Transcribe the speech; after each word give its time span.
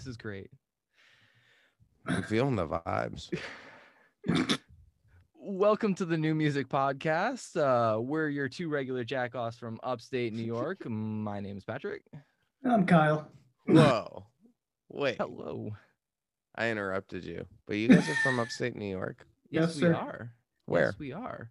This 0.00 0.06
is 0.06 0.16
great. 0.16 0.48
I'm 2.06 2.22
feeling 2.22 2.56
the 2.56 2.66
vibes. 2.66 3.28
Welcome 5.34 5.94
to 5.96 6.06
the 6.06 6.16
NuMusick 6.16 6.68
Podcast. 6.68 7.54
Uh, 7.60 8.00
we're 8.00 8.30
your 8.30 8.48
two 8.48 8.70
regular 8.70 9.04
jackoffs 9.04 9.58
from 9.58 9.78
upstate 9.82 10.32
New 10.32 10.42
York. 10.42 10.86
My 10.88 11.38
name 11.40 11.58
is 11.58 11.64
Patrick. 11.64 12.00
I'm 12.64 12.86
Kyle. 12.86 13.28
Whoa. 13.66 14.24
Wait, 14.88 15.18
Hello. 15.18 15.72
I 16.54 16.70
interrupted 16.70 17.22
you. 17.22 17.44
But 17.66 17.76
you 17.76 17.88
guys 17.88 18.08
are 18.08 18.16
from 18.22 18.40
upstate 18.40 18.74
New 18.76 18.88
York? 18.88 19.26
Yes, 19.50 19.64
Yes, 19.64 19.74
we 19.74 19.80
sir. 19.82 19.94
are. 19.96 20.32
Where? 20.64 20.84
Yes, 20.86 20.98
we 20.98 21.12
are. 21.12 21.50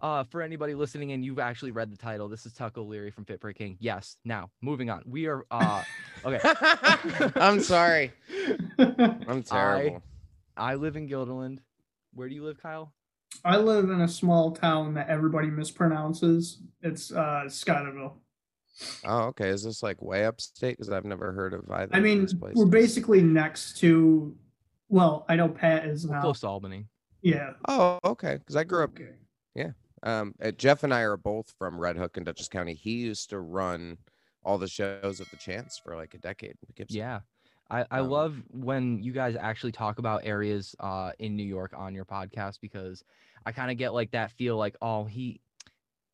Uh, 0.00 0.24
for 0.24 0.42
anybody 0.42 0.74
listening 0.74 1.12
and 1.12 1.24
you've 1.24 1.38
actually 1.38 1.70
read 1.70 1.90
the 1.90 1.96
title, 1.96 2.28
this 2.28 2.44
is 2.44 2.52
Tuck 2.52 2.76
O'Leary 2.76 3.10
from 3.10 3.24
Fit 3.24 3.40
for 3.40 3.48
a 3.48 3.54
King. 3.54 3.76
Yes. 3.80 4.16
Now, 4.24 4.50
moving 4.60 4.90
on. 4.90 5.02
We 5.06 5.26
are 5.26 5.44
uh 5.50 5.82
okay. 6.24 6.40
I'm 7.36 7.60
sorry. 7.60 8.12
I'm 8.78 9.42
terrible. 9.42 10.02
I 10.56 10.74
live 10.74 10.96
in 10.96 11.08
Guilderland. 11.08 11.58
Where 12.14 12.28
do 12.28 12.34
you 12.34 12.44
live, 12.44 12.60
Kyle? 12.62 12.92
I 13.44 13.56
live 13.56 13.90
in 13.90 14.00
a 14.02 14.08
small 14.08 14.52
town 14.52 14.94
that 14.94 15.08
everybody 15.08 15.48
mispronounces. 15.48 16.56
It's 16.82 17.10
uh 17.10 17.44
Scottoville. 17.46 18.14
Oh, 19.06 19.20
okay. 19.28 19.48
Is 19.48 19.64
this 19.64 19.82
like 19.82 20.02
way 20.02 20.26
upstate? 20.26 20.76
Because 20.76 20.90
I've 20.90 21.06
never 21.06 21.32
heard 21.32 21.54
of 21.54 21.70
either. 21.70 21.94
I 21.94 21.98
of 21.98 22.04
mean, 22.04 22.20
these 22.20 22.34
we're 22.34 22.66
basically 22.66 23.22
next 23.22 23.78
to. 23.78 24.36
Well, 24.88 25.24
I 25.28 25.36
know 25.36 25.48
Pat 25.48 25.86
is 25.86 26.06
We're 26.06 26.14
now. 26.16 26.20
close 26.20 26.40
to 26.40 26.48
Albany. 26.48 26.86
Yeah. 27.22 27.54
Oh, 27.66 27.98
okay. 28.04 28.36
Because 28.36 28.56
I 28.56 28.64
grew 28.64 28.84
up. 28.84 28.90
Okay. 28.90 29.10
Um, 30.06 30.34
uh, 30.42 30.52
Jeff 30.52 30.84
and 30.84 30.94
I 30.94 31.00
are 31.00 31.16
both 31.16 31.52
from 31.58 31.78
Red 31.78 31.96
Hook 31.96 32.16
in 32.16 32.24
Dutchess 32.24 32.48
County. 32.48 32.74
He 32.74 32.92
used 32.92 33.30
to 33.30 33.40
run 33.40 33.98
all 34.44 34.56
the 34.58 34.68
shows 34.68 35.20
at 35.20 35.30
the 35.30 35.36
Chance 35.36 35.80
for 35.82 35.96
like 35.96 36.14
a 36.14 36.18
decade. 36.18 36.54
Yeah. 36.88 37.20
I, 37.68 37.84
I 37.90 37.98
Um, 37.98 38.08
love 38.10 38.42
when 38.50 39.02
you 39.02 39.12
guys 39.12 39.34
actually 39.34 39.72
talk 39.72 39.98
about 39.98 40.20
areas 40.24 40.76
uh 40.78 41.10
in 41.18 41.34
New 41.34 41.42
York 41.42 41.72
on 41.76 41.94
your 41.94 42.04
podcast 42.04 42.60
because 42.60 43.02
I 43.44 43.50
kind 43.52 43.70
of 43.72 43.76
get 43.76 43.92
like 43.92 44.12
that 44.12 44.30
feel 44.32 44.56
like, 44.56 44.76
oh, 44.80 45.04
he 45.04 45.40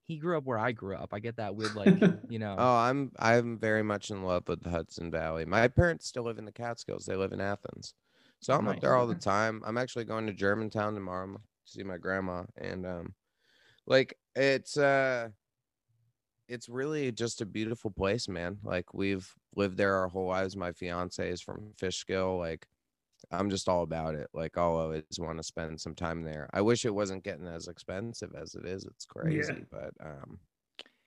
he 0.04 0.16
grew 0.16 0.36
up 0.36 0.44
where 0.44 0.58
I 0.58 0.72
grew 0.72 0.96
up. 0.96 1.10
I 1.12 1.20
get 1.20 1.36
that 1.36 1.54
with 1.54 1.74
like, 1.74 1.94
you 2.30 2.38
know. 2.38 2.56
Oh, 2.58 2.76
I'm 2.76 3.12
I'm 3.18 3.58
very 3.58 3.82
much 3.82 4.10
in 4.10 4.22
love 4.24 4.48
with 4.48 4.62
the 4.62 4.70
Hudson 4.70 5.10
Valley. 5.10 5.44
My 5.44 5.68
parents 5.68 6.06
still 6.06 6.24
live 6.24 6.38
in 6.38 6.44
the 6.46 6.52
Catskills. 6.52 7.04
They 7.04 7.16
live 7.16 7.32
in 7.32 7.40
Athens. 7.40 7.94
So 8.40 8.54
I'm 8.54 8.66
up 8.66 8.80
there 8.80 8.96
all 8.96 9.06
the 9.06 9.14
time. 9.14 9.62
I'm 9.64 9.78
actually 9.78 10.04
going 10.04 10.26
to 10.26 10.32
Germantown 10.32 10.94
tomorrow 10.94 11.34
to 11.36 11.40
see 11.66 11.82
my 11.84 11.98
grandma 11.98 12.44
and 12.56 12.86
um 12.86 13.14
like 13.86 14.16
it's 14.34 14.76
uh 14.76 15.28
it's 16.48 16.68
really 16.68 17.10
just 17.12 17.40
a 17.40 17.46
beautiful 17.46 17.90
place, 17.90 18.28
man. 18.28 18.58
Like 18.62 18.92
we've 18.92 19.32
lived 19.56 19.76
there 19.76 19.94
our 19.96 20.08
whole 20.08 20.26
lives. 20.28 20.56
My 20.56 20.72
fiance 20.72 21.26
is 21.26 21.40
from 21.40 21.72
Fishkill. 21.78 22.38
Like 22.38 22.66
I'm 23.30 23.48
just 23.48 23.68
all 23.68 23.82
about 23.82 24.14
it. 24.14 24.28
Like 24.34 24.58
I'll 24.58 24.76
always 24.76 25.04
want 25.18 25.38
to 25.38 25.44
spend 25.44 25.80
some 25.80 25.94
time 25.94 26.22
there. 26.22 26.50
I 26.52 26.60
wish 26.60 26.84
it 26.84 26.94
wasn't 26.94 27.24
getting 27.24 27.46
as 27.46 27.68
expensive 27.68 28.34
as 28.34 28.54
it 28.54 28.66
is. 28.66 28.84
It's 28.84 29.06
crazy, 29.06 29.64
but 29.70 29.92
um 30.04 30.38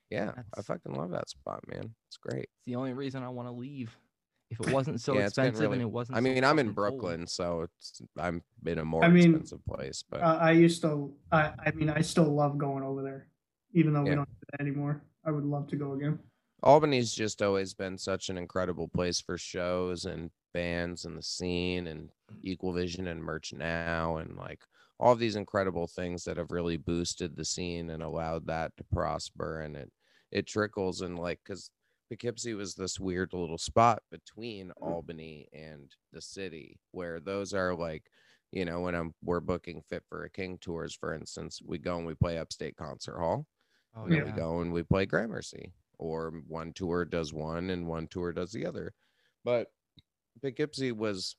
yeah, 0.09 0.31
I 0.57 0.61
fucking 0.61 0.93
love 0.93 1.11
that 1.11 1.29
spot, 1.29 1.61
man. 1.67 1.93
It's 2.07 2.17
great. 2.17 2.43
It's 2.43 2.65
the 2.65 2.75
only 2.75 2.93
reason 2.93 3.23
I 3.23 3.29
want 3.29 3.47
to 3.47 3.53
leave. 3.53 3.95
If 4.49 4.59
it 4.59 4.71
wasn't 4.73 5.01
so 5.01 5.15
Yeah, 5.15 5.25
expensive 5.27 5.59
really- 5.61 5.73
and 5.73 5.81
it 5.81 5.91
wasn't 5.91 6.17
I 6.17 6.19
so 6.19 6.23
mean, 6.23 6.43
I'm 6.43 6.59
in 6.59 6.67
fucking 6.67 6.75
cold. 6.75 6.75
Brooklyn, 6.75 7.27
so 7.27 7.61
it's 7.61 8.01
I'm 8.17 8.43
in 8.65 8.77
a 8.79 8.85
more 8.85 9.03
I 9.03 9.09
mean, 9.09 9.31
expensive 9.31 9.65
place, 9.65 10.03
but 10.07 10.21
Uh, 10.21 10.37
I 10.39 10.51
used 10.51 10.81
to. 10.83 11.13
I. 11.31 11.53
I 11.65 11.71
mean, 11.71 11.89
I 11.89 12.01
still 12.01 12.31
love 12.31 12.57
going 12.57 12.83
over 12.83 13.01
there, 13.01 13.27
even 13.73 13.93
though 13.93 14.03
Yeah. 14.03 14.09
we 14.11 14.15
don't 14.15 14.29
do 14.29 14.45
that 14.51 14.61
anymore. 14.61 15.01
I 15.23 15.31
would 15.31 15.45
love 15.45 15.67
to 15.69 15.75
go 15.75 15.93
again. 15.93 16.19
Albany's 16.63 17.13
just 17.13 17.41
always 17.41 17.73
been 17.73 17.97
such 17.97 18.29
an 18.29 18.37
incredible 18.37 18.87
place 18.87 19.19
for 19.19 19.37
shows 19.37 20.05
and 20.05 20.31
bands 20.53 21.05
and 21.05 21.17
the 21.17 21.21
scene 21.23 21.87
and 21.87 22.09
Equal 22.41 22.71
Vision 22.73 23.07
and 23.07 23.21
Merch 23.23 23.51
Now 23.53 24.17
and 24.17 24.35
like 24.37 24.63
all 24.99 25.11
of 25.11 25.19
these 25.19 25.35
incredible 25.35 25.85
things 25.87 26.23
that 26.23 26.37
have 26.37 26.51
really 26.51 26.77
boosted 26.77 27.35
the 27.35 27.43
scene 27.43 27.89
and 27.89 28.01
allowed 28.01 28.47
that 28.47 28.75
to 28.77 28.83
prosper 28.85 29.61
and 29.61 29.75
it 29.75 29.91
it 30.31 30.47
trickles 30.47 31.01
and 31.01 31.19
like 31.19 31.39
because 31.43 31.69
Poughkeepsie 32.09 32.53
was 32.53 32.75
this 32.75 32.99
weird 32.99 33.33
little 33.33 33.57
spot 33.57 34.01
between 34.11 34.67
mm-hmm. 34.67 34.83
Albany 34.83 35.47
and 35.53 35.91
the 36.13 36.21
city 36.21 36.79
where 36.91 37.19
those 37.19 37.53
are 37.53 37.75
like 37.75 38.03
you 38.51 38.65
know 38.65 38.81
when 38.81 38.95
I'm 38.95 39.13
we're 39.23 39.39
booking 39.39 39.81
Fit 39.89 40.03
for 40.07 40.23
a 40.23 40.29
King 40.29 40.57
tours 40.59 40.95
for 40.95 41.13
instance 41.13 41.61
we 41.65 41.77
go 41.77 41.97
and 41.97 42.05
we 42.05 42.15
play 42.15 42.37
Upstate 42.37 42.75
Concert 42.77 43.17
Hall 43.17 43.45
Oh, 43.95 44.07
yeah. 44.09 44.23
we 44.23 44.31
go 44.31 44.59
and 44.59 44.73
we 44.73 44.83
play 44.83 45.05
Gramercy, 45.05 45.71
or 45.97 46.41
one 46.47 46.73
tour 46.73 47.05
does 47.05 47.33
one 47.33 47.69
and 47.69 47.87
one 47.87 48.07
tour 48.07 48.33
does 48.33 48.51
the 48.51 48.65
other. 48.65 48.93
But 49.43 49.67
Poughkeepsie 50.41 50.91
was 50.91 51.37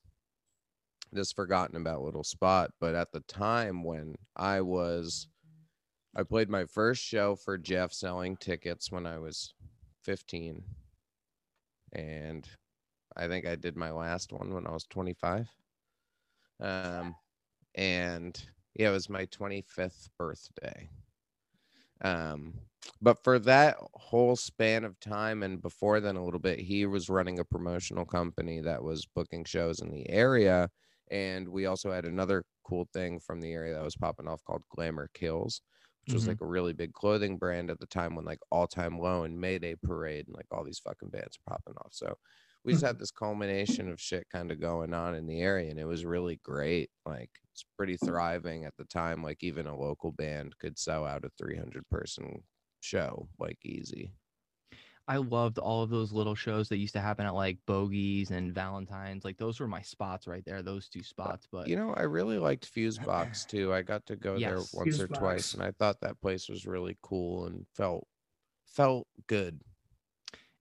this 1.11 1.31
forgotten 1.31 1.75
about 1.75 2.01
little 2.01 2.23
spot. 2.23 2.71
But 2.79 2.95
at 2.95 3.11
the 3.11 3.19
time 3.21 3.83
when 3.83 4.15
I 4.35 4.61
was, 4.61 5.27
I 6.15 6.23
played 6.23 6.49
my 6.49 6.65
first 6.65 7.03
show 7.03 7.35
for 7.35 7.57
Jeff 7.57 7.93
selling 7.93 8.37
tickets 8.37 8.91
when 8.91 9.05
I 9.05 9.19
was 9.19 9.53
15. 10.07 10.63
And 11.91 12.47
I 13.17 13.27
think 13.27 13.45
I 13.45 13.55
did 13.55 13.75
my 13.75 13.91
last 13.91 14.31
one 14.31 14.53
when 14.53 14.65
I 14.65 14.71
was 14.71 14.85
25. 14.85 15.49
Um, 16.61 17.15
and 17.75 18.41
yeah, 18.73 18.89
it 18.89 18.93
was 18.93 19.09
my 19.09 19.25
25th 19.25 20.07
birthday. 20.17 20.89
Um, 22.01 22.53
but 23.01 23.21
for 23.23 23.37
that 23.39 23.77
whole 23.95 24.35
span 24.37 24.85
of 24.85 24.99
time 25.01 25.43
and 25.43 25.61
before 25.61 25.99
then 25.99 26.15
a 26.15 26.23
little 26.23 26.39
bit, 26.39 26.59
he 26.59 26.85
was 26.85 27.09
running 27.09 27.39
a 27.39 27.43
promotional 27.43 28.05
company 28.05 28.61
that 28.61 28.81
was 28.81 29.05
booking 29.05 29.43
shows 29.43 29.81
in 29.81 29.91
the 29.91 30.09
area. 30.09 30.69
And 31.11 31.49
we 31.49 31.65
also 31.65 31.91
had 31.91 32.05
another 32.05 32.43
cool 32.63 32.87
thing 32.93 33.19
from 33.19 33.41
the 33.41 33.51
area 33.51 33.73
that 33.73 33.83
was 33.83 33.95
popping 33.97 34.27
off 34.27 34.43
called 34.45 34.63
Glamour 34.69 35.09
Kills, 35.13 35.61
which 36.07 36.13
was 36.13 36.27
Mhm. 36.27 36.27
like 36.27 36.41
a 36.41 36.45
really 36.47 36.73
big 36.73 36.93
clothing 36.93 37.37
brand 37.37 37.69
at 37.69 37.79
the 37.79 37.85
time 37.87 38.15
when 38.15 38.25
like 38.25 38.39
All 38.51 38.67
Time 38.67 38.99
Low 38.99 39.23
and 39.23 39.39
Mayday 39.39 39.75
Parade 39.75 40.27
and 40.27 40.35
like 40.35 40.47
all 40.51 40.63
these 40.63 40.79
fucking 40.79 41.09
bands 41.09 41.37
are 41.37 41.51
popping 41.51 41.75
off. 41.77 41.93
So 41.93 42.15
we 42.63 42.73
just 42.73 42.83
had 42.83 42.99
this 42.99 43.11
culmination 43.11 43.89
of 43.89 44.01
shit 44.01 44.27
kind 44.29 44.51
of 44.51 44.59
going 44.59 44.93
on 44.93 45.15
in 45.15 45.27
the 45.27 45.41
area 45.41 45.69
and 45.69 45.79
it 45.79 45.85
was 45.85 46.05
really 46.05 46.37
great. 46.43 46.89
Like 47.05 47.31
it's 47.51 47.65
pretty 47.77 47.97
thriving 47.97 48.65
at 48.65 48.75
the 48.77 48.85
time. 48.85 49.23
Like 49.23 49.43
even 49.43 49.67
a 49.67 49.77
local 49.77 50.11
band 50.11 50.57
could 50.59 50.77
sell 50.77 51.05
out 51.05 51.25
a 51.25 51.29
300 51.37 51.87
person 51.89 52.43
show 52.81 53.29
like 53.39 53.59
easy. 53.65 54.13
I 55.09 55.17
loved 55.17 55.57
all 55.57 55.83
of 55.83 55.89
those 55.89 56.11
little 56.11 56.35
shows 56.35 56.67
that 56.69 56.77
used 56.77 56.93
to 56.93 56.99
happen 56.99 57.25
at 57.25 57.33
like 57.33 57.57
Bogies 57.65 58.31
and 58.31 58.53
Valentine's. 58.53 59.23
Like 59.23 59.37
those 59.37 59.59
were 59.59 59.67
my 59.67 59.81
spots 59.81 60.27
right 60.27 60.43
there, 60.45 60.61
those 60.61 60.89
two 60.89 60.99
uh, 60.99 61.03
spots. 61.03 61.47
But 61.51 61.67
You 61.69 61.77
know, 61.77 61.93
I 61.95 62.01
really 62.03 62.37
liked 62.39 62.73
Fusebox 62.73 63.45
too. 63.49 63.73
I 63.73 63.81
got 63.83 64.05
to 64.07 64.15
go 64.17 64.35
Yes. 64.35 64.49
there 64.71 64.81
once 64.81 64.99
or 64.99 65.07
twice 65.07 65.53
and 65.53 65.63
I 65.63 65.71
thought 65.71 66.01
that 66.01 66.19
place 66.21 66.49
was 66.49 66.65
really 66.65 66.97
cool 67.01 67.45
and 67.45 67.65
felt 67.73 68.05
felt 68.65 69.07
good. 69.27 69.61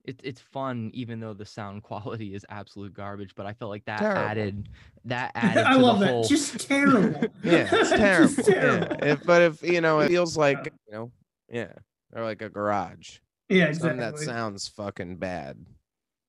it's 0.05 0.23
it's 0.23 0.41
fun, 0.41 0.93
even 0.95 1.19
though 1.19 1.35
the 1.35 1.45
sound 1.45 1.83
quality 1.89 2.33
is 2.33 2.47
absolute 2.49 2.95
garbage. 2.95 3.35
But 3.35 3.47
I 3.47 3.53
felt 3.53 3.71
like 3.71 3.85
that 3.87 3.99
Terrible. 3.99 4.21
added 4.23 4.69
that 5.06 5.33
added 5.35 5.65
I 5.65 5.73
to 5.75 5.79
love 5.81 5.99
the 5.99 6.05
that. 6.06 6.12
whole. 6.12 6.25
Just 6.29 6.61
terrible. 6.69 7.21
Yeah, 7.43 7.62
it's 7.62 7.71
Just 7.91 7.97
terrible. 7.97 8.43
terrible. 8.45 8.97
Yeah. 9.03 9.12
If, 9.15 9.25
but 9.25 9.43
if 9.43 9.62
you 9.65 9.81
know, 9.81 9.99
it 10.01 10.09
feels 10.09 10.37
like 10.37 10.59
Yeah. 10.59 10.71
you 10.87 10.93
know, 10.93 11.12
yeah, 11.51 11.73
or 12.12 12.23
like 12.23 12.43
a 12.43 12.49
garage. 12.49 13.19
Yeah, 13.49 13.73
Something 13.73 13.99
that 13.99 14.19
sounds 14.19 14.69
fucking 14.69 15.17
bad. 15.17 15.65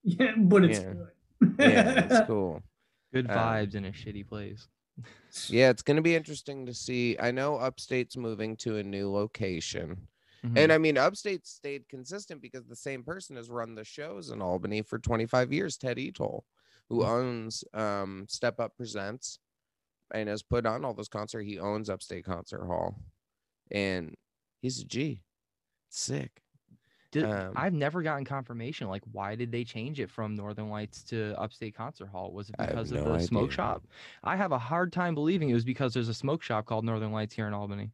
Yeah, 0.04 0.34
but 0.36 0.64
it's 0.64 0.78
Yeah. 0.80 0.92
good. 0.92 1.54
Yeah, 1.58 2.04
it's 2.06 2.26
cool. 2.28 2.62
good 3.12 3.28
um, 3.30 3.36
vibes 3.36 3.74
in 3.74 3.84
a 3.86 3.90
shitty 3.92 4.26
place. 4.28 4.68
Yeah, 5.48 5.70
it's 5.70 5.82
gonna 5.82 6.02
be 6.02 6.14
interesting 6.14 6.66
to 6.66 6.74
see. 6.74 7.16
I 7.18 7.30
know 7.30 7.56
Upstate's 7.56 8.16
moving 8.16 8.56
to 8.58 8.76
a 8.76 8.82
new 8.82 9.10
location. 9.10 10.08
Mhm. 10.44 10.56
And 10.56 10.72
I 10.72 10.78
mean, 10.78 10.96
Upstate 10.96 11.46
stayed 11.46 11.88
consistent 11.88 12.40
because 12.40 12.64
the 12.66 12.76
same 12.76 13.02
person 13.02 13.36
has 13.36 13.50
run 13.50 13.74
the 13.74 13.84
shows 13.84 14.30
in 14.30 14.40
Albany 14.40 14.82
for 14.82 14.98
25 14.98 15.52
years, 15.52 15.76
Ted 15.76 15.98
Etoll, 15.98 16.42
who 16.88 17.00
Mm. 17.00 17.08
owns 17.08 17.64
um, 17.74 18.26
Step 18.28 18.60
Up 18.60 18.76
Presents 18.76 19.40
and 20.12 20.28
has 20.28 20.42
put 20.42 20.64
on 20.66 20.84
all 20.84 20.94
those 20.94 21.08
concerts. 21.08 21.44
He 21.46 21.58
owns 21.58 21.90
Upstate 21.90 22.24
Concert 22.24 22.64
Hall, 22.66 23.00
and 23.70 24.14
he's 24.62 24.80
a 24.80 24.84
G. 24.84 25.22
Sick. 25.90 26.42
Did- 27.10 27.24
um, 27.24 27.52
I've 27.56 27.72
never 27.72 28.02
gotten 28.02 28.24
confirmation. 28.24 28.88
Like, 28.88 29.02
why 29.12 29.34
did 29.34 29.50
they 29.50 29.64
change 29.64 29.98
it 30.00 30.10
from 30.10 30.34
Northern 30.34 30.68
Lights 30.68 31.02
to 31.04 31.34
Upstate 31.40 31.74
Concert 31.74 32.08
Hall? 32.08 32.32
Was 32.32 32.50
it 32.50 32.56
because 32.58 32.92
of 32.92 33.04
no 33.04 33.12
the 33.14 33.20
smoke 33.20 33.50
shop? 33.50 33.82
I 34.22 34.36
have 34.36 34.52
a 34.52 34.58
hard 34.58 34.92
time 34.92 35.14
believing 35.14 35.48
it 35.50 35.54
was 35.54 35.64
because 35.64 35.94
there's 35.94 36.08
a 36.08 36.14
smoke 36.14 36.42
shop 36.42 36.66
called 36.66 36.84
Northern 36.84 37.12
Lights 37.12 37.34
here 37.34 37.46
in 37.46 37.54
Albany. 37.54 37.90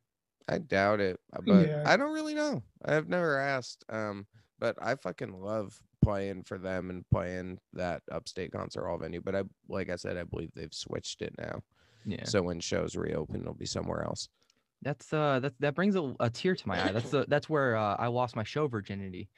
I 0.48 0.58
doubt 0.58 1.00
it, 1.00 1.18
uh, 1.32 1.40
but 1.46 1.66
Yeah. 1.66 1.84
I 1.86 1.96
don't 1.96 2.12
really 2.12 2.34
know. 2.34 2.62
I've 2.84 3.08
never 3.08 3.38
asked. 3.38 3.84
Um, 3.88 4.26
but 4.58 4.76
I 4.82 4.94
fucking 4.96 5.32
love 5.40 5.80
playing 6.02 6.42
for 6.42 6.58
them 6.58 6.90
and 6.90 7.08
playing 7.10 7.58
that 7.72 8.02
Upstate 8.12 8.52
Concert 8.52 8.84
Hall 8.84 8.98
venue. 8.98 9.22
But 9.22 9.34
I, 9.36 9.42
like 9.68 9.88
I 9.90 9.96
said, 9.96 10.16
I 10.16 10.24
believe 10.24 10.50
they've 10.54 10.72
switched 10.74 11.22
it 11.22 11.34
now. 11.38 11.62
Yeah, 12.04 12.24
So 12.24 12.42
when 12.42 12.60
shows 12.60 12.94
reopen, 12.96 13.40
it'll 13.40 13.54
be 13.54 13.64
somewhere 13.64 14.02
else. 14.04 14.28
That's 14.84 15.12
uh, 15.12 15.40
that 15.40 15.54
that 15.60 15.74
brings 15.74 15.96
a, 15.96 16.14
a 16.20 16.30
tear 16.30 16.54
to 16.54 16.68
my 16.68 16.88
eye. 16.88 16.92
That's 16.92 17.10
the 17.10 17.24
that's 17.28 17.48
where 17.48 17.76
uh, 17.76 17.96
I 17.98 18.06
lost 18.08 18.36
my 18.36 18.44
show 18.44 18.68
virginity. 18.68 19.28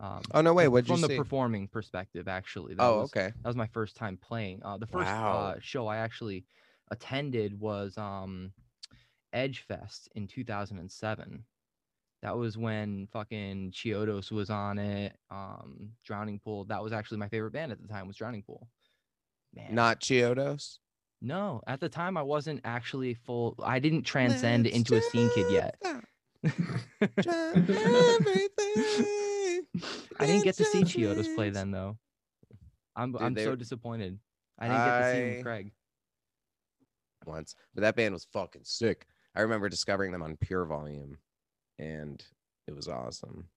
Um, 0.00 0.22
Oh 0.32 0.40
no, 0.42 0.52
way! 0.54 0.64
you 0.64 0.82
from 0.82 1.00
the 1.00 1.08
see? 1.08 1.16
performing 1.16 1.68
perspective, 1.68 2.28
actually. 2.28 2.74
That 2.74 2.82
oh, 2.82 3.00
was, 3.00 3.10
okay. 3.10 3.32
That 3.42 3.48
was 3.48 3.56
my 3.56 3.66
first 3.68 3.96
time 3.96 4.16
playing. 4.16 4.62
Uh, 4.62 4.76
the 4.76 4.86
first 4.86 5.06
Wow. 5.10 5.32
uh, 5.32 5.54
show 5.60 5.86
I 5.86 5.96
actually 5.96 6.44
attended 6.90 7.58
was 7.58 7.96
um, 7.98 8.52
Edge 9.32 9.60
Fest 9.66 10.08
in 10.14 10.26
2007. 10.28 11.44
That 12.22 12.36
was 12.36 12.56
when 12.58 13.08
fucking 13.12 13.72
Chiodos 13.72 14.30
was 14.32 14.50
on 14.50 14.78
it. 14.78 15.16
Um, 15.30 15.90
Drowning 16.04 16.40
Pool. 16.40 16.64
That 16.64 16.82
was 16.82 16.92
actually 16.92 17.18
my 17.18 17.28
favorite 17.28 17.52
band 17.52 17.72
at 17.72 17.80
the 17.80 17.88
time. 17.88 18.06
Was 18.06 18.16
Drowning 18.16 18.42
Pool. 18.42 18.68
Man, 19.54 19.74
Not 19.74 20.00
Chiodos. 20.00 20.78
No. 21.20 21.60
At 21.66 21.80
the 21.80 21.88
time, 21.88 22.16
I 22.16 22.22
wasn't 22.22 22.60
actually 22.64 23.14
full. 23.14 23.54
I 23.62 23.78
didn't 23.78 24.02
transcend 24.02 24.64
Let's 24.64 24.76
into 24.76 24.96
a 24.96 25.02
scene 25.02 25.30
kid 25.34 25.46
yet. 25.50 25.76
just 26.44 26.56
try 27.22 27.52
everything. 28.20 29.64
I 30.20 30.26
didn't 30.26 30.44
get 30.44 30.56
to 30.56 30.64
see 30.64 30.82
Chiodos 30.84 31.34
play 31.34 31.50
then 31.50 31.70
though. 31.70 31.96
I'm 32.96 33.12
Dude, 33.12 33.22
I'm 33.22 33.34
they 33.34 33.44
so 33.44 33.56
disappointed. 33.56 34.18
I 34.58 34.68
didn't 34.68 34.84
get 34.84 34.98
to 35.00 35.12
see 35.12 35.36
him 35.36 35.42
Craig. 35.42 35.72
once, 37.26 37.54
but 37.74 37.82
that 37.82 37.96
band 37.96 38.14
was 38.14 38.26
fucking 38.32 38.62
sick. 38.64 39.06
I 39.36 39.42
remember 39.42 39.68
discovering 39.68 40.10
them 40.12 40.22
on 40.22 40.36
Pure 40.36 40.64
Volume, 40.66 41.18
and 41.78 42.22
it 42.66 42.74
was 42.74 42.88
awesome. 42.88 43.48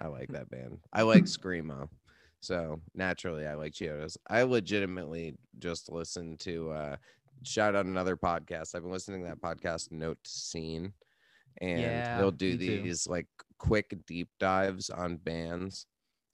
I 0.00 0.08
like 0.08 0.32
that 0.32 0.50
band. 0.50 0.78
I 0.92 1.02
like 1.02 1.24
screamo, 1.26 1.88
so 2.40 2.80
naturally 2.94 3.46
I 3.46 3.54
like 3.54 3.72
Chiodos. 3.72 4.16
I 4.28 4.42
legitimately 4.42 5.34
just 5.58 5.90
listened 5.90 6.40
to 6.40 6.70
uh, 6.70 6.96
shout 7.42 7.74
out 7.74 7.86
another 7.86 8.16
podcast. 8.16 8.74
I've 8.74 8.82
been 8.82 8.92
listening 8.92 9.22
to 9.22 9.28
that 9.28 9.40
podcast, 9.40 9.90
Note 9.92 10.18
Scene, 10.24 10.92
and 11.60 11.80
Yeah, 11.80 12.18
they'll 12.18 12.30
do 12.30 12.56
me 12.56 12.66
too. 12.66 12.82
these 12.82 13.06
like 13.06 13.26
quick 13.58 13.94
deep 14.06 14.28
dives 14.38 14.90
on 14.90 15.16
bands. 15.16 15.86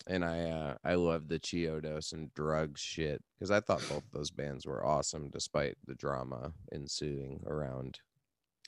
And 0.07 0.23
I 0.23 0.51
uh, 0.51 0.75
I 0.85 0.97
love 0.97 1.29
the 1.29 1.39
Chiodos 1.39 2.13
and 2.13 2.33
drugs 2.35 2.81
shit 2.81 3.23
because 3.39 3.51
I 3.51 3.61
thought 3.61 3.89
both 3.89 4.05
those 4.13 4.31
bands 4.31 4.67
were 4.67 4.85
awesome 4.85 5.31
despite 5.31 5.77
the 5.87 5.95
drama 5.95 6.53
ensuing 6.73 7.43
around 7.47 8.01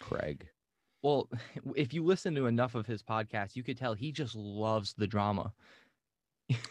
Craig. 0.00 0.46
Well, 1.02 1.28
if 1.76 1.92
you 1.92 2.04
listen 2.04 2.34
to 2.36 2.46
enough 2.46 2.74
of 2.74 2.86
his 2.86 3.02
podcast, 3.02 3.54
you 3.54 3.62
could 3.62 3.76
tell 3.76 3.92
he 3.94 4.12
just 4.12 4.34
loves 4.34 4.94
the 4.94 5.06
drama. 5.06 5.52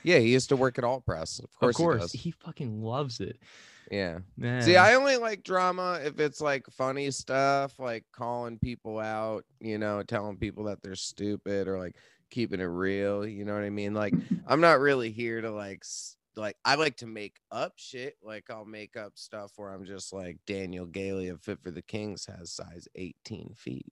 Yeah, 0.04 0.20
he 0.20 0.32
used 0.32 0.50
to 0.50 0.56
work 0.56 0.78
at 0.78 0.84
Alt 0.84 1.06
Press. 1.06 1.40
Of 1.40 1.54
course, 1.60 1.76
of 1.76 1.78
course, 1.78 2.12
he 2.12 2.18
he 2.18 2.32
fucking 2.32 2.82
loves 2.82 3.20
it. 3.20 3.38
Yeah. 3.92 4.20
Man. 4.38 4.62
See, 4.62 4.78
I 4.78 4.96
only 4.96 5.18
like 5.18 5.44
drama 5.44 6.00
if 6.04 6.20
it's 6.20 6.42
like 6.42 6.66
funny 6.72 7.12
stuff, 7.12 7.78
like 7.80 8.04
calling 8.12 8.58
people 8.58 9.00
out, 9.00 9.46
you 9.60 9.78
know, 9.78 10.02
telling 10.04 10.38
people 10.38 10.64
that 10.66 10.82
they're 10.82 10.96
stupid 10.96 11.68
or 11.68 11.78
like 11.78 11.96
keeping 12.32 12.60
it 12.60 12.66
real. 12.66 13.26
You 13.28 13.46
know 13.46 13.54
what 13.54 13.64
I 13.64 13.70
mean? 13.70 13.94
Like, 13.94 14.14
I'm 14.48 14.62
not 14.62 14.80
really 14.80 15.12
here 15.12 15.42
to 15.42 15.52
like, 15.52 15.84
like, 16.36 16.58
I 16.66 16.76
like 16.76 16.98
to 16.98 17.08
make 17.08 17.38
up 17.52 17.74
shit. 17.78 18.16
Like, 18.24 18.46
I'll 18.50 18.66
make 18.66 18.98
up 18.98 19.14
stuff 19.16 19.52
where 19.56 19.70
I'm 19.70 19.86
just 19.86 20.12
like 20.14 20.38
Daniel 20.48 20.86
Gailey 20.86 21.30
of 21.30 21.42
Fit 21.42 21.60
for 21.62 21.72
the 21.72 21.82
Kings 21.82 22.26
has 22.26 22.52
size 22.52 22.88
18 22.96 23.54
feet, 23.56 23.86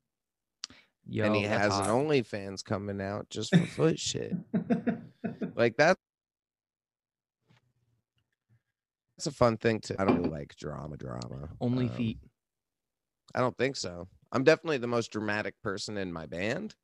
Yo, 1.08 1.26
and 1.26 1.36
he 1.36 1.44
has 1.44 1.72
hot. 1.72 1.88
an 1.88 1.92
OnlyFans 1.92 2.64
coming 2.64 3.00
out 3.00 3.30
just 3.30 3.56
for 3.56 3.66
foot 3.66 4.00
shit. 4.00 4.34
Like 5.56 5.78
that. 5.78 5.98
That's 9.18 9.28
a 9.28 9.32
fun 9.32 9.58
thing 9.58 9.80
to. 9.82 10.02
I 10.02 10.06
don't 10.06 10.18
really 10.18 10.30
like 10.30 10.56
drama, 10.56 10.98
drama. 10.98 11.50
only 11.62 11.86
Um, 11.86 11.92
feet. 11.92 12.20
I 13.36 13.40
don't 13.40 13.58
think 13.58 13.76
so. 13.76 14.08
I'm 14.32 14.44
definitely 14.44 14.80
the 14.80 14.88
most 14.88 15.12
dramatic 15.12 15.56
person 15.62 15.98
in 15.98 16.12
my 16.12 16.26
band. 16.26 16.76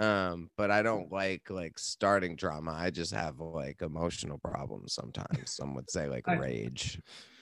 Um, 0.00 0.48
but 0.56 0.70
I 0.70 0.82
don't 0.82 1.10
like 1.10 1.50
like 1.50 1.76
starting 1.78 2.36
drama. 2.36 2.72
I 2.72 2.90
just 2.90 3.12
have 3.12 3.40
like 3.40 3.82
emotional 3.82 4.38
problems 4.38 4.92
sometimes. 4.94 5.50
Some 5.52 5.74
would 5.74 5.90
say 5.90 6.08
like 6.08 6.28
I- 6.28 6.36
rage. 6.36 7.00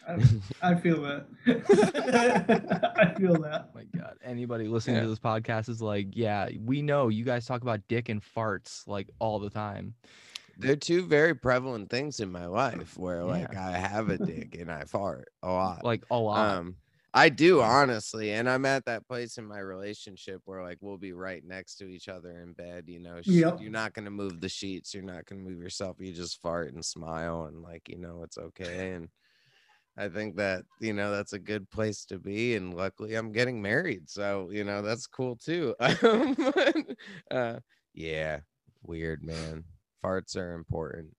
I, 0.08 0.18
I 0.62 0.74
feel 0.76 1.02
that. 1.02 1.26
I 2.96 3.18
feel 3.18 3.40
that. 3.42 3.70
My 3.74 3.84
God, 3.96 4.16
anybody 4.24 4.68
listening 4.68 4.96
Yeah. 4.96 5.02
to 5.02 5.08
this 5.08 5.18
podcast 5.18 5.68
is 5.68 5.82
like, 5.82 6.08
yeah, 6.12 6.48
we 6.64 6.82
know 6.82 7.08
you 7.08 7.24
guys 7.24 7.46
talk 7.46 7.62
about 7.62 7.80
dick 7.88 8.08
and 8.08 8.22
farts 8.22 8.86
like 8.86 9.08
all 9.18 9.38
the 9.38 9.50
time. 9.50 9.94
They're 10.58 10.76
two 10.76 11.02
very 11.04 11.34
prevalent 11.34 11.90
things 11.90 12.20
in 12.20 12.32
my 12.32 12.46
life 12.46 12.96
where 12.96 13.24
like 13.24 13.54
I 13.54 13.72
have 13.72 14.08
a 14.08 14.16
dick 14.16 14.56
and 14.58 14.70
I 14.70 14.84
fart 14.84 15.28
a 15.42 15.48
lot. 15.48 15.84
Like 15.84 16.04
a 16.10 16.16
lot. 16.16 16.56
Um, 16.56 16.76
I 17.12 17.28
do 17.30 17.60
honestly, 17.62 18.32
and 18.32 18.48
I'm 18.48 18.64
at 18.66 18.84
that 18.86 19.06
place 19.06 19.36
in 19.38 19.46
my 19.46 19.58
relationship 19.58 20.40
where 20.44 20.62
like 20.62 20.78
we'll 20.80 20.96
be 20.98 21.12
right 21.12 21.42
next 21.44 21.76
to 21.76 21.86
each 21.88 22.08
other 22.08 22.40
in 22.40 22.52
bed. 22.52 22.84
You 22.86 23.00
know, 23.00 23.20
Yep. 23.24 23.60
you're 23.60 23.70
not 23.70 23.92
gonna 23.92 24.10
move 24.10 24.40
the 24.40 24.48
sheets, 24.48 24.94
you're 24.94 25.02
not 25.02 25.26
gonna 25.26 25.42
move 25.42 25.58
yourself. 25.58 25.96
You 25.98 26.12
just 26.12 26.40
fart 26.40 26.72
and 26.72 26.84
smile, 26.84 27.44
and 27.44 27.62
like 27.62 27.88
you 27.88 27.98
know 27.98 28.22
it's 28.22 28.38
okay. 28.38 28.92
And 28.92 29.08
I 29.96 30.08
think 30.08 30.36
that 30.36 30.64
you 30.80 30.92
know 30.92 31.10
that's 31.10 31.32
a 31.32 31.38
good 31.38 31.70
place 31.70 32.04
to 32.06 32.18
be. 32.18 32.54
And 32.56 32.74
luckily, 32.74 33.14
I'm 33.14 33.32
getting 33.32 33.62
married, 33.62 34.08
so 34.10 34.50
you 34.50 34.64
know 34.64 34.82
that's 34.82 35.06
cool 35.06 35.36
too. 35.36 35.74
Um, 36.02 36.36
uh, 37.30 37.60
yeah, 37.94 38.40
weird 38.82 39.22
man. 39.22 39.64
Farts 40.04 40.36
are 40.36 40.52
important. 40.54 41.14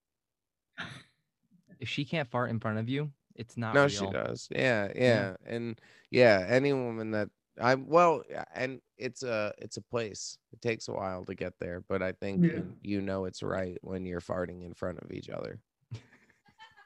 if 1.80 1.88
she 1.90 2.06
can't 2.06 2.30
fart 2.30 2.50
in 2.50 2.60
front 2.60 2.78
of 2.80 2.90
you, 2.90 3.12
it's 3.36 3.58
not 3.58 3.74
no 3.74 3.86
real. 3.86 3.88
she 3.88 4.08
does 4.08 4.48
yeah, 4.52 4.92
yeah 4.96 5.36
and 5.46 5.80
yeah 6.10 6.44
any 6.48 6.74
woman 6.74 7.12
that 7.12 7.30
i 7.62 7.76
well 7.76 8.24
and 8.56 8.82
it's 8.98 9.22
a 9.24 9.54
it's 9.60 9.78
a 9.78 9.82
place 9.82 10.38
it 10.52 10.62
takes 10.62 10.88
a 10.88 10.92
while 10.94 11.24
to 11.26 11.36
get 11.36 11.54
there 11.60 11.82
but 11.88 12.02
i 12.02 12.12
think 12.12 12.42
Yeah. 12.44 12.54
you, 12.54 12.64
you 12.82 13.02
know 13.02 13.26
it's 13.26 13.44
right 13.44 13.78
when 13.82 14.06
you're 14.06 14.22
farting 14.22 14.64
in 14.66 14.74
front 14.74 14.98
of 15.00 15.12
each 15.12 15.30
other 15.30 15.60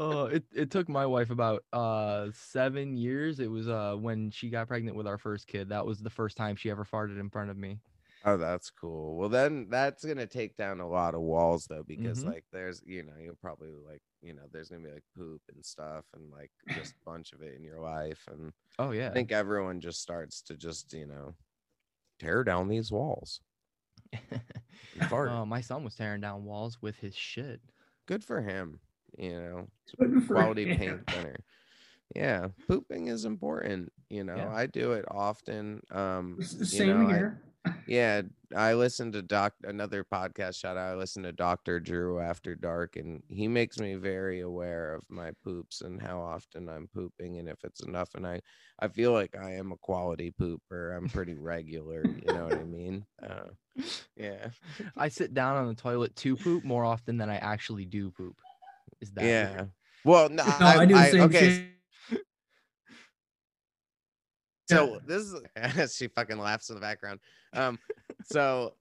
oh, 0.00 0.26
it, 0.26 0.44
it 0.54 0.70
took 0.70 0.88
my 0.88 1.06
wife 1.06 1.30
about 1.30 1.62
uh 1.72 2.28
seven 2.32 2.96
years. 2.96 3.38
It 3.40 3.50
was 3.50 3.68
uh 3.68 3.96
when 3.98 4.30
she 4.30 4.50
got 4.50 4.68
pregnant 4.68 4.96
with 4.96 5.06
our 5.06 5.18
first 5.18 5.46
kid. 5.46 5.68
That 5.68 5.86
was 5.86 6.00
the 6.00 6.10
first 6.10 6.36
time 6.36 6.56
she 6.56 6.70
ever 6.70 6.84
farted 6.84 7.20
in 7.20 7.30
front 7.30 7.50
of 7.50 7.56
me. 7.56 7.80
oh 8.24 8.36
that's 8.38 8.70
cool 8.70 9.16
well 9.16 9.28
then 9.28 9.66
that's 9.68 10.04
gonna 10.04 10.26
take 10.26 10.56
down 10.56 10.80
a 10.80 10.88
lot 10.88 11.14
of 11.14 11.20
walls 11.20 11.66
though 11.66 11.82
because 11.86 12.24
Mhm. 12.24 12.28
like 12.32 12.44
there's 12.52 12.82
you 12.86 13.02
know 13.02 13.12
you'll 13.20 13.36
probably 13.42 13.68
like 13.86 14.00
you 14.22 14.32
know 14.34 14.42
there's 14.50 14.70
gonna 14.70 14.82
be 14.82 14.90
like 14.92 15.04
poop 15.16 15.42
and 15.54 15.62
stuff 15.64 16.04
and 16.14 16.30
like 16.32 16.50
just 16.74 16.92
a 16.94 17.04
bunch 17.10 17.32
of 17.34 17.42
it 17.42 17.54
in 17.54 17.62
your 17.62 17.80
life 17.80 18.26
and 18.32 18.52
Oh 18.78 18.92
yeah. 18.92 19.08
i 19.08 19.12
think 19.12 19.30
everyone 19.30 19.78
just 19.80 20.00
starts 20.00 20.40
to 20.42 20.56
just 20.56 20.92
you 20.94 21.06
know 21.06 21.34
tear 22.18 22.42
down 22.44 22.68
these 22.68 22.90
walls 22.90 23.40
and 24.98 25.08
fart. 25.08 25.30
Oh, 25.30 25.44
my 25.46 25.60
son 25.60 25.84
was 25.84 25.94
tearing 25.94 26.20
down 26.20 26.44
walls 26.44 26.78
with 26.80 26.96
his 26.96 27.14
shit. 27.14 27.60
good 28.06 28.22
for 28.24 28.40
him 28.42 28.80
you 29.16 29.30
know 29.30 29.66
quality 30.26 30.64
him. 30.64 30.76
paint 30.76 31.06
thinner 31.08 31.36
yeah 32.16 32.48
pooping 32.66 33.06
is 33.06 33.24
important 33.24 33.92
you 34.10 34.24
know 34.24 34.36
Yeah. 34.36 34.48
i 34.52 34.66
do 34.66 34.92
it 34.92 35.04
often 35.08 35.80
um 35.92 36.38
S- 36.40 36.56
you 36.58 36.64
Same 36.66 37.04
know, 37.04 37.08
I- 37.10 37.16
here. 37.16 37.42
Yeah 37.86 38.22
i 38.56 38.74
listened 38.74 39.12
to 39.12 39.22
doc 39.22 39.52
another 39.64 40.04
podcast 40.04 40.56
shout 40.58 40.76
out 40.76 40.92
i 40.92 40.94
listened 40.94 41.24
to 41.24 41.32
dr 41.32 41.80
drew 41.80 42.20
after 42.20 42.54
dark 42.54 42.96
and 42.96 43.22
he 43.28 43.48
makes 43.48 43.78
me 43.78 43.94
very 43.94 44.40
aware 44.40 44.94
of 44.94 45.02
my 45.08 45.30
poops 45.42 45.80
and 45.80 46.00
how 46.00 46.20
often 46.20 46.68
i'm 46.68 46.88
pooping 46.94 47.38
and 47.38 47.48
if 47.48 47.62
it's 47.64 47.82
enough 47.82 48.14
and 48.14 48.26
i 48.26 48.40
i 48.80 48.88
feel 48.88 49.12
like 49.12 49.34
i 49.36 49.52
am 49.52 49.72
a 49.72 49.76
quality 49.78 50.32
pooper 50.40 50.96
i'm 50.96 51.08
pretty 51.08 51.34
regular 51.34 52.04
you 52.04 52.32
know 52.34 52.44
what 52.44 52.54
i 52.58 52.64
mean 52.64 53.04
uh, 53.22 53.48
yeah 54.16 54.48
I 54.96 55.08
sit 55.08 55.34
down 55.34 55.56
on 55.56 55.66
the 55.68 55.74
toilet 55.74 56.14
to 56.16 56.36
poop 56.36 56.64
more 56.64 56.84
often 56.84 57.16
than 57.16 57.28
I 57.30 57.36
actually 57.36 57.84
do 57.84 58.10
poop. 58.10 58.36
Is 59.00 59.10
that 59.12 59.24
yeah 59.24 59.54
weird? 59.54 59.70
well 60.04 60.28
no, 60.28 60.44
No, 60.44 60.66
I, 60.66 60.86
do 60.86 60.94
the 60.94 61.10
same 61.10 61.20
okay 61.22 61.48
shit. 61.50 61.64
So 64.68 64.98
this 65.06 65.22
is 65.22 65.94
she 65.96 66.08
fucking 66.08 66.38
laughs 66.38 66.68
in 66.68 66.74
the 66.76 66.80
background. 66.80 67.20
Um, 67.54 67.78
so 68.24 68.74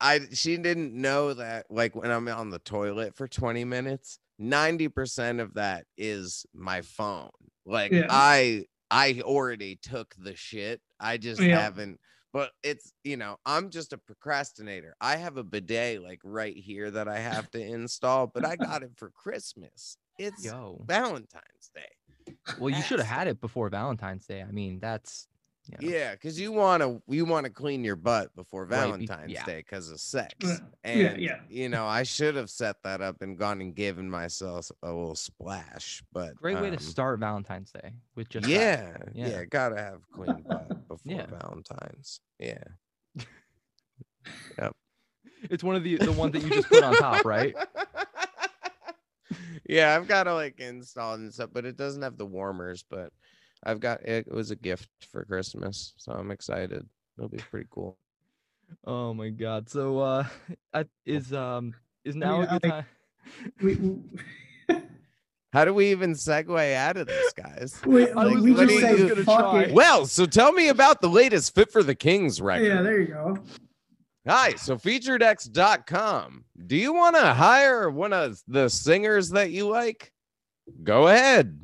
I 0.00 0.20
she 0.32 0.56
didn't 0.56 0.92
know 0.94 1.34
that 1.34 1.66
like 1.70 1.94
when 1.94 2.10
I'm 2.10 2.28
on 2.28 2.50
the 2.50 2.58
toilet 2.58 3.16
for 3.16 3.28
20 3.28 3.64
minutes, 3.64 4.18
90% 4.40 5.40
of 5.40 5.54
that 5.54 5.86
is 5.96 6.44
my 6.54 6.82
phone. 6.82 7.30
Like 7.64 7.92
Yeah. 7.92 8.06
I 8.10 8.64
I 8.90 9.20
already 9.22 9.76
took 9.76 10.14
the 10.18 10.36
shit. 10.36 10.80
I 11.00 11.16
just 11.16 11.40
Yeah. 11.40 11.60
haven't 11.60 12.00
but 12.32 12.50
it's 12.64 12.92
you 13.04 13.16
know, 13.16 13.36
I'm 13.46 13.70
just 13.70 13.92
a 13.92 13.98
procrastinator. 13.98 14.96
I 15.00 15.16
have 15.16 15.36
a 15.36 15.44
bidet 15.44 16.02
like 16.02 16.20
right 16.24 16.56
here 16.56 16.90
that 16.90 17.06
I 17.06 17.18
have 17.20 17.48
to 17.52 17.60
install, 17.60 18.26
but 18.26 18.44
I 18.44 18.56
got 18.56 18.82
it 18.82 18.90
for 18.96 19.10
Christmas. 19.10 19.96
It's 20.18 20.44
Yo. 20.44 20.82
Valentine's 20.84 21.70
Day. 21.74 22.34
Well, 22.58 22.70
you 22.70 22.82
should 22.82 22.98
have 22.98 23.08
had 23.18 23.28
it 23.28 23.40
before 23.40 23.68
Valentine's 23.68 24.26
Day. 24.26 24.42
I 24.42 24.50
mean, 24.50 24.80
that's 24.80 25.28
you 25.66 25.76
know. 25.88 25.94
Yeah, 25.96 26.12
because 26.12 26.38
you 26.38 26.52
want 26.52 26.82
to 26.82 27.02
you 27.08 27.24
want 27.24 27.44
to 27.46 27.50
clean 27.50 27.84
your 27.84 27.96
butt 27.96 28.34
before 28.36 28.62
Right, 28.64 28.80
Valentine's 28.80 29.32
yeah. 29.32 29.44
Day 29.44 29.58
because 29.58 29.90
of 29.90 29.98
sex. 30.00 30.34
Yeah, 30.42 30.58
And 30.84 31.20
yeah. 31.20 31.40
you 31.48 31.68
know, 31.68 31.86
I 31.86 32.02
should 32.02 32.34
have 32.36 32.50
set 32.50 32.76
that 32.84 33.00
up 33.00 33.22
and 33.22 33.38
gone 33.38 33.60
and 33.60 33.74
given 33.74 34.10
myself 34.10 34.70
a 34.82 34.88
little 34.88 35.14
splash. 35.14 36.02
But 36.12 36.36
Great 36.36 36.56
way 36.60 36.70
to 36.70 36.76
um, 36.76 36.82
start 36.82 37.18
Valentine's 37.20 37.70
Day 37.72 37.92
with 38.14 38.28
just 38.28 38.46
yeah, 38.46 38.96
yeah, 39.14 39.28
Yeah. 39.28 39.44
gotta 39.46 39.76
have 39.76 40.00
clean 40.10 40.44
butt 40.46 40.68
before 40.88 40.98
Yeah. 41.12 41.26
Valentine's. 41.26 42.20
Yeah. 42.38 42.64
Yep. 44.58 44.72
It's 45.50 45.62
one 45.62 45.76
of 45.76 45.82
the 45.84 45.96
the 45.98 46.12
ones 46.12 46.32
that 46.32 46.42
you 46.42 46.48
just 46.50 46.68
put 46.68 46.82
on 46.82 46.94
top, 46.94 47.24
right? 47.26 47.54
yeah, 49.68 49.94
I've 49.94 50.08
got 50.08 50.24
to 50.24 50.34
like 50.34 50.60
install 50.60 51.12
it 51.14 51.20
and 51.20 51.32
stuff, 51.34 51.50
but 51.52 51.64
it 51.64 51.76
doesn't 51.76 52.02
have 52.02 52.16
the 52.16 52.26
warmers. 52.26 52.84
But 52.88 53.12
I've 53.64 53.80
got 53.80 54.02
it 54.02 54.30
was 54.32 54.50
a 54.50 54.56
gift 54.56 54.88
for 55.10 55.24
Christmas, 55.24 55.94
so 55.96 56.12
I'm 56.12 56.30
excited. 56.30 56.86
It'll 57.16 57.28
be 57.28 57.38
pretty 57.38 57.66
cool. 57.70 57.96
Oh 58.86 59.14
my 59.14 59.28
god. 59.30 59.68
So 59.68 59.98
uh 60.00 60.24
I, 60.74 60.84
is 61.06 61.32
um 61.32 61.74
is 62.04 62.14
now 62.16 62.40
mean, 62.40 62.48
a 62.48 62.58
good 62.60 62.64
I- 62.64 62.68
time? 62.70 62.84
We, 63.62 63.74
we, 64.68 64.76
How 65.52 65.64
do 65.64 65.72
we 65.72 65.90
even 65.92 66.12
segue 66.12 66.74
out 66.74 66.96
of 66.96 67.06
this, 67.06 67.32
guys? 67.32 67.80
we, 67.86 68.12
like, 68.12 68.34
was 68.34 68.42
we 68.42 68.54
just 68.54 68.74
literally 68.74 69.08
say 69.08 69.22
fuck 69.22 69.40
try. 69.52 69.62
it. 69.62 69.72
Well, 69.72 70.04
so 70.04 70.26
tell 70.26 70.52
me 70.52 70.68
about 70.68 71.00
the 71.00 71.08
latest 71.08 71.54
Fit 71.54 71.70
for 71.70 71.82
the 71.82 71.94
Kings 71.94 72.40
record. 72.40 72.66
Yeah, 72.66 72.82
there 72.82 73.00
you 73.00 73.06
go. 73.06 73.38
Hi, 74.26 74.54
so 74.56 74.76
featuredx.com. 74.76 76.44
Do 76.66 76.76
you 76.76 76.92
want 76.92 77.14
to 77.16 77.34
hire 77.34 77.90
one 77.90 78.12
of 78.12 78.42
the 78.48 78.68
singers 78.68 79.30
that 79.30 79.50
you 79.50 79.68
like? 79.68 80.12
Go 80.82 81.08
ahead. 81.08 81.60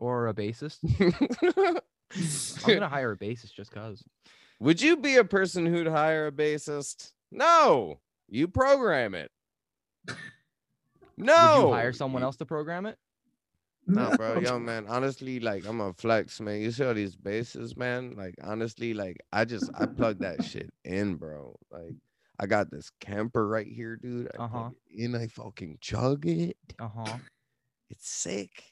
Or 0.00 0.26
a 0.28 0.34
bassist? 0.34 0.78
I'm 2.66 2.74
gonna 2.74 2.88
hire 2.88 3.12
a 3.12 3.16
bassist 3.16 3.52
just 3.54 3.70
cause. 3.70 4.02
Would 4.58 4.80
you 4.82 4.96
be 4.96 5.16
a 5.16 5.24
person 5.24 5.64
who'd 5.64 5.86
hire 5.86 6.26
a 6.26 6.32
bassist? 6.32 7.12
No, 7.30 8.00
you 8.28 8.48
program 8.48 9.14
it. 9.14 9.30
No, 11.16 11.54
Would 11.62 11.68
you 11.68 11.72
hire 11.74 11.92
someone 11.92 12.22
else 12.22 12.36
to 12.36 12.46
program 12.46 12.86
it? 12.86 12.96
No, 13.86 14.10
bro, 14.16 14.38
yo, 14.40 14.58
man. 14.58 14.86
Honestly, 14.88 15.38
like 15.40 15.66
I'm 15.66 15.80
a 15.80 15.92
flex, 15.92 16.40
man. 16.40 16.60
You 16.60 16.70
see 16.70 16.84
all 16.84 16.94
these 16.94 17.16
basses, 17.16 17.76
man. 17.76 18.14
Like 18.16 18.34
honestly, 18.42 18.94
like 18.94 19.18
I 19.32 19.44
just 19.44 19.70
I 19.78 19.86
plug 19.86 20.18
that 20.20 20.42
shit 20.50 20.70
in, 20.84 21.16
bro. 21.16 21.54
Like 21.70 21.94
I 22.38 22.46
got 22.46 22.70
this 22.70 22.90
camper 23.00 23.46
right 23.48 23.66
here, 23.66 23.96
dude. 23.96 24.28
I 24.38 24.44
Uh-huh. 24.44 24.58
plug 24.58 24.74
it 24.88 25.04
in, 25.04 25.14
I 25.14 25.26
fucking 25.26 25.78
chug 25.80 26.26
it. 26.26 26.56
Uh-huh. 26.78 27.18
It's 27.90 28.08
sick. 28.08 28.62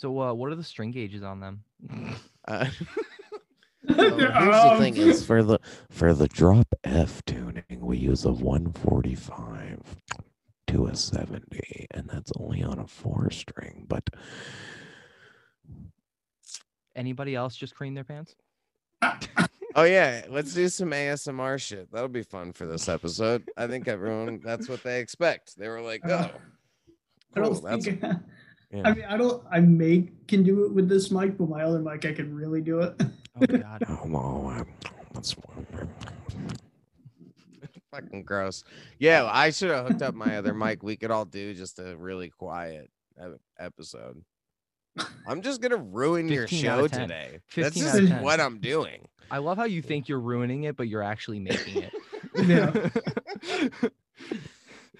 So 0.00 0.18
uh 0.18 0.32
what 0.32 0.50
are 0.50 0.54
the 0.54 0.64
string 0.64 0.90
gauges 0.90 1.22
on 1.22 1.40
them? 1.40 1.62
Uh, 2.48 2.66
Well, 3.88 4.16
here's 4.18 4.26
the 4.26 4.76
thing 4.78 4.96
is 4.96 5.24
for 5.24 5.42
the 5.42 5.58
for 5.90 6.14
the 6.14 6.26
drop 6.26 6.66
F 6.84 7.22
tuning, 7.26 7.64
we 7.80 7.98
use 7.98 8.24
a 8.24 8.32
145 8.32 9.96
to 10.68 10.86
a 10.86 10.96
70, 10.96 11.86
and 11.90 12.08
that's 12.08 12.32
only 12.38 12.62
on 12.62 12.78
a 12.78 12.86
four 12.86 13.30
string. 13.30 13.84
But 13.88 14.08
Anybody 16.96 17.34
else 17.34 17.54
just 17.56 17.74
cream 17.74 17.94
their 17.94 18.04
pants? 18.04 18.36
oh 19.74 19.84
yeah, 19.84 20.24
let's 20.30 20.54
do 20.54 20.68
some 20.68 20.90
ASMR 20.90 21.60
shit. 21.60 21.90
That'll 21.92 22.08
be 22.08 22.22
fun 22.22 22.52
for 22.52 22.66
this 22.66 22.88
episode. 22.88 23.48
I 23.56 23.66
think 23.66 23.86
everyone 23.86 24.40
that's 24.42 24.68
what 24.68 24.82
they 24.82 25.00
expect. 25.00 25.56
They 25.58 25.68
were 25.68 25.82
like, 25.82 26.04
Uh, 26.04 26.28
oh, 26.32 26.40
I 27.36 27.40
don't 27.40 27.52
cool, 27.52 27.60
that's 27.60 27.84
think. 27.84 28.02
Yeah. 28.72 28.82
I 28.84 28.94
mean, 28.94 29.04
I 29.04 29.16
don't. 29.16 29.42
I 29.50 29.60
may 29.60 30.08
can 30.28 30.42
do 30.42 30.64
it 30.64 30.72
with 30.72 30.88
this 30.88 31.10
mic, 31.10 31.36
but 31.38 31.48
my 31.48 31.62
other 31.62 31.80
mic, 31.80 32.04
I 32.04 32.12
can 32.12 32.34
really 32.34 32.60
do 32.60 32.80
it. 32.80 33.00
Oh 33.40 33.46
god. 33.46 33.84
Oh, 33.88 34.04
no, 34.06 34.64
that's 35.14 35.34
fucking 37.92 38.24
gross. 38.24 38.64
Yeah, 38.98 39.30
I 39.32 39.50
should 39.50 39.70
have 39.70 39.86
hooked 39.86 40.02
up 40.02 40.14
my 40.14 40.36
other 40.36 40.52
mic. 40.52 40.82
We 40.82 40.96
could 40.96 41.12
all 41.12 41.24
do 41.24 41.54
just 41.54 41.78
a 41.78 41.96
really 41.96 42.28
quiet 42.28 42.90
episode. 43.58 44.22
I'm 45.26 45.42
just 45.42 45.60
gonna 45.60 45.76
ruin 45.76 46.28
your 46.28 46.48
show 46.48 46.88
today. 46.88 47.38
That's 47.54 47.76
just 47.76 48.12
what 48.20 48.40
I'm 48.40 48.58
doing. 48.58 49.06
I 49.30 49.38
love 49.38 49.56
how 49.56 49.64
you 49.64 49.80
think 49.80 50.08
you're 50.08 50.20
ruining 50.20 50.64
it, 50.64 50.76
but 50.76 50.88
you're 50.88 51.02
actually 51.04 51.38
making 51.38 51.84
it. 51.84 51.92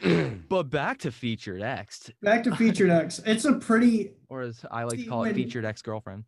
but 0.48 0.64
back 0.70 0.98
to 0.98 1.12
featured 1.12 1.62
X, 1.62 2.10
Back 2.22 2.42
to 2.44 2.56
featured 2.56 2.90
X. 2.90 3.20
It's 3.26 3.44
a 3.44 3.54
pretty 3.54 4.12
or 4.28 4.42
as 4.42 4.64
I 4.70 4.84
like 4.84 4.98
to 4.98 5.04
call 5.04 5.24
it, 5.24 5.34
featured 5.34 5.64
ex 5.64 5.82
girlfriend. 5.82 6.24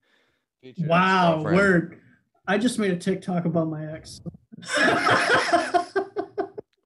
Wow 0.79 1.35
ex-girlfriend. 1.37 1.57
word. 1.57 2.01
I 2.47 2.59
just 2.59 2.79
made 2.79 2.91
a 2.93 2.97
TikTok 2.97 3.45
about 3.45 3.69
my 3.69 3.93
ex. 3.93 4.21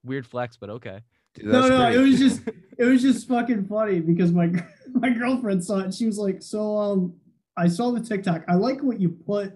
Weird 0.03 0.25
flex, 0.25 0.55
but 0.57 0.69
okay. 0.69 1.01
Dude, 1.33 1.45
no, 1.47 1.61
that's 1.61 1.69
no, 1.69 1.91
it 1.91 2.03
was 2.03 2.19
just 2.19 2.41
it 2.77 2.85
was 2.85 3.01
just 3.01 3.27
fucking 3.27 3.65
funny 3.67 3.99
because 3.99 4.31
my 4.31 4.51
my 4.93 5.09
girlfriend 5.09 5.63
saw 5.63 5.79
it. 5.79 5.93
She 5.93 6.05
was 6.05 6.17
like, 6.17 6.41
"So, 6.41 6.77
um, 6.77 7.15
I 7.57 7.67
saw 7.67 7.91
the 7.91 7.99
TikTok. 7.99 8.43
I 8.47 8.55
like 8.55 8.81
what 8.81 8.99
you 8.99 9.09
put. 9.09 9.53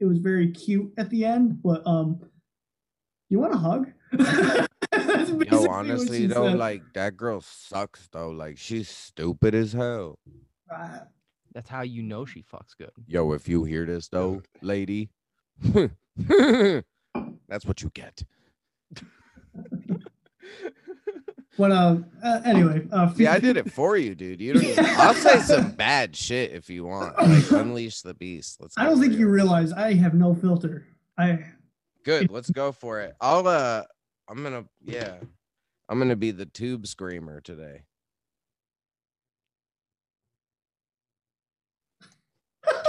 It 0.00 0.04
was 0.06 0.18
very 0.18 0.50
cute 0.50 0.92
at 0.98 1.10
the 1.10 1.24
end, 1.24 1.62
but 1.62 1.86
um, 1.86 2.20
you 3.28 3.38
want 3.38 3.54
a 3.54 3.58
hug?" 3.58 4.66
That's 5.28 5.38
basically 5.38 5.58
Yo, 5.58 5.62
what 5.62 5.70
honestly 5.70 6.18
she 6.18 6.26
though, 6.26 6.48
said. 6.48 6.58
like 6.58 6.82
that 6.94 7.16
girl 7.16 7.40
sucks 7.40 8.08
though. 8.12 8.30
Like 8.30 8.58
she's 8.58 8.88
stupid 8.88 9.54
as 9.54 9.72
hell. 9.72 10.18
That's 11.54 11.68
how 11.68 11.82
you 11.82 12.02
know 12.02 12.24
she 12.24 12.42
fucks 12.42 12.76
good. 12.76 12.90
Yo, 13.06 13.32
if 13.32 13.48
you 13.48 13.64
hear 13.64 13.86
this 13.86 14.08
though, 14.08 14.42
lady, 14.62 15.10
that's 15.62 15.94
what 17.64 17.82
you 17.82 17.90
get. 17.94 18.22
But 21.58 21.72
um, 21.72 22.06
uh, 22.22 22.40
anyway, 22.44 22.86
uh, 22.92 23.12
See, 23.14 23.26
I 23.26 23.40
did 23.40 23.56
it 23.56 23.72
for 23.72 23.96
you, 23.96 24.14
dude. 24.14 24.40
You 24.40 24.52
don't. 24.54 24.62
Even, 24.62 24.84
I'll 24.86 25.12
say 25.12 25.40
some 25.40 25.72
bad 25.72 26.14
shit 26.14 26.52
if 26.52 26.70
you 26.70 26.84
want. 26.84 27.18
Like 27.18 27.50
unleash 27.50 28.02
the 28.02 28.14
beast. 28.14 28.60
Let's. 28.60 28.78
I 28.78 28.84
don't 28.84 29.00
think 29.00 29.14
for 29.14 29.18
you 29.18 29.28
realize 29.28 29.72
I 29.72 29.94
have 29.94 30.14
no 30.14 30.36
filter. 30.36 30.86
I 31.18 31.40
Good. 32.04 32.30
Let's 32.30 32.50
go 32.50 32.70
for 32.70 33.00
it. 33.00 33.14
I'll. 33.20 33.48
Uh, 33.48 33.82
I'm 34.28 34.42
gonna. 34.42 34.64
Yeah, 34.84 35.16
I'm 35.88 35.98
gonna 35.98 36.16
be 36.16 36.30
the 36.30 36.46
tube 36.46 36.86
screamer 36.86 37.40
today. 37.40 37.82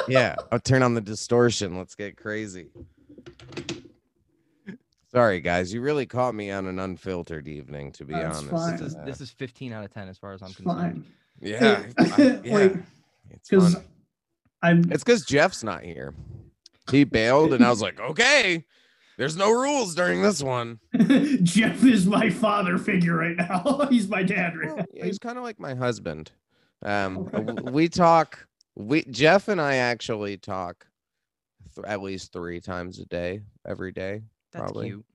Yeah, 0.07 0.35
I'll 0.51 0.59
turn 0.59 0.81
on 0.81 0.95
the 0.95 1.01
distortion. 1.01 1.77
Let's 1.77 1.95
get 1.95 2.17
crazy. 2.17 2.67
Sorry, 5.11 5.39
guys. 5.39 5.73
You 5.73 5.81
really 5.81 6.05
caught 6.05 6.35
me 6.35 6.51
on 6.51 6.67
an 6.67 6.79
unfiltered 6.79 7.47
evening, 7.47 7.91
to 7.93 8.05
be 8.05 8.13
That's 8.13 8.37
honest. 8.37 8.51
fine. 8.51 8.77
This 8.77 8.81
is 8.93 8.95
this 9.05 9.21
is 9.21 9.29
15 9.31 9.73
out 9.73 9.83
of 9.85 9.93
10 9.93 10.07
as 10.07 10.17
far 10.17 10.33
as 10.33 10.41
I'm 10.41 10.49
it's 10.49 10.57
concerned. 10.57 11.05
fine. 11.05 11.05
yeah, 11.41 11.83
Hey, 11.83 11.93
I- 11.97 12.39
yeah. 12.43 12.53
like, 12.55 12.75
it's 13.31 13.49
because. 13.49 13.75
I'm 14.61 14.79
It's 14.91 15.03
because 15.03 15.25
Jeff's 15.25 15.63
not 15.63 15.83
here. 15.83 16.13
He 16.91 17.03
bailed, 17.05 17.53
and 17.53 17.63
I 17.63 17.69
was 17.69 17.81
like, 17.81 17.99
okay, 17.99 18.65
there's 19.19 19.35
no 19.35 19.51
rules 19.51 19.93
during 19.95 20.21
this 20.21 20.41
one. 20.41 20.79
Jeff 21.43 21.83
is 21.83 22.07
my 22.07 22.29
father 22.29 22.77
figure 22.77 23.17
right 23.17 23.35
now. 23.35 23.85
He's 23.89 24.07
my 24.07 24.23
dad 24.23 24.57
right 24.57 24.67
Well, 24.69 24.77
now. 24.77 25.05
he's 25.05 25.19
kind 25.19 25.37
of 25.37 25.43
like 25.43 25.59
my 25.59 25.75
husband. 25.75 26.31
Um, 26.83 27.25
we 27.71 27.89
talk. 27.89 28.47
We 28.75 29.03
Jeff 29.03 29.49
and 29.49 29.59
I 29.59 29.75
actually 29.75 30.37
talk 30.37 30.87
th- 31.75 31.85
at 31.85 32.01
least 32.01 32.31
three 32.31 32.61
times 32.61 32.97
a 32.99 33.05
day, 33.05 33.41
every 33.67 33.91
day. 33.91 34.21
That's 34.53 34.63
Probably. 34.63 34.87
cute. 34.87 35.05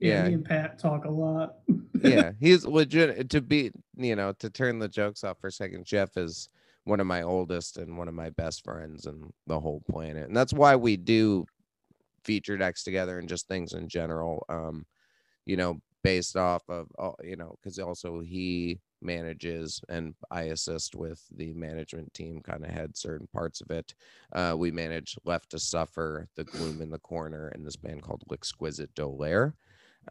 Yeah, 0.00 0.22
yeah. 0.22 0.28
me 0.28 0.34
and 0.34 0.44
Pat 0.46 0.78
talk 0.78 1.04
a 1.04 1.10
lot. 1.10 1.56
Yeah, 2.02 2.32
he's 2.40 2.64
legit. 2.64 3.28
To 3.30 3.42
be, 3.42 3.70
you 3.98 4.16
know, 4.16 4.32
to 4.38 4.48
turn 4.48 4.78
the 4.78 4.88
jokes 4.88 5.24
off 5.24 5.38
for 5.40 5.48
a 5.48 5.52
second. 5.52 5.84
Jeff 5.84 6.16
is 6.16 6.48
one 6.84 7.00
of 7.00 7.06
my 7.06 7.20
oldest 7.20 7.76
and 7.76 7.98
one 7.98 8.08
of 8.08 8.14
my 8.14 8.30
best 8.30 8.64
friends 8.64 9.04
in 9.06 9.30
the 9.46 9.60
whole 9.60 9.82
planet, 9.90 10.26
and 10.26 10.34
that's 10.36 10.54
why 10.54 10.74
we 10.74 10.96
do 10.96 11.44
featured 12.24 12.62
X 12.62 12.84
together 12.84 13.18
and 13.18 13.28
just 13.28 13.48
things 13.48 13.72
in 13.72 13.88
general. 13.88 14.44
Um, 14.48 14.86
you 15.46 15.56
know, 15.56 15.80
based 16.02 16.36
off 16.36 16.62
of, 16.68 16.88
all 16.98 17.18
you 17.22 17.36
know, 17.36 17.56
because 17.60 17.78
also 17.78 18.20
he 18.20 18.78
manages 19.00 19.80
and 19.88 20.14
I 20.30 20.42
assist 20.42 20.94
with 20.94 21.20
the 21.36 21.52
management 21.54 22.12
team, 22.14 22.40
kind 22.40 22.64
of 22.64 22.70
head 22.70 22.96
certain 22.96 23.28
parts 23.32 23.60
of 23.60 23.70
it. 23.70 23.94
Uh, 24.32 24.54
we 24.56 24.70
manage 24.70 25.16
Left 25.24 25.50
to 25.50 25.58
Suffer, 25.58 26.28
The 26.36 26.44
Gloom 26.44 26.80
in 26.80 26.90
the 26.90 26.98
Corner, 26.98 27.48
and 27.48 27.66
this 27.66 27.76
band 27.76 28.02
called 28.02 28.22
L'Exquisite 28.30 28.94
Dolaire. 28.94 29.54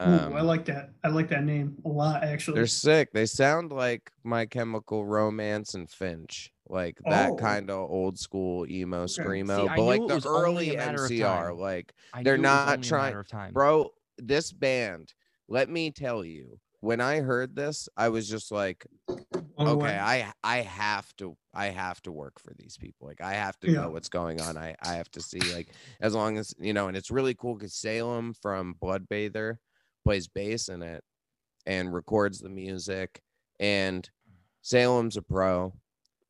Ooh, 0.02 0.06
Um, 0.06 0.34
I 0.34 0.42
like 0.42 0.66
that. 0.66 0.92
I 1.04 1.10
like 1.10 1.28
that 1.30 1.44
name 1.44 1.76
a 1.86 1.90
lot, 1.90 2.24
actually. 2.24 2.56
they're 2.56 2.68
sick. 2.68 3.10
They 3.14 3.26
sound 3.26 3.72
like 3.72 4.12
My 4.24 4.46
Chemical 4.46 5.06
Romance 5.06 5.74
and 5.74 5.90
Finch, 5.90 6.52
like 6.70 6.98
that 7.10 7.32
Oh. 7.32 7.36
kind 7.36 7.70
of 7.70 7.90
old 7.90 8.18
school 8.18 8.66
emo 8.70 9.06
screamo, 9.06 9.64
See, 9.68 9.76
but 9.76 9.84
like 9.84 10.08
the 10.08 10.28
early 10.28 10.76
a 10.76 10.82
MCR. 10.94 11.54
Like, 11.54 11.94
I 12.14 12.24
They're 12.24 12.38
knew 12.38 12.44
it 12.48 12.52
was 12.52 12.66
not 12.68 12.84
trying- 12.84 13.06
matter 13.10 13.20
of 13.20 13.28
time. 13.28 13.54
bro, 13.54 13.90
this 14.18 14.52
band. 14.54 15.14
Let 15.50 15.70
me 15.70 15.92
tell 15.92 16.24
you, 16.24 16.60
when 16.80 17.02
I 17.02 17.20
heard 17.20 17.56
this, 17.56 17.90
I 17.98 18.10
was 18.10 18.30
just 18.30 18.52
like, 18.52 18.86
On 19.58 19.66
the 19.66 19.72
okay 19.74 19.84
way. 19.84 20.00
i 20.00 20.34
i 20.44 20.58
have 20.62 21.16
to 21.18 21.38
i 21.54 21.68
have 21.68 22.02
to 22.02 22.12
work 22.12 22.40
for 22.40 22.54
these 22.58 22.78
people 22.78 23.08
like 23.08 23.22
i 23.22 23.34
have 23.34 23.60
to 23.60 23.70
Yeah. 23.70 23.82
know 23.82 23.90
what's 23.92 24.10
going 24.10 24.42
on 24.42 24.58
i 24.58 24.76
i 24.82 24.94
have 24.96 25.12
to 25.12 25.22
see 25.22 25.40
like 25.54 25.70
as 26.00 26.16
long 26.16 26.38
as 26.40 26.56
you 26.60 26.74
know 26.74 26.88
and 26.88 26.98
it's 26.98 27.12
really 27.12 27.36
cool 27.36 27.54
because 27.54 27.74
salem 27.76 28.34
from 28.42 28.76
bloodbather 28.82 29.58
plays 30.04 30.28
bass 30.28 30.70
in 30.70 30.82
it 30.82 31.04
and 31.66 31.94
records 31.94 32.40
the 32.40 32.50
music 32.50 33.22
and 33.60 34.10
salem's 34.62 35.18
a 35.18 35.22
pro. 35.22 35.74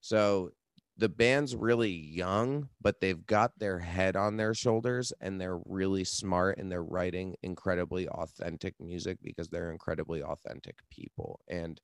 So 0.02 0.52
the 0.98 1.10
band's 1.10 1.56
really 1.56 1.90
young 1.90 2.70
but 2.82 3.00
they've 3.00 3.26
got 3.26 3.58
their 3.58 3.80
head 3.80 4.16
on 4.16 4.38
their 4.38 4.54
shoulders 4.54 5.14
and 5.22 5.40
they're 5.40 5.60
really 5.66 6.04
smart 6.04 6.58
and 6.58 6.72
they're 6.72 6.84
writing 6.84 7.36
incredibly 7.44 8.08
authentic 8.10 8.76
music 8.80 9.18
because 9.24 9.48
they're 9.50 9.72
incredibly 9.72 10.22
authentic 10.22 10.76
people. 10.90 11.40
And 11.48 11.80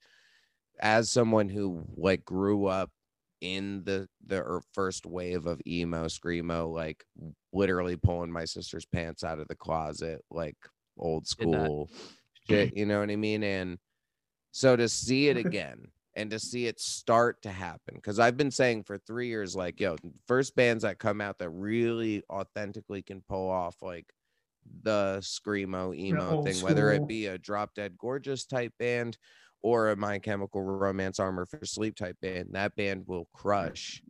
as 0.79 1.10
someone 1.10 1.50
who 1.50 1.84
like 1.96 2.24
grew 2.25 2.65
up 2.65 2.91
in 3.41 3.84
the 3.84 4.08
the 4.25 4.41
er- 4.41 4.62
first 4.74 5.06
wave 5.06 5.46
of 5.46 5.62
emo 5.67 6.06
screamo 6.06 6.72
like 6.72 7.03
literally 7.53 7.96
pulling 7.96 8.32
my 8.32 8.46
sister's 8.46 8.86
pants 8.86 9.24
out 9.24 9.39
of 9.39 9.48
the 9.48 9.56
closet 9.56 10.24
like 10.32 10.58
old 10.98 11.27
school 11.27 11.89
shit 12.50 12.75
you 12.75 12.86
know 12.86 13.00
what 13.00 13.10
i 13.10 13.16
mean? 13.16 13.44
And 13.44 13.77
so 14.51 14.75
to 14.75 14.89
see 14.89 15.27
it 15.27 15.38
again 15.38 15.88
and 16.16 16.32
to 16.32 16.39
see 16.39 16.66
it 16.66 16.80
start 16.80 17.42
to 17.44 17.50
happen 17.50 17.96
because 17.96 18.20
i've 18.20 18.36
been 18.36 18.51
saying 18.51 18.84
for 18.84 18.98
three 18.98 19.27
years 19.27 19.56
like 19.56 19.80
yo 19.80 19.96
first 20.27 20.56
bands 20.56 20.84
that 20.84 20.98
come 20.98 21.22
out 21.22 21.38
that 21.38 21.50
really 21.50 22.24
authentically 22.30 23.04
can 23.04 23.22
pull 23.30 23.50
off 23.50 23.75
like 23.82 24.06
the 24.82 25.18
screamo 25.22 25.96
emo 25.96 26.42
thing 26.44 26.60
whether 26.62 26.92
it 26.92 27.08
be 27.08 27.27
a 27.27 27.38
drop 27.38 27.74
dead 27.75 27.96
gorgeous 27.98 28.46
type 28.46 28.74
band 28.80 29.18
or 29.62 29.89
a 29.89 29.96
my 29.96 30.18
chemical 30.18 30.62
romance 30.62 31.20
armor 31.20 31.46
for 31.46 31.63
sleep 31.63 31.96
type 31.96 32.18
band 32.22 32.50
that 32.51 32.75
band 32.75 33.04
will 33.06 33.30
crush 33.34 34.01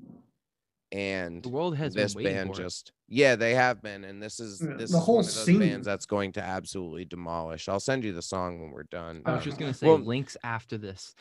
and 0.91 1.43
The 1.43 1.49
world 1.49 1.75
has 1.77 1.93
this 1.93 2.13
been 2.15 2.23
band 2.23 2.55
just 2.55 2.93
yeah 3.09 3.35
they 3.35 3.53
have 3.55 3.81
been 3.81 4.03
and 4.05 4.21
this 4.23 4.39
is 4.39 4.61
Yeah, 4.61 4.75
this 4.77 4.91
the 4.91 4.97
is 4.97 5.03
whole 5.03 5.15
one 5.17 5.25
of 5.25 5.33
those 5.33 5.43
scene. 5.45 5.59
bands 5.59 5.85
that's 5.85 6.05
going 6.05 6.31
to 6.33 6.41
absolutely 6.41 7.03
demolish 7.05 7.67
i'll 7.67 7.79
send 7.79 8.03
you 8.05 8.13
the 8.13 8.21
song 8.21 8.61
when 8.61 8.71
we're 8.71 8.83
done 8.83 9.21
I 9.25 9.31
was 9.33 9.39
um, 9.39 9.43
just 9.43 9.57
gonna 9.59 9.73
say 9.73 9.87
well, 9.87 9.97
links 9.97 10.37
after 10.43 10.77
this. 10.77 11.13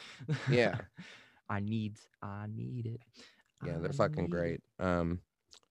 Yeah. 0.51 0.77
I 1.49 1.61
need 1.61 1.97
I 2.23 2.47
need 2.55 2.87
it. 2.87 3.01
yeah 3.65 3.79
they're 3.79 3.93
fucking 3.93 4.29
great 4.29 4.61
it. 4.79 4.85
um 4.85 5.21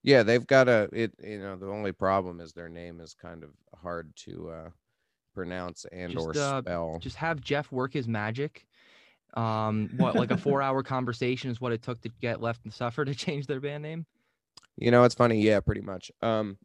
yeah 0.03 0.23
they've 0.23 0.45
got 0.47 0.67
a 0.67 0.89
it 0.91 1.13
you 1.23 1.39
know 1.39 1.55
the 1.55 1.67
only 1.67 1.91
problem 1.93 2.39
is 2.41 2.51
their 2.53 2.69
name 2.69 2.99
is 2.99 3.13
kind 3.13 3.43
of 3.43 3.51
hard 3.81 4.13
to 4.17 4.49
uh 4.49 4.69
pronounce 5.33 5.85
and 5.91 6.17
or 6.17 6.33
Just, 6.33 6.45
uh, 6.45 6.61
spell 6.61 6.99
Just 7.01 7.15
have 7.17 7.41
Jeff 7.41 7.71
work 7.71 7.91
his 7.93 8.07
magic. 8.07 8.65
Um, 9.35 9.89
what 9.97 10.15
like 10.15 10.31
a 10.31 10.37
four-hour 10.45 10.83
conversation 10.83 11.49
is 11.51 11.59
what 11.59 11.71
it 11.73 11.81
took 11.81 12.01
to 12.01 12.09
get 12.21 12.41
Left 12.41 12.63
and 12.63 12.73
Suffer 12.73 13.03
to 13.05 13.13
change 13.15 13.47
their 13.47 13.59
band 13.59 13.83
name. 13.83 14.05
you 14.77 14.91
know 14.91 15.03
it's 15.03 15.15
funny. 15.15 15.41
Yeah 15.41 15.59
pretty 15.59 15.81
much. 15.81 16.11
Um 16.21 16.57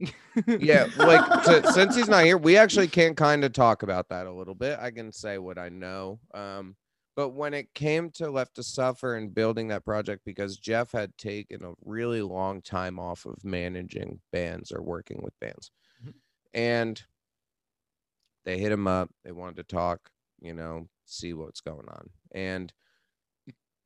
yeah 0.47 0.87
like 0.97 1.45
to, 1.45 1.73
since 1.73 1.95
he's 1.97 2.09
not 2.09 2.25
here 2.25 2.39
we 2.39 2.57
actually 2.57 2.89
can 2.89 3.15
kind 3.15 3.45
of 3.45 3.53
talk 3.53 3.83
about 3.83 4.09
that 4.11 4.27
a 4.27 4.33
little 4.33 4.55
bit. 4.55 4.79
I 4.81 4.91
can 4.91 5.13
say 5.13 5.39
what 5.39 5.59
i 5.59 5.69
know. 5.69 6.21
Um 6.35 6.77
but 7.17 7.31
when 7.31 7.55
it 7.55 7.75
came 7.75 8.11
to 8.13 8.31
left 8.31 8.55
to 8.55 8.63
suffer 8.63 9.17
and 9.17 9.35
building 9.35 9.69
that 9.69 9.85
project 9.85 10.23
because 10.25 10.57
jeff 10.57 10.93
had 10.93 11.17
taken 11.19 11.63
a 11.65 11.73
really 11.85 12.23
long 12.23 12.63
time 12.63 12.99
off 12.99 13.27
of 13.27 13.45
managing 13.45 14.21
bands 14.33 14.71
or 14.73 14.81
working 14.83 15.21
with 15.23 15.39
bands. 15.41 15.71
Mhm. 16.05 16.15
and 16.55 17.03
they 18.45 18.59
hit 18.59 18.73
him 18.73 18.87
up. 18.87 19.11
They 19.25 19.33
wanted 19.33 19.57
to 19.57 19.65
talk 19.65 20.09
you 20.41 20.55
know 20.55 20.89
see 21.05 21.33
what's 21.35 21.61
going 21.61 21.89
on 21.89 22.11
and 22.33 22.73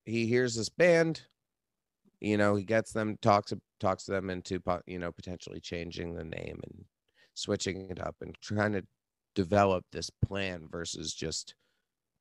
he 0.04 0.26
hears 0.26 0.54
this 0.54 0.68
band 0.68 1.22
you 2.20 2.36
know 2.36 2.54
he 2.56 2.64
gets 2.64 2.92
them 2.92 3.16
talks 3.20 3.52
talks 3.80 4.04
to 4.04 4.12
them 4.12 4.30
into 4.30 4.60
you 4.86 4.98
know 4.98 5.12
potentially 5.12 5.60
changing 5.60 6.14
the 6.14 6.24
name 6.24 6.60
and 6.64 6.84
switching 7.34 7.90
it 7.90 8.00
up 8.00 8.16
and 8.20 8.36
trying 8.40 8.72
to 8.72 8.84
develop 9.34 9.84
this 9.90 10.10
plan 10.10 10.68
versus 10.70 11.12
just 11.12 11.54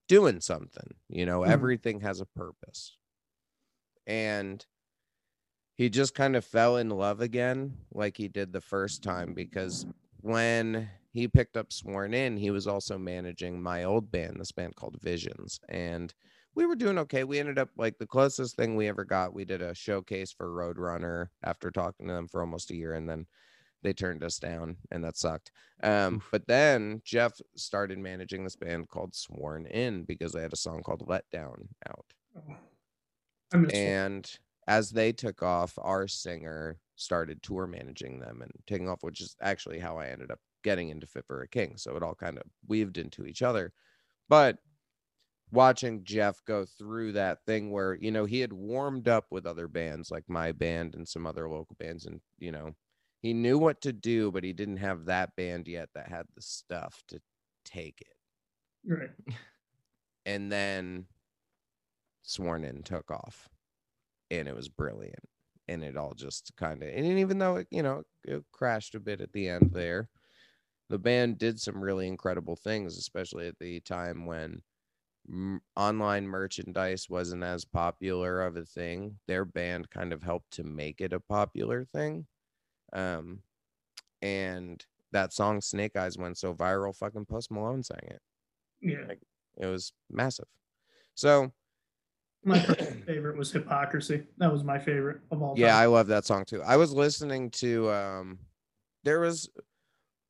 doing 0.08 0.40
something 0.42 0.96
you 1.10 1.26
know 1.26 1.42
Mhm. 1.42 1.50
everything 1.50 2.00
has 2.02 2.22
a 2.22 2.26
purpose 2.26 2.98
and 4.08 4.66
he 5.76 5.90
just 5.90 6.14
kind 6.14 6.36
of 6.36 6.46
fell 6.46 6.78
in 6.78 6.90
love 6.90 7.22
again 7.22 7.78
like 7.92 8.18
he 8.18 8.28
did 8.28 8.52
the 8.54 8.62
first 8.62 9.02
time 9.04 9.34
because 9.34 9.86
when 10.22 10.90
he 11.14 11.28
picked 11.28 11.56
up 11.58 11.72
sworn 11.72 12.14
in 12.14 12.36
he 12.38 12.52
was 12.52 12.68
also 12.68 12.98
managing 12.98 13.62
my 13.62 13.84
old 13.84 14.12
band 14.12 14.40
this 14.40 14.52
band 14.52 14.76
called 14.76 15.00
visions 15.02 15.60
and 15.70 16.14
we 16.56 16.68
were 16.68 16.76
doing 16.76 17.00
okay. 17.00 17.24
We 17.24 17.40
ended 17.40 17.58
up 17.58 17.70
like 17.78 17.98
the 17.98 18.06
closest 18.06 18.56
thing 18.56 18.76
we 18.76 18.88
ever 18.88 19.06
got 19.06 19.34
we 19.34 19.44
did 19.46 19.62
a 19.64 19.74
showcase 19.74 20.32
for 20.32 20.50
roadrunner 20.50 21.30
after 21.44 21.72
talking 21.72 22.08
to 22.08 22.14
them 22.14 22.28
for 22.28 22.42
almost 22.42 22.70
a 22.72 22.76
year 22.76 22.94
and 22.94 23.10
then 23.10 23.26
they 23.84 23.94
turned 23.94 24.24
us 24.24 24.40
down 24.40 24.78
and 24.92 25.04
that 25.04 25.18
sucked. 25.18 25.52
Um 25.84 26.22
but 26.32 26.48
then 26.48 27.02
jeff 27.06 27.40
started 27.56 28.00
managing 28.00 28.44
this 28.44 28.56
band 28.56 28.90
called 28.90 29.16
sworn 29.16 29.66
in 29.68 30.04
because 30.06 30.32
they 30.34 30.42
had 30.42 30.54
a 30.54 30.58
song 30.58 30.84
called 30.84 31.08
let 31.08 31.30
down 31.32 31.70
out 31.88 32.14
and 33.74 34.40
as 34.68 34.92
they 34.92 35.12
took 35.12 35.44
off 35.44 35.78
our 35.82 36.08
singer 36.08 36.80
started 36.96 37.42
tour 37.44 37.68
managing 37.68 38.20
them 38.20 38.42
and 38.42 38.52
taking 38.68 38.88
off 38.90 39.04
which 39.04 39.22
is 39.22 39.36
actually 39.42 39.80
how 39.80 39.98
i 39.98 40.08
ended 40.08 40.32
up 40.32 40.40
getting 40.64 40.90
into 40.90 41.08
fit 41.08 41.26
for 41.28 41.42
a 41.42 41.48
king. 41.48 41.78
So 41.78 41.96
it 41.96 42.04
all 42.04 42.16
kind 42.16 42.38
of 42.38 42.44
weaved 42.68 42.98
into 42.98 43.26
each 43.26 43.42
other. 43.42 43.74
But 44.30 44.58
watching 45.52 46.04
jeff 46.04 46.42
go 46.48 46.66
through 46.66 47.12
that 47.12 47.46
thing 47.46 47.70
where 47.70 47.94
you 47.94 48.10
know 48.10 48.26
he 48.26 48.40
had 48.40 48.52
warmed 48.52 49.08
up 49.08 49.26
with 49.30 49.46
other 49.46 49.68
bands 49.68 50.10
like 50.10 50.24
my 50.28 50.52
band 50.52 50.96
and 50.96 51.08
some 51.08 51.28
other 51.28 51.48
local 51.48 51.76
bands 51.78 52.08
and 52.08 52.20
you 52.40 52.52
know 52.52 52.72
he 53.22 53.34
knew 53.34 53.60
what 53.60 53.80
to 53.80 53.94
do 53.94 54.32
but 54.32 54.44
he 54.44 54.52
didn't 54.52 54.78
have 54.78 55.06
that 55.06 55.36
band 55.36 55.68
yet 55.68 55.90
that 55.94 56.08
had 56.08 56.26
the 56.36 56.42
stuff 56.42 57.04
to 57.08 57.22
take 57.64 58.02
it. 58.02 58.18
Right. 58.86 59.36
and 60.26 60.52
then 60.52 61.06
sworn 62.24 62.64
in 62.64 62.84
took 62.84 63.12
off 63.12 63.50
and 64.32 64.48
it 64.48 64.56
was 64.56 64.70
brilliant. 64.70 65.30
And 65.70 65.84
it 65.84 65.96
all 65.96 66.14
just 66.14 66.52
kind 66.58 66.84
of 66.84 66.90
and 66.90 67.06
even 67.06 67.38
though 67.38 67.56
it 67.56 67.68
you 67.72 67.82
know 67.82 68.04
it 68.26 68.44
crashed 68.52 68.96
a 68.96 69.00
bit 69.00 69.22
at 69.22 69.32
the 69.32 69.48
end 69.48 69.72
there 69.74 70.10
the 70.90 71.00
band 71.00 71.38
did 71.38 71.60
some 71.60 71.84
really 71.84 72.08
incredible 72.08 72.56
things 72.56 72.98
especially 72.98 73.48
at 73.48 73.58
the 73.60 73.80
time 73.82 74.26
when 74.26 74.62
m- 75.30 75.62
online 75.76 76.28
merchandise 76.28 77.10
wasn't 77.10 77.44
as 77.44 77.66
popular 77.66 78.42
of 78.42 78.58
a 78.58 78.66
thing. 78.66 79.20
Their 79.28 79.46
band 79.46 79.90
kind 79.92 80.14
of 80.14 80.24
helped 80.24 80.52
to 80.54 80.64
make 80.64 81.02
it 81.02 81.14
a 81.14 81.20
popular 81.20 81.86
thing. 81.86 82.28
Um 82.94 83.44
and 84.22 84.86
that 85.12 85.34
song 85.34 85.62
snake 85.62 85.96
eyes 85.98 86.18
went 86.18 86.38
so 86.38 86.54
viral 86.54 86.96
fucking 86.98 87.26
post 87.26 87.52
malone 87.52 87.84
sang 87.84 88.00
it. 88.04 88.22
Yeah. 88.82 89.06
Like, 89.08 89.22
it 89.58 89.68
was 89.68 89.94
massive. 90.10 90.48
So 91.16 91.52
My 92.44 92.60
favorite 93.06 93.38
was 93.38 93.52
Hypocrisy. 93.52 94.28
That 94.38 94.52
was 94.52 94.64
my 94.64 94.80
favorite 94.80 95.22
of 95.32 95.42
all 95.42 95.58
yeah 95.58 95.78
i 95.78 95.86
love 95.86 96.08
that 96.08 96.26
song 96.26 96.46
too. 96.46 96.62
I 96.62 96.78
was 96.78 96.94
listening 96.94 97.52
to 97.52 97.92
um 97.92 98.40
there 99.04 99.20
was 99.20 99.50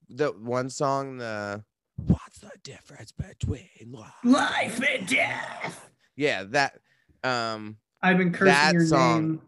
the 0.10 0.30
one 0.32 0.70
song 0.70 1.18
the 1.18 1.64
what's 1.98 2.40
the 2.40 2.52
difference 2.64 3.12
between 3.12 3.68
life, 3.92 4.12
Life 4.24 4.82
and 4.82 5.08
death. 5.08 5.90
yeah 6.16 6.44
that 6.44 6.80
um 7.24 7.78
I've 8.02 8.18
been 8.18 8.34
cursing 8.34 8.54
That 8.54 8.74
your 8.74 8.86
song. 8.86 9.22
name. 9.22 9.42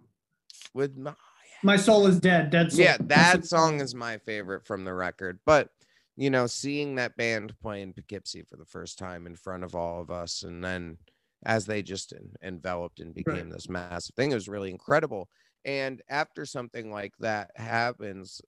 with 0.74 0.98
my 0.98 1.14
My 1.64 1.76
soul 1.78 2.08
is 2.08 2.20
dead. 2.20 2.50
Dead 2.52 2.72
soul. 2.72 2.84
yeah 2.86 2.98
that 3.02 3.46
song 3.46 3.82
is 3.82 3.94
my 3.96 4.18
favorite 4.20 4.66
from 4.66 4.86
the 4.86 4.94
record 4.94 5.40
but 5.46 5.70
you 6.16 6.30
know 6.30 6.48
seeing 6.48 6.96
that 6.96 7.18
band 7.18 7.54
play 7.62 7.82
in 7.82 7.92
poughkeepsie 7.94 8.44
for 8.44 8.56
the 8.58 8.66
first 8.66 8.98
time 8.98 9.26
in 9.28 9.36
front 9.36 9.64
of 9.64 9.76
all 9.76 10.00
of 10.02 10.10
us 10.12 10.44
and 10.44 10.64
then 10.64 10.98
as 11.46 11.66
they 11.66 11.82
just 11.82 12.14
en- 12.14 12.32
enveloped 12.42 13.00
and 13.02 13.14
became 13.14 13.50
this 13.50 13.68
massive 13.70 14.16
thing 14.16 14.32
it 14.32 14.36
was 14.36 14.48
really 14.48 14.72
incredible 14.72 15.28
and 15.66 16.02
after 16.10 16.46
something 16.46 16.92
like 16.92 17.12
that 17.20 17.52
happens 17.58 18.42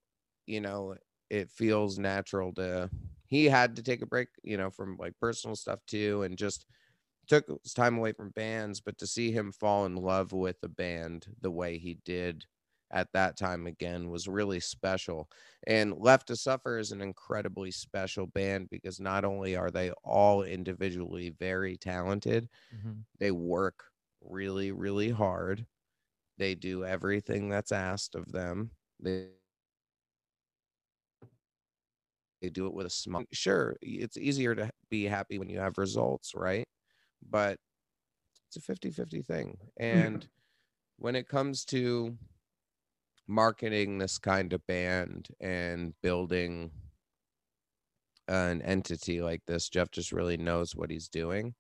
you 0.46 0.62
know 0.62 0.96
it 1.30 1.50
feels 1.52 2.00
natural 2.00 2.54
to 2.54 2.90
he 3.26 3.46
had 3.46 3.76
to 3.76 3.84
take 3.84 4.02
a 4.02 4.06
break 4.06 4.30
you 4.44 4.58
know 4.58 4.70
from 4.72 4.98
like 4.98 5.13
personal 5.20 5.56
stuff 5.56 5.80
too 5.88 6.24
and 6.24 6.38
just 6.38 6.66
took 7.28 7.46
his 7.63 7.74
time 7.74 7.98
away 7.98 8.13
from 8.13 8.30
bands 8.32 8.82
but 8.82 8.98
to 8.98 9.08
see 9.08 9.32
him 9.32 9.52
fall 9.52 9.86
in 9.86 9.96
love 9.96 10.32
with 10.32 10.60
the 10.62 10.70
band 10.70 11.28
the 11.42 11.52
way 11.52 11.78
he 11.78 11.96
did 12.06 12.46
at 12.92 13.12
that 13.13 13.36
time 13.38 13.68
again 13.68 14.10
was 14.10 14.30
really 14.30 14.62
special. 14.62 15.30
And 15.68 15.94
Left 15.98 16.28
to 16.28 16.38
Suffer 16.38 16.78
is 16.78 16.94
an 16.94 17.02
incredibly 17.02 17.70
special 17.70 18.28
band 18.28 18.70
because 18.70 19.00
not 19.00 19.26
only 19.26 19.58
are 19.58 19.70
they 19.72 19.92
all 20.06 20.42
individually 20.44 21.30
very 21.32 21.76
talented, 21.76 22.48
Mhm. 22.72 23.06
they 23.20 23.32
work 23.32 23.86
really, 24.22 24.72
really 24.72 25.10
hard. 25.12 25.68
They 26.38 26.56
do 26.56 26.86
everything 26.86 27.50
that's 27.50 27.72
asked 27.72 28.16
of 28.16 28.32
them. 28.32 28.72
They 29.00 29.32
they 32.41 32.50
do 32.50 32.67
it 32.67 32.73
with 32.73 32.86
a 32.86 32.89
smile. 32.89 33.23
Sure, 33.32 33.76
it's 33.82 34.17
easier 34.17 34.56
to 34.56 34.69
be 34.89 35.06
happy 35.06 35.39
when 35.39 35.50
you 35.50 35.60
have 35.60 35.78
results, 35.78 36.34
right? 36.36 36.67
But 37.28 37.58
it's 38.47 38.56
a 38.58 38.73
50-50 38.73 39.26
thing 39.26 39.58
and 39.78 40.28
when 40.97 41.15
it 41.15 41.28
comes 41.28 41.65
to 41.65 42.17
marketing 43.28 43.97
this 43.97 44.17
kind 44.17 44.54
of 44.54 44.65
band 44.67 45.28
and 45.41 45.93
building 46.02 46.71
an 48.30 48.62
entity 48.62 49.21
like 49.21 49.41
this 49.47 49.67
jeff 49.69 49.91
just 49.91 50.12
really 50.12 50.38
knows 50.38 50.76
what 50.76 50.89
he's 50.89 51.10
doing 51.10 51.54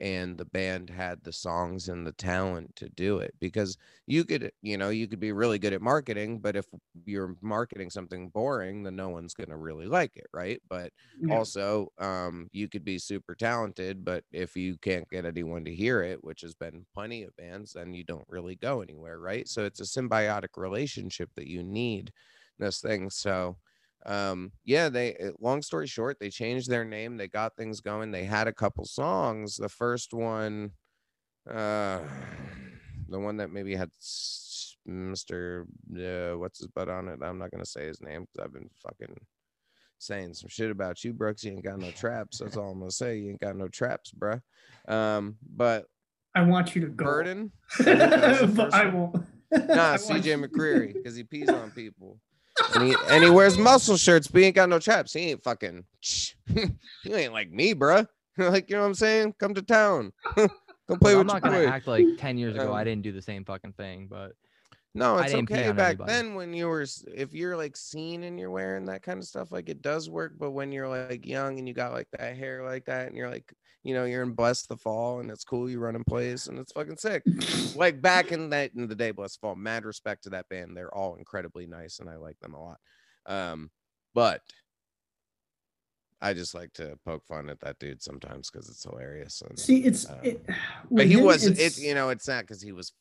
and 0.00 0.38
the 0.38 0.44
band 0.44 0.90
had 0.90 1.22
the 1.24 1.32
songs 1.32 1.88
and 1.88 2.06
the 2.06 2.12
talent 2.12 2.74
to 2.76 2.88
do 2.90 3.18
it 3.18 3.34
because 3.40 3.76
you 4.06 4.24
could 4.24 4.52
you 4.62 4.76
know 4.78 4.90
you 4.90 5.08
could 5.08 5.20
be 5.20 5.32
really 5.32 5.58
good 5.58 5.72
at 5.72 5.82
marketing 5.82 6.40
but 6.40 6.56
if 6.56 6.66
you're 7.04 7.36
marketing 7.42 7.90
something 7.90 8.28
boring 8.30 8.82
then 8.84 8.94
no 8.96 9.08
one's 9.08 9.34
going 9.34 9.48
to 9.50 9.56
really 9.56 9.86
like 9.86 10.16
it 10.16 10.26
right 10.32 10.60
but 10.68 10.92
Yeah. 11.12 11.28
also 11.28 11.88
um 11.98 12.48
you 12.52 12.68
could 12.68 12.84
be 12.84 12.98
super 12.98 13.34
talented 13.34 14.04
but 14.04 14.24
if 14.32 14.56
you 14.56 14.78
can't 14.78 15.08
get 15.10 15.24
anyone 15.24 15.64
to 15.64 15.74
hear 15.74 16.02
it 16.02 16.22
which 16.24 16.40
has 16.40 16.54
been 16.54 16.86
plenty 16.94 17.22
of 17.22 17.34
bands 17.36 17.72
then 17.72 17.92
you 17.92 18.04
don't 18.04 18.24
really 18.28 18.56
go 18.56 18.80
anywhere 18.80 19.18
right 19.18 19.48
so 19.48 19.64
it's 19.64 19.80
a 19.80 19.84
symbiotic 19.84 20.56
relationship 20.56 21.30
that 21.34 21.48
you 21.48 21.62
need 21.62 22.12
this 22.58 22.80
thing 22.80 23.10
so 23.10 23.58
um 24.06 24.52
yeah 24.64 24.88
they 24.88 25.14
uh, 25.16 25.30
long 25.40 25.60
story 25.60 25.86
short 25.86 26.18
they 26.20 26.30
changed 26.30 26.70
their 26.70 26.84
name 26.84 27.16
they 27.16 27.26
got 27.26 27.56
things 27.56 27.80
going 27.80 28.10
they 28.10 28.24
had 28.24 28.46
a 28.46 28.52
couple 28.52 28.84
songs. 28.84 29.56
The 29.56 29.68
first 29.68 30.12
one 30.12 30.72
uh 31.50 32.00
the 33.08 33.18
one 33.18 33.38
that 33.38 33.50
maybe 33.50 33.74
had 33.74 33.90
mr 34.88 35.62
uh, 35.62 36.38
what's 36.38 36.58
his 36.58 36.68
butt 36.68 36.88
on 36.88 37.08
it? 37.08 37.20
I'm 37.22 37.38
not 37.38 37.50
gonna 37.50 37.66
say 37.66 37.86
his 37.86 38.00
name 38.00 38.22
because 38.22 38.44
i've 38.44 38.52
been 38.52 38.70
fucking 38.82 39.16
saying 39.98 40.34
some 40.34 40.48
shit 40.48 40.70
about 40.70 41.02
you 41.02 41.12
brooks. 41.12 41.42
You 41.42 41.52
ain't 41.52 41.64
got 41.64 41.80
no 41.80 41.90
traps. 41.90 42.38
That's 42.38 42.56
all 42.56 42.70
i'm 42.70 42.78
gonna 42.78 42.90
say. 42.90 43.18
You 43.18 43.30
ain't 43.30 43.40
got 43.40 43.56
no 43.56 43.68
traps 43.68 44.12
bruh. 44.12 44.40
Um 44.86 45.36
but 45.56 45.86
I 46.34 46.42
want 46.42 46.76
you 46.76 46.82
to 46.82 46.88
go. 46.88 47.04
burden? 47.04 47.50
I 47.80 47.82
think 47.82 47.98
that 47.98 48.28
was 48.28 48.40
the 48.40 48.46
but 48.46 48.74
I 48.74 48.88
won't. 48.88 49.16
Nah, 49.50 49.96
CJ 49.96 50.44
McCreery, 50.44 50.92
because 50.92 51.16
he 51.16 51.24
pees 51.24 51.48
on 51.48 51.70
people. 51.70 52.20
And 52.74 52.84
he, 52.88 52.96
and 53.08 53.24
he 53.24 53.30
wears 53.30 53.56
muscle 53.58 53.96
shirts, 53.96 54.26
but 54.28 54.40
he 54.40 54.46
ain't 54.46 54.56
got 54.56 54.68
no 54.68 54.78
traps. 54.78 55.12
He 55.12 55.30
ain't 55.30 55.42
fucking. 55.42 55.84
you 56.54 57.14
ain't 57.14 57.32
like 57.32 57.50
me, 57.50 57.74
bruh. 57.74 58.06
like, 58.38 58.68
you 58.70 58.76
know 58.76 58.82
what 58.82 58.88
I'm 58.88 58.94
saying? 58.94 59.34
Come 59.38 59.54
to 59.54 59.62
town. 59.62 60.12
Come 60.36 60.98
play 61.00 61.12
I'm 61.12 61.18
with 61.18 61.26
not 61.26 61.34
your 61.34 61.40
gonna 61.52 61.64
boy. 61.64 61.66
act 61.68 61.86
like 61.86 62.06
10 62.16 62.38
years 62.38 62.54
ago 62.54 62.72
I 62.72 62.80
Um, 62.80 62.84
didn't 62.86 63.02
do 63.02 63.12
the 63.12 63.20
same 63.22 63.44
fucking 63.44 63.74
thing, 63.74 64.06
but 64.10 64.32
No, 64.98 65.18
it's 65.18 65.34
okay 65.34 65.72
back 65.72 65.90
anybody. 65.90 66.12
then 66.12 66.34
when 66.34 66.52
you 66.52 66.68
were, 66.68 66.86
if 67.14 67.32
you're 67.32 67.56
like 67.56 67.76
seen 67.76 68.24
and 68.24 68.38
you're 68.38 68.50
wearing 68.50 68.84
that 68.86 69.02
kind 69.02 69.18
of 69.18 69.24
stuff, 69.24 69.52
like 69.52 69.68
it 69.68 69.82
does 69.82 70.10
work. 70.10 70.34
But 70.38 70.50
when 70.50 70.72
you're 70.72 70.88
like 70.88 71.24
young 71.24 71.58
and 71.58 71.68
you 71.68 71.74
got 71.74 71.92
like 71.92 72.08
that 72.18 72.36
hair 72.36 72.64
like 72.64 72.84
that, 72.86 73.06
and 73.08 73.16
you're 73.16 73.30
like, 73.30 73.52
you 73.84 73.94
know, 73.94 74.04
you're 74.04 74.22
in 74.22 74.32
Bless 74.32 74.66
the 74.66 74.76
Fall 74.76 75.20
and 75.20 75.30
it's 75.30 75.44
cool, 75.44 75.70
you 75.70 75.78
run 75.78 75.96
in 75.96 76.04
place 76.04 76.46
and 76.48 76.58
it's 76.58 76.72
fucking 76.72 76.96
sick. 76.96 77.22
like 77.76 78.02
back 78.02 78.32
in 78.32 78.50
that 78.50 78.72
in 78.74 78.88
the 78.88 78.94
day, 78.94 79.12
Bless 79.12 79.36
the 79.36 79.40
Fall, 79.40 79.54
mad 79.54 79.84
respect 79.84 80.24
to 80.24 80.30
that 80.30 80.48
band. 80.48 80.76
They're 80.76 80.94
all 80.94 81.14
incredibly 81.14 81.66
nice 81.66 82.00
and 82.00 82.10
I 82.10 82.16
like 82.16 82.38
them 82.40 82.54
a 82.54 82.62
lot. 82.62 82.78
Um, 83.26 83.70
but 84.14 84.42
I 86.20 86.34
just 86.34 86.54
like 86.54 86.72
to 86.74 86.98
poke 87.04 87.24
fun 87.26 87.48
at 87.48 87.60
that 87.60 87.78
dude 87.78 88.02
sometimes 88.02 88.50
because 88.50 88.68
it's 88.68 88.82
hilarious. 88.82 89.40
And, 89.48 89.58
See, 89.58 89.84
it's 89.84 90.08
um, 90.08 90.16
it, 90.22 90.44
but 90.90 91.06
he 91.06 91.16
was 91.16 91.46
it's- 91.46 91.78
it, 91.78 91.82
you 91.82 91.94
know, 91.94 92.08
it's 92.08 92.26
not 92.26 92.42
because 92.42 92.60
he 92.60 92.72
was 92.72 92.92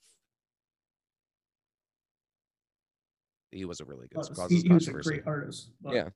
he 3.51 3.65
was 3.65 3.79
a 3.79 3.85
really 3.85 4.07
good 4.07 4.17
was- 4.17 4.29
cause 4.29 4.49
he, 4.49 4.55
his 4.57 4.63
he 4.63 4.73
was 4.73 4.87
a 4.87 4.93
great 4.93 5.23
artist. 5.25 5.69
But 5.81 5.93
Yeah. 5.93 6.09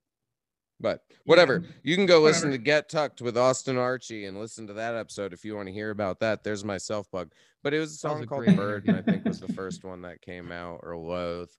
But 0.80 1.04
whatever, 1.26 1.64
you 1.84 1.96
can 1.96 2.08
go 2.08 2.22
listen 2.22 2.50
to. 2.50 2.58
Get 2.58 2.90
Tucked 2.90 3.22
with 3.22 3.38
Austin 3.38 3.78
Archie 3.78 4.26
and 4.26 4.40
listen 4.40 4.66
to 4.66 4.74
that 4.74 4.96
episode 4.96 5.32
if 5.32 5.46
you 5.46 5.56
want 5.56 5.68
to 5.68 5.72
hear 5.74 5.92
about 5.92 6.20
that. 6.22 6.44
There's 6.44 6.66
my 6.66 6.78
self 6.80 7.08
plug. 7.12 7.32
But 7.62 7.76
it 7.76 7.80
was 7.80 7.90
a 7.90 8.02
That 8.02 8.08
was 8.08 8.18
song 8.18 8.24
a 8.24 8.26
called 8.26 8.46
great 8.46 8.58
Bird, 8.58 8.88
and 8.88 8.98
I 8.98 9.04
think 9.04 9.24
was 9.24 9.40
the 9.40 9.54
first 9.54 9.84
one 9.84 10.02
that 10.02 10.22
came 10.22 10.52
out 10.52 10.80
or 10.82 10.98
Loath. 10.98 11.56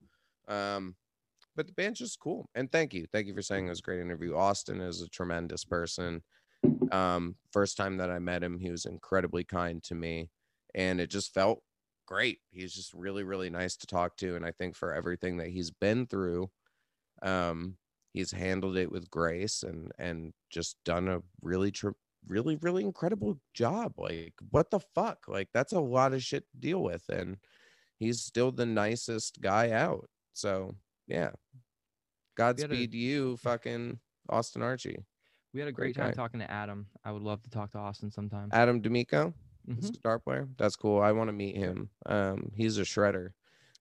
Um, 0.48 0.96
but 1.54 1.68
the 1.68 1.72
band's 1.72 2.00
just 2.00 2.18
cool. 2.18 2.50
And 2.56 2.72
thank 2.72 2.92
you. 2.94 3.06
Thank 3.12 3.28
you 3.28 3.34
for 3.34 3.42
saying 3.42 3.66
it 3.66 3.70
was 3.70 3.78
a 3.78 3.82
great 3.82 4.00
interview. 4.00 4.34
Austin 4.34 4.80
is 4.80 5.02
a 5.02 5.08
tremendous 5.08 5.64
person. 5.64 6.22
Um, 6.90 7.36
first 7.52 7.76
time 7.76 7.98
that 7.98 8.10
I 8.10 8.18
met 8.18 8.42
him, 8.42 8.58
he 8.58 8.72
was 8.72 8.86
incredibly 8.86 9.44
kind 9.44 9.80
to 9.84 9.94
me, 9.94 10.30
and 10.74 11.00
it 11.00 11.10
just 11.10 11.32
felt 11.32 11.62
great. 12.06 12.38
He's 12.50 12.72
just 12.72 12.92
really, 12.94 13.22
really 13.22 13.50
nice 13.50 13.76
to 13.76 13.86
talk 13.86 14.16
to. 14.18 14.36
And 14.36 14.44
I 14.44 14.52
think 14.52 14.76
for 14.76 14.92
everything 14.94 15.36
that 15.38 15.48
he's 15.48 15.70
been 15.70 16.06
through, 16.06 16.50
um, 17.22 17.76
he's 18.12 18.32
handled 18.32 18.76
it 18.76 18.90
with 18.90 19.10
grace 19.10 19.62
and 19.62 19.90
and 19.98 20.32
just 20.50 20.76
done 20.84 21.08
a 21.08 21.20
really 21.40 21.70
tr- 21.70 21.90
really 22.28 22.56
really 22.56 22.84
incredible 22.84 23.40
job 23.54 23.94
like 23.98 24.34
what 24.50 24.70
the 24.70 24.78
fuck 24.94 25.18
like 25.26 25.48
that's 25.52 25.72
a 25.72 25.80
lot 25.80 26.12
of 26.12 26.22
shit 26.22 26.44
to 26.50 26.56
deal 26.58 26.80
with 26.82 27.02
and 27.08 27.36
he's 27.98 28.20
still 28.20 28.52
the 28.52 28.66
nicest 28.66 29.40
guy 29.40 29.70
out 29.72 30.08
so 30.32 30.70
yeah 31.08 31.30
godspeed 32.36 32.94
you 32.94 33.36
fucking 33.38 33.98
austin 34.28 34.62
archie 34.62 35.04
we 35.54 35.60
had 35.60 35.68
a 35.68 35.72
Great 35.72 35.94
great 35.94 36.02
time 36.02 36.10
guy. 36.12 36.14
talking 36.14 36.40
to 36.40 36.50
Adam. 36.50 36.86
I 37.04 37.12
would 37.12 37.20
love 37.20 37.42
to 37.42 37.50
talk 37.50 37.72
to 37.72 37.78
Austin 37.78 38.10
sometime. 38.10 38.48
adam 38.52 38.80
d'amico 38.80 39.34
Mhm. 39.68 39.80
this 39.80 39.90
guitar 39.90 40.18
player 40.18 40.48
that's 40.58 40.76
cool 40.76 41.00
i 41.00 41.12
want 41.12 41.28
to 41.28 41.32
meet 41.32 41.56
him 41.56 41.88
um 42.06 42.50
he's 42.54 42.78
a 42.78 42.82
shredder 42.82 43.30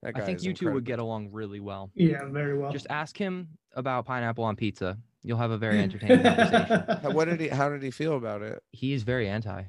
that 0.03 0.15
I 0.15 0.21
think 0.21 0.39
is 0.39 0.45
you 0.45 0.53
two 0.53 0.71
would 0.71 0.83
get 0.85 0.97
along 0.99 1.29
really 1.31 1.59
well. 1.59 1.91
yeah, 1.93 2.25
very 2.25 2.57
well. 2.57 2.71
Just 2.71 2.87
ask 2.89 3.15
him 3.15 3.49
about 3.75 4.05
pineapple 4.05 4.43
on 4.43 4.55
pizza. 4.55 4.97
You'll 5.21 5.37
have 5.37 5.51
a 5.51 5.57
very 5.59 5.79
entertaining 5.83 6.23
conversation. 6.23 6.83
How- 7.03 7.11
what 7.11 7.25
did 7.25 7.39
he 7.39 7.47
how 7.49 7.69
did 7.69 7.83
he 7.83 7.91
feel 7.91 8.15
about 8.17 8.41
it 8.41 8.63
He 8.71 8.93
is 8.93 9.03
very 9.03 9.27
anti. 9.29 9.63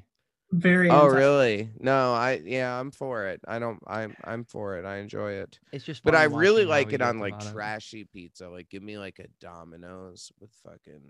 Very. 0.53 0.89
Oh 0.89 1.05
anti- 1.05 1.15
really? 1.17 1.69
No, 1.79 2.13
I 2.13 2.41
yeah, 2.43 2.79
I'm 2.79 2.91
for 2.91 3.27
it. 3.27 3.41
I 3.47 3.59
don't 3.59 3.79
I'm 3.87 4.15
I'm 4.23 4.43
for 4.45 4.77
it. 4.77 4.85
I 4.85 4.97
enjoy 4.97 5.33
it. 5.33 5.59
It's 5.71 5.83
just. 5.83 6.03
But 6.03 6.15
I 6.15 6.23
really 6.25 6.65
like 6.65 6.93
it 6.93 7.01
on 7.01 7.19
like 7.19 7.33
about 7.33 7.47
it. 7.47 7.51
trashy 7.51 8.05
pizza. 8.05 8.49
Like 8.49 8.69
give 8.69 8.83
me 8.83 8.97
like 8.97 9.19
a 9.19 9.27
Domino's 9.39 10.31
with 10.39 10.51
fucking 10.63 11.01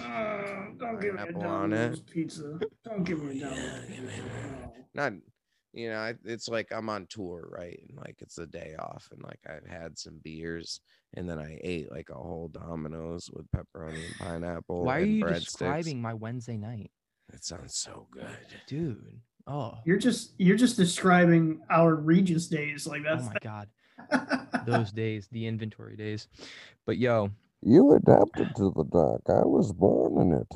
Uh, 0.00 0.70
don't 0.78 1.00
give 1.00 1.14
me 1.14 1.22
a 1.22 1.26
Pineapple 1.26 1.42
on 1.46 1.72
it. 1.72 1.76
Domino's 1.76 2.00
pizza. 2.00 2.58
Don't 2.84 3.04
give 3.04 3.22
me 3.22 3.32
a 3.32 3.34
Yeah, 3.34 3.50
Domino's 3.50 3.88
give 3.88 4.04
me. 4.04 4.12
No. 4.94 5.02
not 5.02 5.12
you 5.74 5.90
know, 5.90 5.98
I, 5.98 6.14
it's 6.24 6.48
like 6.48 6.72
I'm 6.72 6.88
on 6.88 7.06
tour, 7.08 7.46
right? 7.50 7.78
And 7.88 7.98
like 7.98 8.16
it's 8.20 8.38
a 8.38 8.46
day 8.46 8.74
off 8.78 9.08
and 9.12 9.22
like 9.22 9.38
I've 9.46 9.66
had 9.70 9.98
some 9.98 10.18
beers 10.24 10.80
and 11.14 11.28
then 11.28 11.38
I 11.38 11.58
ate 11.62 11.92
like 11.92 12.08
a 12.10 12.14
whole 12.14 12.48
Domino's 12.48 13.30
with 13.32 13.46
pepperoni 13.50 14.04
and 14.04 14.18
pineapple. 14.18 14.82
Why 14.84 14.98
are 15.00 15.02
and 15.02 15.12
you 15.12 15.24
breadsticks. 15.24 15.44
describing 15.44 16.00
my 16.00 16.14
Wednesday 16.14 16.56
night, 16.56 16.90
It 17.32 17.44
sounds 17.44 17.76
so 17.76 18.06
good. 18.10 18.26
dude? 18.66 19.20
Oh, 19.46 19.78
You're 19.84 19.98
just 19.98 20.32
you're 20.38 20.56
just 20.56 20.76
describing 20.76 21.60
our 21.70 21.94
Regis 21.94 22.48
days. 22.48 22.86
Like 22.86 23.02
that. 23.04 23.20
oh 23.20 23.22
my 23.22 23.36
god, 23.42 23.68
those 24.66 24.90
days, 24.92 25.28
the 25.32 25.46
inventory 25.46 25.96
days. 25.96 26.28
But 26.86 26.98
yo, 26.98 27.30
You 27.62 27.92
adapted 27.94 28.54
to 28.56 28.72
the 28.76 28.84
dark. 28.84 29.22
I 29.28 29.44
was 29.46 29.72
born 29.72 30.20
in 30.20 30.32
it. 30.32 30.46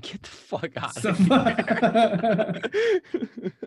get 0.02 0.22
the 0.22 0.28
fuck 0.28 0.70
out 0.76 0.94
So- 0.94 1.10
of 1.10 1.18
here. 1.18 2.62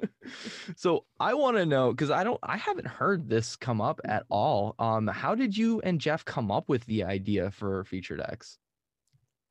so 0.76 1.06
I 1.20 1.34
want 1.34 1.58
to 1.58 1.66
know 1.66 1.92
because 1.92 2.12
I 2.12 2.24
don't, 2.24 2.40
I 2.44 2.58
haven't 2.58 2.88
heard 2.88 3.30
this 3.30 3.56
come 3.56 3.82
up 3.82 4.00
at 4.06 4.26
all. 4.30 4.76
Um, 4.80 5.08
how 5.08 5.36
did 5.36 5.56
you 5.58 5.82
and 5.82 6.00
Jeff 6.00 6.26
come 6.26 6.52
up 6.52 6.70
with 6.70 6.86
the 6.86 7.04
idea 7.04 7.52
for 7.52 7.84
Featured 7.86 8.22
X? 8.22 8.58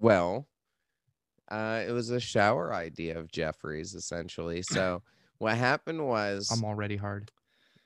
Well, 0.01 0.47
uh, 1.51 1.83
it 1.87 1.93
was 1.93 2.11
a 2.11 2.21
shower 2.21 2.75
idea 2.75 3.19
of 3.19 3.31
Jeffrey's 3.31 3.95
essentially. 3.95 4.63
So 4.63 5.03
what 5.39 5.57
happened 5.57 6.07
was, 6.07 6.51
I'm 6.51 6.65
already 6.65 6.97
hard. 6.97 7.31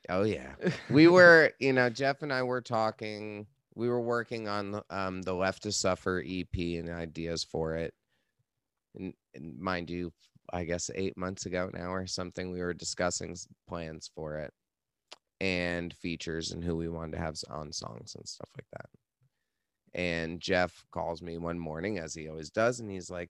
oh 0.09 0.23
yeah, 0.23 0.53
we 0.89 1.07
were, 1.09 1.51
you 1.59 1.73
know, 1.73 1.89
Jeff 1.89 2.21
and 2.21 2.31
I 2.31 2.43
were 2.43 2.61
talking. 2.61 3.47
We 3.75 3.87
were 3.87 4.01
working 4.01 4.47
on 4.47 4.71
the, 4.71 4.83
um, 4.89 5.21
the 5.21 5.33
Left 5.33 5.63
to 5.63 5.71
Suffer 5.71 6.23
EP 6.27 6.55
and 6.55 6.89
ideas 6.89 7.43
for 7.43 7.75
it. 7.75 7.93
And, 8.95 9.13
and 9.33 9.57
mind 9.57 9.89
you, 9.89 10.11
I 10.51 10.63
guess 10.65 10.89
eight 10.95 11.15
months 11.15 11.45
ago 11.45 11.69
now 11.73 11.93
or 11.93 12.07
something, 12.07 12.51
we 12.51 12.59
were 12.59 12.73
discussing 12.73 13.37
plans 13.67 14.09
for 14.13 14.37
it 14.39 14.53
and 15.39 15.93
features 15.93 16.51
and 16.51 16.63
who 16.63 16.75
we 16.75 16.89
wanted 16.89 17.13
to 17.13 17.19
have 17.19 17.35
on 17.49 17.71
songs 17.71 18.15
and 18.15 18.27
stuff 18.27 18.49
like 18.57 18.65
that. 18.73 18.89
And 19.93 20.39
Jeff 20.39 20.85
calls 20.91 21.21
me 21.21 21.37
one 21.37 21.57
morning, 21.57 21.99
as 21.99 22.13
he 22.13 22.27
always 22.27 22.49
does, 22.49 22.79
and 22.79 22.91
he's 22.91 23.09
like, 23.09 23.29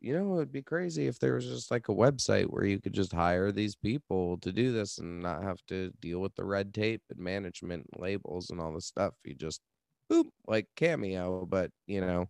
you 0.00 0.12
know, 0.14 0.32
it 0.34 0.36
would 0.36 0.52
be 0.52 0.62
crazy 0.62 1.06
if 1.06 1.18
there 1.18 1.34
was 1.34 1.46
just 1.46 1.70
like 1.70 1.88
a 1.88 1.94
website 1.94 2.46
where 2.46 2.64
you 2.64 2.80
could 2.80 2.92
just 2.92 3.12
hire 3.12 3.50
these 3.52 3.76
people 3.76 4.38
to 4.38 4.52
do 4.52 4.72
this 4.72 4.98
and 4.98 5.22
not 5.22 5.42
have 5.42 5.64
to 5.68 5.90
deal 6.00 6.20
with 6.20 6.34
the 6.36 6.44
red 6.44 6.74
tape 6.74 7.02
and 7.10 7.18
management 7.18 7.86
and 7.92 8.02
labels 8.02 8.50
and 8.50 8.60
all 8.60 8.72
this 8.72 8.86
stuff. 8.86 9.14
You 9.24 9.34
just 9.34 9.62
boop, 10.10 10.30
like 10.46 10.68
Cameo, 10.76 11.46
but 11.46 11.70
you 11.86 12.00
know, 12.00 12.26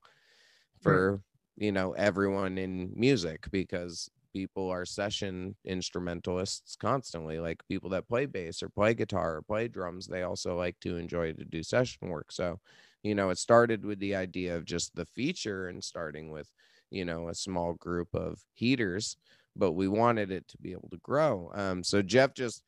for 0.80 1.22
you 1.56 1.72
know, 1.72 1.92
everyone 1.92 2.58
in 2.58 2.92
music 2.96 3.46
because 3.50 4.10
people 4.34 4.68
are 4.70 4.84
session 4.84 5.56
instrumentalists 5.64 6.76
constantly, 6.76 7.40
like 7.40 7.66
people 7.68 7.90
that 7.90 8.08
play 8.08 8.26
bass 8.26 8.62
or 8.62 8.68
play 8.68 8.94
guitar 8.94 9.36
or 9.36 9.42
play 9.42 9.68
drums, 9.68 10.06
they 10.06 10.22
also 10.22 10.56
like 10.56 10.78
to 10.80 10.96
enjoy 10.98 11.32
to 11.32 11.44
do 11.44 11.62
session 11.62 12.08
work. 12.10 12.30
So, 12.32 12.60
you 13.02 13.14
know, 13.14 13.30
it 13.30 13.38
started 13.38 13.84
with 13.84 13.98
the 14.00 14.14
idea 14.14 14.56
of 14.56 14.64
just 14.66 14.94
the 14.96 15.06
feature 15.06 15.68
and 15.68 15.82
starting 15.82 16.30
with, 16.30 16.52
you 16.90 17.04
know, 17.04 17.28
a 17.28 17.34
small 17.34 17.74
group 17.74 18.08
of 18.14 18.40
heaters. 18.54 19.16
but 19.56 19.72
we 19.72 19.88
wanted 19.88 20.30
it 20.30 20.46
to 20.48 20.58
be 20.58 20.72
able 20.72 20.88
to 20.90 20.98
grow. 20.98 21.50
Um, 21.54 21.82
so 21.82 22.02
Jeff 22.02 22.34
just 22.34 22.62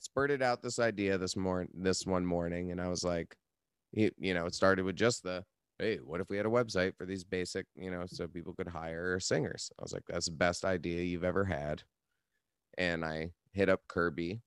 spurted 0.00 0.42
out 0.42 0.62
this 0.62 0.78
idea 0.78 1.18
this 1.18 1.36
morning, 1.36 1.70
this 1.74 2.06
one 2.06 2.26
morning, 2.26 2.70
and 2.72 2.80
I 2.80 2.88
was 2.88 3.04
like, 3.04 3.34
you 3.92 4.34
know, 4.34 4.46
it 4.46 4.54
started 4.54 4.84
with 4.84 4.96
just 4.96 5.22
the 5.22 5.44
hey, 5.78 5.98
what 5.98 6.20
if 6.20 6.28
we 6.28 6.36
had 6.36 6.46
a 6.46 6.50
website 6.50 6.96
for 6.96 7.06
these 7.06 7.22
basic, 7.24 7.64
you 7.76 7.90
know, 7.90 8.04
so 8.06 8.26
people 8.26 8.52
could 8.52 8.66
hire 8.68 9.20
singers? 9.20 9.70
I 9.78 9.82
was 9.82 9.92
like, 9.92 10.02
that's 10.08 10.26
the 10.26 10.32
best 10.32 10.64
idea 10.64 11.02
you've 11.02 11.24
ever 11.24 11.44
had. 11.44 11.82
And 12.76 13.04
I 13.04 13.30
hit 13.52 13.68
up 13.68 13.80
Kirby 13.88 14.40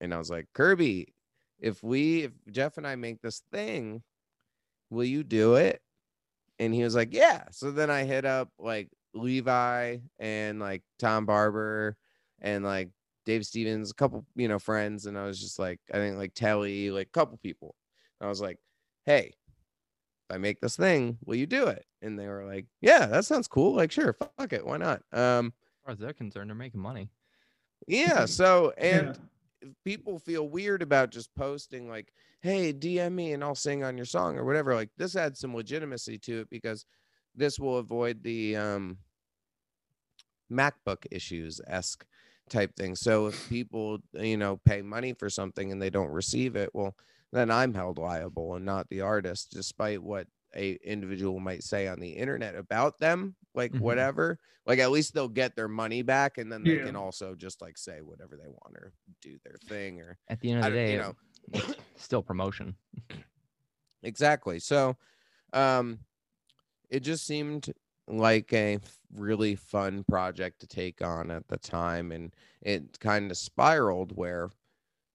and 0.00 0.12
I 0.12 0.18
was 0.18 0.30
like, 0.30 0.46
Kirby, 0.52 1.14
if 1.60 1.82
we, 1.82 2.24
if 2.24 2.32
Jeff 2.50 2.76
and 2.76 2.86
I 2.86 2.94
make 2.96 3.22
this 3.22 3.42
thing, 3.52 4.02
will 4.90 5.04
you 5.04 5.24
do 5.24 5.54
it? 5.54 5.80
And 6.58 6.74
he 6.74 6.84
was 6.84 6.94
like, 6.94 7.12
yeah. 7.12 7.44
So 7.50 7.70
then 7.70 7.90
I 7.90 8.04
hit 8.04 8.24
up 8.24 8.48
like 8.58 8.88
Levi 9.14 9.98
and 10.18 10.60
like 10.60 10.82
Tom 10.98 11.26
Barber 11.26 11.96
and 12.40 12.64
like 12.64 12.90
Dave 13.26 13.44
Stephens, 13.44 13.90
a 13.90 13.94
couple, 13.94 14.24
you 14.36 14.48
know, 14.48 14.58
friends. 14.58 15.06
And 15.06 15.18
I 15.18 15.24
was 15.24 15.40
just 15.40 15.58
like, 15.58 15.80
I 15.92 15.96
think 15.96 16.16
like 16.16 16.34
Telly, 16.34 16.90
like 16.90 17.08
a 17.08 17.18
couple 17.18 17.38
people. 17.38 17.74
I 18.20 18.28
was 18.28 18.40
like, 18.40 18.58
hey, 19.04 19.34
if 20.28 20.34
I 20.34 20.38
make 20.38 20.60
this 20.60 20.76
thing, 20.76 21.18
will 21.24 21.34
you 21.34 21.46
do 21.46 21.66
it? 21.66 21.84
And 22.02 22.18
they 22.18 22.28
were 22.28 22.44
like, 22.44 22.66
yeah, 22.80 23.06
that 23.06 23.24
sounds 23.24 23.48
cool. 23.48 23.74
Like, 23.74 23.90
sure, 23.90 24.14
fuck 24.14 24.52
it. 24.52 24.64
Why 24.64 24.76
not? 24.76 25.02
Um, 25.12 25.48
as 25.48 25.84
far 25.84 25.92
as 25.92 25.98
they're 25.98 26.12
concerned, 26.12 26.50
they're 26.50 26.54
making 26.54 26.80
money. 26.80 27.10
Yeah. 27.86 28.26
So, 28.26 28.72
and 28.78 29.08
yeah. 29.08 29.12
People 29.84 30.18
feel 30.18 30.48
weird 30.48 30.82
about 30.82 31.10
just 31.10 31.34
posting 31.34 31.88
like, 31.88 32.12
hey, 32.40 32.72
DM 32.72 33.12
me 33.12 33.32
and 33.32 33.42
I'll 33.42 33.54
sing 33.54 33.84
on 33.84 33.96
your 33.96 34.06
song 34.06 34.36
or 34.36 34.44
whatever. 34.44 34.74
Like, 34.74 34.90
this 34.96 35.16
adds 35.16 35.40
some 35.40 35.54
legitimacy 35.54 36.18
to 36.18 36.40
it 36.40 36.50
because 36.50 36.84
this 37.34 37.58
will 37.58 37.78
avoid 37.78 38.22
the 38.22 38.56
um, 38.56 38.98
MacBook 40.50 41.06
issues 41.10 41.60
esque 41.66 42.04
type 42.48 42.74
thing. 42.76 42.94
So, 42.94 43.26
if 43.26 43.48
people, 43.48 43.98
you 44.12 44.36
know, 44.36 44.60
pay 44.64 44.82
money 44.82 45.12
for 45.14 45.30
something 45.30 45.72
and 45.72 45.80
they 45.80 45.90
don't 45.90 46.10
receive 46.10 46.56
it, 46.56 46.70
well, 46.74 46.94
then 47.32 47.50
I'm 47.50 47.74
held 47.74 47.98
liable 47.98 48.54
and 48.54 48.64
not 48.64 48.88
the 48.88 49.00
artist, 49.00 49.50
despite 49.50 50.02
what 50.02 50.26
a 50.56 50.78
individual 50.84 51.40
might 51.40 51.62
say 51.62 51.88
on 51.88 52.00
the 52.00 52.10
internet 52.10 52.54
about 52.54 52.98
them, 52.98 53.34
like 53.54 53.72
mm-hmm. 53.72 53.82
whatever. 53.84 54.38
Like 54.66 54.78
at 54.78 54.90
least 54.90 55.12
they'll 55.12 55.28
get 55.28 55.56
their 55.56 55.68
money 55.68 56.02
back, 56.02 56.38
and 56.38 56.50
then 56.50 56.62
they 56.64 56.76
yeah. 56.76 56.84
can 56.84 56.96
also 56.96 57.34
just 57.34 57.60
like 57.60 57.76
say 57.76 58.00
whatever 58.00 58.36
they 58.36 58.48
want 58.48 58.76
or 58.76 58.92
do 59.20 59.36
their 59.44 59.56
thing. 59.68 60.00
Or 60.00 60.16
at 60.28 60.40
the 60.40 60.52
end 60.52 60.64
of 60.64 60.64
the 60.64 60.70
day, 60.70 60.92
you 60.92 60.98
know, 60.98 61.14
still 61.96 62.22
promotion. 62.22 62.74
exactly. 64.02 64.58
So, 64.58 64.96
um, 65.52 65.98
it 66.88 67.00
just 67.00 67.26
seemed 67.26 67.72
like 68.08 68.52
a 68.52 68.78
really 69.14 69.54
fun 69.54 70.04
project 70.08 70.60
to 70.60 70.66
take 70.66 71.02
on 71.02 71.30
at 71.30 71.46
the 71.48 71.58
time, 71.58 72.10
and 72.10 72.34
it 72.62 72.98
kind 73.00 73.30
of 73.30 73.36
spiraled 73.36 74.12
where 74.16 74.50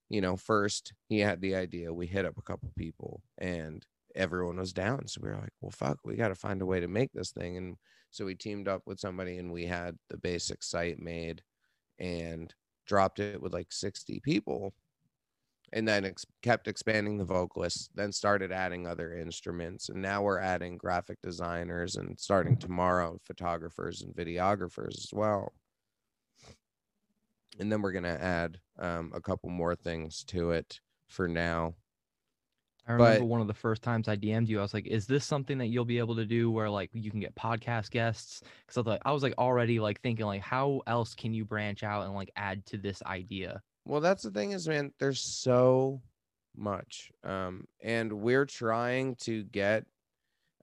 you 0.10 0.21
know, 0.21 0.36
first 0.36 0.93
he 1.08 1.19
had 1.19 1.39
the 1.39 1.56
idea, 1.56 1.93
we 1.93 2.08
hit 2.08 2.25
up 2.25 2.38
a 2.38 2.41
couple 2.41 2.71
people 2.75 3.21
and 3.38 3.86
everyone 4.15 4.58
was 4.58 4.74
down. 4.74 5.08
So 5.08 5.22
we 5.22 5.30
were 5.30 5.36
like, 5.36 5.54
well, 5.62 5.72
fuck, 5.72 5.98
we 6.04 6.15
got 6.15 6.30
to 6.30 6.36
find 6.36 6.62
a 6.62 6.65
way 6.65 6.80
to 6.80 6.88
make 6.88 7.12
this 7.13 7.32
thing. 7.32 7.58
And 7.58 7.76
so 8.12 8.26
we 8.26 8.36
teamed 8.36 8.67
up 8.67 8.82
with 8.86 9.00
somebody 9.00 9.38
and 9.38 9.52
we 9.52 9.65
had 9.65 9.98
the 10.10 10.17
basic 10.17 10.63
site 10.63 11.00
made 11.00 11.41
and 12.00 12.54
dropped 12.86 13.19
it 13.19 13.41
with 13.41 13.54
like 13.54 13.72
60 13.72 14.19
people 14.22 14.74
and 15.72 15.88
then 15.88 16.06
ex- 16.06 16.26
kept 16.41 16.67
expanding 16.67 17.17
the 17.17 17.26
vocalists 17.26 17.89
then 17.93 18.12
started 18.12 18.52
adding 18.52 18.88
other 18.88 19.13
instruments 19.13 19.89
and 19.89 20.02
now 20.02 20.24
we're 20.24 20.39
adding 20.39 20.76
graphic 20.76 21.22
designers 21.22 21.98
and 21.98 22.19
starting 22.19 22.58
tomorrow 22.58 23.19
photographers 23.28 24.02
and 24.02 24.15
videographers 24.15 24.98
as 24.98 25.10
well 25.13 25.54
and 27.60 27.72
then 27.72 27.82
we're 27.82 27.91
gonna 27.91 28.17
add 28.19 28.58
um, 28.80 29.12
a 29.13 29.22
couple 29.22 29.50
more 29.50 29.76
things 29.76 30.24
to 30.24 30.52
it 30.52 30.80
for 31.08 31.28
now. 31.28 31.76
I 32.89 32.93
remember 32.93 33.19
but, 33.19 33.28
one 33.28 33.39
of 33.39 33.45
the 33.45 33.54
first 33.54 33.84
times 33.84 34.08
I 34.08 34.17
DM'd 34.17 34.49
you, 34.49 34.58
I 34.58 34.63
was 34.63 34.73
like, 34.73 34.88
"Is 34.88 35.06
this 35.06 35.23
something 35.23 35.60
that 35.60 35.67
you'll 35.67 35.86
be 35.86 35.99
able 35.99 36.15
to 36.15 36.25
do 36.25 36.49
where 36.49 36.71
like 36.71 36.89
you 36.91 37.12
can 37.12 37.19
get 37.19 37.36
podcast 37.36 37.91
guests?" 37.91 38.41
Because 38.65 38.80
I 38.80 38.82
thought 38.84 39.02
I 39.06 39.12
was 39.12 39.21
like 39.21 39.36
already 39.38 39.80
like 39.80 40.02
thinking 40.02 40.25
like, 40.25 40.41
how 40.41 40.82
else 40.88 41.13
can 41.13 41.32
you 41.32 41.45
branch 41.45 41.84
out 41.84 42.06
and 42.06 42.15
like 42.15 42.32
add 42.36 42.65
to 42.67 42.78
this 42.78 43.04
idea? 43.04 43.62
Well, 43.86 44.02
that's 44.02 44.23
the 44.23 44.32
thing 44.32 44.54
is, 44.54 44.67
man, 44.67 44.91
there's 44.99 45.21
so 45.21 46.02
much, 46.58 47.12
um, 47.23 47.67
and 47.84 48.12
we're 48.12 48.47
trying 48.47 49.15
to 49.17 49.43
get 49.43 49.86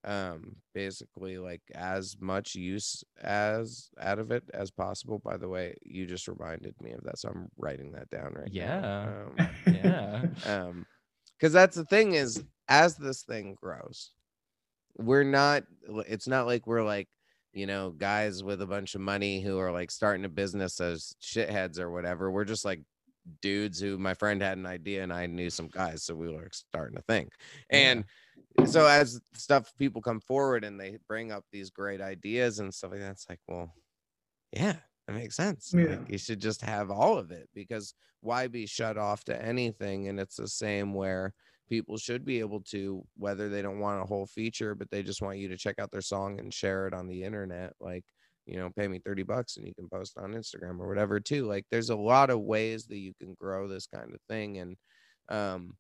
um 0.05 0.55
basically 0.73 1.37
like 1.37 1.62
as 1.75 2.17
much 2.21 2.55
use 2.55 3.03
as 3.23 3.91
out 4.01 4.21
of 4.21 4.31
it 4.31 4.45
as 4.55 4.71
possible 4.71 5.19
by 5.19 5.37
the 5.37 5.49
way 5.49 5.75
you 5.83 6.07
just 6.07 6.29
reminded 6.29 6.75
me 6.81 6.93
of 6.93 7.03
that 7.03 7.19
so 7.19 7.29
i'm 7.29 7.49
writing 7.57 7.91
that 7.91 8.09
down 8.11 8.33
right 8.35 8.53
yeah 8.53 9.09
um, 9.09 9.49
yeah 9.67 10.23
um 10.47 10.87
because 11.38 11.53
that's 11.53 11.77
the 11.77 11.85
thing 11.85 12.14
is 12.14 12.42
as 12.68 12.96
this 12.96 13.22
thing 13.22 13.57
grows 13.61 14.12
we're 14.99 15.25
not 15.25 15.64
it's 16.09 16.27
not 16.27 16.46
like 16.46 16.66
we're 16.66 16.85
like 16.85 17.09
you 17.53 17.66
know 17.66 17.90
guys 17.90 18.42
with 18.42 18.61
a 18.62 18.66
bunch 18.66 18.94
of 18.94 19.01
money 19.01 19.40
who 19.40 19.59
are 19.59 19.72
like 19.72 19.90
starting 19.90 20.25
a 20.25 20.29
business 20.29 20.81
as 20.81 21.14
shitheads 21.22 21.79
or 21.79 21.90
whatever. 21.90 22.31
We're 22.31 22.44
just 22.44 22.64
like 22.64 22.83
dudes 23.40 23.81
who 23.81 23.99
my 23.99 24.14
friend 24.14 24.40
had 24.40 24.57
an 24.57 24.66
idea 24.66 25.03
and 25.03 25.12
i 25.12 25.27
knew 25.27 25.51
some 25.51 25.66
guys 25.66 26.05
so 26.05 26.14
we 26.14 26.29
were 26.29 26.49
starting 26.53 26.96
to 26.96 27.03
think. 27.03 27.33
And 27.70 28.01
yeah 28.01 28.05
so 28.64 28.87
as 28.87 29.20
stuff 29.35 29.72
people 29.79 30.01
come 30.01 30.20
forward 30.20 30.64
and 30.64 30.81
they 30.81 30.96
bring 31.09 31.31
up 31.31 31.44
these 31.53 31.70
great 31.70 32.01
ideas 32.01 32.59
and 32.59 32.72
stuff 32.72 32.92
like 32.92 33.01
that, 33.01 33.12
it's 33.12 33.27
like, 33.29 33.40
well, 33.46 33.75
yeah, 34.53 34.77
that 35.07 35.14
makes 35.14 35.37
sense. 35.37 35.73
Yeah. 35.75 35.97
Like, 35.97 36.11
you 36.11 36.19
should 36.19 36.40
just 36.40 36.62
have 36.62 36.90
all 36.90 37.19
of 37.19 37.31
it 37.31 37.49
because 37.55 37.95
why 38.21 38.49
be 38.49 38.66
shut 38.66 38.99
off 38.99 39.25
to 39.25 39.45
anything? 39.45 40.09
And 40.09 40.19
it's 40.19 40.37
the 40.37 40.49
same 40.49 40.95
where 40.95 41.33
people 41.69 41.97
should 41.97 42.25
be 42.25 42.40
able 42.40 42.61
to, 42.61 43.05
whether 43.16 43.49
they 43.49 43.62
don't 43.62 43.79
want 43.79 44.03
a 44.03 44.07
whole 44.07 44.27
feature, 44.27 44.75
but 44.75 44.90
they 44.90 45.03
just 45.03 45.23
want 45.23 45.38
you 45.38 45.49
to 45.49 45.57
check 45.57 45.79
out 45.79 45.90
their 45.90 46.01
song 46.01 46.38
and 46.40 46.53
share 46.53 46.87
it 46.87 46.95
on 46.95 47.07
the 47.07 47.23
internet. 47.23 47.73
Like, 47.81 48.05
you 48.47 48.57
know, 48.57 48.71
pay 48.77 48.88
me 48.88 49.01
30 49.05 49.25
bucks 49.25 49.57
and 49.57 49.66
you 49.66 49.75
can 49.75 49.88
post 49.88 50.16
on 50.19 50.33
Instagram 50.33 50.79
or 50.81 50.88
whatever 50.88 51.19
too. 51.21 51.47
Like 51.47 51.66
there's 51.71 51.90
a 51.90 51.97
lot 51.97 52.31
of 52.31 52.40
ways 52.40 52.87
that 52.87 52.99
you 52.99 53.12
can 53.21 53.35
grow 53.35 53.66
this 53.69 53.87
kind 53.87 54.12
of 54.14 54.21
thing. 54.29 54.59
And 54.59 54.77
um, 55.29 55.77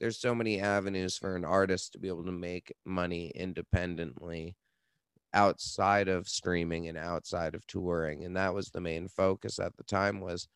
there's 0.00 0.20
so 0.20 0.34
many 0.34 0.60
avenues 0.60 1.16
for 1.16 1.36
an 1.36 1.44
artist 1.44 1.92
to 1.92 2.00
be 2.00 2.08
able 2.08 2.24
to 2.24 2.32
make 2.32 2.74
money 2.84 3.30
independently 3.34 4.56
outside 5.34 6.08
of 6.08 6.28
streaming 6.28 6.88
and 6.88 6.98
outside 6.98 7.54
of 7.54 7.66
touring 7.66 8.24
and 8.24 8.36
that 8.36 8.52
was 8.54 8.70
the 8.70 8.80
main 8.80 9.08
focus 9.08 9.58
at 9.58 9.76
the 9.76 9.84
time 9.84 10.20
was 10.20 10.48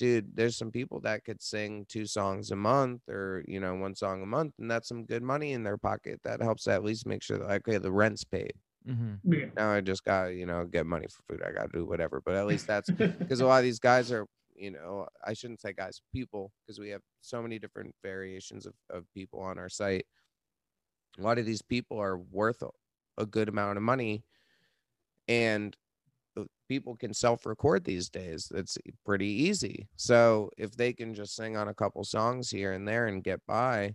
dude 0.00 0.34
there's 0.34 0.56
some 0.56 0.70
people 0.70 1.00
that 1.00 1.24
could 1.24 1.40
sing 1.42 1.84
two 1.88 2.06
songs 2.06 2.50
a 2.50 2.56
month 2.56 3.02
or 3.08 3.44
you 3.46 3.60
know 3.60 3.74
one 3.74 3.94
song 3.94 4.22
a 4.22 4.26
month 4.26 4.54
and 4.58 4.70
that's 4.70 4.88
some 4.88 5.04
good 5.04 5.22
money 5.22 5.52
in 5.52 5.62
their 5.62 5.78
pocket 5.78 6.20
that 6.24 6.42
helps 6.42 6.66
at 6.66 6.84
least 6.84 7.06
make 7.06 7.22
sure 7.22 7.38
that 7.38 7.50
okay 7.50 7.78
the 7.78 7.92
rent's 7.92 8.24
paid 8.24 8.52
mm-hmm. 8.88 9.32
yeah. 9.32 9.46
now 9.56 9.70
i 9.70 9.80
just 9.80 10.04
got 10.04 10.28
you 10.28 10.46
know 10.46 10.64
get 10.64 10.86
money 10.86 11.06
for 11.06 11.22
food 11.34 11.42
i 11.46 11.52
gotta 11.52 11.68
do 11.72 11.84
whatever 11.84 12.22
but 12.24 12.34
at 12.34 12.46
least 12.46 12.66
that's 12.66 12.90
because 13.18 13.40
a 13.40 13.46
lot 13.46 13.58
of 13.58 13.64
these 13.64 13.78
guys 13.78 14.10
are 14.10 14.26
you 14.54 14.70
know 14.70 15.06
i 15.26 15.34
shouldn't 15.34 15.60
say 15.60 15.72
guys 15.72 16.00
people 16.12 16.50
because 16.66 16.78
we 16.78 16.88
have 16.88 17.02
so 17.20 17.42
many 17.42 17.58
different 17.58 17.94
variations 18.02 18.66
of, 18.66 18.74
of 18.90 19.04
people 19.14 19.40
on 19.40 19.58
our 19.58 19.68
site 19.68 20.06
a 21.18 21.22
lot 21.22 21.38
of 21.38 21.44
these 21.44 21.62
people 21.62 21.98
are 21.98 22.16
worth 22.16 22.62
a, 23.20 23.26
good 23.26 23.48
amount 23.48 23.76
of 23.76 23.82
money. 23.82 24.24
And 25.28 25.76
uh, 26.36 26.44
people 26.68 26.96
can 26.96 27.14
self-record 27.14 27.84
these 27.84 28.08
days. 28.08 28.50
It's 28.54 28.78
pretty 29.04 29.28
easy. 29.28 29.88
So 29.96 30.50
if 30.56 30.72
they 30.72 30.92
can 30.92 31.14
just 31.14 31.36
sing 31.36 31.56
on 31.56 31.68
a 31.68 31.74
couple 31.74 32.04
songs 32.04 32.50
here 32.50 32.72
and 32.72 32.86
there 32.86 33.06
and 33.06 33.24
get 33.24 33.40
by 33.46 33.94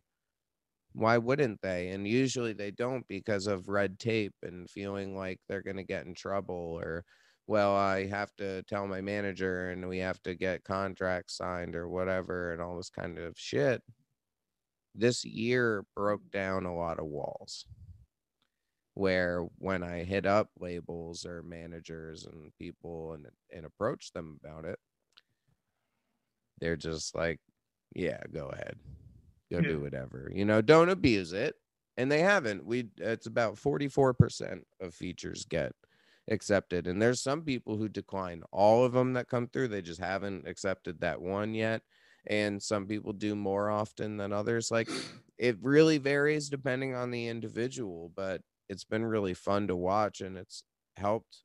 why 0.95 1.17
wouldn't 1.17 1.61
they? 1.61 1.89
And 1.89 2.07
usually 2.07 2.53
they 2.53 2.71
don't 2.71 3.05
because 3.07 3.47
of 3.47 3.67
red 3.67 3.99
tape 3.99 4.33
and 4.43 4.69
feeling 4.69 5.15
like 5.15 5.39
they're 5.47 5.61
going 5.61 5.75
to 5.75 5.83
get 5.83 6.05
in 6.05 6.15
trouble 6.15 6.79
or 6.81 7.03
well, 7.47 7.75
I 7.75 8.07
have 8.07 8.31
to 8.37 8.63
tell 8.63 8.87
my 8.87 9.01
manager 9.01 9.69
and 9.69 9.87
we 9.87 9.99
have 9.99 10.19
to 10.23 10.33
get 10.33 10.63
contracts 10.63 11.37
signed 11.37 11.75
or 11.75 11.87
whatever 11.87 12.53
and 12.53 12.61
all 12.61 12.75
this 12.75 12.89
kind 12.89 13.19
of 13.19 13.37
shit. 13.37 13.83
This 14.95 15.23
year 15.25 15.85
broke 15.95 16.31
down 16.31 16.65
a 16.65 16.75
lot 16.75 16.97
of 16.97 17.05
walls 17.05 17.65
where 18.95 19.45
when 19.59 19.83
I 19.83 20.03
hit 20.03 20.25
up 20.25 20.49
labels 20.59 21.25
or 21.25 21.43
managers 21.43 22.25
and 22.25 22.51
people 22.57 23.13
and 23.13 23.27
and 23.53 23.65
approach 23.65 24.11
them 24.11 24.39
about 24.43 24.65
it, 24.65 24.79
they're 26.59 26.77
just 26.77 27.13
like, 27.13 27.39
yeah, 27.93 28.21
go 28.33 28.47
ahead. 28.47 28.77
Go 29.51 29.59
yeah. 29.59 29.67
do 29.67 29.79
whatever. 29.81 30.31
You 30.33 30.45
know, 30.45 30.61
don't 30.61 30.89
abuse 30.89 31.33
it. 31.33 31.55
And 31.97 32.11
they 32.11 32.19
haven't. 32.19 32.65
We 32.65 32.87
it's 32.97 33.27
about 33.27 33.55
44% 33.55 34.61
of 34.81 34.93
features 34.93 35.45
get 35.47 35.73
accepted. 36.29 36.87
And 36.87 37.01
there's 37.01 37.21
some 37.21 37.41
people 37.41 37.77
who 37.77 37.87
decline 37.89 38.43
all 38.51 38.83
of 38.83 38.93
them 38.93 39.13
that 39.13 39.29
come 39.29 39.47
through. 39.47 39.69
They 39.69 39.81
just 39.81 39.99
haven't 39.99 40.47
accepted 40.47 41.01
that 41.01 41.21
one 41.21 41.53
yet. 41.53 41.81
And 42.27 42.61
some 42.61 42.87
people 42.87 43.13
do 43.13 43.35
more 43.35 43.69
often 43.69 44.17
than 44.17 44.33
others. 44.33 44.71
Like 44.71 44.89
it 45.37 45.57
really 45.61 45.97
varies 45.97 46.49
depending 46.49 46.95
on 46.95 47.11
the 47.11 47.27
individual, 47.27 48.11
but 48.15 48.41
it's 48.69 48.83
been 48.83 49.05
really 49.05 49.33
fun 49.33 49.67
to 49.67 49.75
watch 49.75 50.21
and 50.21 50.37
it's 50.37 50.63
helped 50.97 51.43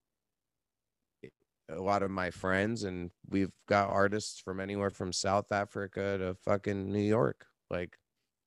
a 1.68 1.80
lot 1.80 2.02
of 2.02 2.10
my 2.10 2.30
friends, 2.30 2.84
and 2.84 3.10
we've 3.28 3.52
got 3.68 3.90
artists 3.90 4.40
from 4.40 4.60
anywhere 4.60 4.90
from 4.90 5.12
South 5.12 5.52
Africa 5.52 6.18
to 6.18 6.34
fucking 6.34 6.90
New 6.90 6.98
York. 6.98 7.46
Like, 7.70 7.96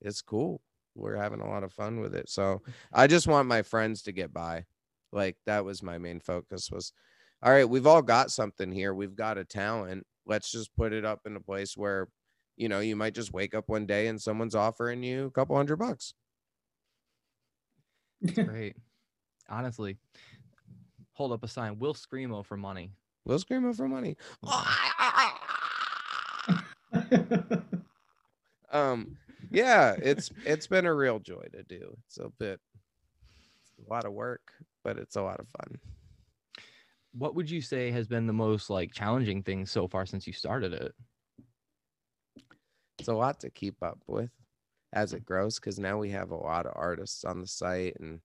it's 0.02 0.22
cool. 0.22 0.62
We're 0.96 1.16
having 1.16 1.40
a 1.40 1.50
lot 1.50 1.64
of 1.64 1.74
fun 1.74 2.00
with 2.00 2.14
it. 2.14 2.30
So 2.30 2.62
I 2.92 3.08
just 3.08 3.28
want 3.28 3.48
my 3.48 3.62
friends 3.62 4.04
to 4.04 4.12
get 4.12 4.34
by. 4.34 4.66
Like 5.12 5.38
that 5.46 5.64
was 5.66 5.84
my 5.84 5.98
main 5.98 6.20
focus 6.20 6.70
was 6.72 6.92
all 7.42 7.52
right, 7.52 7.68
we've 7.68 7.88
all 7.88 8.02
got 8.02 8.32
something 8.32 8.72
here. 8.72 8.94
We've 8.94 9.16
got 9.16 9.38
a 9.38 9.44
talent. 9.44 10.06
Let's 10.26 10.50
just 10.52 10.74
put 10.76 10.94
it 10.94 11.04
up 11.04 11.22
in 11.26 11.36
a 11.36 11.42
place 11.42 11.76
where, 11.76 12.08
you 12.56 12.70
know, 12.70 12.80
you 12.80 12.96
might 12.96 13.14
just 13.14 13.34
wake 13.34 13.54
up 13.54 13.66
one 13.68 13.86
day 13.86 14.08
and 14.08 14.22
someone's 14.22 14.56
offering 14.56 15.04
you 15.04 15.26
a 15.26 15.32
couple 15.32 15.58
hundred 15.58 15.78
bucks. 15.78 16.14
Great. 18.34 18.76
Honestly, 19.50 19.98
hold 21.14 21.32
up 21.32 21.44
a 21.44 21.48
sign. 21.48 21.80
Will 21.80 21.94
Screamo 21.94 22.46
for 22.46 22.58
money. 22.58 22.92
We'll 23.26 23.40
scream 23.40 23.72
for 23.74 23.88
money. 23.88 24.18
um, 28.72 29.18
yeah, 29.50 29.96
it's 30.02 30.30
it's 30.46 30.68
been 30.68 30.86
a 30.86 30.94
real 30.94 31.20
joy 31.20 31.46
to 31.54 31.64
do. 31.64 31.98
It's 32.06 32.18
a 32.18 32.30
bit, 32.38 32.60
it's 33.62 33.88
a 33.88 33.94
lot 33.94 34.04
of 34.06 34.12
work, 34.12 34.52
but 34.84 34.98
it's 34.98 35.16
a 35.16 35.22
lot 35.22 35.40
of 35.40 35.48
fun. 35.48 35.80
What 37.14 37.36
would 37.36 37.50
you 37.50 37.62
say 37.62 37.92
has 37.92 38.08
been 38.08 38.28
the 38.28 38.34
most 38.34 38.70
like 38.70 38.92
challenging 38.94 39.42
thing 39.42 39.66
so 39.66 39.88
far 39.88 40.06
since 40.06 40.28
you 40.28 40.34
started 40.34 40.74
it? 40.74 40.94
It's 43.00 43.08
a 43.08 43.14
lot 43.14 43.40
to 43.42 43.50
keep 43.50 43.82
up 43.82 44.00
with 44.08 44.32
as 44.94 45.14
it 45.14 45.26
grows 45.26 45.60
because 45.60 45.80
now 45.80 45.98
we 45.98 46.10
have 46.12 46.32
a 46.32 46.36
lot 46.36 46.66
of 46.66 46.74
artists 46.76 47.26
on 47.26 47.42
the 47.42 47.48
site 47.48 47.96
and 48.00 48.22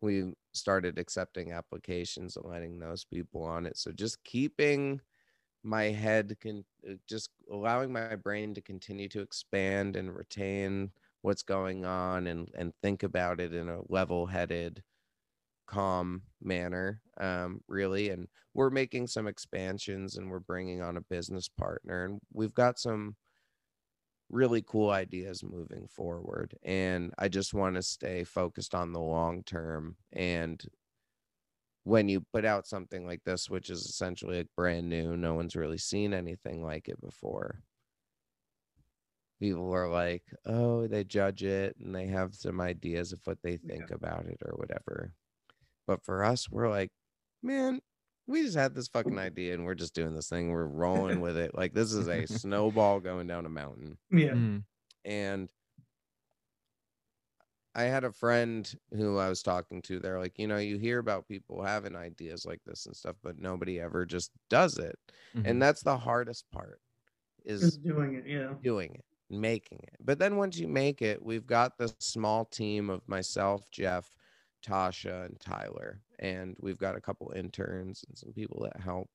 we 0.00 0.32
started 0.52 0.98
accepting 0.98 1.52
applications 1.52 2.36
and 2.36 2.46
letting 2.46 2.78
those 2.78 3.04
people 3.04 3.42
on 3.42 3.66
it. 3.66 3.76
So 3.76 3.90
just 3.92 4.22
keeping 4.24 5.00
my 5.62 5.84
head 5.84 6.36
can 6.40 6.64
uh, 6.88 6.94
just 7.08 7.30
allowing 7.50 7.92
my 7.92 8.16
brain 8.16 8.54
to 8.54 8.60
continue 8.60 9.08
to 9.08 9.20
expand 9.20 9.96
and 9.96 10.14
retain 10.14 10.90
what's 11.22 11.42
going 11.42 11.84
on 11.84 12.26
and 12.26 12.48
and 12.56 12.72
think 12.82 13.02
about 13.02 13.40
it 13.40 13.52
in 13.52 13.68
a 13.68 13.80
level-headed 13.88 14.82
calm 15.66 16.22
manner 16.42 17.02
um 17.20 17.60
really 17.68 18.08
and 18.08 18.26
we're 18.54 18.70
making 18.70 19.06
some 19.06 19.26
expansions 19.28 20.16
and 20.16 20.30
we're 20.30 20.40
bringing 20.40 20.80
on 20.80 20.96
a 20.96 21.02
business 21.02 21.46
partner 21.46 22.06
and 22.06 22.20
we've 22.32 22.54
got 22.54 22.78
some 22.78 23.14
really 24.30 24.62
cool 24.62 24.90
ideas 24.90 25.42
moving 25.42 25.86
forward 25.88 26.54
and 26.62 27.12
i 27.18 27.28
just 27.28 27.52
want 27.52 27.74
to 27.74 27.82
stay 27.82 28.24
focused 28.24 28.74
on 28.74 28.92
the 28.92 29.00
long 29.00 29.42
term 29.42 29.96
and 30.12 30.64
when 31.84 32.08
you 32.08 32.20
put 32.32 32.44
out 32.44 32.66
something 32.66 33.06
like 33.06 33.22
this 33.24 33.50
which 33.50 33.70
is 33.70 33.84
essentially 33.84 34.38
like 34.38 34.48
brand 34.56 34.88
new 34.88 35.16
no 35.16 35.34
one's 35.34 35.56
really 35.56 35.78
seen 35.78 36.14
anything 36.14 36.64
like 36.64 36.88
it 36.88 37.00
before 37.00 37.60
people 39.40 39.74
are 39.74 39.88
like 39.88 40.22
oh 40.46 40.86
they 40.86 41.02
judge 41.02 41.42
it 41.42 41.74
and 41.82 41.94
they 41.94 42.06
have 42.06 42.34
some 42.34 42.60
ideas 42.60 43.12
of 43.12 43.20
what 43.24 43.38
they 43.42 43.56
think 43.56 43.90
about 43.90 44.26
it 44.26 44.38
or 44.44 44.52
whatever. 44.56 45.12
But 45.86 46.04
for 46.04 46.22
us 46.22 46.48
we're 46.50 46.68
like 46.68 46.90
man 47.42 47.80
we 48.30 48.42
just 48.42 48.56
had 48.56 48.74
this 48.74 48.88
fucking 48.88 49.18
idea 49.18 49.54
and 49.54 49.64
we're 49.66 49.74
just 49.74 49.94
doing 49.94 50.14
this 50.14 50.28
thing 50.28 50.50
we're 50.50 50.66
rolling 50.84 51.20
with 51.20 51.36
it 51.36 51.54
like 51.54 51.74
this 51.74 51.92
is 51.92 52.08
a 52.08 52.26
snowball 52.26 53.00
going 53.00 53.26
down 53.26 53.46
a 53.46 53.50
mountain 53.50 53.98
yeah. 54.10 54.36
Mm, 54.36 54.64
and 55.04 55.52
I 57.74 57.84
had 57.84 58.04
a 58.04 58.12
friend 58.12 58.72
who 58.92 59.18
I 59.18 59.28
was 59.28 59.42
talking 59.42 59.80
to. 59.82 60.00
They're 60.00 60.18
like, 60.18 60.38
you 60.38 60.48
know, 60.48 60.56
you 60.58 60.76
hear 60.78 60.98
about 60.98 61.28
people 61.28 61.62
having 61.62 61.94
ideas 61.96 62.44
like 62.44 62.60
this 62.66 62.86
and 62.86 62.96
stuff, 62.96 63.16
but 63.22 63.38
nobody 63.38 63.78
ever 63.80 64.04
just 64.06 64.32
does 64.48 64.78
it. 64.78 64.98
mhm. 65.36 65.46
And 65.46 65.62
that's 65.62 65.82
the 65.82 65.96
hardest 65.96 66.50
part 66.50 66.80
is 67.44 67.60
Just 67.62 67.82
doing 67.82 68.14
it. 68.14 68.26
Yeah. 68.26 68.54
doing 68.62 68.94
it, 68.96 69.04
making 69.30 69.80
it. 69.84 69.96
But 70.00 70.18
then 70.18 70.36
once 70.36 70.58
you 70.58 70.68
make 70.68 71.02
it, 71.02 71.22
we've 71.24 71.46
got 71.46 71.78
this 71.78 71.94
small 72.00 72.44
team 72.44 72.90
of 72.90 73.08
myself, 73.08 73.70
Jeff, 73.70 74.10
Tasha, 74.62 75.26
and 75.26 75.38
Tyler. 75.40 76.00
And 76.18 76.56
we've 76.60 76.78
got 76.78 76.96
a 76.96 77.00
couple 77.00 77.32
interns 77.34 78.04
and 78.08 78.16
some 78.16 78.32
people 78.32 78.62
that 78.64 78.80
help. 78.80 79.08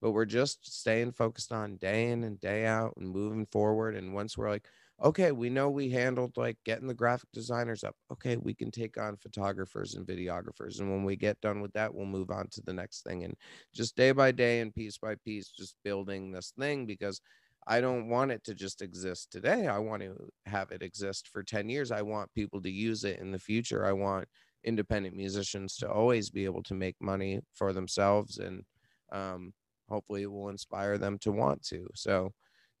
But 0.00 0.12
we're 0.12 0.26
just 0.26 0.78
staying 0.78 1.12
focused 1.12 1.52
on 1.52 1.76
day 1.76 2.10
in 2.10 2.22
and 2.24 2.40
day 2.40 2.66
out 2.66 2.94
and 2.96 3.08
moving 3.08 3.46
forward. 3.46 3.96
And 3.96 4.14
once 4.14 4.38
we're 4.38 4.50
like, 4.50 4.68
okay, 5.02 5.32
we 5.32 5.48
know 5.48 5.70
we 5.70 5.90
handled 5.90 6.36
like 6.36 6.56
getting 6.64 6.86
the 6.88 6.94
graphic 6.94 7.28
designers 7.32 7.84
up. 7.84 7.94
Okay, 8.12 8.36
we 8.36 8.54
can 8.54 8.70
take 8.70 8.96
on 8.96 9.16
photographers 9.16 9.94
and 9.94 10.06
videographers. 10.06 10.80
And 10.80 10.90
when 10.90 11.04
we 11.04 11.16
get 11.16 11.40
done 11.40 11.60
with 11.60 11.72
that, 11.72 11.94
we'll 11.94 12.06
move 12.06 12.30
on 12.30 12.48
to 12.52 12.62
the 12.62 12.72
next 12.72 13.02
thing. 13.04 13.24
And 13.24 13.34
just 13.74 13.96
day 13.96 14.12
by 14.12 14.32
day 14.32 14.60
and 14.60 14.74
piece 14.74 14.98
by 14.98 15.16
piece, 15.16 15.48
just 15.48 15.76
building 15.84 16.32
this 16.32 16.52
thing 16.58 16.86
because 16.86 17.20
I 17.66 17.80
don't 17.80 18.08
want 18.08 18.32
it 18.32 18.42
to 18.44 18.54
just 18.54 18.82
exist 18.82 19.30
today. 19.30 19.66
I 19.66 19.78
want 19.78 20.02
to 20.02 20.16
have 20.46 20.72
it 20.72 20.82
exist 20.82 21.28
for 21.28 21.42
10 21.42 21.68
years. 21.68 21.92
I 21.92 22.02
want 22.02 22.32
people 22.32 22.62
to 22.62 22.70
use 22.70 23.04
it 23.04 23.20
in 23.20 23.30
the 23.30 23.38
future. 23.38 23.84
I 23.84 23.92
want 23.92 24.26
independent 24.64 25.14
musicians 25.14 25.76
to 25.76 25.90
always 25.90 26.30
be 26.30 26.44
able 26.44 26.62
to 26.62 26.74
make 26.74 26.96
money 27.00 27.40
for 27.54 27.72
themselves 27.72 28.38
and 28.38 28.64
um, 29.12 29.52
hopefully 29.88 30.22
it 30.22 30.30
will 30.30 30.48
inspire 30.48 30.98
them 30.98 31.18
to 31.18 31.32
want 31.32 31.62
to. 31.62 31.86
So, 31.94 32.32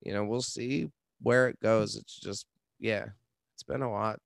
you 0.02 0.12
know, 0.12 0.24
we'll 0.24 0.42
see 0.42 0.88
where 1.20 1.48
it 1.48 1.58
goes. 1.60 1.96
It's 1.96 2.18
just, 2.18 2.46
yeah, 2.78 3.06
it's 3.54 3.62
been 3.62 3.82
a 3.82 3.90
lot. 3.90 4.18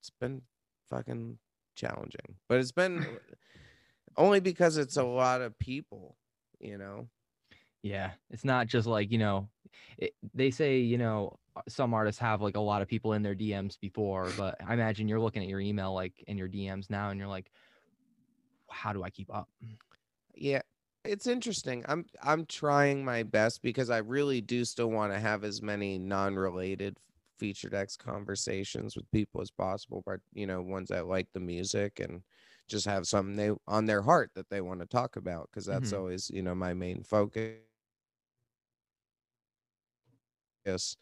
It's 0.00 0.10
been 0.20 0.42
fucking 0.88 1.38
challenging, 1.74 2.36
but 2.48 2.58
it's 2.58 2.72
been 2.72 3.04
only 4.16 4.40
because 4.40 4.76
it's 4.76 4.96
a 4.96 5.04
lot 5.04 5.42
of 5.42 5.58
people, 5.58 6.16
you 6.58 6.78
know. 6.78 7.08
Yeah, 7.86 8.14
it's 8.30 8.44
not 8.44 8.66
just 8.66 8.86
like 8.86 9.10
you 9.12 9.18
know, 9.18 9.50
it, 9.98 10.14
they 10.34 10.50
say 10.50 10.78
you 10.80 10.98
know 10.98 11.38
some 11.68 11.94
artists 11.94 12.18
have 12.20 12.42
like 12.42 12.56
a 12.56 12.60
lot 12.60 12.82
of 12.82 12.88
people 12.88 13.12
in 13.12 13.22
their 13.22 13.34
DMs 13.34 13.76
before, 13.78 14.32
but 14.32 14.56
I 14.64 14.74
imagine 14.74 15.08
you're 15.08 15.20
looking 15.20 15.42
at 15.42 15.48
your 15.48 15.60
email 15.60 15.92
like 15.94 16.22
in 16.26 16.38
your 16.38 16.48
DMs 16.48 16.90
now, 16.90 17.10
and 17.10 17.18
you're 17.18 17.28
like, 17.28 17.50
how 18.70 18.92
do 18.92 19.02
I 19.02 19.10
keep 19.10 19.32
up? 19.32 19.48
Yeah, 20.34 20.62
it's 21.04 21.26
interesting. 21.26 21.84
I'm 21.88 22.06
I'm 22.22 22.46
trying 22.46 23.04
my 23.04 23.22
best 23.22 23.62
because 23.62 23.90
I 23.90 23.98
really 23.98 24.40
do 24.40 24.64
still 24.64 24.90
want 24.90 25.12
to 25.12 25.18
have 25.20 25.44
as 25.44 25.62
many 25.62 25.98
non-related 25.98 26.98
FeaturedX 27.40 27.98
conversations 27.98 28.96
with 28.96 29.10
people 29.10 29.40
as 29.40 29.50
possible, 29.50 30.02
but 30.06 30.20
you 30.32 30.46
know, 30.46 30.62
ones 30.62 30.88
that 30.90 31.06
like 31.06 31.28
the 31.32 31.40
music 31.40 32.00
and 32.00 32.22
just 32.68 32.86
have 32.86 33.06
something 33.06 33.36
they 33.36 33.50
on 33.66 33.86
their 33.86 34.02
heart 34.02 34.32
that 34.34 34.48
they 34.50 34.60
want 34.60 34.80
to 34.80 34.86
talk 34.86 35.16
about 35.16 35.48
because 35.50 35.66
that's 35.66 35.92
Mhm. 35.92 35.92
always, 35.92 36.30
you 36.30 36.42
know, 36.42 36.54
my 36.54 36.74
main 36.74 37.02
focus. 37.04 37.60
Yes. 40.66 40.96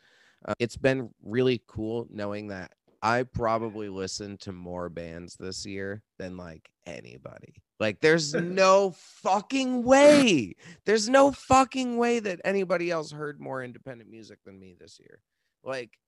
Uh, 0.47 0.55
it's 0.59 0.77
been 0.77 1.11
really 1.23 1.63
cool 1.67 2.07
knowing 2.11 2.49
that 2.49 2.73
I 3.03 3.23
probably 3.23 3.89
listened 3.89 4.41
to 4.41 4.53
more 4.53 4.89
bands 4.89 5.37
this 5.37 5.67
year 5.67 6.03
than 6.19 6.37
like 6.37 6.71
anybody. 6.87 7.63
Like, 7.81 8.01
there's 8.01 8.35
no 8.35 8.95
fucking 8.97 9.83
way. 9.83 10.55
There's 10.87 11.09
no 11.09 11.33
fucking 11.33 11.97
way 11.97 12.21
that 12.21 12.41
anybody 12.45 12.91
else 12.91 13.11
heard 13.11 13.41
more 13.41 13.63
independent 13.63 14.11
music 14.11 14.39
than 14.45 14.59
me 14.59 14.75
this 14.79 14.99
year. 14.99 15.21
Like, 15.63 15.99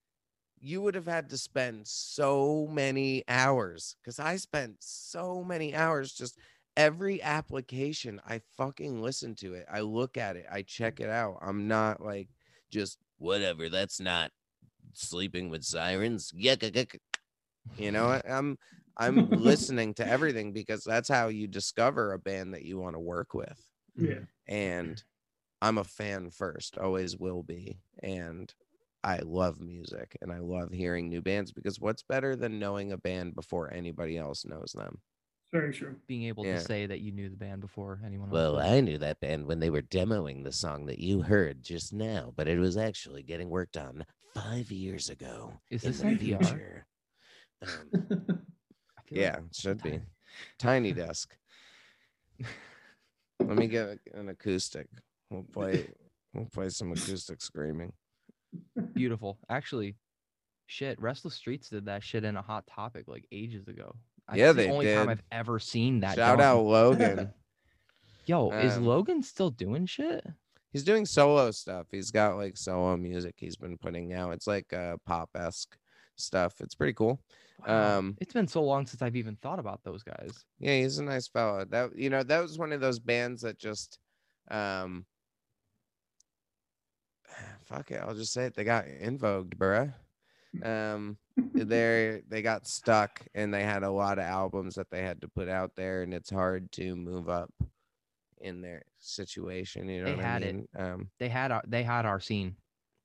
you 0.58 0.80
would 0.82 0.94
have 0.94 1.06
had 1.06 1.28
to 1.30 1.38
spend 1.38 1.86
so 1.86 2.66
many 2.70 3.24
hours 3.28 3.96
because 4.02 4.18
I 4.18 4.36
spent 4.36 4.76
so 4.80 5.44
many 5.44 5.74
hours 5.74 6.12
just 6.12 6.38
every 6.76 7.22
application. 7.22 8.20
I 8.26 8.40
fucking 8.56 9.02
listen 9.02 9.34
to 9.36 9.54
it. 9.54 9.66
I 9.70 9.80
look 9.80 10.16
at 10.16 10.36
it. 10.36 10.46
I 10.50 10.62
check 10.62 11.00
it 11.00 11.10
out. 11.10 11.38
I'm 11.42 11.68
not 11.68 12.02
like 12.02 12.28
just 12.70 12.98
whatever. 13.18 13.68
That's 13.68 14.00
not 14.00 14.30
sleeping 14.92 15.50
with 15.50 15.64
sirens. 15.64 16.32
Yuck. 16.36 16.98
You 17.76 17.90
know, 17.90 18.20
I'm 18.28 18.58
I'm 18.96 19.28
listening 19.30 19.94
to 19.94 20.06
everything 20.06 20.52
because 20.52 20.84
that's 20.84 21.08
how 21.08 21.28
you 21.28 21.46
discover 21.46 22.12
a 22.12 22.18
band 22.18 22.54
that 22.54 22.64
you 22.64 22.78
want 22.78 22.94
to 22.94 23.00
work 23.00 23.34
with. 23.34 23.60
Yeah. 23.96 24.20
And 24.48 25.02
I'm 25.60 25.78
a 25.78 25.84
fan 25.84 26.30
first, 26.30 26.78
always 26.78 27.16
will 27.16 27.42
be. 27.42 27.78
And 28.02 28.52
I 29.02 29.18
love 29.18 29.60
music 29.60 30.16
and 30.20 30.32
I 30.32 30.38
love 30.38 30.72
hearing 30.72 31.08
new 31.08 31.22
bands 31.22 31.52
because 31.52 31.80
what's 31.80 32.02
better 32.02 32.36
than 32.36 32.58
knowing 32.58 32.92
a 32.92 32.98
band 32.98 33.34
before 33.34 33.72
anybody 33.72 34.18
else 34.18 34.44
knows 34.44 34.72
them? 34.72 35.00
Very 35.60 35.72
true. 35.72 35.96
Being 36.06 36.24
able 36.24 36.44
Yeah. 36.44 36.54
to 36.56 36.60
say 36.60 36.86
that 36.86 37.00
you 37.00 37.12
knew 37.12 37.28
the 37.30 37.36
band 37.36 37.60
before 37.62 38.00
anyone 38.04 38.28
else. 38.28 38.32
Well. 38.34 38.58
I 38.58 38.80
knew 38.80 38.98
that 38.98 39.20
band 39.20 39.46
when 39.46 39.58
they 39.58 39.70
were 39.70 39.82
demoing 39.82 40.44
the 40.44 40.52
song 40.52 40.86
that 40.86 40.98
you 40.98 41.22
heard 41.22 41.62
just 41.62 41.92
now, 41.92 42.32
but 42.36 42.46
it 42.48 42.58
was 42.58 42.76
actually 42.76 43.22
getting 43.22 43.48
worked 43.48 43.76
on 43.76 44.04
five 44.34 44.70
years 44.70 45.08
ago. 45.08 45.52
is 45.70 45.84
in 45.84 45.92
this 45.92 46.00
the 46.00 46.06
NPR? 46.08 46.44
future. 46.46 46.86
Um, 47.62 47.70
yeah, 49.10 49.34
like 49.36 49.44
it 49.44 49.54
should 49.56 49.82
be. 49.82 50.00
Tiny 50.58 50.92
desk. 51.04 51.36
Let 53.40 53.56
me 53.56 53.66
get 53.66 53.98
an 54.14 54.28
acoustic. 54.28 54.88
We'll 55.30 55.44
play. 55.44 55.88
We'll 56.34 56.46
play 56.52 56.68
some 56.68 56.92
acoustic 56.92 57.40
screaming. 57.40 57.92
Beautiful. 58.94 59.38
Actually, 59.48 59.96
shit, 60.66 61.00
Restless 61.00 61.34
Streets 61.34 61.68
did 61.70 61.86
that 61.86 62.02
shit 62.02 62.24
in 62.24 62.36
a 62.36 62.42
hot 62.42 62.66
topic 62.66 63.08
like 63.08 63.26
ages 63.32 63.68
ago. 63.68 63.94
I- 64.28 64.36
Yeah, 64.36 64.50
it's 64.50 64.56
the 64.56 64.62
they 64.64 64.70
only 64.70 64.94
time. 64.94 65.08
I've 65.08 65.22
ever 65.30 65.58
seen 65.58 66.00
that. 66.00 66.16
Shout 66.16 66.40
out 66.40 66.62
Logan. 66.62 67.32
Yo, 68.26 68.50
is 68.50 68.76
Um, 68.76 68.84
Logan 68.86 69.22
still 69.22 69.50
doing 69.50 69.86
shit? 69.86 70.26
He's 70.72 70.82
doing 70.84 71.06
solo 71.06 71.50
stuff. 71.52 71.86
He's 71.90 72.10
got 72.10 72.36
like 72.36 72.56
solo 72.56 72.96
music 72.96 73.34
he's 73.38 73.56
been 73.56 73.78
putting 73.78 74.12
out. 74.12 74.32
It's 74.32 74.46
like 74.46 74.72
uh 74.72 74.96
pop 75.06 75.30
esque 75.34 75.78
stuff. 76.16 76.60
It's 76.60 76.74
pretty 76.74 76.92
cool. 76.92 77.20
Wow, 77.66 77.98
Um, 77.98 78.16
it's 78.20 78.34
been 78.34 78.48
so 78.48 78.62
long 78.62 78.84
since 78.86 79.00
I've 79.00 79.16
even 79.16 79.36
thought 79.36 79.58
about 79.58 79.82
those 79.84 80.02
guys. 80.02 80.44
Yeah, 80.58 80.76
he's 80.78 80.98
a 80.98 81.04
nice 81.04 81.28
fellow. 81.28 81.64
That 81.64 81.96
you 81.96 82.10
know, 82.10 82.22
that 82.24 82.42
was 82.42 82.58
one 82.58 82.72
of 82.72 82.80
those 82.80 82.98
bands 82.98 83.42
that 83.42 83.58
just 83.58 83.98
um 84.50 85.06
fuck 87.64 87.90
it, 87.90 88.00
I'll 88.02 88.14
just 88.14 88.32
say 88.32 88.44
it. 88.46 88.54
They 88.54 88.64
got 88.64 88.86
invoked, 88.86 89.56
bruh. 89.58 89.94
Um 90.62 91.16
they 91.36 92.22
they 92.28 92.42
got 92.42 92.66
stuck 92.66 93.20
and 93.34 93.52
they 93.52 93.62
had 93.62 93.82
a 93.82 93.90
lot 93.90 94.18
of 94.18 94.24
albums 94.24 94.74
that 94.76 94.90
they 94.90 95.02
had 95.02 95.20
to 95.20 95.28
put 95.28 95.48
out 95.48 95.72
there 95.76 96.02
and 96.02 96.14
it's 96.14 96.30
hard 96.30 96.70
to 96.72 96.96
move 96.96 97.28
up 97.28 97.52
in 98.40 98.60
their 98.60 98.82
situation. 98.98 99.88
You 99.88 100.00
know 100.02 100.10
They 100.10 100.16
what 100.16 100.24
had 100.24 100.42
I 100.42 100.46
it. 100.46 100.68
Um 100.76 101.10
They 101.18 101.28
had 101.28 101.52
our, 101.52 101.62
they 101.66 101.82
had 101.82 102.06
our 102.06 102.20
scene. 102.20 102.56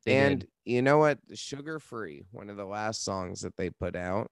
They 0.05 0.17
and 0.17 0.39
did. 0.41 0.49
you 0.65 0.81
know 0.81 0.97
what? 0.97 1.19
Sugar 1.33 1.79
Free, 1.79 2.25
one 2.31 2.49
of 2.49 2.57
the 2.57 2.65
last 2.65 3.03
songs 3.03 3.41
that 3.41 3.55
they 3.57 3.69
put 3.69 3.95
out. 3.95 4.31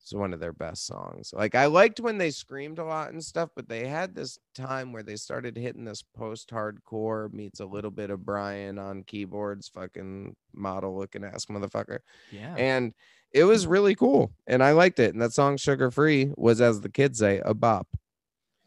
It's 0.00 0.14
one 0.14 0.32
of 0.32 0.40
their 0.40 0.52
best 0.52 0.86
songs. 0.86 1.32
Like 1.34 1.54
I 1.54 1.66
liked 1.66 2.00
when 2.00 2.18
they 2.18 2.30
screamed 2.30 2.78
a 2.78 2.84
lot 2.84 3.12
and 3.12 3.22
stuff, 3.22 3.50
but 3.54 3.68
they 3.68 3.86
had 3.86 4.14
this 4.14 4.38
time 4.54 4.92
where 4.92 5.02
they 5.02 5.16
started 5.16 5.56
hitting 5.56 5.84
this 5.84 6.02
post-hardcore 6.02 7.32
meets 7.32 7.60
a 7.60 7.66
little 7.66 7.90
bit 7.90 8.10
of 8.10 8.24
Brian 8.24 8.78
on 8.78 9.02
keyboards, 9.02 9.68
fucking 9.68 10.34
model 10.54 10.96
looking 10.96 11.24
ass 11.24 11.46
motherfucker. 11.46 11.98
yeah. 12.30 12.54
And 12.56 12.94
it 13.32 13.44
was 13.44 13.66
really 13.66 13.94
cool. 13.94 14.32
And 14.46 14.62
I 14.62 14.72
liked 14.72 14.98
it. 14.98 15.12
And 15.12 15.20
that 15.20 15.34
song 15.34 15.58
Sugar 15.58 15.90
Free 15.90 16.32
was, 16.36 16.62
as 16.62 16.80
the 16.80 16.88
kids 16.88 17.18
say, 17.18 17.42
a 17.44 17.52
bop. 17.52 17.86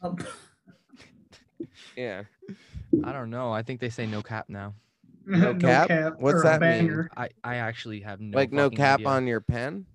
Um, 0.01 0.17
Yeah. 1.95 2.23
I 3.03 3.11
don't 3.11 3.29
know. 3.29 3.51
I 3.51 3.63
think 3.63 3.79
they 3.79 3.89
say 3.89 4.05
no 4.05 4.21
cap 4.21 4.45
now. 4.49 4.73
No 5.25 5.53
cap? 5.53 6.15
What's 6.19 6.37
or 6.37 6.39
a 6.39 6.43
that 6.43 6.61
mean? 6.61 7.07
I, 7.15 7.29
I 7.43 7.55
actually 7.57 8.01
have 8.01 8.19
no 8.19 8.35
like 8.35 8.51
no 8.51 8.69
cap 8.71 8.99
idea. 8.99 9.07
on 9.07 9.27
your 9.27 9.39
pen 9.39 9.85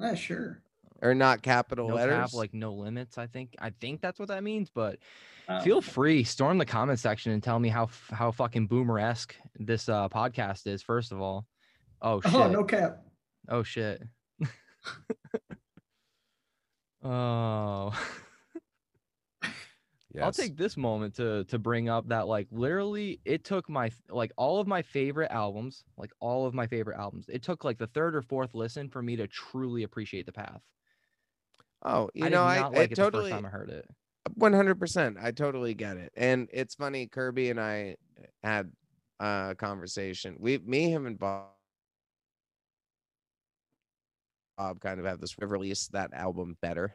Yeah, 0.00 0.14
sure. 0.14 0.62
or 1.02 1.14
not 1.14 1.42
capital 1.42 1.88
no 1.88 1.94
letters. 1.96 2.14
cap, 2.30 2.32
like 2.34 2.54
no 2.54 2.72
limits. 2.72 3.18
I 3.18 3.26
think 3.26 3.54
I 3.58 3.70
think 3.70 4.00
that's 4.00 4.18
what 4.18 4.28
that 4.28 4.42
means. 4.42 4.70
But 4.74 4.98
Uh, 5.48 5.60
feel 5.62 5.80
free, 5.80 6.22
storm 6.24 6.58
the 6.58 6.64
comment 6.66 6.98
section 6.98 7.32
and 7.32 7.42
tell 7.42 7.58
me 7.58 7.68
how 7.68 7.88
how 8.10 8.30
fucking 8.30 8.66
boomer 8.68 8.98
esque 8.98 9.34
this 9.58 9.88
uh, 9.88 10.08
podcast 10.08 10.66
is. 10.66 10.82
First 10.82 11.12
of 11.12 11.20
all, 11.20 11.46
oh 12.02 12.20
shit, 12.20 12.34
Oh, 12.34 12.48
no 12.50 12.64
cap. 12.64 13.02
oh 13.48 13.62
shit, 13.62 14.02
oh. 17.02 17.92
I'll 20.20 20.32
take 20.32 20.56
this 20.56 20.76
moment 20.76 21.14
to 21.16 21.44
to 21.44 21.58
bring 21.58 21.88
up 21.88 22.08
that 22.08 22.26
like 22.26 22.48
literally 22.50 23.20
it 23.24 23.44
took 23.44 23.68
my 23.68 23.90
like 24.08 24.32
all 24.36 24.58
of 24.58 24.66
my 24.66 24.82
favorite 24.82 25.30
albums, 25.30 25.84
like 25.96 26.12
all 26.20 26.46
of 26.46 26.54
my 26.54 26.66
favorite 26.66 26.98
albums. 26.98 27.26
It 27.28 27.42
took 27.42 27.64
like 27.64 27.78
the 27.78 27.86
third 27.86 28.16
or 28.16 28.22
fourth 28.22 28.54
listen 28.54 28.88
for 28.88 29.02
me 29.02 29.16
to 29.16 29.28
truly 29.28 29.84
appreciate 29.84 30.26
the 30.26 30.32
path. 30.32 30.60
Oh, 31.84 32.10
you 32.12 32.26
I 32.26 32.28
know, 32.28 32.42
I, 32.42 32.58
not 32.58 32.74
I 32.74 32.78
like 32.78 32.92
it 32.92 32.96
the 32.96 33.02
first 33.02 33.12
totally, 33.12 33.30
time 33.30 33.46
I 33.46 33.50
heard 33.50 33.70
it. 33.70 33.86
one 34.34 34.52
hundred 34.52 34.78
percent. 34.78 35.16
I 35.20 35.30
totally 35.30 35.74
get 35.74 35.96
it, 35.96 36.12
and 36.16 36.48
it's 36.52 36.74
funny. 36.74 37.06
Kirby 37.06 37.50
and 37.50 37.60
I 37.60 37.96
had 38.42 38.72
a 39.20 39.54
conversation. 39.56 40.36
We, 40.38 40.58
me, 40.58 40.90
him, 40.90 41.06
and 41.06 41.18
Bob, 41.18 41.50
Bob 44.58 44.80
kind 44.80 44.98
of 44.98 45.06
have 45.06 45.20
this 45.20 45.36
release 45.38 45.88
that 45.88 46.12
album 46.12 46.58
better, 46.60 46.94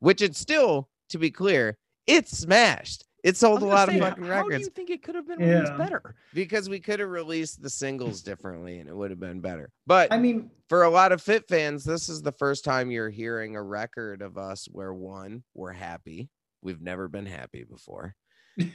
which 0.00 0.20
it's 0.20 0.38
still, 0.38 0.90
to 1.08 1.18
be 1.18 1.30
clear, 1.30 1.78
it's 2.06 2.36
smashed. 2.38 3.04
It 3.22 3.38
sold 3.38 3.62
a 3.62 3.64
lot 3.64 3.88
say, 3.88 3.96
of 3.96 4.02
how- 4.02 4.08
fucking 4.10 4.24
How 4.24 4.42
do 4.42 4.48
records 4.48 4.64
you 4.66 4.70
think 4.70 4.90
it 4.90 5.02
could 5.02 5.14
have 5.14 5.26
been 5.26 5.38
released 5.38 5.76
better? 5.78 6.14
because 6.34 6.68
we 6.68 6.78
could 6.78 7.00
have 7.00 7.08
released 7.08 7.62
the 7.62 7.70
singles 7.70 8.20
differently, 8.20 8.78
and 8.80 8.88
it 8.88 8.94
would 8.94 9.10
have 9.10 9.20
been 9.20 9.40
better. 9.40 9.70
But 9.86 10.12
I 10.12 10.18
mean, 10.18 10.50
for 10.68 10.82
a 10.82 10.90
lot 10.90 11.10
of 11.12 11.22
fit 11.22 11.48
fans, 11.48 11.84
this 11.84 12.10
is 12.10 12.20
the 12.20 12.32
first 12.32 12.64
time 12.64 12.90
you're 12.90 13.08
hearing 13.08 13.56
a 13.56 13.62
record 13.62 14.20
of 14.20 14.36
us 14.36 14.66
where 14.70 14.92
one, 14.92 15.42
we're 15.54 15.72
happy. 15.72 16.28
We've 16.60 16.82
never 16.82 17.08
been 17.08 17.24
happy 17.26 17.64
before. 17.64 18.14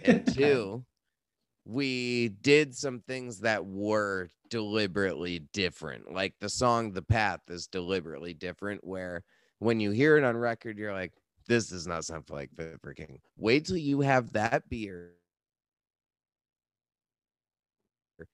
And 0.04 0.26
two, 0.36 0.84
we 1.66 2.30
did 2.30 2.76
some 2.76 3.02
things 3.02 3.42
that 3.42 3.64
were 3.66 4.30
deliberately 4.50 5.40
different. 5.54 6.12
Like 6.12 6.34
the 6.40 6.50
song 6.50 6.92
The 6.92 7.04
Path 7.04 7.42
is 7.50 7.68
deliberately 7.68 8.34
different, 8.34 8.84
where 8.84 9.24
when 9.60 9.80
you 9.80 9.92
hear 9.92 10.18
it 10.18 10.24
on 10.24 10.36
record, 10.36 10.80
you're 10.80 10.94
like, 10.94 11.14
this 11.50 11.68
does 11.68 11.88
not 11.88 12.06
sound 12.06 12.30
like 12.30 12.52
for 12.80 12.94
King. 12.94 13.20
Wait 13.36 13.66
till 13.66 13.76
you 13.76 14.02
have 14.02 14.32
that 14.34 14.70
beer 14.70 15.14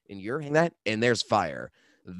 and 0.09 0.20
you're 0.20 0.41
in 0.41 0.53
that 0.53 0.74
and 0.86 1.01
there's 1.01 1.22
fire. 1.22 1.72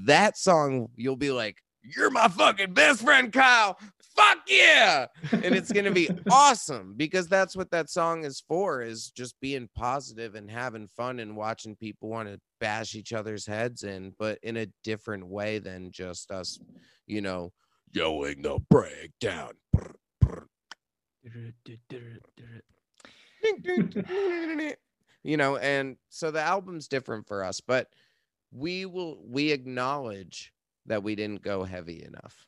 That 0.05 0.37
song, 0.37 0.87
you'll 0.95 1.17
be 1.17 1.31
like, 1.31 1.57
You're 1.83 2.09
my 2.09 2.29
fucking 2.29 2.73
best 2.73 3.03
friend, 3.03 3.31
Kyle. 3.31 3.77
Fuck 4.15 4.37
yeah. 4.47 5.07
And 5.33 5.53
it's 5.53 5.71
gonna 5.71 5.91
be 5.91 6.09
awesome 6.31 6.93
because 6.95 7.27
that's 7.27 7.57
what 7.57 7.71
that 7.71 7.89
song 7.89 8.23
is 8.23 8.41
for, 8.47 8.81
is 8.81 9.11
just 9.11 9.35
being 9.41 9.67
positive 9.75 10.35
and 10.35 10.49
having 10.49 10.87
fun 10.95 11.19
and 11.19 11.35
watching 11.35 11.75
people 11.75 12.07
want 12.07 12.29
to 12.29 12.39
bash 12.61 12.95
each 12.95 13.11
other's 13.11 13.45
heads 13.45 13.83
in, 13.83 14.13
but 14.17 14.39
in 14.41 14.55
a 14.55 14.67
different 14.85 15.27
way 15.27 15.59
than 15.59 15.91
just 15.91 16.31
us, 16.31 16.57
you 17.05 17.21
know, 17.21 17.51
yelling 17.91 18.41
the 18.41 18.59
breakdown. 18.69 19.51
you 25.23 25.38
know 25.38 25.57
and 25.57 25.97
so 26.09 26.32
the 26.32 26.41
album's 26.41 26.88
different 26.88 27.28
for 27.28 27.43
us 27.43 27.59
but 27.59 27.89
we 28.51 28.86
will 28.86 29.17
we 29.28 29.51
acknowledge 29.51 30.53
that 30.86 31.03
we 31.03 31.15
didn't 31.15 31.41
go 31.41 31.63
heavy 31.63 32.03
enough. 32.03 32.45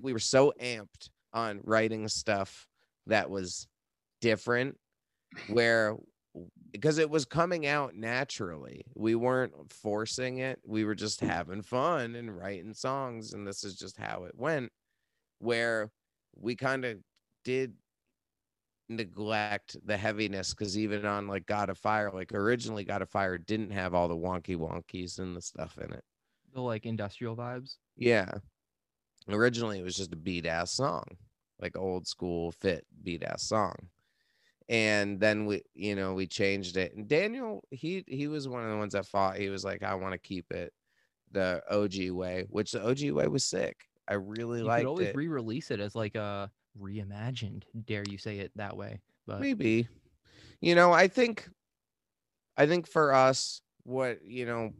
We 0.00 0.12
were 0.12 0.18
so 0.18 0.52
amped 0.60 1.10
on 1.32 1.60
writing 1.64 2.08
stuff 2.08 2.66
that 3.06 3.28
was 3.28 3.66
different 4.20 4.78
where 5.48 5.96
because 6.72 6.98
it 6.98 7.10
was 7.10 7.24
coming 7.24 7.66
out 7.66 7.94
naturally 7.94 8.84
we 8.94 9.14
weren't 9.14 9.52
forcing 9.70 10.38
it 10.38 10.58
we 10.64 10.84
were 10.84 10.94
just 10.94 11.20
mm. 11.20 11.28
having 11.28 11.62
fun 11.62 12.14
and 12.14 12.36
writing 12.36 12.74
songs 12.74 13.32
and 13.32 13.46
this 13.46 13.64
is 13.64 13.76
just 13.76 13.96
how 13.96 14.24
it 14.24 14.34
went 14.36 14.70
where 15.38 15.90
we 16.36 16.54
kind 16.54 16.84
of 16.84 16.98
did 17.44 17.74
neglect 18.90 19.76
the 19.86 19.96
heaviness 19.96 20.52
because 20.52 20.76
even 20.76 21.06
on 21.06 21.28
like 21.28 21.46
God 21.46 21.70
of 21.70 21.78
Fire, 21.78 22.10
like 22.12 22.32
originally 22.34 22.84
God 22.84 23.02
of 23.02 23.08
Fire 23.08 23.38
didn't 23.38 23.70
have 23.70 23.94
all 23.94 24.08
the 24.08 24.16
wonky 24.16 24.56
wonkies 24.56 25.18
and 25.18 25.36
the 25.36 25.40
stuff 25.40 25.78
in 25.78 25.92
it. 25.92 26.04
The 26.52 26.60
like 26.60 26.84
industrial 26.84 27.36
vibes. 27.36 27.76
Yeah. 27.96 28.30
Originally 29.28 29.78
it 29.78 29.84
was 29.84 29.96
just 29.96 30.12
a 30.12 30.16
beat 30.16 30.44
ass 30.44 30.72
song, 30.72 31.04
like 31.60 31.76
old 31.76 32.06
school 32.06 32.52
fit 32.60 32.84
beat 33.02 33.22
ass 33.22 33.44
song. 33.44 33.76
And 34.70 35.20
then 35.20 35.44
we, 35.44 35.62
you 35.74 35.94
know, 35.94 36.14
we 36.14 36.26
changed 36.26 36.78
it. 36.78 36.94
And 36.94 37.06
Daniel, 37.06 37.62
he 37.70 38.04
he 38.06 38.26
was 38.26 38.48
one 38.48 38.64
of 38.64 38.70
the 38.70 38.78
ones 38.78 38.94
that 38.94 39.04
fought. 39.04 39.36
He 39.36 39.50
was 39.50 39.64
like, 39.64 39.82
I 39.82 39.94
want 39.94 40.12
to 40.12 40.18
keep 40.18 40.50
it 40.50 40.72
the 41.32 41.62
OG 41.70 42.10
way, 42.16 42.46
which 42.48 42.72
the 42.72 42.88
OG 42.88 43.10
way 43.10 43.26
was 43.26 43.44
sick. 43.44 43.76
I 44.08 44.14
really 44.14 44.62
could 44.62 44.86
always 44.86 45.08
it. 45.08 45.16
re-release 45.16 45.70
it 45.70 45.80
as 45.80 45.94
like 45.94 46.14
a 46.14 46.50
reimagined. 46.80 47.64
Dare 47.84 48.04
you 48.08 48.16
say 48.16 48.38
it 48.38 48.52
that 48.56 48.76
way? 48.76 49.00
But 49.26 49.40
maybe 49.40 49.86
you 50.60 50.74
know 50.74 50.92
i 50.92 51.08
think 51.08 51.48
i 52.56 52.66
think 52.66 52.86
for 52.86 53.12
us 53.12 53.62
what 53.84 54.18
you 54.24 54.46
know 54.46 54.70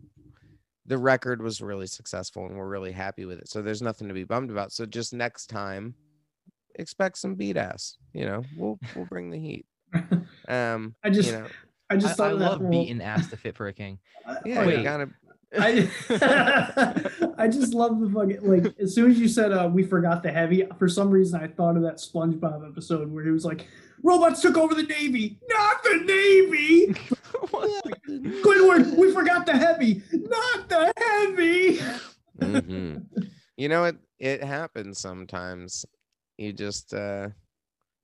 the 0.86 0.98
record 0.98 1.42
was 1.42 1.60
really 1.60 1.86
successful 1.86 2.46
and 2.46 2.56
we're 2.56 2.68
really 2.68 2.92
happy 2.92 3.24
with 3.24 3.38
it 3.38 3.48
so 3.48 3.62
there's 3.62 3.82
nothing 3.82 4.08
to 4.08 4.14
be 4.14 4.24
bummed 4.24 4.50
about 4.50 4.72
so 4.72 4.84
just 4.86 5.12
next 5.12 5.46
time 5.46 5.94
expect 6.76 7.18
some 7.18 7.34
beat 7.34 7.56
ass 7.56 7.96
you 8.12 8.24
know 8.24 8.42
we'll 8.56 8.78
we'll 8.94 9.06
bring 9.06 9.30
the 9.30 9.38
heat 9.38 9.66
um 10.48 10.94
I 11.04 11.10
just, 11.10 11.30
you 11.30 11.38
know 11.38 11.46
I 11.88 11.96
just 11.96 12.12
I, 12.12 12.14
thought 12.14 12.28
I 12.28 12.32
of 12.32 12.38
love 12.40 12.60
whole- 12.60 12.70
beating 12.70 13.00
ass 13.02 13.28
to 13.30 13.36
fit 13.36 13.56
for 13.56 13.66
a 13.68 13.72
king. 13.72 13.98
I- 14.26 14.36
yeah 14.44 14.62
like, 14.64 14.76
you 14.78 14.82
gotta 14.84 15.10
I, 15.58 15.90
I 17.38 17.48
just 17.48 17.74
love 17.74 17.98
the 18.00 18.08
fucking 18.08 18.38
like 18.48 18.72
as 18.78 18.94
soon 18.94 19.10
as 19.10 19.18
you 19.18 19.26
said 19.26 19.50
uh, 19.50 19.68
we 19.72 19.82
forgot 19.82 20.22
the 20.22 20.30
heavy 20.30 20.64
for 20.78 20.88
some 20.88 21.10
reason 21.10 21.40
I 21.40 21.48
thought 21.48 21.76
of 21.76 21.82
that 21.82 21.96
SpongeBob 21.96 22.68
episode 22.70 23.10
where 23.10 23.24
he 23.24 23.32
was 23.32 23.44
like 23.44 23.66
robots 24.04 24.40
took 24.42 24.56
over 24.56 24.74
the 24.76 24.84
navy 24.84 25.40
not 25.48 25.82
the 25.82 25.96
navy! 26.04 26.94
Squidward 28.06 28.96
we 28.96 29.12
forgot 29.12 29.44
the 29.46 29.56
heavy 29.56 30.02
not 30.12 30.68
the 30.68 30.92
heavy! 30.96 31.80
Mhm. 32.38 33.06
you 33.56 33.68
know 33.68 33.84
it 33.84 33.96
it 34.18 34.44
happens 34.44 34.98
sometimes. 34.98 35.84
You 36.38 36.52
just 36.52 36.94
uh 36.94 37.28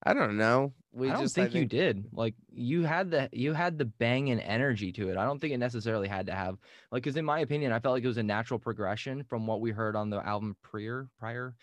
i 0.03 0.13
don't 0.13 0.37
know 0.37 0.73
we 0.97 1.11
I 1.11 1.13
don't 1.13 1.25
just 1.25 1.35
think, 1.35 1.55
I 1.55 1.59
you 1.59 1.67
did. 1.67 2.07
Like 2.11 2.35
you 2.51 2.83
had 2.85 3.11
the 3.11 3.29
you 3.31 3.53
had 3.53 3.77
the 3.77 3.85
bang 3.85 4.31
and 4.31 4.41
energy 4.41 4.93
to 4.93 5.11
it. 5.11 5.19
I 5.19 5.27
don't 5.27 5.39
think 5.39 5.53
it 5.53 5.59
necessarily 5.59 6.09
had 6.09 6.25
to 6.27 6.35
have 6.35 6.57
like 6.91 7.03
because 7.03 7.19
in 7.19 7.25
my 7.27 7.41
opinion, 7.41 7.71
I 7.71 7.81
felt 7.81 7.93
like 7.93 8.03
it 8.03 8.07
was 8.09 8.17
a 8.17 8.23
natural 8.23 8.59
progression 8.59 9.23
from 9.25 9.47
what 9.47 9.61
we 9.61 9.73
heard 9.73 9.95
on 9.95 10.09
the 10.09 10.27
album 10.27 10.57
prior 10.63 11.11
prior. 11.19 11.55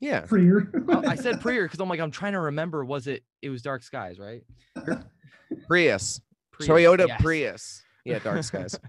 yeah. 0.00 0.20
prior. 0.20 0.72
Oh, 0.88 1.06
I 1.06 1.16
said 1.16 1.38
prior 1.42 1.64
because 1.64 1.80
I'm 1.80 1.88
like 1.90 2.00
I'm 2.00 2.10
trying 2.10 2.32
to 2.32 2.40
remember. 2.40 2.82
Was 2.82 3.06
it 3.08 3.24
it 3.42 3.50
was 3.50 3.60
Dark 3.60 3.82
Skies 3.82 4.18
right? 4.18 4.42
Prius. 5.66 6.22
Prius, 6.50 6.68
Toyota 6.70 7.08
yes. 7.08 7.20
Prius. 7.20 7.82
Yeah, 8.06 8.20
Dark 8.20 8.42
Skies. 8.42 8.80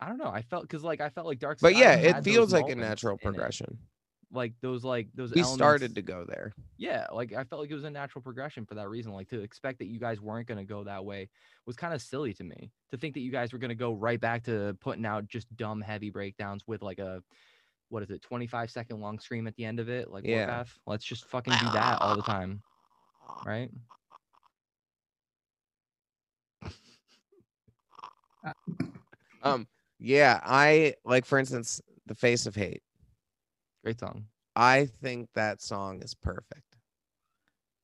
I 0.00 0.08
don't 0.08 0.16
know. 0.16 0.30
I 0.30 0.40
felt 0.40 0.62
because 0.62 0.82
like 0.82 1.02
I 1.02 1.10
felt 1.10 1.26
like 1.26 1.40
Dark 1.40 1.58
but 1.60 1.72
Skies 1.72 1.80
yeah, 1.82 1.92
it 1.96 2.24
feels 2.24 2.54
like 2.54 2.70
a 2.70 2.74
natural 2.74 3.18
progression. 3.18 3.66
it. 3.70 3.76
Progression. 4.30 4.36
Like 4.36 4.52
those 4.60 4.84
like 4.84 5.08
those. 5.14 5.32
We 5.32 5.40
elements- 5.40 5.58
started 5.58 5.94
to 5.94 6.02
go 6.02 6.24
there. 6.28 6.52
yeah 6.78 7.06
like 7.12 7.32
i 7.32 7.44
felt 7.44 7.60
like 7.62 7.70
it 7.70 7.74
was 7.74 7.84
a 7.84 7.90
natural 7.90 8.22
progression 8.22 8.66
for 8.66 8.74
that 8.74 8.88
reason 8.88 9.12
like 9.12 9.28
to 9.28 9.40
expect 9.40 9.78
that 9.78 9.86
you 9.86 9.98
guys 9.98 10.20
weren't 10.20 10.46
going 10.48 10.58
to 10.58 10.64
go 10.64 10.84
that 10.84 11.04
way 11.04 11.28
was 11.66 11.76
kind 11.76 11.94
of 11.94 12.02
silly 12.02 12.32
to 12.34 12.44
me 12.44 12.70
to 12.90 12.96
think 12.96 13.14
that 13.14 13.20
you 13.20 13.30
guys 13.32 13.52
were 13.52 13.58
going 13.58 13.68
to 13.70 13.74
go 13.74 13.92
right 13.94 14.20
back 14.20 14.42
to 14.44 14.76
putting 14.80 15.06
out 15.06 15.26
just 15.28 15.54
dumb 15.56 15.80
heavy 15.80 16.10
breakdowns 16.10 16.62
with 16.66 16.82
like 16.82 16.98
a 16.98 17.22
what 17.88 18.02
is 18.02 18.10
it 18.10 18.20
25 18.22 18.70
second 18.70 19.00
long 19.00 19.18
scream 19.20 19.46
at 19.46 19.54
the 19.56 19.64
end 19.64 19.78
of 19.80 19.88
it 19.88 20.10
like 20.10 20.24
Yeah. 20.26 20.46
Warpath? 20.46 20.78
let's 20.86 21.04
just 21.04 21.24
fucking 21.26 21.54
do 21.60 21.70
that 21.72 22.00
all 22.02 22.16
the 22.16 22.22
time 22.22 22.62
right 23.46 23.70
Um, 29.42 29.66
yeah, 29.98 30.40
I 30.44 30.94
like 31.04 31.24
for 31.24 31.38
instance, 31.38 31.80
The 32.06 32.14
Face 32.14 32.46
of 32.46 32.54
Hate. 32.54 32.82
Great 33.86 34.00
song 34.00 34.24
I 34.56 34.86
think 35.02 35.28
that 35.34 35.60
song 35.60 36.02
is 36.02 36.14
perfect. 36.14 36.78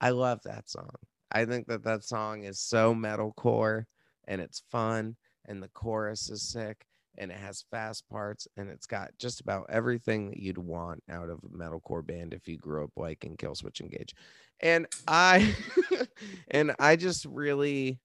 I 0.00 0.08
love 0.08 0.40
that 0.44 0.70
song. 0.70 0.88
I 1.30 1.44
think 1.44 1.66
that 1.66 1.84
that 1.84 2.02
song 2.02 2.44
is 2.44 2.60
so 2.60 2.94
metalcore 2.94 3.84
and 4.26 4.40
it's 4.40 4.62
fun 4.70 5.16
and 5.44 5.62
the 5.62 5.68
chorus 5.68 6.30
is 6.30 6.50
sick 6.50 6.86
and 7.18 7.30
it 7.30 7.36
has 7.36 7.66
fast 7.70 8.08
parts 8.08 8.48
and 8.56 8.70
it's 8.70 8.86
got 8.86 9.10
just 9.18 9.42
about 9.42 9.66
everything 9.68 10.30
that 10.30 10.38
you'd 10.38 10.56
want 10.56 11.02
out 11.10 11.28
of 11.28 11.40
a 11.44 11.56
metalcore 11.56 12.04
band 12.04 12.32
if 12.32 12.48
you 12.48 12.56
grew 12.56 12.84
up 12.84 12.90
liking 12.96 13.36
Killswitch 13.36 13.82
Engage. 13.82 14.14
And 14.60 14.86
I 15.06 15.54
and 16.50 16.74
I 16.78 16.96
just 16.96 17.26
really 17.26 18.00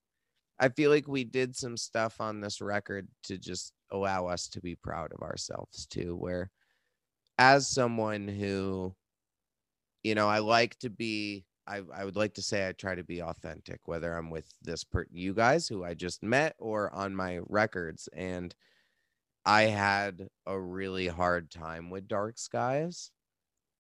I 0.60 0.70
feel 0.70 0.92
like 0.92 1.08
we 1.08 1.24
did 1.24 1.56
some 1.56 1.78
stuff 1.78 2.20
on 2.20 2.42
this 2.42 2.60
record 2.60 3.08
to 3.24 3.38
just 3.38 3.72
allow 3.92 4.28
us 4.28 4.50
to 4.50 4.60
be 4.60 4.76
proud 4.76 5.14
of 5.14 5.22
ourselves 5.22 5.86
too 5.86 6.14
where 6.18 6.52
as 7.38 7.68
someone 7.68 8.28
who 8.28 8.96
you 10.04 10.16
know 10.16 10.28
i 10.28 10.40
like 10.40 10.78
to 10.80 10.90
be 10.90 11.46
I, 11.68 11.82
I 11.94 12.06
would 12.06 12.16
like 12.16 12.34
to 12.36 12.42
say 12.42 12.68
i 12.68 12.72
try 12.72 12.96
to 12.96 13.04
be 13.04 13.22
authentic 13.22 13.82
whether 13.86 14.14
i'm 14.14 14.30
with 14.30 14.52
this 14.62 14.84
per 14.84 15.06
you 15.12 15.34
guys 15.34 15.68
who 15.68 15.84
i 15.84 15.94
just 15.94 16.24
met 16.24 16.56
or 16.60 16.94
on 16.94 17.16
my 17.16 17.40
records. 17.48 18.08
And 18.14 18.54
i 19.46 19.64
had 19.64 20.30
a 20.46 20.60
really 20.60 21.08
hard 21.08 21.52
time 21.52 21.90
with 21.90 22.08
dark 22.08 22.38
skies. 22.40 23.12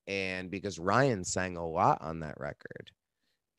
And 0.08 0.52
because 0.52 0.80
ryan 0.80 1.24
sang 1.26 1.58
a 1.58 1.68
lot 1.68 2.02
on 2.02 2.22
that 2.22 2.40
record 2.40 2.92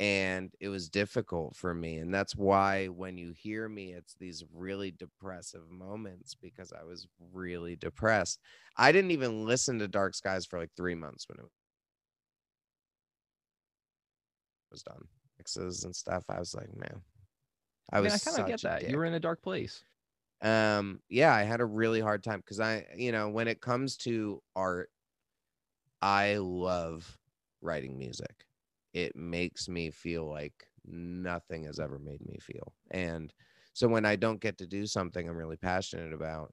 and 0.00 0.52
it 0.60 0.68
was 0.68 0.88
difficult 0.88 1.56
for 1.56 1.74
me 1.74 1.96
and 1.96 2.14
that's 2.14 2.36
why 2.36 2.86
when 2.86 3.18
you 3.18 3.32
hear 3.32 3.68
me 3.68 3.92
it's 3.92 4.14
these 4.14 4.44
really 4.54 4.92
depressive 4.92 5.68
moments 5.70 6.34
because 6.34 6.72
i 6.72 6.84
was 6.84 7.08
really 7.32 7.74
depressed. 7.74 8.40
I 8.76 8.92
didn't 8.92 9.10
even 9.10 9.44
listen 9.44 9.80
to 9.80 9.88
dark 9.88 10.14
skies 10.14 10.46
for 10.46 10.58
like 10.58 10.70
three 10.76 10.94
months 10.94 11.28
when 11.28 11.38
it 11.38 11.46
was 14.70 14.82
done 14.82 15.02
mixes 15.38 15.84
and 15.84 15.94
stuff 15.94 16.24
i 16.28 16.38
was 16.38 16.54
like 16.54 16.68
man 16.76 17.00
i 17.92 17.96
i 17.96 18.00
was 18.00 18.12
mean 18.12 18.20
i 18.24 18.30
kind 18.30 18.42
of 18.42 18.48
get 18.48 18.62
that 18.62 18.88
you 18.88 18.96
were 18.96 19.04
in 19.04 19.14
a 19.14 19.20
dark 19.20 19.42
place. 19.42 19.82
Um 20.40 21.00
yeah 21.08 21.34
i 21.34 21.42
had 21.42 21.60
a 21.60 21.64
really 21.64 22.00
hard 22.00 22.22
time 22.22 22.38
because 22.38 22.60
i 22.60 22.86
you 22.96 23.10
know 23.10 23.28
when 23.28 23.48
it 23.48 23.60
comes 23.60 23.96
to 23.98 24.40
art 24.54 24.90
i 26.00 26.36
love 26.36 27.18
writing 27.60 27.98
music 27.98 28.44
it 28.92 29.14
makes 29.16 29.68
me 29.68 29.90
feel 29.90 30.28
like 30.28 30.66
nothing 30.86 31.64
has 31.64 31.78
ever 31.78 31.98
made 31.98 32.24
me 32.26 32.38
feel. 32.40 32.72
And 32.90 33.32
so 33.78 33.86
when 33.86 34.04
i 34.04 34.16
don't 34.16 34.40
get 34.40 34.58
to 34.58 34.66
do 34.66 34.86
something 34.86 35.28
i'm 35.28 35.36
really 35.36 35.56
passionate 35.56 36.12
about 36.12 36.52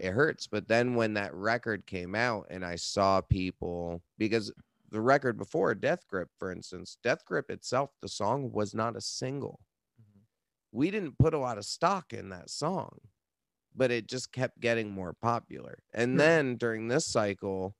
it 0.00 0.12
hurts. 0.12 0.46
But 0.46 0.68
then 0.68 0.94
when 0.94 1.14
that 1.14 1.34
record 1.34 1.86
came 1.86 2.14
out 2.14 2.46
and 2.50 2.64
i 2.64 2.74
saw 2.76 3.20
people 3.20 4.02
because 4.18 4.52
the 4.90 5.00
record 5.00 5.38
before 5.38 5.74
death 5.74 6.06
grip 6.08 6.28
for 6.38 6.50
instance 6.50 6.98
death 7.02 7.24
grip 7.24 7.50
itself 7.50 7.90
the 8.00 8.08
song 8.08 8.50
was 8.52 8.74
not 8.74 8.96
a 8.96 9.00
single. 9.00 9.60
Mm-hmm. 10.00 10.20
We 10.72 10.90
didn't 10.90 11.18
put 11.18 11.34
a 11.34 11.38
lot 11.38 11.58
of 11.58 11.64
stock 11.64 12.12
in 12.12 12.30
that 12.30 12.50
song, 12.50 12.98
but 13.76 13.92
it 13.92 14.08
just 14.08 14.32
kept 14.32 14.60
getting 14.60 14.90
more 14.90 15.14
popular. 15.20 15.78
And 15.94 16.18
then 16.18 16.56
during 16.56 16.88
this 16.88 17.06
cycle, 17.06 17.76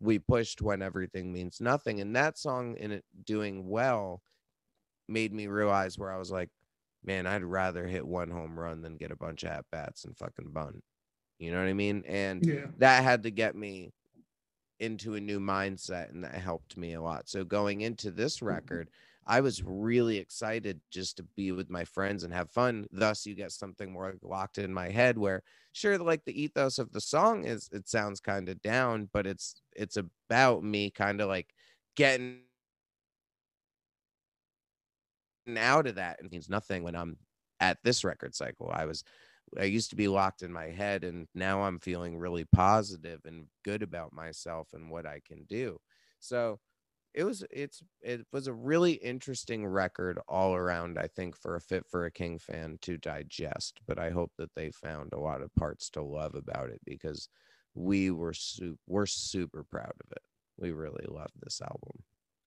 we 0.00 0.18
pushed 0.18 0.62
when 0.62 0.82
everything 0.82 1.32
means 1.32 1.60
nothing. 1.60 2.00
And 2.00 2.14
that 2.16 2.38
song 2.38 2.76
in 2.76 2.92
it 2.92 3.04
doing 3.24 3.68
well 3.68 4.22
made 5.08 5.32
me 5.32 5.46
realize 5.46 5.98
where 5.98 6.12
I 6.12 6.18
was 6.18 6.30
like, 6.30 6.50
man, 7.04 7.26
I'd 7.26 7.44
rather 7.44 7.86
hit 7.86 8.06
one 8.06 8.30
home 8.30 8.58
run 8.58 8.82
than 8.82 8.96
get 8.96 9.12
a 9.12 9.16
bunch 9.16 9.44
of 9.44 9.50
at 9.50 9.64
bats 9.70 10.04
and 10.04 10.16
fucking 10.16 10.50
bunt. 10.50 10.82
You 11.38 11.52
know 11.52 11.58
what 11.58 11.68
I 11.68 11.74
mean? 11.74 12.02
And 12.06 12.44
Yeah. 12.44 12.66
that 12.78 13.04
had 13.04 13.22
to 13.24 13.30
get 13.30 13.54
me 13.54 13.92
into 14.78 15.14
a 15.14 15.20
new 15.20 15.40
mindset 15.40 16.10
and 16.10 16.24
that 16.24 16.34
helped 16.34 16.76
me 16.76 16.94
a 16.94 17.00
lot 17.00 17.28
so 17.28 17.44
going 17.44 17.80
into 17.80 18.10
this 18.10 18.36
mm-hmm. 18.36 18.46
record 18.46 18.90
i 19.26 19.40
was 19.40 19.62
really 19.64 20.18
excited 20.18 20.80
just 20.90 21.16
to 21.16 21.22
be 21.36 21.52
with 21.52 21.70
my 21.70 21.84
friends 21.84 22.24
and 22.24 22.32
have 22.32 22.50
fun. 22.50 22.86
Thus 22.92 23.26
you 23.26 23.34
get 23.34 23.52
something 23.52 23.92
more 23.92 24.14
locked 24.22 24.58
in 24.58 24.72
my 24.72 24.88
head 24.90 25.18
where 25.18 25.42
sure 25.72 25.98
like 25.98 26.24
the 26.24 26.40
ethos 26.40 26.78
of 26.78 26.92
the 26.92 27.00
song 27.00 27.44
is 27.44 27.68
it 27.72 27.88
sounds 27.88 28.20
kind 28.20 28.48
of 28.48 28.60
down 28.62 29.08
but 29.12 29.26
it's 29.26 29.60
it's 29.74 29.96
about 29.96 30.62
me 30.64 30.90
kind 30.90 31.20
of 31.20 31.28
like 31.28 31.52
getting 31.96 32.40
out 35.56 35.86
of 35.86 35.96
that. 35.96 36.18
It 36.20 36.30
means 36.30 36.48
nothing 36.48 36.82
when 36.82 36.96
i'm 36.96 37.16
at 37.60 37.78
this 37.84 38.04
record 38.04 38.34
cycle. 38.34 38.70
I 38.72 38.84
was 38.84 39.04
I 39.58 39.64
used 39.64 39.90
to 39.90 39.96
be 39.96 40.08
locked 40.08 40.42
in 40.42 40.52
my 40.52 40.66
head, 40.66 41.04
and 41.04 41.28
now 41.34 41.62
I'm 41.62 41.78
feeling 41.78 42.18
really 42.18 42.44
positive 42.44 43.20
and 43.24 43.46
good 43.64 43.82
about 43.82 44.12
myself 44.12 44.68
and 44.72 44.90
what 44.90 45.06
I 45.06 45.20
can 45.26 45.44
do. 45.44 45.78
So 46.18 46.58
it 47.16 47.24
was 47.24 47.42
it's 47.50 47.82
it 48.02 48.26
was 48.30 48.46
a 48.46 48.52
really 48.52 48.92
interesting 48.92 49.66
record 49.66 50.20
all 50.28 50.54
around. 50.54 50.98
I 50.98 51.06
think 51.06 51.34
for 51.34 51.56
a 51.56 51.60
fit 51.60 51.86
for 51.88 52.04
a 52.04 52.10
King 52.10 52.38
fan 52.38 52.78
to 52.82 52.98
digest, 52.98 53.80
but 53.86 53.98
I 53.98 54.10
hope 54.10 54.32
that 54.36 54.54
they 54.54 54.70
found 54.70 55.14
a 55.14 55.18
lot 55.18 55.40
of 55.40 55.52
parts 55.54 55.88
to 55.90 56.02
love 56.02 56.34
about 56.34 56.68
it 56.68 56.82
because 56.84 57.30
we 57.74 58.10
were 58.10 58.34
su- 58.34 58.78
we're 58.86 59.06
super 59.06 59.64
proud 59.64 59.94
of 60.04 60.12
it. 60.12 60.22
We 60.58 60.72
really 60.72 61.06
love 61.08 61.30
this 61.42 61.62
album. 61.62 62.02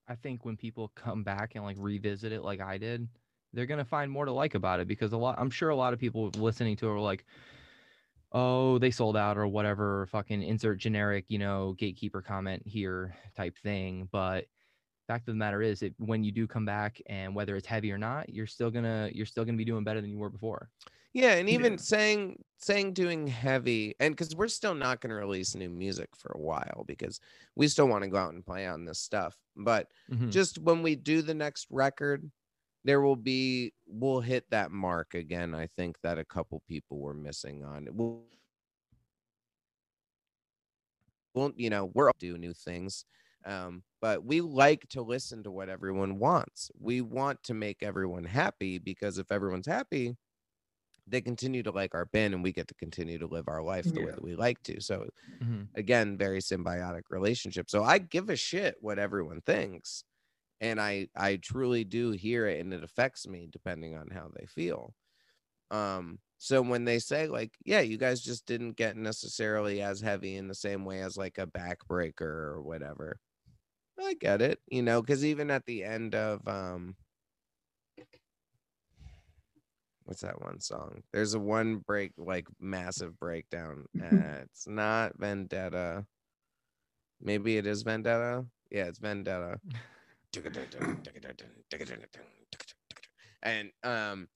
I 0.08 0.14
think 0.14 0.46
when 0.46 0.56
people 0.56 0.92
come 0.96 1.24
back 1.24 1.56
and 1.56 1.64
like 1.64 1.78
revisit 1.80 2.32
it 2.32 2.44
like 2.44 2.62
I 2.62 2.78
did, 2.78 3.08
they're 3.54 3.66
gonna 3.66 3.84
find 3.84 4.12
more 4.12 4.26
to 4.26 4.32
like 4.32 4.54
about 4.54 4.80
it 4.80 4.88
because 4.88 5.14
a 5.14 5.18
lot 5.18 5.40
I'm 5.40 5.50
sure 5.50 5.70
a 5.70 5.76
lot 5.76 5.94
of 5.94 6.00
people 6.00 6.30
listening 6.38 6.76
to 6.78 6.90
it 6.90 6.92
were 6.92 7.00
like, 7.00 7.26
oh, 8.34 8.78
they 8.78 8.92
sold 8.92 9.18
out 9.18 9.36
or 9.36 9.48
whatever, 9.48 10.06
fucking 10.12 10.44
insert 10.44 10.78
generic, 10.78 11.26
you 11.28 11.40
know, 11.40 11.74
gatekeeper 11.80 12.22
comment 12.22 12.62
here 12.68 13.16
type 13.36 13.58
thing. 13.58 14.08
But 14.12 14.46
fact 15.10 15.28
of 15.28 15.34
the 15.34 15.40
matter 15.40 15.64
is 15.64 15.82
it 15.82 15.96
when 15.98 16.24
you 16.24 16.32
do 16.32 16.46
come 16.46 16.66
back 16.66 17.02
and 17.08 17.34
whether 17.34 17.56
it's 17.56 17.66
heavy 17.66 17.92
or 17.92 17.98
not, 17.98 18.30
you're 18.30 18.46
still 18.46 18.70
gonna 18.70 19.10
you're 19.12 19.26
still 19.26 19.44
gonna 19.44 19.58
be 19.58 19.66
doing 19.66 19.84
better 19.84 20.02
than 20.02 20.12
you 20.12 20.20
were 20.20 20.30
before. 20.30 20.70
Yeah, 21.14 21.34
and 21.34 21.50
even 21.50 21.74
Yeah. 21.74 21.78
saying 21.78 22.44
saying 22.58 22.94
doing 22.94 23.26
heavy 23.26 23.96
and 24.00 24.16
because 24.16 24.36
we're 24.36 24.48
still 24.48 24.76
not 24.76 25.02
going 25.02 25.10
to 25.10 25.16
release 25.16 25.56
new 25.56 25.70
music 25.70 26.10
for 26.16 26.32
a 26.36 26.40
while 26.40 26.84
because 26.86 27.20
we 27.56 27.68
still 27.68 27.88
want 27.88 28.04
to 28.04 28.10
go 28.10 28.18
out 28.18 28.34
and 28.34 28.46
play 28.46 28.68
on 28.68 28.86
this 28.86 29.00
stuff. 29.00 29.36
But 29.56 29.92
Mhm. 30.12 30.30
just 30.30 30.60
when 30.60 30.84
we 30.84 30.96
do 30.96 31.24
the 31.24 31.34
next 31.34 31.66
record, 31.72 32.30
there 32.84 33.02
will 33.02 33.16
be 33.16 33.74
we'll 33.88 34.22
hit 34.22 34.48
that 34.52 34.70
mark 34.72 35.16
again. 35.16 35.56
I 35.56 35.68
think 35.76 36.00
that 36.02 36.20
a 36.20 36.26
couple 36.26 36.60
people 36.68 37.00
were 37.00 37.16
missing 37.16 37.64
on 37.64 37.88
it. 37.88 37.96
We'll, 37.96 38.26
we'll 41.34 41.54
you 41.56 41.72
know 41.72 41.86
we're 41.96 42.10
all 42.10 42.16
do 42.20 42.38
new 42.38 42.54
things 42.54 43.06
um 43.46 43.82
but 44.02 44.24
we 44.26 44.42
like 44.42 44.88
to 44.90 45.02
listen 45.02 45.44
to 45.44 45.52
what 45.52 45.70
everyone 45.70 46.20
wants. 46.20 46.72
We 46.80 47.02
want 47.02 47.44
to 47.44 47.54
make 47.54 47.84
everyone 47.84 48.26
happy 48.26 48.78
because 48.80 49.18
if 49.18 49.32
everyone's 49.32 49.68
happy 49.68 50.18
they 51.08 51.22
continue 51.22 51.64
to 51.64 51.72
like 51.72 51.96
our 51.96 52.06
band 52.06 52.34
and 52.34 52.44
we 52.44 52.52
get 52.54 52.68
to 52.68 52.76
continue 52.76 53.18
to 53.18 53.28
live 53.28 53.48
our 53.48 53.64
life 53.64 53.92
the 53.94 54.02
way 54.02 54.12
that 54.12 54.24
we 54.24 54.36
like 54.36 54.62
to. 54.64 54.80
So 54.82 55.10
Mhm. 55.40 55.70
again 55.76 56.18
very 56.18 56.40
symbiotic 56.40 57.04
relationship. 57.12 57.70
So 57.70 57.84
i 57.84 58.00
give 58.00 58.30
a 58.30 58.36
shit 58.38 58.78
what 58.82 59.00
everyone 59.00 59.42
thinks 59.42 60.04
and 60.62 60.82
i 60.82 61.08
i 61.16 61.38
truly 61.38 61.84
do 61.86 62.12
hear 62.12 62.48
it 62.48 62.60
and 62.62 62.74
it 62.74 62.84
affects 62.84 63.28
me 63.28 63.48
depending 63.52 63.96
on 63.98 64.10
how 64.12 64.32
they 64.36 64.46
feel. 64.48 64.96
Um 65.72 66.20
so 66.38 66.62
when 66.62 66.86
they 66.86 67.00
say 67.00 67.28
like 67.28 67.58
yeah 67.66 67.82
you 67.82 67.98
guys 67.98 68.22
just 68.22 68.46
didn't 68.46 68.74
get 68.74 68.98
necessarily 68.98 69.82
as 69.82 70.02
heavy 70.02 70.36
in 70.38 70.48
the 70.48 70.56
same 70.56 70.86
way 70.86 71.02
as 71.02 71.18
like 71.18 71.38
a 71.38 71.48
backbreaker 71.48 72.22
or 72.22 72.62
whatever 72.64 73.20
I 74.02 74.14
get 74.14 74.42
it, 74.42 74.60
you 74.68 74.82
know, 74.82 75.02
because 75.02 75.26
even 75.26 75.52
at 75.52 75.66
the 75.66 75.84
end 75.84 76.16
of 76.16 76.48
um 76.48 76.96
what's 80.06 80.22
that 80.22 80.42
one 80.42 80.60
song? 80.60 81.04
There's 81.14 81.34
a 81.34 81.40
one 81.40 81.78
break 81.78 82.14
like 82.18 82.48
massive 82.60 83.20
breakdown. 83.20 83.86
Uh, 84.02 84.42
it's 84.44 84.68
not 84.68 85.18
Vendetta. 85.18 86.06
Maybe 87.22 87.58
it 87.58 87.68
is 87.68 87.84
Vendetta. 87.84 88.46
Yeah, 88.72 88.86
it's 88.86 89.00
Vendetta. 89.00 89.60
and 93.44 93.72
um 93.84 94.28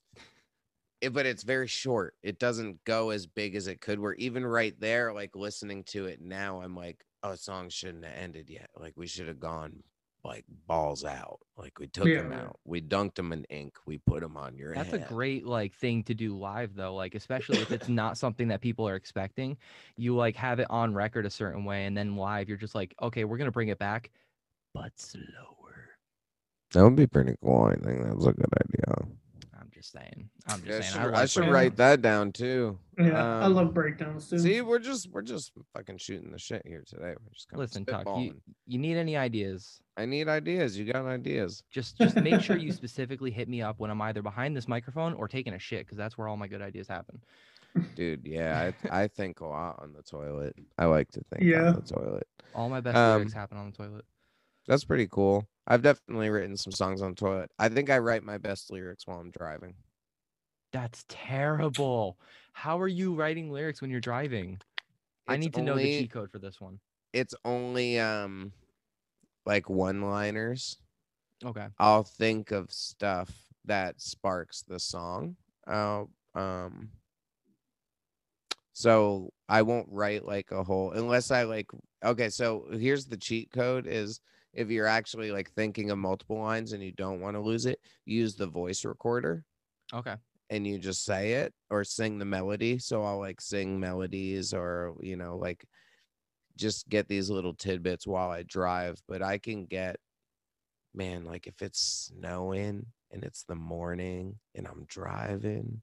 it, 1.02 1.12
but 1.12 1.26
it's 1.26 1.44
very 1.44 1.68
short. 1.68 2.16
It 2.24 2.40
doesn't 2.40 2.84
go 2.86 3.10
as 3.10 3.26
big 3.28 3.56
as 3.56 3.68
it 3.68 3.82
could. 3.82 4.00
Where 4.00 4.14
even 4.14 4.46
right 4.46 4.80
there, 4.80 5.14
like 5.14 5.36
listening 5.36 5.84
to 5.86 6.06
it 6.06 6.22
now, 6.22 6.62
I'm 6.62 6.76
like, 6.76 7.04
oh, 7.24 7.36
song 7.36 7.70
shouldn't 7.70 8.06
have 8.06 8.16
ended 8.16 8.50
yet. 8.50 8.70
Like 8.80 8.94
we 8.98 9.08
should 9.08 9.28
have 9.28 9.40
gone 9.40 9.84
like 10.24 10.46
balls 10.68 11.04
out. 11.06 11.40
Like 11.58 11.80
we 11.80 11.88
took 11.88 12.16
Yeah, 12.16 12.18
him 12.18 12.32
out. 12.32 12.60
We 12.66 12.82
dunked 12.82 13.20
him 13.20 13.34
in 13.34 13.46
ink. 13.46 13.76
We 13.86 14.00
put 14.00 14.24
him 14.24 14.38
on 14.38 14.58
your 14.58 14.74
That's 14.74 14.94
head. 14.94 14.94
a 14.94 15.00
great 15.00 15.46
like 15.46 15.74
thing 15.76 16.04
to 16.06 16.16
do 16.16 16.36
live 16.38 16.74
though, 16.76 16.96
like 16.96 17.14
especially 17.16 17.62
if 17.62 17.72
it's 17.72 17.88
not 17.88 18.18
something 18.18 18.48
that 18.48 18.62
people 18.62 18.88
are 18.88 18.96
expecting. 18.96 19.58
You 19.98 20.16
like 20.16 20.36
have 20.38 20.60
it 20.60 20.68
on 20.70 20.94
record 20.96 21.26
a 21.28 21.30
certain 21.30 21.64
way, 21.66 21.86
and 21.86 21.96
then 21.96 22.16
live 22.16 22.50
you're 22.50 22.58
just 22.58 22.74
like, 22.76 22.96
okay, 23.02 23.24
we're 23.24 23.38
gonna 23.38 23.52
bring 23.52 23.68
it 23.68 23.78
back, 23.78 24.10
but 24.74 25.00
slower. 25.00 25.98
That 26.74 26.84
would 26.84 26.98
be 26.98 27.08
pretty 27.08 27.36
cool. 27.42 27.66
I 27.68 27.76
think 27.76 28.04
that's 28.04 28.26
a 28.26 28.34
good 28.34 28.54
idea. 28.60 29.08
I'm 29.84 29.90
just 29.90 29.92
saying. 29.92 30.30
I'm 30.48 30.60
just 30.60 30.68
Yeah, 30.68 30.80
saying. 30.82 31.06
should, 31.06 31.14
I, 31.14 31.22
I 31.22 31.26
should 31.26 31.40
break- 31.42 31.54
write 31.54 31.76
that 31.78 32.02
down 32.02 32.32
too. 32.32 32.78
Yeah, 32.98 33.40
I 33.40 33.44
Um, 33.46 33.56
love 33.56 33.74
breakdowns 33.74 34.30
too. 34.30 34.40
See, 34.40 34.62
we're 34.62 34.80
just 34.80 35.10
we're 35.12 35.22
just 35.24 35.52
fucking 35.74 35.98
shooting 35.98 36.32
the 36.32 36.40
shit 36.40 36.62
here 36.66 36.84
today. 36.88 37.16
We're 37.20 37.34
just 37.34 37.50
kind 37.50 37.60
Listen, 37.60 37.82
of 37.88 37.88
Tuck, 38.06 38.18
you, 38.20 38.36
you 38.68 38.80
need 38.80 38.98
any 38.98 39.18
ideas? 39.18 39.82
I 39.98 40.06
need 40.06 40.28
ideas. 40.28 40.78
You 40.78 40.92
got 40.92 41.06
ideas? 41.06 41.64
Just 41.72 41.98
just 41.98 42.16
make 42.18 42.42
sure 42.42 42.58
you 42.58 42.72
specifically 42.82 43.32
hit 43.32 43.50
me 43.50 43.62
up 43.62 43.80
when 43.80 43.90
I'm 43.92 44.02
either 44.02 44.22
behind 44.22 44.56
this 44.56 44.68
microphone 44.68 45.14
or 45.16 45.28
taking 45.28 45.54
a 45.54 45.60
shit, 45.60 45.86
because 45.86 45.98
that's 45.98 46.18
where 46.18 46.28
all 46.28 46.38
my 46.38 46.48
good 46.48 46.62
ideas 46.62 46.88
happen. 46.88 47.22
Dude, 47.96 48.22
yeah, 48.26 48.72
I, 48.92 49.04
I 49.04 49.08
think 49.08 49.40
a 49.40 49.46
lot 49.48 49.80
on 49.82 49.94
the 49.94 50.04
toilet. 50.04 50.56
I 50.78 50.86
like 50.86 51.10
to 51.12 51.22
think 51.34 51.44
Yeah. 51.44 51.70
on 51.70 51.76
the 51.76 51.82
toilet. 51.82 52.28
All 52.54 52.70
my 52.70 52.80
best 52.82 52.96
Um, 52.96 53.18
lyrics 53.18 53.34
happen 53.34 53.58
on 53.58 53.72
the 53.72 53.76
toilet. 53.76 54.06
That's 54.68 54.84
pretty 54.86 55.08
cool. 55.08 55.48
I've 55.68 55.82
definitely 55.82 56.30
written 56.30 56.58
some 56.58 56.74
songs 56.74 57.02
on 57.02 57.16
toilet. 57.16 57.52
I 57.60 57.70
think 57.70 57.90
I 57.90 57.98
write 58.00 58.24
my 58.24 58.38
best 58.38 58.72
lyrics 58.72 59.08
while 59.08 59.20
I'm 59.20 59.32
driving. 59.32 59.76
That's 60.72 61.06
terrible. 61.08 62.18
How 62.54 62.80
are 62.80 62.88
you 62.88 63.14
writing 63.16 63.52
lyrics 63.52 63.82
when 63.82 63.92
you're 63.92 64.00
driving? 64.02 64.60
I 65.28 65.38
need 65.38 65.54
to 65.54 65.62
know 65.62 65.76
the 65.76 65.82
only- 65.82 66.00
cheat 66.00 66.12
code 66.12 66.32
for 66.32 66.40
this 66.40 66.60
one. 66.60 66.80
It's 67.14 67.36
only 67.46 68.00
um 68.00 68.52
like 69.46 69.70
one-liners. 69.70 70.78
Okay. 71.44 71.68
I'll 71.78 72.04
think 72.04 72.52
of 72.52 72.72
stuff 72.72 73.30
that 73.66 74.02
sparks 74.02 74.64
the 74.64 74.80
song. 74.80 75.36
Uh, 75.68 76.06
um 76.34 76.90
so 78.74 79.32
I 79.48 79.62
won't 79.62 79.88
write 79.92 80.26
like 80.26 80.52
a 80.52 80.64
whole 80.64 80.92
unless 80.92 81.30
I 81.30 81.44
like 81.44 81.68
okay, 82.04 82.30
so 82.30 82.68
here's 82.72 83.06
the 83.06 83.18
cheat 83.18 83.52
code 83.52 83.86
is 83.88 84.20
if 84.54 84.70
you're 84.70 84.88
actually 84.88 85.32
like 85.32 85.52
thinking 85.52 85.92
of 85.92 85.98
multiple 85.98 86.40
lines 86.40 86.74
and 86.74 86.84
you 86.84 86.92
don't 86.92 87.22
want 87.22 87.36
to 87.36 87.42
lose 87.42 87.66
it, 87.66 87.80
use 88.06 88.36
the 88.36 88.48
voice 88.48 88.86
recorder 88.86 89.46
Okay. 89.94 90.16
and 90.50 90.68
you 90.68 90.78
just 90.78 91.04
say 91.06 91.34
it 91.34 91.54
or 91.70 91.84
sing 91.84 92.18
the 92.18 92.26
melody. 92.26 92.78
So 92.80 93.04
I'll 93.04 93.20
like 93.20 93.42
sing 93.42 93.80
melodies 93.80 94.54
or 94.54 94.96
you 95.02 95.16
know, 95.16 95.38
like 95.38 95.66
just 96.58 96.88
get 96.90 97.08
these 97.08 97.30
little 97.30 97.54
tidbits 97.54 98.08
while 98.08 98.30
I 98.30 98.44
drive. 98.44 99.02
But 99.08 99.22
I 99.22 99.38
can 99.38 99.66
get 99.66 99.98
man, 100.94 101.26
like 101.26 101.48
if 101.48 101.62
it's 101.62 102.12
snowing 102.14 102.86
and 103.12 103.24
it's 103.24 103.44
the 103.44 103.56
morning 103.56 104.40
and 104.56 104.68
I'm 104.68 104.86
driving, 104.86 105.82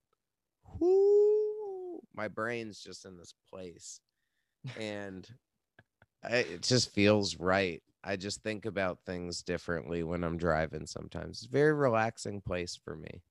whoo, 0.79 1.99
my 2.13 2.27
brain's 2.27 2.81
just 2.81 3.05
in 3.05 3.17
this 3.17 3.33
place. 3.49 3.99
And 4.75 5.27
I, 6.23 6.37
it 6.37 6.63
just 6.63 6.93
feels 6.93 7.37
right. 7.37 7.81
I 8.03 8.15
just 8.15 8.41
think 8.43 8.65
about 8.65 8.99
things 9.05 9.43
differently 9.43 10.03
when 10.03 10.23
I'm 10.23 10.37
driving 10.37 10.85
sometimes. 10.87 11.39
It's 11.43 11.45
a 11.47 11.49
very 11.51 11.73
relaxing 11.73 12.41
place 12.41 12.75
for 12.83 12.95
me. 12.95 13.21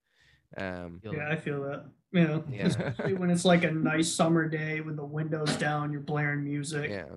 Um, 0.56 1.00
yeah. 1.04 1.28
I 1.30 1.36
feel 1.36 1.62
that. 1.62 1.86
Yeah, 2.12 2.40
Yeah. 2.48 2.66
especially 2.66 3.14
when 3.14 3.30
it's 3.30 3.44
like 3.44 3.64
a 3.64 3.70
nice 3.70 4.12
summer 4.12 4.48
day 4.48 4.80
with 4.80 4.96
the 4.96 5.04
windows 5.04 5.56
down, 5.56 5.92
you're 5.92 6.00
blaring 6.00 6.44
music. 6.44 6.90
yeah, 6.90 7.16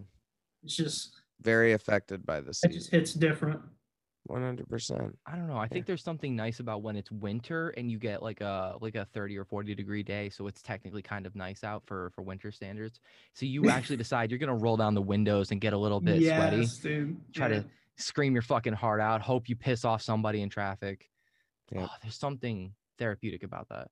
It's 0.63 0.75
just 0.75 1.15
very 1.41 1.73
affected 1.73 2.25
by 2.25 2.41
the 2.41 2.57
it 2.63 2.71
just 2.71 2.89
hits 2.91 3.13
different. 3.13 3.61
One 4.25 4.41
hundred 4.41 4.69
percent. 4.69 5.17
I 5.25 5.35
don't 5.35 5.47
know. 5.47 5.57
I 5.57 5.67
think 5.67 5.85
there's 5.85 6.03
something 6.03 6.33
nice 6.33 6.61
about 6.61 6.81
when 6.81 6.95
it's 6.95 7.11
winter 7.11 7.69
and 7.71 7.91
you 7.91 7.99
get 7.99 8.23
like 8.23 8.39
a 8.39 8.77
like 8.79 8.95
a 8.95 9.03
30 9.13 9.37
or 9.37 9.43
40 9.43 9.75
degree 9.75 10.01
day, 10.01 10.29
so 10.29 10.47
it's 10.47 10.61
technically 10.61 11.01
kind 11.01 11.25
of 11.25 11.35
nice 11.35 11.63
out 11.63 11.83
for 11.85 12.09
for 12.15 12.21
winter 12.21 12.49
standards. 12.49 13.01
So 13.33 13.45
you 13.45 13.69
actually 13.69 13.97
decide 13.97 14.31
you're 14.31 14.39
gonna 14.39 14.55
roll 14.55 14.77
down 14.77 14.93
the 14.93 15.01
windows 15.01 15.51
and 15.51 15.59
get 15.59 15.73
a 15.73 15.77
little 15.77 15.99
bit 15.99 16.21
sweaty, 16.23 16.65
dude. 16.81 17.33
try 17.33 17.47
Yeah. 17.49 17.59
to 17.61 17.65
scream 17.97 18.33
your 18.33 18.41
fucking 18.43 18.73
heart 18.73 19.01
out, 19.01 19.21
hope 19.21 19.49
you 19.49 19.57
piss 19.57 19.83
off 19.83 20.01
somebody 20.01 20.41
in 20.41 20.49
traffic. 20.49 21.09
Yep. 21.73 21.83
Oh, 21.89 21.95
there's 22.01 22.17
something 22.17 22.73
therapeutic 22.97 23.43
about 23.43 23.67
that. 23.69 23.89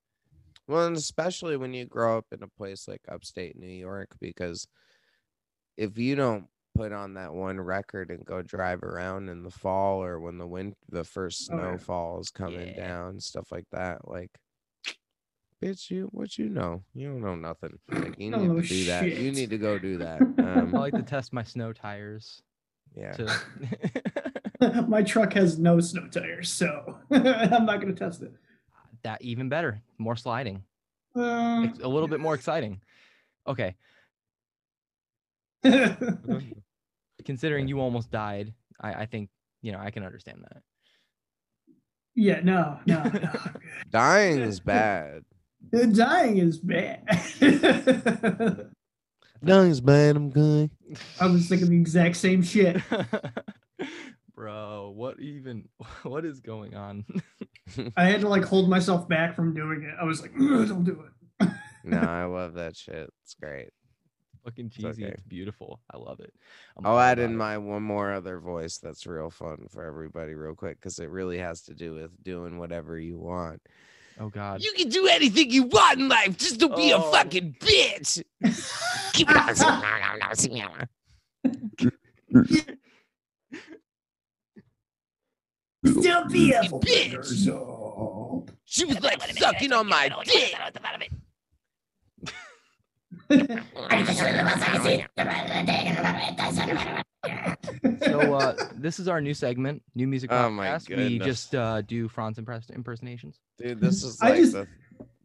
Well, 0.67 0.88
and 0.88 0.95
especially 0.95 1.57
when 1.57 1.73
you 1.73 1.86
grow 1.86 2.17
up 2.17 2.27
in 2.32 2.41
a 2.41 2.47
place 2.47 2.88
like 2.88 3.01
upstate 3.11 3.57
New 3.57 3.67
York, 3.67 4.15
because 4.21 4.65
if 5.75 5.97
you 5.97 6.15
don't 6.15 6.45
put 6.82 6.91
on 6.91 7.13
that 7.13 7.32
one 7.34 7.59
record 7.59 8.09
and 8.09 8.25
go 8.25 8.41
drive 8.41 8.82
around 8.82 9.29
in 9.29 9.43
the 9.43 9.51
fall 9.51 10.03
or 10.03 10.19
when 10.19 10.38
the 10.39 10.47
wind 10.47 10.73
the 10.89 11.03
first 11.03 11.49
Oh, 11.51 11.55
yeah. 11.55 11.61
snowfall 11.77 12.19
is 12.19 12.29
coming 12.32 12.69
Yeah. 12.69 12.88
down, 12.88 13.19
stuff 13.19 13.51
like 13.51 13.67
that, 13.71 14.07
like 14.07 14.32
bitch, 15.63 15.91
you 15.91 16.09
what 16.11 16.39
you 16.39 16.49
know? 16.49 16.82
You 16.95 17.09
don't 17.09 17.21
know 17.21 17.36
nothing. 17.36 17.77
Like 17.91 18.17
you 18.17 18.32
need 18.32 18.47
know 18.47 18.59
to 18.61 18.67
do 18.67 18.86
that. 18.86 19.15
You 19.15 19.32
need 19.32 19.51
to 19.51 19.59
go 19.59 19.77
do 19.77 19.99
that. 19.99 20.21
I 20.39 20.59
Um, 20.61 20.71
like 20.71 20.95
to 20.95 21.03
test 21.03 21.34
my 21.34 21.43
snow 21.43 21.71
tires. 21.71 22.41
yeah. 22.95 23.11
To 23.11 23.32
My 24.88 25.03
truck 25.03 25.34
has 25.34 25.59
no 25.59 25.79
snow 25.79 26.07
tires, 26.07 26.51
so 26.51 26.97
I'm 27.11 27.65
not 27.65 27.79
gonna 27.82 27.93
test 27.93 28.23
it. 28.23 28.34
that 29.03 29.21
even 29.21 29.49
better, 29.49 29.82
more 29.99 30.15
sliding. 30.15 30.63
Uh, 31.15 31.67
It's 31.69 31.79
a 31.79 31.88
little 31.88 32.07
bit 32.07 32.19
more 32.19 32.34
exciting. 32.34 32.82
Okay, 33.47 33.75
considering 37.26 37.67
you 37.67 37.80
almost 37.80 38.11
died, 38.11 38.53
I, 38.80 38.93
I 38.93 39.05
think 39.05 39.30
you 39.61 39.72
know 39.72 39.80
I 39.80 39.91
can 39.91 40.03
understand 40.03 40.43
that. 40.43 40.61
yeah, 42.15 42.41
no, 42.43 42.80
no, 42.86 43.03
no. 43.03 43.30
Dying 43.89 44.39
is 44.39 44.59
bad. 44.59 45.24
Dying 45.72 46.38
is 46.38 46.59
bad. 46.59 47.03
Dying 49.43 49.72
is 49.72 49.82
bad, 49.82 50.15
I'm 50.15 50.30
good. 50.30 50.69
I 51.19 51.26
was 51.28 51.47
thinking 51.47 51.69
the 51.69 51.76
exact 51.78 52.15
same 52.17 52.41
shit. 52.43 52.78
Bro, 54.36 54.93
what 54.95 55.19
even 55.19 55.67
what 56.03 56.26
is 56.26 56.39
going 56.39 56.76
on? 56.76 57.05
I 57.95 58.05
had 58.05 58.22
to 58.22 58.28
like 58.28 58.43
hold 58.43 58.69
myself 58.69 59.07
back 59.07 59.36
from 59.36 59.53
doing 59.53 59.84
it. 59.84 59.95
I 59.99 60.03
was 60.03 60.22
like, 60.22 60.36
don't 60.38 60.84
do 60.84 61.03
it. 61.39 61.49
no, 61.84 61.99
I 61.99 62.26
love 62.26 62.55
that 62.55 62.76
shit. 62.76 63.09
It's 63.24 63.36
great. 63.36 63.69
Fucking 64.43 64.69
cheesy. 64.71 65.03
okay. 65.03 65.11
It's 65.13 65.21
beautiful. 65.23 65.79
I 65.93 65.97
love 65.97 66.19
it. 66.19 66.33
I'm 66.77 66.85
I'll 66.85 66.99
add 66.99 67.19
in 67.19 67.31
it. 67.31 67.35
my 67.35 67.57
one 67.57 67.83
more 67.83 68.11
other 68.11 68.39
voice 68.39 68.77
that's 68.79 69.05
real 69.05 69.29
fun 69.29 69.67
for 69.69 69.83
everybody, 69.85 70.33
real 70.33 70.55
quick, 70.55 70.79
because 70.79 70.97
it 70.99 71.09
really 71.09 71.37
has 71.37 71.61
to 71.63 71.73
do 71.75 71.93
with 71.93 72.23
doing 72.23 72.57
whatever 72.57 72.97
you 72.97 73.17
want. 73.19 73.61
Oh 74.19 74.29
God. 74.29 74.61
You 74.61 74.71
can 74.73 74.89
do 74.89 75.07
anything 75.07 75.51
you 75.51 75.63
want 75.63 75.99
in 75.99 76.09
life, 76.09 76.37
just 76.37 76.59
don't 76.59 76.75
be 76.75 76.91
a 76.91 76.97
Oh. 76.97 77.11
fucking 77.11 77.55
bitch. 77.59 78.23
Keep 79.13 79.29
it. 79.31 80.87
Still 85.85 86.25
be 86.27 86.51
a 86.53 86.61
Bitch. 86.61 87.47
Oh. 87.49 88.45
She 88.65 88.85
was 88.85 89.01
like 89.01 89.21
sucking 89.37 89.73
on 89.73 89.87
my 89.87 90.09
dick. 90.25 90.53
So 98.03 98.34
uh 98.36 98.55
this 98.75 98.99
is 98.99 99.07
our 99.07 99.21
new 99.21 99.34
segment, 99.34 99.82
new 99.95 100.07
music 100.07 100.32
Oh 100.32 100.49
my 100.49 100.67
podcast. 100.67 100.95
We 100.97 101.19
just 101.19 101.55
uh 101.55 101.82
do 101.82 102.07
Franz 102.07 102.38
impress- 102.38 102.69
impersonations. 102.69 103.39
Dude, 103.57 103.79
this 103.79 104.03
is 104.03 104.21
like 104.21 104.36
just- 104.36 104.53
the 104.53 104.67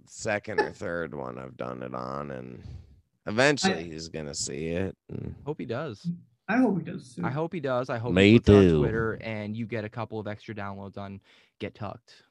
second 0.07 0.61
or 0.61 0.71
third 0.73 1.15
one 1.15 1.39
I've 1.39 1.57
done 1.57 1.83
it 1.83 1.95
on, 1.95 2.31
and 2.31 2.63
eventually 3.27 3.85
he's 3.85 4.09
gonna 4.09 4.35
see 4.35 4.69
it. 4.69 4.97
and- 5.11 5.35
Hope 5.45 5.59
he 5.59 5.67
does. 5.67 6.09
I 6.49 6.59
hope 6.59 6.79
he 6.79 6.85
does. 6.85 7.15
Too. 7.17 7.25
I 7.25 7.31
hope 7.31 7.53
he 7.53 7.61
does. 7.61 7.91
I 7.91 7.99
hope 7.99 8.13
Me 8.13 8.31
he 8.33 8.39
puts 8.39 8.49
it 8.51 8.55
on 8.55 8.63
too. 8.63 8.79
Twitter 8.79 9.15
and 9.15 9.57
you 9.57 9.67
get 9.67 9.85
a 9.85 9.89
couple 9.89 10.21
of 10.21 10.29
extra 10.29 10.55
downloads 10.55 10.97
on 10.97 11.21
Get 11.59 11.75
Tucked. 11.75 12.23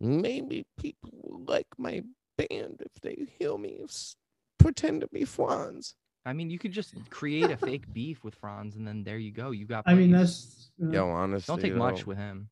Maybe 0.00 0.64
people 0.78 1.10
will 1.22 1.42
like 1.46 1.66
my 1.78 2.02
band 2.36 2.82
if 2.82 2.92
they 3.02 3.26
hear 3.38 3.56
me 3.58 3.80
s- 3.84 4.14
pretend 4.58 5.02
to 5.02 5.08
be 5.08 5.24
Franz. 5.24 5.94
I 6.24 6.32
mean, 6.32 6.50
you 6.50 6.58
could 6.58 6.72
just 6.72 6.94
create 7.10 7.50
a 7.50 7.56
fake 7.56 7.92
beef 7.92 8.24
with 8.24 8.34
Franz, 8.34 8.76
and 8.76 8.86
then 8.86 9.04
there 9.04 9.18
you 9.18 9.30
go. 9.30 9.52
You 9.52 9.64
got. 9.64 9.84
I 9.86 9.94
mean, 9.94 10.10
that's 10.10 10.70
uh, 10.82 10.90
Yo, 10.90 11.08
honestly, 11.08 11.52
don't 11.52 11.62
take 11.62 11.76
much 11.76 12.06
with 12.06 12.18
him. 12.18 12.48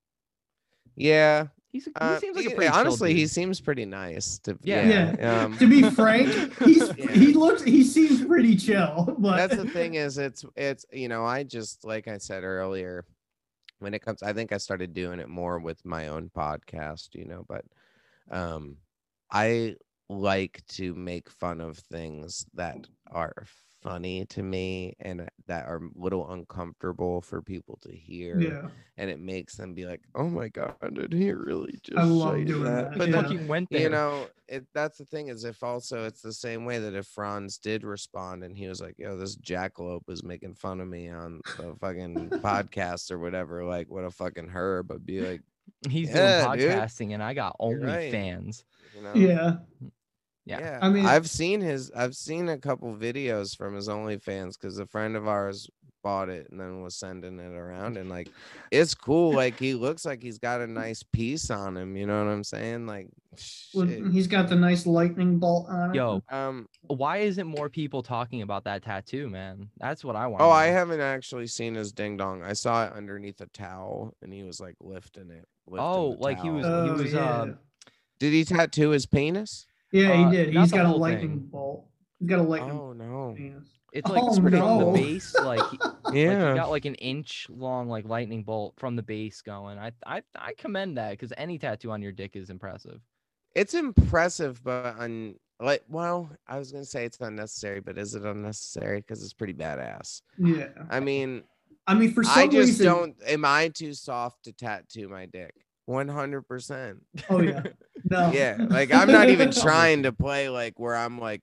Yeah, 0.97 1.49
He's 1.75 1.89
a, 1.89 1.91
he 1.91 1.95
uh, 1.97 2.19
seems 2.21 2.37
like 2.37 2.47
a 2.47 2.51
pretty 2.51 2.69
honestly, 2.69 3.15
he 3.15 3.27
seems 3.27 3.61
pretty 3.61 3.85
nice. 3.85 4.39
To 4.45 4.57
Yeah. 4.63 5.17
Yeah. 5.19 5.43
Um, 5.43 5.59
to 5.59 5.69
be 5.69 5.83
frank, 5.91 6.29
he's 6.63 6.89
Yeah. 6.97 7.11
he 7.11 7.33
looks 7.33 7.65
he 7.65 7.83
seems 7.83 8.25
pretty 8.25 8.55
chill, 8.55 9.13
but 9.19 9.37
that's 9.37 9.57
the 9.57 9.69
thing 9.69 9.95
is 9.95 10.17
it's 10.17 10.45
it's 10.55 10.87
you 10.93 11.09
know 11.09 11.25
i 11.25 11.43
just 11.43 11.85
like 11.85 12.07
i 12.07 12.17
said 12.17 12.45
earlier 12.45 13.05
when 13.81 13.93
it 13.93 14.03
comes 14.03 14.23
i 14.23 14.33
think 14.33 14.53
i 14.53 14.57
started 14.57 14.95
doing 14.95 15.19
it 15.19 15.29
more 15.29 15.59
with 15.59 15.85
my 15.85 16.07
own 16.07 16.31
podcast 16.37 17.09
you 17.15 17.25
know 17.25 17.45
but 17.49 17.65
um 18.31 18.77
i 19.33 19.75
like 20.09 20.63
to 20.69 20.95
make 20.95 21.31
fun 21.31 21.61
of 21.61 21.79
things 21.79 22.47
that 22.55 22.77
are 23.11 23.45
funny 23.83 24.25
to 24.25 24.43
me 24.43 24.95
and 25.01 25.29
that 25.47 25.67
are 25.67 25.77
a 25.77 25.89
little 25.95 26.31
uncomfortable 26.33 27.21
for 27.21 27.43
people 27.43 27.79
to 27.83 27.95
hear 27.95 28.41
Yeah. 28.41 28.69
and 28.97 29.11
it 29.11 29.21
makes 29.21 29.57
them 29.57 29.75
be 29.75 29.85
like 29.85 30.01
oh 30.15 30.27
my 30.31 30.49
god 30.49 30.75
did 30.95 31.13
he 31.13 31.31
really 31.33 31.79
just 31.83 31.99
I 31.99 32.05
love 32.05 32.35
say 32.37 32.45
doing 32.45 32.65
that, 32.65 32.91
that, 32.93 32.99
But 32.99 33.09
yeah. 33.11 33.23
fucking 33.23 33.47
went 33.47 33.69
there. 33.71 33.81
you 33.83 33.89
know 33.91 34.27
it 34.49 34.65
that's 34.73 34.97
the 34.97 35.05
thing 35.05 35.29
is 35.29 35.45
if 35.45 35.63
also 35.63 36.07
it's 36.07 36.23
the 36.23 36.33
same 36.33 36.65
way 36.65 36.79
that 36.79 36.95
if 36.95 37.07
franz 37.09 37.59
did 37.59 37.85
respond 37.85 38.43
and 38.43 38.57
he 38.57 38.69
was 38.69 38.81
like 38.81 38.95
yo 38.99 39.19
this 39.19 39.37
jackalope 39.37 40.09
is 40.09 40.23
making 40.25 40.55
fun 40.55 40.81
of 40.81 40.89
me 40.89 41.11
on 41.11 41.43
the 41.59 41.75
fucking 41.79 42.31
podcast 42.43 43.11
or 43.11 43.19
whatever 43.19 43.65
like 43.67 43.91
what 43.91 44.05
a 44.05 44.11
fucking 44.11 44.49
herb 44.49 44.89
but 44.89 45.05
be 45.05 45.21
like 45.21 45.43
he's 45.89 46.11
Yeah, 46.11 46.45
doing 46.47 46.59
dude. 46.59 46.71
podcasting, 46.73 47.15
and 47.15 47.23
I 47.23 47.35
got 47.35 47.57
You're 47.61 47.69
only 47.81 47.87
right. 47.87 48.11
fans. 48.13 48.65
you 48.95 49.03
know 49.03 49.13
Yeah. 49.15 49.57
Yeah. 50.47 50.79
I 50.83 50.89
mean- 50.91 51.07
i've 51.07 51.29
seen 51.29 51.61
his 51.61 51.91
i've 51.97 52.15
seen 52.15 52.49
a 52.51 52.59
couple 52.59 52.95
videos 52.95 53.57
from 53.57 53.75
his 53.75 53.89
onlyfans 53.89 54.55
because 54.61 54.79
a 54.79 54.87
friend 54.87 55.17
of 55.17 55.27
ours 55.27 55.69
bought 56.03 56.29
it 56.29 56.47
and 56.51 56.61
then 56.61 56.83
was 56.83 56.95
sending 56.97 57.39
it 57.39 57.55
around 57.55 57.97
and 57.97 58.11
like 58.11 58.29
it's 58.71 58.95
cool 58.95 59.33
like 59.43 59.59
he 59.59 59.73
looks 59.73 60.05
like 60.05 60.23
he's 60.23 60.39
got 60.39 60.61
a 60.61 60.67
nice 60.67 61.03
piece 61.03 61.51
on 61.51 61.75
him 61.79 61.97
you 61.97 62.07
know 62.07 62.23
what 62.23 62.31
i'm 62.31 62.45
saying 62.45 62.87
like 62.87 63.09
With- 63.75 63.89
shit. 63.91 64.13
he's 64.13 64.27
got 64.27 64.51
the 64.51 64.55
nice 64.55 64.85
lightning 64.87 65.39
bolt 65.39 65.67
on 65.71 65.91
it. 65.91 65.97
Yo, 65.97 66.23
um 66.31 66.69
why 66.89 67.19
isn't 67.19 67.47
more 67.47 67.71
people 67.71 68.03
talking 68.03 68.43
about 68.43 68.65
that 68.65 68.83
tattoo, 68.83 69.31
man? 69.31 69.71
That's 69.79 70.05
what 70.05 70.15
I 70.15 70.27
want. 70.27 70.43
Oh, 70.43 70.51
I 70.51 70.67
haven't 70.67 71.01
actually 71.01 71.47
seen 71.47 71.75
his 71.75 71.91
ding 71.93 72.19
dong. 72.19 72.43
I 72.43 72.53
saw 72.53 72.85
it 72.87 72.93
underneath 72.93 73.41
a 73.41 73.47
towel, 73.47 74.13
and 74.21 74.31
he 74.31 74.43
was 74.43 74.61
like 74.61 74.77
lifting 74.81 75.31
it. 75.31 75.47
Lifting 75.67 75.87
Oh, 75.87 76.15
the 76.17 76.21
like 76.23 76.41
he 76.41 76.51
was- 76.51 76.65
towel. 76.65 76.85
he 76.85 76.91
Oh, 76.91 76.95
was, 77.03 77.13
yeah. 77.13 77.21
uh, 77.21 77.55
Did 78.19 78.33
he 78.33 78.45
tattoo 78.45 78.91
his 78.91 79.07
penis? 79.07 79.67
yeah, 79.93 80.11
uh, 80.11 80.31
he 80.31 80.37
did. 80.37 80.55
not 80.55 80.61
He's 80.63 80.71
the 80.71 80.77
got 80.79 80.87
a 80.87 80.97
lightning 80.97 81.29
thing. 81.31 81.49
bolt. 81.51 81.87
He's 82.21 82.29
got 82.29 82.39
a 82.39 82.43
lightning 82.43 82.79
Oh 82.79 82.93
no! 82.93 83.35
penis. 83.37 83.69
It's 83.93 84.11
like 84.11 84.23
Oh, 84.25 84.35
from 84.35 84.51
no. 84.51 84.93
the 84.93 85.01
base, 85.01 85.35
like 85.37 85.61
he- 85.71 85.79
like 86.05 86.15
Yeah, 86.15 86.55
got 86.55 86.71
like 86.71 86.85
an 86.85 86.97
inch 86.97 87.47
long 87.49 87.89
like 87.89 88.05
lightning 88.07 88.43
bolt 88.43 88.75
from 88.77 88.97
the 88.97 89.03
base 89.03 89.41
going. 89.43 89.79
I 89.79 89.93
I 90.07 90.23
I 90.37 90.53
commend 90.55 90.97
that 90.99 91.11
because 91.13 91.33
any 91.37 91.59
tattoo 91.59 91.91
on 91.93 92.03
your 92.03 92.13
dick 92.13 92.35
is 92.37 92.51
impressive. 92.51 93.01
it's 93.55 93.75
impressive, 93.75 94.63
but 94.65 94.99
un 94.99 95.37
like 95.61 95.85
well, 95.89 96.29
I 96.49 96.59
was 96.59 96.73
gonna 96.73 96.85
say 96.85 97.05
it's 97.05 97.21
unnecessary, 97.21 97.79
but 97.81 97.97
is 97.99 98.15
it 98.17 98.25
unnecessary? 98.25 98.99
Because 99.01 99.23
it's 99.23 99.33
pretty 99.33 99.55
badass. 99.55 100.23
Yeah. 100.39 100.69
I 100.91 100.99
mean, 100.99 101.45
I 101.87 101.95
mean, 101.95 102.13
for 102.13 102.23
some 102.23 102.39
I 102.39 102.47
just 102.47 102.69
reason, 102.81 102.87
don't. 102.87 103.17
Am 103.27 103.45
I 103.45 103.69
too 103.69 103.93
soft 103.95 104.45
to 104.45 104.53
tattoo 104.53 105.09
my 105.09 105.27
dick? 105.27 105.55
One 105.87 106.09
hundred 106.09 106.43
percent. 106.43 107.05
Oh 107.29 107.41
yeah. 107.41 107.63
No. 108.11 108.31
Yeah, 108.33 108.59
like 108.69 108.93
I'm 108.93 109.11
not 109.11 109.31
even 109.31 109.49
oh, 109.57 109.63
trying 109.63 110.03
to 110.03 110.13
play 110.13 110.51
like 110.51 110.79
where 110.79 110.95
I'm 110.95 111.19
like, 111.19 111.41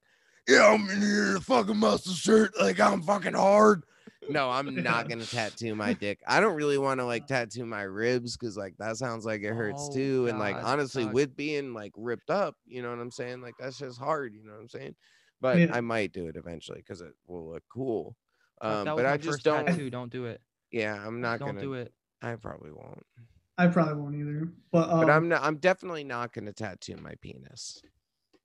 yeah, 0.47 0.67
I'm 0.67 0.87
in 0.91 1.01
here 1.01 1.39
fucking 1.39 1.77
muscle 1.77 2.13
shirt, 2.13 2.51
like 2.61 2.79
I'm 2.79 3.01
fucking 3.01 3.33
hard. 3.33 3.83
No, 4.29 4.47
I'm 4.51 4.75
not 4.83 5.09
gonna 5.09 5.25
tattoo 5.25 5.73
my 5.73 5.93
dick. 5.93 6.19
I 6.27 6.39
don't 6.39 6.53
really 6.53 6.77
want 6.77 6.99
to 6.99 7.05
like 7.05 7.25
tattoo 7.25 7.65
my 7.65 7.81
ribs 7.81 8.37
because 8.37 8.57
like 8.57 8.75
that 8.77 8.97
sounds 8.97 9.25
like 9.25 9.41
it 9.41 9.53
hurts 9.55 9.87
Oh, 9.89 9.93
too. 9.95 10.27
And 10.27 10.37
like 10.37 10.55
God, 10.55 10.65
honestly, 10.65 11.05
fuck. 11.05 11.13
with 11.13 11.35
being 11.35 11.73
like 11.73 11.93
ripped 11.97 12.29
up, 12.29 12.55
you 12.67 12.83
know 12.83 12.91
what 12.91 12.99
I'm 12.99 13.09
saying? 13.09 13.41
Like 13.41 13.55
that's 13.59 13.79
just 13.79 13.97
hard, 13.97 14.35
you 14.35 14.45
know 14.45 14.53
what 14.53 14.61
I'm 14.61 14.69
saying? 14.69 14.95
But 15.41 15.57
Yeah. 15.57 15.71
I 15.73 15.81
might 15.81 16.13
do 16.13 16.27
it 16.27 16.35
eventually 16.35 16.77
because 16.77 17.01
it 17.01 17.13
will 17.25 17.49
look 17.49 17.63
cool. 17.73 18.15
Fuck, 18.61 18.87
Um, 18.87 18.95
but 18.95 19.05
I 19.05 19.17
just 19.17 19.43
don't. 19.43 19.65
tattoo. 19.65 19.89
Don't 19.89 20.11
do 20.11 20.25
it. 20.25 20.41
Yeah, 20.71 20.95
I'm 20.95 21.19
not 21.19 21.39
don't 21.39 21.49
gonna 21.49 21.61
do 21.61 21.73
it. 21.73 21.93
I 22.21 22.35
probably 22.35 22.71
won't. 22.71 23.05
I 23.57 23.67
probably 23.67 23.95
won't 23.95 24.15
either. 24.15 24.49
But 24.71 24.89
um, 24.89 24.99
But 25.01 25.09
I'm 25.09 25.27
not. 25.27 25.43
I'm 25.43 25.57
definitely 25.57 26.03
not 26.03 26.33
gonna 26.33 26.53
tattoo 26.53 26.95
my 27.01 27.13
penis. 27.21 27.81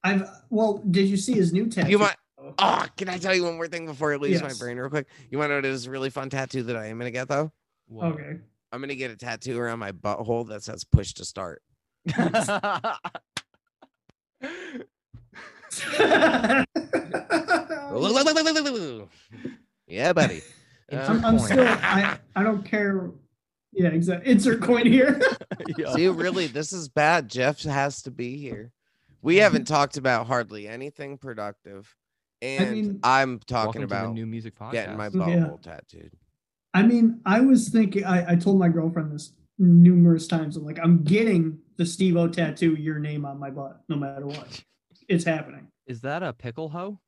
I've 0.02 0.28
well, 0.50 0.82
did 0.90 1.08
you 1.08 1.16
see 1.16 1.34
his 1.34 1.52
new 1.52 1.68
tattoo? 1.68 1.90
You 1.90 1.98
might. 1.98 2.16
Oh, 2.58 2.86
can 2.96 3.08
I 3.08 3.18
tell 3.18 3.34
you 3.34 3.44
one 3.44 3.56
more 3.56 3.66
thing 3.66 3.86
before 3.86 4.12
it 4.12 4.20
leaves 4.20 4.42
my 4.42 4.52
brain 4.54 4.76
real 4.76 4.90
quick? 4.90 5.06
You 5.30 5.38
want 5.38 5.50
to 5.50 5.54
know 5.54 5.58
what 5.58 5.64
is 5.64 5.86
a 5.86 5.90
really 5.90 6.10
fun 6.10 6.30
tattoo 6.30 6.62
that 6.64 6.76
I 6.76 6.86
am 6.86 6.98
gonna 6.98 7.10
get 7.10 7.28
though? 7.28 7.52
What? 7.86 8.12
Okay. 8.12 8.38
I'm 8.72 8.80
gonna 8.80 8.94
get 8.94 9.10
a 9.10 9.16
tattoo 9.16 9.58
around 9.58 9.78
my 9.78 9.92
butthole 9.92 10.48
that 10.48 10.62
says 10.62 10.84
"push 10.84 11.14
to 11.14 11.24
start." 11.24 11.62
yeah, 19.87 20.12
buddy. 20.12 20.43
Insert 20.89 21.11
I'm, 21.11 21.24
I'm 21.24 21.39
still. 21.39 21.66
I 21.66 22.18
I 22.37 22.43
don't 22.43 22.64
care. 22.64 23.11
Yeah, 23.72 23.89
exactly. 23.89 24.30
Insert 24.30 24.62
coin 24.62 24.87
here. 24.87 25.20
Yo. 25.76 25.95
See, 25.95 26.09
really, 26.09 26.47
this 26.47 26.72
is 26.72 26.89
bad. 26.89 27.28
Jeff 27.28 27.62
has 27.62 28.03
to 28.03 28.11
be 28.11 28.37
here. 28.37 28.72
We 29.20 29.34
mm-hmm. 29.34 29.43
haven't 29.43 29.64
talked 29.66 29.97
about 29.97 30.26
hardly 30.26 30.68
anything 30.68 31.18
productive, 31.18 31.93
and 32.41 32.70
mean- 32.70 33.01
I'm 33.03 33.41
talking 33.41 33.66
Welcome 33.66 33.80
to 33.82 33.87
the 33.89 33.95
about 33.95 34.14
new 34.14 34.26
music 34.26 34.57
podcast. 34.57 34.72
getting 34.72 34.97
my 34.97 35.09
Yeah. 35.09 35.51
tattooed. 35.61 36.12
I 36.72 36.82
mean, 36.82 37.20
I 37.26 37.41
was 37.41 37.68
thinking. 37.68 38.05
I, 38.05 38.32
I 38.32 38.37
told 38.37 38.59
my 38.59 38.68
girlfriend 38.68 39.12
this 39.12 39.32
numerous 39.59 40.26
times. 40.26 40.57
I'm 40.57 40.64
like, 40.64 40.78
I'm 40.78 41.03
getting 41.03 41.59
the 41.76 41.87
Steve 41.87 42.16
O 42.16 42.28
tattoo, 42.28 42.74
your 42.74 42.99
name 42.99 43.24
on 43.24 43.39
my 43.39 43.51
butt, 43.51 43.80
no 43.89 43.97
matter 43.97 44.26
what. 44.26 44.62
It's 45.09 45.24
happening. 45.24 45.66
Is 45.87 46.01
that 46.03 46.22
a 46.22 46.32
pickle 46.32 46.68
hoe? 46.68 47.01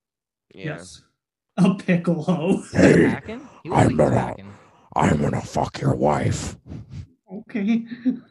Yeah. 0.55 0.77
Yes. 0.77 1.03
A 1.65 1.75
pickle 1.75 2.23
hoe. 2.23 2.63
Packing? 2.73 3.49
He 3.65 3.71
I'm 3.71 3.75
like 3.75 3.89
he's 3.91 3.97
not- 3.99 4.41
I'm 4.97 5.21
gonna 5.21 5.41
fuck 5.41 5.81
your 5.81 5.95
wife. 5.95 6.57
okay. 7.33 7.85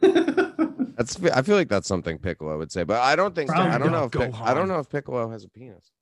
That's 0.96 1.22
I 1.32 1.42
feel 1.42 1.54
like 1.56 1.68
that's 1.68 1.86
something 1.86 2.18
Piccolo 2.18 2.58
would 2.58 2.72
say, 2.72 2.82
but 2.82 3.00
I 3.00 3.14
don't 3.14 3.34
think 3.34 3.50
so. 3.50 3.56
I 3.56 3.78
don't 3.78 3.92
know 3.92 4.04
if 4.04 4.10
Go 4.10 4.26
Pic- 4.26 4.40
I 4.40 4.52
don't 4.52 4.66
know 4.66 4.80
if 4.80 4.88
Piccolo 4.88 5.30
has 5.30 5.44
a 5.44 5.48
penis. 5.48 5.92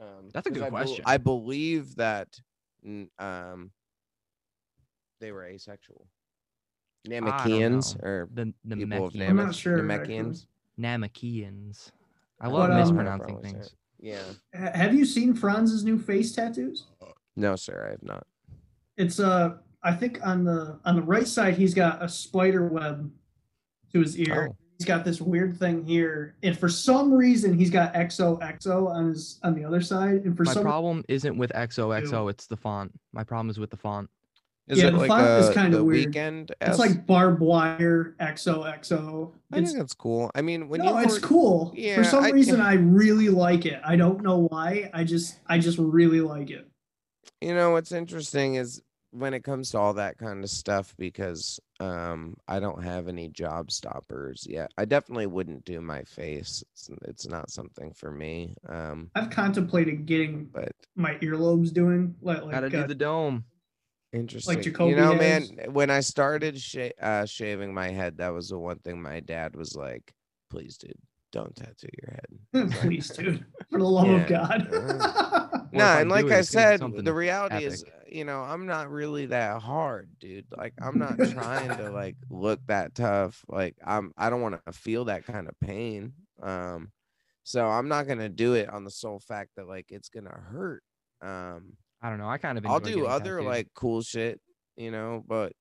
Um, 0.00 0.30
That's 0.34 0.48
a 0.48 0.50
good 0.50 0.64
I 0.64 0.70
bel- 0.70 0.78
question. 0.80 1.04
I 1.06 1.16
believe 1.18 1.94
that 1.96 2.28
um 3.20 3.70
they 5.20 5.30
were 5.30 5.44
asexual. 5.44 6.08
don't 7.08 7.22
Namekians 7.24 7.96
or 8.02 8.28
The 8.34 8.52
the 8.64 8.76
people 8.78 9.06
of 9.06 9.12
Namekians. 9.12 9.28
I'm 9.28 9.36
not 9.36 9.54
sure, 9.54 9.78
Namekians. 9.78 10.46
Namekians. 10.80 11.92
I 12.40 12.46
I 12.46 12.48
love 12.48 12.66
don't 12.68 12.76
know. 12.76 12.82
mispronouncing 12.84 13.36
say 13.36 13.42
things. 13.42 13.74
Yeah. 14.02 14.18
Ha- 14.54 14.72
Have 14.74 14.94
you 14.94 15.06
seen 15.06 15.32
Franz's 15.32 15.84
new 15.84 15.98
face 15.98 16.32
tattoos? 16.32 16.84
No, 17.36 17.56
sir, 17.56 17.86
I 17.86 17.90
have 17.92 18.02
not. 18.02 18.26
It's 18.98 19.18
uh 19.18 19.54
I 19.82 19.94
think 19.94 20.18
on 20.26 20.44
the 20.44 20.78
on 20.84 20.96
the 20.96 21.02
right 21.02 21.26
side 21.26 21.56
he's 21.56 21.72
got 21.72 22.02
a 22.02 22.08
spider 22.08 22.66
web 22.66 23.10
to 23.92 24.00
his 24.00 24.18
ear. 24.18 24.48
Oh. 24.50 24.56
He's 24.78 24.86
got 24.88 25.04
this 25.04 25.20
weird 25.20 25.56
thing 25.60 25.84
here, 25.84 26.34
and 26.42 26.58
for 26.58 26.68
some 26.68 27.12
reason 27.14 27.56
he's 27.56 27.70
got 27.70 27.94
XOXO 27.94 28.88
on 28.88 29.10
his 29.10 29.38
on 29.44 29.54
the 29.54 29.64
other 29.64 29.80
side, 29.80 30.24
and 30.24 30.36
for 30.36 30.42
My 30.42 30.52
some 30.54 30.64
problem 30.64 31.04
isn't 31.08 31.36
with 31.38 31.52
XOXO, 31.52 32.28
it's 32.28 32.46
the 32.48 32.56
font. 32.56 32.90
My 33.12 33.22
problem 33.22 33.48
is 33.48 33.60
with 33.60 33.70
the 33.70 33.76
font. 33.76 34.10
Is 34.68 34.78
Yeah, 34.78 34.88
it 34.88 34.90
the 34.92 34.98
like 34.98 35.08
font 35.08 35.26
is 35.44 35.50
kinda 35.50 35.82
weird. 35.84 36.06
weekend? 36.06 36.52
it's 36.60 36.78
like 36.78 37.04
barbed 37.06 37.40
wire 37.40 38.14
XOXO. 38.20 39.32
I 39.52 39.58
It's 39.58 39.70
think 39.70 39.78
that's 39.80 39.94
cool. 39.94 40.30
I 40.34 40.42
mean, 40.42 40.68
when 40.68 40.80
no, 40.82 40.98
you 40.98 41.04
it's 41.04 41.14
were- 41.20 41.26
cool. 41.26 41.72
Yeah, 41.76 41.96
for 41.96 42.04
some 42.04 42.24
I- 42.24 42.30
reason 42.30 42.60
I 42.60 42.74
really 42.74 43.28
like 43.28 43.66
it. 43.66 43.80
I 43.84 43.96
don't 43.96 44.22
know 44.22 44.46
why. 44.50 44.88
I 44.94 45.04
just 45.04 45.40
I 45.46 45.58
just 45.58 45.78
really 45.78 46.20
like 46.20 46.50
it. 46.50 46.68
you 47.40 47.54
know 47.54 47.70
what's 47.70 47.92
interesting 47.92 48.54
is 48.56 48.80
when 49.10 49.34
it 49.34 49.44
comes 49.44 49.70
to 49.70 49.78
all 49.78 49.92
that 49.94 50.16
kind 50.16 50.42
of 50.42 50.48
stuff 50.50 50.94
because 50.98 51.60
um 51.80 52.34
i 52.48 52.58
don't 52.58 52.82
have 52.82 53.08
any 53.08 53.28
job 53.28 53.70
stoppers 53.70 54.46
yet 54.48 54.70
i 54.78 54.84
definitely 54.84 55.26
wouldn't 55.26 55.62
do 55.66 55.80
my 55.80 56.02
face 56.04 56.64
it's, 56.72 56.88
it's 57.02 57.26
not 57.28 57.50
something 57.50 57.92
for 57.92 58.10
me 58.10 58.54
um 58.68 59.10
I've 59.14 59.28
contemplated 59.30 60.06
getting 60.06 60.46
but 60.46 60.72
my 60.96 61.14
earlobes 61.16 61.72
doing 61.72 62.14
like, 62.22 62.42
like 62.42 62.52
Gotta 62.52 62.70
do 62.70 62.80
uh, 62.80 62.86
the 62.86 62.94
dome. 62.94 63.44
Interesting 64.12 64.60
Jacoby 64.60 64.90
you 64.90 64.96
know 64.96 65.12
has. 65.14 65.50
man 65.50 65.72
when 65.72 65.90
i 65.90 66.00
started 66.00 66.60
sh- 66.60 66.90
uh, 67.00 67.24
shaving 67.24 67.72
my 67.72 67.88
head 67.88 68.18
that 68.18 68.32
was 68.32 68.48
the 68.48 68.58
one 68.58 68.78
thing 68.78 69.00
my 69.00 69.20
dad 69.20 69.56
was 69.56 69.74
like 69.74 70.12
please 70.50 70.76
dude 70.76 70.94
don't 71.32 71.56
tattoo 71.56 71.88
your 72.02 72.12
head 72.12 72.26
I 72.54 72.58
like, 72.58 72.80
Please, 72.80 73.08
dude, 73.08 73.44
for 73.70 73.78
the 73.78 73.84
love 73.84 74.08
of 74.08 74.28
God. 74.28 74.68
Or 75.72 75.78
no, 75.78 75.94
if 75.94 76.00
and 76.02 76.10
like 76.10 76.26
I 76.26 76.40
it's 76.40 76.54
gonna 76.54 76.90
be 76.90 76.96
said, 76.96 77.04
the 77.06 77.14
reality 77.14 77.64
is, 77.64 77.82
you 78.06 78.26
know, 78.26 78.42
I'm 78.42 78.66
not 78.66 78.90
really 78.90 79.24
that 79.26 79.62
hard, 79.62 80.10
dude. 80.20 80.44
Like 80.54 80.74
I'm 80.82 80.98
not 80.98 81.16
trying 81.30 81.74
to 81.78 81.90
like 81.94 82.16
look 82.28 82.60
that 82.66 82.94
tough. 82.94 83.42
Like 83.48 83.74
I'm 83.82 84.12
I 84.18 84.28
don't 84.28 84.42
want 84.42 84.60
to 84.66 84.72
feel 84.74 85.06
that 85.06 85.24
kind 85.24 85.48
of 85.48 85.58
pain. 85.60 86.12
Um 86.42 86.92
so 87.42 87.66
I'm 87.66 87.88
not 87.88 88.06
going 88.06 88.18
to 88.18 88.28
do 88.28 88.52
it 88.52 88.68
on 88.68 88.84
the 88.84 88.90
sole 88.90 89.18
fact 89.18 89.52
that 89.56 89.66
like 89.66 89.86
it's 89.88 90.10
going 90.10 90.26
to 90.26 90.30
hurt. 90.30 90.82
Um 91.22 91.78
I 92.02 92.10
don't 92.10 92.18
know. 92.18 92.28
I 92.28 92.38
kind 92.38 92.58
of 92.58 92.66
I'll 92.66 92.80
do 92.80 93.06
other 93.06 93.36
tattooed. 93.36 93.46
like 93.46 93.68
cool 93.74 94.02
shit, 94.02 94.40
you 94.76 94.90
know, 94.90 95.22
but 95.26 95.52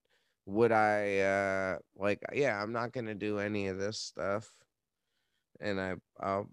would 0.48 0.72
I 0.72 1.20
uh 1.20 1.78
like 1.96 2.20
yeah, 2.34 2.62
I'm 2.62 2.74
not 2.74 2.92
gonna 2.92 3.14
do 3.16 3.38
any 3.40 3.68
of 3.68 3.78
this 3.78 4.00
stuff. 4.00 4.52
And 5.60 5.80
I 5.80 5.96
I'll 6.20 6.48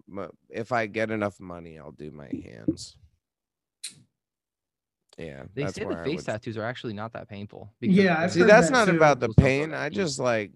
if 0.49 0.71
I 0.71 0.85
get 0.85 1.09
enough 1.09 1.39
money, 1.39 1.79
I'll 1.79 1.91
do 1.91 2.11
my 2.11 2.29
hands. 2.45 2.95
Yeah. 5.17 5.43
They 5.53 5.63
that's 5.63 5.75
say 5.75 5.81
the 5.81 5.87
where 5.87 6.01
I 6.01 6.05
face 6.05 6.17
would- 6.17 6.25
tattoos 6.25 6.57
are 6.57 6.63
actually 6.63 6.93
not 6.93 7.13
that 7.13 7.27
painful. 7.27 7.73
Yeah, 7.81 8.21
I've 8.21 8.31
See, 8.31 8.43
that's 8.43 8.67
that 8.67 8.73
not 8.73 8.87
too. 8.87 8.95
about 8.95 9.19
the 9.19 9.27
Those 9.27 9.33
stuff 9.33 9.43
are 9.43 9.47
pain. 9.47 9.73
I 9.73 9.89
just 9.89 10.19
like 10.19 10.51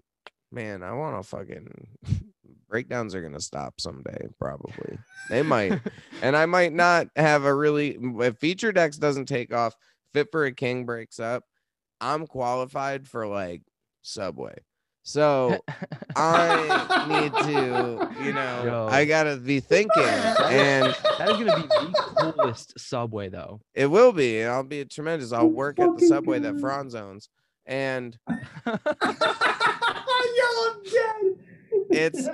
man, 0.51 0.83
I 0.83 0.93
want 0.93 1.21
to 1.21 1.27
fucking 1.27 1.87
breakdowns 2.73 3.13
are 3.13 3.21
gonna 3.21 3.39
stop 3.39 3.79
someday, 3.79 4.27
probably. 4.39 4.97
They 5.29 5.43
might. 5.43 5.79
and 6.23 6.35
I 6.35 6.47
might 6.47 6.73
not 6.73 7.07
have 7.15 7.45
a 7.45 7.53
really 7.53 7.89
if 7.91 8.39
FeaturedX 8.39 8.99
doesn't 8.99 9.27
take 9.27 9.53
off, 9.53 9.75
fit 10.11 10.29
for 10.31 10.45
a 10.45 10.51
king 10.51 10.83
breaks 10.83 11.19
up, 11.19 11.43
I'm 12.01 12.25
qualified 12.25 13.07
for 13.07 13.27
like 13.27 13.61
subway. 14.01 14.55
So 15.03 15.59
I 16.15 17.05
need 17.07 17.31
to, 17.43 18.09
you 18.23 18.33
know, 18.33 18.63
Yo. 18.65 18.87
I 18.89 19.05
gotta 19.05 19.37
be 19.37 19.59
thinking, 19.59 20.01
and 20.01 20.95
that 21.19 21.29
is 21.29 21.37
gonna 21.37 21.55
be 21.55 21.67
the 21.67 21.93
coolest 22.17 22.79
subway 22.79 23.29
though. 23.29 23.61
it 23.75 23.85
will 23.85 24.13
be, 24.13 24.41
and 24.41 24.51
I'll 24.51 24.63
be 24.63 24.83
tremendous. 24.85 25.31
I'll 25.31 25.47
work 25.47 25.79
at 25.79 25.89
the 25.89 25.93
fucking 25.93 26.07
subway 26.07 26.39
that 26.39 26.53
God. 26.53 26.61
Franz 26.61 26.95
owns, 26.95 27.29
and 27.67 28.17
Yo, 28.27 28.33
I'm 28.65 28.79
dead. 30.83 31.35
It's- 31.93 32.27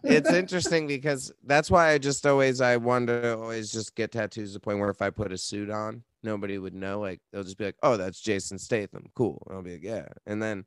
it's 0.04 0.32
interesting 0.32 0.86
because 0.86 1.32
that's 1.44 1.70
why 1.70 1.90
I 1.92 1.98
just 1.98 2.26
always 2.26 2.60
I 2.60 2.76
wanted 2.76 3.22
to 3.22 3.36
always 3.38 3.72
just 3.72 3.94
get 3.94 4.12
tattoos 4.12 4.50
to 4.50 4.54
the 4.54 4.60
point 4.60 4.78
where 4.78 4.90
if 4.90 5.02
I 5.02 5.10
put 5.10 5.32
a 5.32 5.38
suit 5.38 5.70
on, 5.70 6.02
nobody 6.22 6.58
would 6.58 6.74
know. 6.74 7.00
Like 7.00 7.20
they'll 7.32 7.42
just 7.44 7.58
be 7.58 7.64
like, 7.66 7.76
"Oh, 7.82 7.96
that's 7.96 8.20
Jason 8.20 8.58
Statham, 8.58 9.06
cool." 9.14 9.42
And 9.46 9.56
I'll 9.56 9.62
be 9.62 9.72
like, 9.72 9.82
"Yeah," 9.82 10.06
and 10.26 10.42
then, 10.42 10.64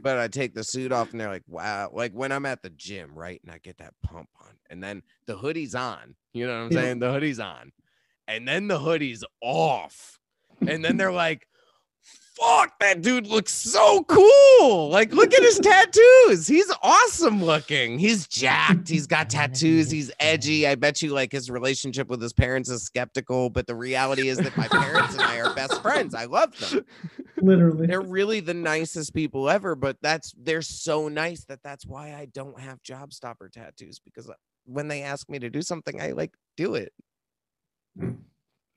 but 0.00 0.18
I 0.18 0.28
take 0.28 0.54
the 0.54 0.64
suit 0.64 0.92
off 0.92 1.10
and 1.12 1.20
they're 1.20 1.28
like, 1.28 1.44
"Wow!" 1.48 1.90
Like 1.92 2.12
when 2.12 2.32
I'm 2.32 2.46
at 2.46 2.62
the 2.62 2.70
gym, 2.70 3.12
right, 3.14 3.40
and 3.44 3.52
I 3.52 3.58
get 3.58 3.78
that 3.78 3.94
pump 4.02 4.28
on, 4.40 4.52
and 4.70 4.82
then 4.82 5.02
the 5.26 5.36
hoodie's 5.36 5.74
on. 5.74 6.14
You 6.32 6.46
know 6.46 6.58
what 6.58 6.66
I'm 6.66 6.72
Yeah. 6.72 6.80
saying? 6.82 6.98
The 7.00 7.12
hoodie's 7.12 7.40
on, 7.40 7.72
and 8.28 8.46
then 8.46 8.68
the 8.68 8.78
hoodie's 8.78 9.24
off, 9.40 10.18
and 10.66 10.84
then 10.84 10.96
they're 10.96 11.12
like. 11.12 11.46
Fuck, 12.38 12.78
that 12.80 13.02
dude 13.02 13.26
looks 13.26 13.52
so 13.52 14.04
cool. 14.04 14.88
Like, 14.88 15.12
look 15.12 15.34
at 15.34 15.42
his 15.42 15.58
tattoos. 15.62 16.46
He's 16.46 16.72
awesome 16.82 17.44
looking. 17.44 17.98
He's 17.98 18.26
jacked. 18.26 18.88
He's 18.88 19.06
got 19.06 19.28
tattoos. 19.28 19.90
He's 19.90 20.10
edgy. 20.18 20.66
I 20.66 20.74
bet 20.76 21.02
you 21.02 21.10
like 21.10 21.30
his 21.30 21.50
relationship 21.50 22.08
with 22.08 22.22
his 22.22 22.32
parents 22.32 22.70
is 22.70 22.84
skeptical, 22.84 23.50
but 23.50 23.66
the 23.66 23.74
reality 23.74 24.28
is 24.28 24.38
that 24.38 24.56
my 24.56 24.66
parents 24.66 25.12
and 25.12 25.22
I 25.22 25.40
are 25.40 25.54
best 25.54 25.82
friends. 25.82 26.14
I 26.14 26.24
love 26.24 26.58
them. 26.58 26.84
Literally. 27.42 27.86
They're 27.86 28.00
really 28.00 28.40
the 28.40 28.54
nicest 28.54 29.12
people 29.12 29.50
ever, 29.50 29.74
but 29.74 29.98
that's 30.00 30.32
they're 30.38 30.62
so 30.62 31.08
nice 31.08 31.44
that 31.44 31.62
that's 31.62 31.86
why 31.86 32.14
I 32.14 32.28
don't 32.32 32.58
have 32.58 32.82
job 32.82 33.12
stopper 33.12 33.50
tattoos 33.50 33.98
because 33.98 34.30
when 34.64 34.88
they 34.88 35.02
ask 35.02 35.28
me 35.28 35.38
to 35.38 35.50
do 35.50 35.60
something, 35.60 36.00
I 36.00 36.12
like 36.12 36.32
do 36.56 36.76
it. 36.76 36.92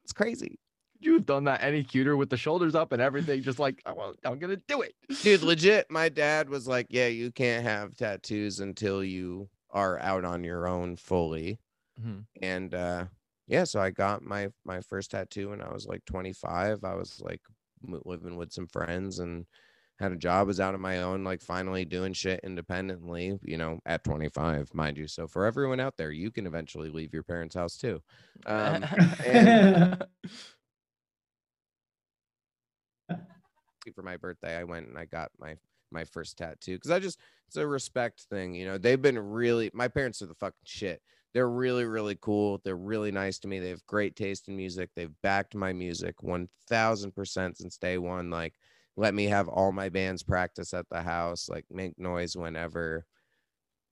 It's 0.03 0.13
crazy. 0.13 0.59
You've 0.99 1.25
done 1.25 1.43
that 1.45 1.61
any 1.63 1.83
cuter 1.83 2.15
with 2.17 2.29
the 2.29 2.37
shoulders 2.37 2.73
up 2.75 2.91
and 2.91 3.01
everything, 3.01 3.41
just 3.43 3.59
like 3.59 3.81
"I 3.85 3.91
want- 3.91 4.17
I'm 4.23 4.39
gonna 4.39 4.55
do 4.67 4.81
it. 4.81 4.95
dude 5.21 5.41
legit 5.43 5.89
my 5.91 6.09
dad 6.09 6.49
was 6.49 6.67
like 6.67 6.87
yeah 6.89 7.07
you 7.07 7.31
can't 7.31 7.63
have 7.63 7.95
tattoos 7.95 8.59
until 8.59 9.03
you 9.03 9.49
are 9.71 9.99
out 9.99 10.23
on 10.25 10.43
your 10.43 10.67
own 10.67 10.95
fully 10.95 11.59
Mhm. 12.01 12.25
and 12.41 12.73
uh 12.73 13.05
yeah 13.47 13.63
so 13.65 13.79
i 13.79 13.89
got 13.91 14.21
my 14.23 14.49
my 14.65 14.81
first 14.81 15.11
tattoo 15.11 15.49
when 15.49 15.61
i 15.61 15.71
was 15.71 15.85
like 15.85 16.03
25 16.05 16.83
i 16.83 16.93
was 16.95 17.19
like 17.21 17.41
living 17.83 18.35
with 18.37 18.51
some 18.51 18.67
friends 18.67 19.19
and 19.19 19.45
had 19.99 20.11
a 20.11 20.15
job 20.17 20.47
was 20.47 20.59
out 20.59 20.73
on 20.73 20.81
my 20.81 21.01
own 21.03 21.23
like 21.23 21.41
finally 21.41 21.85
doing 21.85 22.11
shit 22.13 22.39
independently 22.43 23.37
you 23.43 23.57
know 23.57 23.79
at 23.85 24.03
25 24.03 24.73
mind 24.73 24.97
you 24.97 25.07
so 25.07 25.27
for 25.27 25.45
everyone 25.45 25.79
out 25.79 25.95
there 25.97 26.11
you 26.11 26.31
can 26.31 26.45
eventually 26.47 26.89
leave 26.89 27.13
your 27.13 27.23
parents 27.23 27.55
house 27.55 27.77
too 27.77 28.01
um 28.45 28.83
and- 29.25 30.03
for 33.93 34.03
my 34.03 34.17
birthday, 34.17 34.57
I 34.57 34.63
went 34.63 34.87
and 34.87 34.97
I 34.97 35.05
got 35.05 35.31
my 35.39 35.55
my 35.91 36.03
first 36.03 36.37
tattoo 36.37 36.75
because 36.75 36.91
I 36.91 36.99
just 36.99 37.19
it's 37.47 37.57
a 37.57 37.67
respect 37.67 38.25
thing, 38.29 38.53
you 38.53 38.65
know. 38.65 38.77
They've 38.77 39.01
been 39.01 39.19
really 39.19 39.71
my 39.73 39.87
parents 39.87 40.21
are 40.21 40.27
the 40.27 40.35
fucking 40.35 40.57
shit. 40.65 41.01
They're 41.33 41.49
really 41.49 41.85
really 41.85 42.17
cool. 42.21 42.61
They're 42.63 42.75
really 42.75 43.11
nice 43.11 43.39
to 43.39 43.47
me. 43.47 43.59
They 43.59 43.69
have 43.69 43.85
great 43.87 44.15
taste 44.15 44.47
in 44.47 44.55
music. 44.55 44.89
They've 44.95 45.13
backed 45.21 45.55
my 45.55 45.73
music 45.73 46.23
one 46.23 46.49
thousand 46.67 47.11
percent 47.13 47.57
since 47.57 47.77
day 47.77 47.97
one. 47.97 48.29
Like 48.29 48.53
let 48.97 49.13
me 49.13 49.25
have 49.25 49.47
all 49.49 49.71
my 49.71 49.89
bands 49.89 50.23
practice 50.23 50.73
at 50.73 50.87
the 50.89 51.01
house, 51.01 51.49
like 51.49 51.65
make 51.69 51.97
noise 51.99 52.35
whenever. 52.35 53.05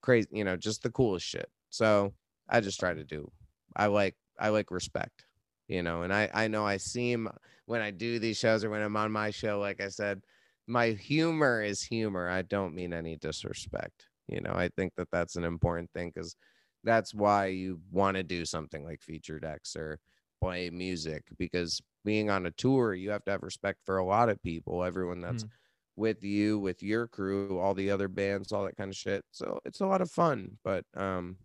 Crazy, 0.02 0.28
you 0.32 0.44
know, 0.44 0.58
just 0.58 0.84
the 0.84 0.89
coolest 0.89 1.26
shit. 1.26 1.50
So 1.70 2.14
I 2.50 2.60
just 2.60 2.80
try 2.80 2.94
to 2.94 3.04
do. 3.04 3.32
I 3.76 3.88
like 3.88 4.16
I 4.39 4.50
like 4.50 4.72
respect, 4.72 5.26
you 5.68 5.84
know, 5.84 6.03
and 6.03 6.14
I 6.14 6.30
I 6.34 6.47
know 6.47 6.66
I 6.66 6.78
seem 6.78 7.30
when 7.66 7.82
I 7.82 7.91
do 7.91 8.20
these 8.20 8.38
shows 8.38 8.64
or 8.64 8.70
when 8.70 8.82
I'm 8.82 8.97
on 8.97 9.11
my 9.11 9.32
show, 9.32 9.59
like 9.59 9.82
I 9.82 9.89
said, 9.89 10.24
my 10.68 10.88
humor 10.91 11.61
is 11.61 11.82
humor. 11.84 12.30
I 12.30 12.41
don't 12.41 12.76
mean 12.76 12.93
any 12.93 13.18
disrespect. 13.18 14.09
You 14.28 14.41
know, 14.41 14.53
I 14.53 14.70
think 14.70 14.93
that 14.95 15.09
that's 15.11 15.36
an 15.36 15.43
important 15.43 15.91
thing 15.93 16.11
because 16.14 16.36
that's 16.84 17.14
why 17.14 17.47
you 17.47 17.82
want 17.91 18.18
to 18.18 18.24
do 18.24 18.45
something 18.45 18.84
like 18.84 18.99
FeaturedX 19.01 19.76
or 19.78 19.99
play 20.41 20.70
music 20.70 21.24
because 21.38 21.82
being 22.05 22.30
on 22.30 22.45
a 22.45 22.51
tour, 22.51 22.93
you 22.93 23.11
have 23.11 23.24
to 23.26 23.32
have 23.32 23.43
respect 23.43 23.80
for 23.86 23.97
a 23.97 24.05
lot 24.05 24.30
of 24.30 24.41
people, 24.41 24.84
everyone 24.84 25.22
that's 25.22 25.45
Mhm. 25.45 25.51
with 25.95 26.24
you, 26.24 26.59
with 26.59 26.82
your 26.84 27.07
crew, 27.07 27.59
all 27.59 27.74
the 27.74 27.91
other 27.91 28.07
bands, 28.07 28.51
all 28.51 28.66
that 28.66 28.76
kind 28.78 28.89
of 28.89 28.97
shit. 28.97 29.24
So 29.32 29.59
it's 29.66 29.80
a 29.80 29.86
lot 29.86 30.01
of 30.01 30.11
fun, 30.11 30.57
but 30.64 30.86
um, 30.95 31.38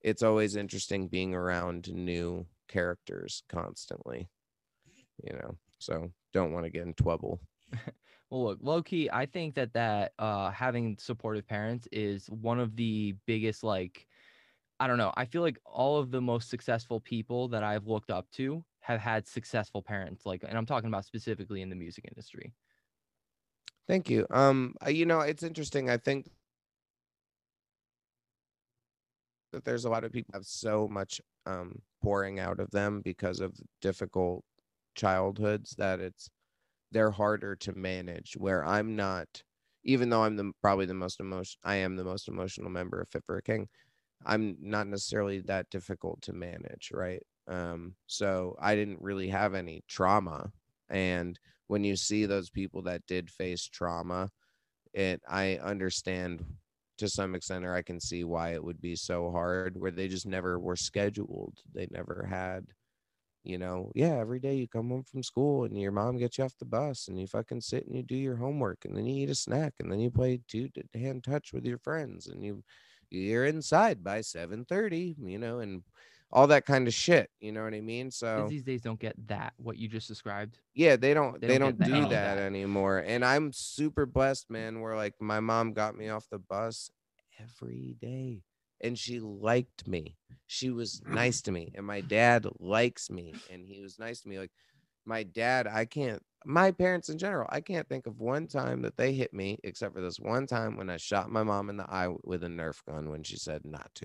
it's 0.00 0.22
always 0.22 0.56
interesting 0.56 1.08
being 1.08 1.34
around 1.34 1.92
new 1.92 2.46
characters 2.72 3.42
constantly 3.48 4.28
you 5.24 5.32
know 5.34 5.56
so 5.78 6.12
don't 6.32 6.52
want 6.52 6.64
to 6.64 6.70
get 6.70 6.82
in 6.86 6.94
trouble 6.94 7.40
Well, 8.30 8.44
look, 8.44 8.58
low 8.62 8.82
key, 8.82 9.10
I 9.12 9.26
think 9.26 9.54
that 9.56 9.74
that 9.74 10.14
uh 10.18 10.50
having 10.50 10.96
supportive 10.98 11.46
parents 11.46 11.86
is 11.92 12.28
one 12.30 12.58
of 12.60 12.76
the 12.76 13.14
biggest 13.26 13.62
like 13.62 14.06
I 14.80 14.86
don't 14.88 14.98
know. 14.98 15.12
I 15.16 15.26
feel 15.26 15.42
like 15.42 15.58
all 15.66 15.98
of 15.98 16.10
the 16.12 16.20
most 16.22 16.50
successful 16.50 17.00
people 17.00 17.48
that 17.48 17.64
I've 17.64 17.86
looked 17.88 18.10
up 18.10 18.30
to 18.32 18.64
have 18.80 19.00
had 19.00 19.26
successful 19.28 19.82
parents 19.82 20.26
like 20.26 20.44
and 20.44 20.58
I'm 20.58 20.66
talking 20.66 20.88
about 20.88 21.06
specifically 21.06 21.62
in 21.62 21.70
the 21.70 21.76
music 21.76 22.06
industry. 22.08 22.54
thank 23.88 24.08
you 24.10 24.26
um 24.30 24.74
you 24.88 25.06
know 25.06 25.20
it's 25.20 25.42
interesting 25.42 25.90
i 25.90 25.96
think 25.96 26.28
that 29.52 29.64
there's 29.64 29.84
a 29.84 29.90
lot 29.90 30.04
of 30.04 30.12
people 30.12 30.32
have 30.32 30.46
so 30.46 30.88
much 30.88 31.20
um 31.46 31.80
pouring 32.02 32.38
out 32.40 32.60
of 32.60 32.70
them 32.70 33.00
because 33.02 33.40
of 33.40 33.54
difficult 33.80 34.44
childhoods 34.94 35.74
that 35.78 36.00
it's 36.00 36.30
they're 36.90 37.10
harder 37.10 37.56
to 37.56 37.72
manage 37.72 38.34
where 38.36 38.64
i'm 38.64 38.96
not 38.96 39.42
even 39.84 40.10
though 40.10 40.22
i'm 40.24 40.36
the 40.36 40.52
probably 40.60 40.86
the 40.86 40.94
most 40.94 41.20
emotion 41.20 41.58
i 41.64 41.76
am 41.76 41.96
the 41.96 42.04
most 42.04 42.28
emotional 42.28 42.70
member 42.70 43.00
of 43.00 43.08
fit 43.08 43.24
for 43.26 43.36
a 43.38 43.42
king 43.42 43.68
i'm 44.26 44.56
not 44.60 44.86
necessarily 44.86 45.40
that 45.40 45.70
difficult 45.70 46.20
to 46.22 46.32
manage 46.32 46.90
right? 46.92 47.22
Um 47.48 47.96
so 48.06 48.56
i 48.60 48.74
didn't 48.74 49.02
really 49.02 49.28
have 49.28 49.54
any 49.54 49.84
trauma 49.88 50.52
and 50.90 51.38
when 51.68 51.84
you 51.84 51.96
see 51.96 52.26
those 52.26 52.50
people 52.50 52.82
that 52.82 53.06
did 53.06 53.30
face 53.30 53.64
trauma 53.66 54.30
it 54.94 55.22
i 55.28 55.56
understand 55.58 56.44
to 57.02 57.08
some 57.08 57.34
extent 57.34 57.64
or 57.64 57.74
i 57.74 57.82
can 57.82 58.00
see 58.00 58.24
why 58.24 58.54
it 58.54 58.64
would 58.64 58.80
be 58.80 58.96
so 58.96 59.30
hard 59.30 59.78
where 59.78 59.90
they 59.90 60.08
just 60.08 60.26
never 60.26 60.58
were 60.58 60.76
scheduled. 60.76 61.58
They 61.74 61.88
never 61.90 62.26
had 62.28 62.64
you 63.44 63.58
know 63.58 63.90
yeah 63.94 64.18
every 64.18 64.38
day 64.38 64.54
you 64.54 64.68
come 64.68 64.88
home 64.88 65.02
from 65.02 65.22
school 65.22 65.64
and 65.64 65.76
your 65.78 65.90
mom 65.90 66.16
gets 66.16 66.38
you 66.38 66.44
off 66.44 66.56
the 66.58 66.64
bus 66.64 67.08
and 67.08 67.18
you 67.18 67.26
fucking 67.26 67.60
sit 67.60 67.86
and 67.86 67.96
you 67.96 68.02
do 68.02 68.14
your 68.14 68.36
homework 68.36 68.84
and 68.84 68.96
then 68.96 69.04
you 69.04 69.24
eat 69.24 69.30
a 69.30 69.34
snack 69.34 69.72
and 69.80 69.90
then 69.90 69.98
you 69.98 70.10
play 70.10 70.40
two 70.48 70.68
hand 70.94 71.24
touch 71.24 71.52
with 71.52 71.64
your 71.64 71.78
friends 71.78 72.28
and 72.28 72.44
you 72.44 72.62
you're 73.10 73.46
inside 73.46 74.02
by 74.02 74.20
7:30 74.20 75.16
you 75.26 75.38
know 75.38 75.58
and 75.58 75.82
all 76.32 76.46
that 76.46 76.64
kind 76.66 76.88
of 76.88 76.94
shit 76.94 77.30
you 77.40 77.52
know 77.52 77.62
what 77.64 77.74
i 77.74 77.80
mean? 77.80 78.10
so 78.10 78.46
these 78.48 78.62
days 78.62 78.80
don't 78.80 78.98
get 79.00 79.14
that 79.28 79.52
what 79.56 79.76
you 79.76 79.88
just 79.88 80.08
described. 80.08 80.58
yeah 80.74 80.96
they 80.96 81.14
don't 81.14 81.40
They 81.40 81.46
they, 81.48 81.58
don't 81.58 81.78
don't, 81.78 81.88
do 81.88 82.00
that, 82.02 82.36
that. 82.36 82.38
anymore 82.38 82.98
and 82.98 83.24
i'm 83.24 83.52
super 83.52 84.06
blessed 84.06 84.50
man 84.50 84.80
where 84.80 84.96
like 84.96 85.14
my 85.20 85.40
mom 85.40 85.72
got 85.72 85.96
me 85.96 86.08
off 86.08 86.26
the 86.30 86.38
bus 86.38 86.90
every 87.40 87.96
day 88.00 88.42
and 88.80 88.98
she 88.98 89.20
liked 89.20 89.86
me 89.86 90.16
she 90.46 90.70
was 90.70 91.02
nice 91.06 91.40
to 91.42 91.52
me 91.52 91.72
and 91.74 91.86
my 91.86 92.00
dad 92.00 92.46
likes 92.58 93.10
me 93.10 93.34
and 93.50 93.66
he 93.66 93.80
was 93.80 93.98
nice 93.98 94.20
to 94.20 94.28
me 94.28 94.38
like 94.38 94.50
my 95.04 95.22
dad 95.22 95.66
i 95.66 95.84
can't 95.84 96.22
my 96.44 96.70
parents 96.70 97.08
in 97.08 97.18
general 97.18 97.48
i 97.50 97.60
can't 97.60 97.88
think 97.88 98.06
of 98.06 98.18
one 98.20 98.46
time 98.46 98.82
that 98.82 98.96
they 98.96 99.12
hit 99.12 99.32
me 99.32 99.58
except 99.64 99.94
for 99.94 100.00
this 100.00 100.18
one 100.18 100.46
time 100.46 100.76
when 100.76 100.90
i 100.90 100.96
shot 100.96 101.30
my 101.30 101.42
mom 101.42 101.70
in 101.70 101.76
the 101.76 101.88
eye 101.90 102.08
with 102.24 102.42
a 102.44 102.48
nerf 102.48 102.84
gun 102.86 103.10
when 103.10 103.22
she 103.22 103.36
said 103.36 103.64
not 103.64 103.90
to 103.94 104.04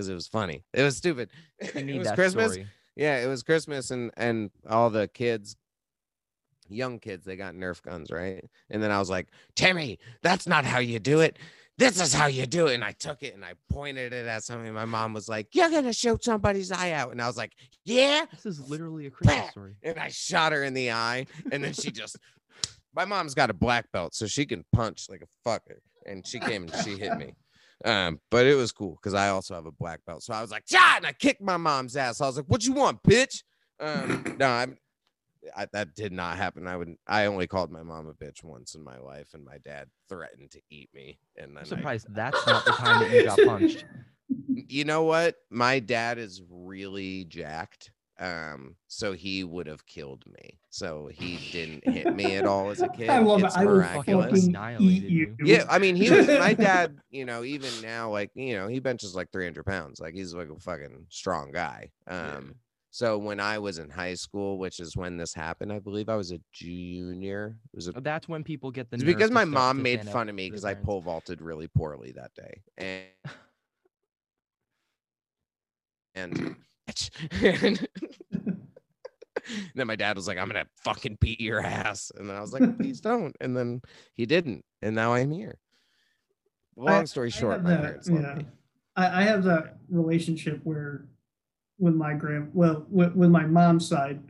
because 0.00 0.08
it 0.08 0.14
was 0.14 0.26
funny 0.26 0.64
it 0.72 0.82
was 0.82 0.96
stupid 0.96 1.28
it 1.60 1.98
was 1.98 2.10
christmas 2.12 2.52
story. 2.52 2.66
yeah, 2.96 3.22
it 3.22 3.26
was 3.28 3.42
Christmas 3.42 3.90
and 3.90 4.10
and 4.16 4.50
all 4.68 4.90
the 4.90 5.08
kids, 5.08 5.56
young 6.68 6.98
kids, 6.98 7.24
they 7.24 7.36
got 7.36 7.54
Nerf 7.54 7.82
guns, 7.82 8.10
right? 8.10 8.44
And 8.68 8.82
then 8.82 8.90
I 8.90 8.98
was 8.98 9.08
like, 9.08 9.28
Timmy, 9.56 9.98
that's 10.22 10.46
not 10.46 10.64
how 10.64 10.80
you 10.80 10.98
do 10.98 11.20
it. 11.20 11.38
This 11.78 11.98
is 12.00 12.12
how 12.12 12.26
you 12.26 12.44
do 12.46 12.66
it. 12.66 12.74
And 12.74 12.84
I 12.84 12.92
took 12.92 13.22
it 13.22 13.34
and 13.34 13.42
I 13.44 13.54
pointed 13.70 14.12
it 14.12 14.26
at 14.26 14.44
somebody. 14.44 14.70
My 14.70 14.84
mom 14.84 15.14
was 15.14 15.28
like, 15.28 15.46
You're 15.54 15.70
gonna 15.70 15.94
shoot 15.94 16.22
somebody's 16.24 16.70
eye 16.70 16.92
out. 16.92 17.12
And 17.12 17.22
I 17.22 17.26
was 17.26 17.38
like, 17.38 17.52
Yeah. 17.84 18.26
This 18.30 18.44
is 18.44 18.68
literally 18.68 19.06
a 19.06 19.10
Christmas 19.10 19.46
Bah! 19.46 19.50
story. 19.50 19.76
And 19.82 19.98
I 19.98 20.08
shot 20.08 20.52
her 20.52 20.64
in 20.64 20.74
the 20.74 20.92
eye. 20.92 21.26
And 21.52 21.64
then 21.64 21.72
she 21.72 21.90
just 22.02 22.18
my 22.94 23.04
mom's 23.04 23.34
got 23.34 23.50
a 23.50 23.54
black 23.54 23.90
belt, 23.92 24.14
so 24.14 24.26
she 24.26 24.44
can 24.44 24.64
punch 24.72 25.06
like 25.08 25.22
a 25.22 25.48
fucker. 25.48 25.78
And 26.06 26.26
she 26.26 26.38
came 26.38 26.64
and 26.64 26.74
she 26.84 26.98
hit 26.98 27.16
me. 27.16 27.34
Um, 27.84 28.20
but 28.30 28.46
it 28.46 28.54
was 28.54 28.72
cool 28.72 28.92
because 29.00 29.14
I 29.14 29.28
also 29.30 29.54
have 29.54 29.66
a 29.66 29.72
black 29.72 30.00
belt. 30.06 30.22
So 30.22 30.34
I 30.34 30.42
was 30.42 30.50
like, 30.50 30.64
yeah, 30.70 30.96
and 30.96 31.06
I 31.06 31.12
kicked 31.12 31.40
my 31.40 31.56
mom's 31.56 31.96
ass. 31.96 32.20
I 32.20 32.26
was 32.26 32.36
like, 32.36 32.46
what 32.46 32.64
you 32.64 32.72
want, 32.74 33.02
bitch? 33.02 33.42
Um, 33.78 34.36
no, 34.38 34.46
I'm 34.48 34.76
I, 35.56 35.66
that 35.72 35.94
did 35.94 36.12
not 36.12 36.36
happen. 36.36 36.66
I 36.66 36.76
would 36.76 36.94
I 37.06 37.26
only 37.26 37.46
called 37.46 37.70
my 37.70 37.82
mom 37.82 38.06
a 38.08 38.12
bitch 38.12 38.44
once 38.44 38.74
in 38.74 38.84
my 38.84 38.98
life, 38.98 39.28
and 39.32 39.44
my 39.44 39.58
dad 39.64 39.88
threatened 40.08 40.50
to 40.52 40.60
eat 40.70 40.90
me. 40.94 41.18
And 41.36 41.56
then 41.56 41.58
I'm 41.58 41.62
I- 41.64 41.76
surprised 41.76 42.06
that's 42.14 42.46
not 42.46 42.64
the 42.64 42.72
time 42.72 43.00
that 43.00 43.10
you 43.12 43.24
got 43.24 43.38
punched. 43.46 43.84
you 44.48 44.84
know 44.84 45.04
what? 45.04 45.36
My 45.50 45.78
dad 45.78 46.18
is 46.18 46.42
really 46.50 47.24
jacked. 47.24 47.90
Um, 48.20 48.76
so 48.86 49.12
he 49.14 49.44
would 49.44 49.66
have 49.66 49.86
killed 49.86 50.24
me. 50.26 50.58
So 50.68 51.08
he 51.10 51.38
didn't 51.52 51.88
hit 51.88 52.14
me 52.14 52.36
at 52.36 52.44
all 52.44 52.68
as 52.70 52.82
a 52.82 52.88
kid. 52.88 53.08
I 53.08 53.18
love 53.18 53.42
it's 53.42 53.56
it. 53.56 53.60
I 53.60 53.64
will 53.64 53.76
miraculous. 53.76 54.26
fucking 54.28 54.42
eat 54.42 54.48
Annihilated 54.48 55.10
you. 55.10 55.36
you. 55.38 55.46
Yeah, 55.46 55.64
I 55.70 55.78
mean, 55.78 55.96
he 55.96 56.10
was 56.10 56.28
my 56.28 56.54
dad. 56.54 56.98
You 57.10 57.24
know, 57.24 57.42
even 57.42 57.70
now, 57.82 58.10
like 58.10 58.30
you 58.34 58.54
know, 58.54 58.68
he 58.68 58.78
benches 58.78 59.16
like 59.16 59.32
300 59.32 59.64
pounds. 59.66 59.98
Like 60.00 60.14
he's 60.14 60.32
like 60.32 60.48
a 60.48 60.60
fucking 60.60 61.06
strong 61.08 61.50
guy. 61.50 61.90
Um, 62.06 62.54
so 62.92 63.18
when 63.18 63.40
I 63.40 63.58
was 63.58 63.78
in 63.78 63.88
high 63.90 64.14
school, 64.14 64.58
which 64.58 64.78
is 64.80 64.96
when 64.96 65.16
this 65.16 65.34
happened, 65.34 65.72
I 65.72 65.78
believe 65.80 66.08
I 66.08 66.14
was 66.16 66.30
a 66.30 66.38
junior. 66.52 67.56
It 67.72 67.76
was 67.76 67.88
a, 67.88 67.92
That's 67.92 68.28
when 68.28 68.44
people 68.44 68.70
get 68.70 68.90
the. 68.90 68.96
it's 68.96 69.04
because 69.04 69.30
my 69.30 69.44
mom 69.44 69.82
made 69.82 70.08
fun 70.08 70.28
of 70.28 70.34
me 70.34 70.48
because 70.48 70.64
I 70.64 70.74
pole 70.74 71.00
vaulted 71.00 71.40
really 71.40 71.68
poorly 71.68 72.12
that 72.12 72.32
day, 72.34 72.60
and 72.78 73.06
and. 76.14 76.56
and 77.42 77.86
then 79.74 79.86
my 79.86 79.96
dad 79.96 80.16
was 80.16 80.26
like, 80.28 80.38
I'm 80.38 80.48
gonna 80.48 80.66
fucking 80.84 81.18
beat 81.20 81.40
your 81.40 81.60
ass. 81.60 82.12
And 82.16 82.28
then 82.28 82.36
I 82.36 82.40
was 82.40 82.52
like, 82.52 82.76
please 82.78 83.00
don't. 83.00 83.36
And 83.40 83.56
then 83.56 83.82
he 84.14 84.26
didn't. 84.26 84.64
And 84.82 84.94
now 84.94 85.14
I'm 85.14 85.30
here. 85.30 85.58
Long 86.76 87.06
story 87.06 87.28
I 87.28 87.30
short, 87.30 87.52
have 87.54 87.64
my 87.64 87.70
that- 87.70 87.80
parents 87.80 88.08
love 88.08 88.22
yeah. 88.22 88.34
me. 88.34 88.46
I, 88.96 89.20
I 89.20 89.22
have 89.22 89.44
that 89.44 89.76
relationship 89.88 90.60
where, 90.64 91.06
with 91.78 91.94
my 91.94 92.12
grand, 92.14 92.50
well, 92.52 92.84
with, 92.90 93.14
with 93.14 93.30
my 93.30 93.46
mom's 93.46 93.88
side, 93.88 94.20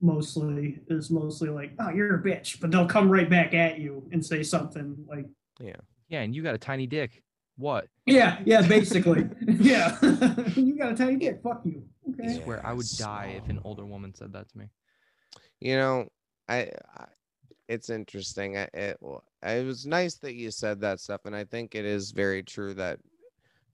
mostly 0.00 0.78
is 0.88 1.10
mostly 1.10 1.48
like, 1.48 1.72
oh, 1.78 1.90
you're 1.90 2.16
a 2.16 2.22
bitch, 2.22 2.60
but 2.60 2.70
they'll 2.70 2.86
come 2.86 3.10
right 3.10 3.28
back 3.28 3.52
at 3.52 3.78
you 3.78 4.08
and 4.12 4.24
say 4.24 4.42
something 4.42 4.96
like, 5.08 5.26
yeah, 5.60 5.76
Yeah, 6.08 6.20
and 6.20 6.34
you 6.34 6.42
got 6.42 6.54
a 6.54 6.58
tiny 6.58 6.86
dick. 6.86 7.22
What? 7.60 7.88
yeah, 8.06 8.38
yeah, 8.46 8.62
basically, 8.66 9.28
yeah, 9.60 9.96
you 10.56 10.76
got 10.76 10.92
a 10.92 10.96
tiny 10.96 11.16
dick, 11.16 11.40
fuck 11.42 11.60
you. 11.64 11.82
I 12.22 12.26
Okay. 12.26 12.42
swear 12.42 12.66
I 12.66 12.72
would 12.72 12.86
Yes. 12.86 12.98
die 12.98 13.34
if 13.36 13.48
an 13.50 13.60
older 13.64 13.84
woman 13.84 14.14
said 14.14 14.32
that 14.32 14.48
to 14.48 14.58
me. 14.58 14.66
You 15.60 15.76
know, 15.76 16.08
I, 16.48 16.70
I 16.96 17.04
it's 17.68 17.90
interesting. 17.90 18.56
I, 18.56 18.68
it, 18.74 18.98
it 19.42 19.66
was 19.66 19.86
nice 19.86 20.16
that 20.16 20.34
you 20.34 20.50
said 20.50 20.80
that 20.80 21.00
stuff. 21.00 21.20
And 21.26 21.36
I 21.36 21.44
think 21.44 21.74
it 21.74 21.84
is 21.84 22.10
very 22.10 22.42
true 22.42 22.74
that 22.74 22.98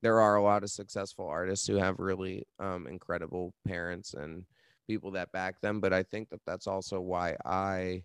there 0.03 0.21
are 0.21 0.37
a 0.37 0.43
lot 0.43 0.63
of 0.63 0.71
successful 0.71 1.27
artists 1.27 1.67
who 1.67 1.77
have 1.77 1.99
really 1.99 2.47
um, 2.61 2.87
incredible 2.87 3.55
parents 3.67 4.15
and 4.15 4.45
people 4.87 5.13
that 5.13 5.33
back 5.33 5.61
them. 5.61 5.81
But 5.81 5.93
I 5.93 6.03
think 6.03 6.29
that 6.31 6.41
that's 6.45 6.67
also 6.67 7.01
why 7.01 7.37
I 7.45 8.03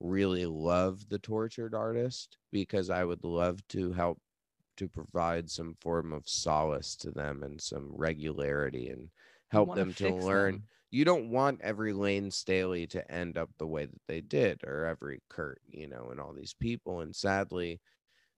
really 0.00 0.46
love 0.46 1.08
the 1.08 1.18
tortured 1.18 1.74
artist 1.74 2.36
because 2.52 2.90
I 2.90 3.04
would 3.04 3.24
love 3.24 3.66
to 3.68 3.92
help 3.92 4.18
to 4.76 4.88
provide 4.88 5.50
some 5.50 5.76
form 5.80 6.12
of 6.12 6.28
solace 6.28 6.96
to 6.96 7.10
them 7.10 7.42
and 7.42 7.60
some 7.60 7.90
regularity 7.94 8.88
and 8.88 9.08
help 9.48 9.74
them 9.74 9.94
to 9.94 10.14
learn 10.14 10.54
them. 10.54 10.62
you 10.90 11.04
don't 11.04 11.30
want 11.30 11.60
every 11.62 11.92
Layne 11.92 12.30
Staley 12.30 12.86
to 12.88 13.10
end 13.10 13.38
up 13.38 13.50
the 13.58 13.66
way 13.66 13.86
that 13.86 14.00
they 14.06 14.20
did, 14.20 14.62
or 14.64 14.86
every 14.86 15.22
Kurt, 15.28 15.60
you 15.70 15.88
know, 15.88 16.08
and 16.10 16.20
all 16.20 16.32
these 16.32 16.54
people. 16.54 17.00
And 17.00 17.14
sadly, 17.14 17.80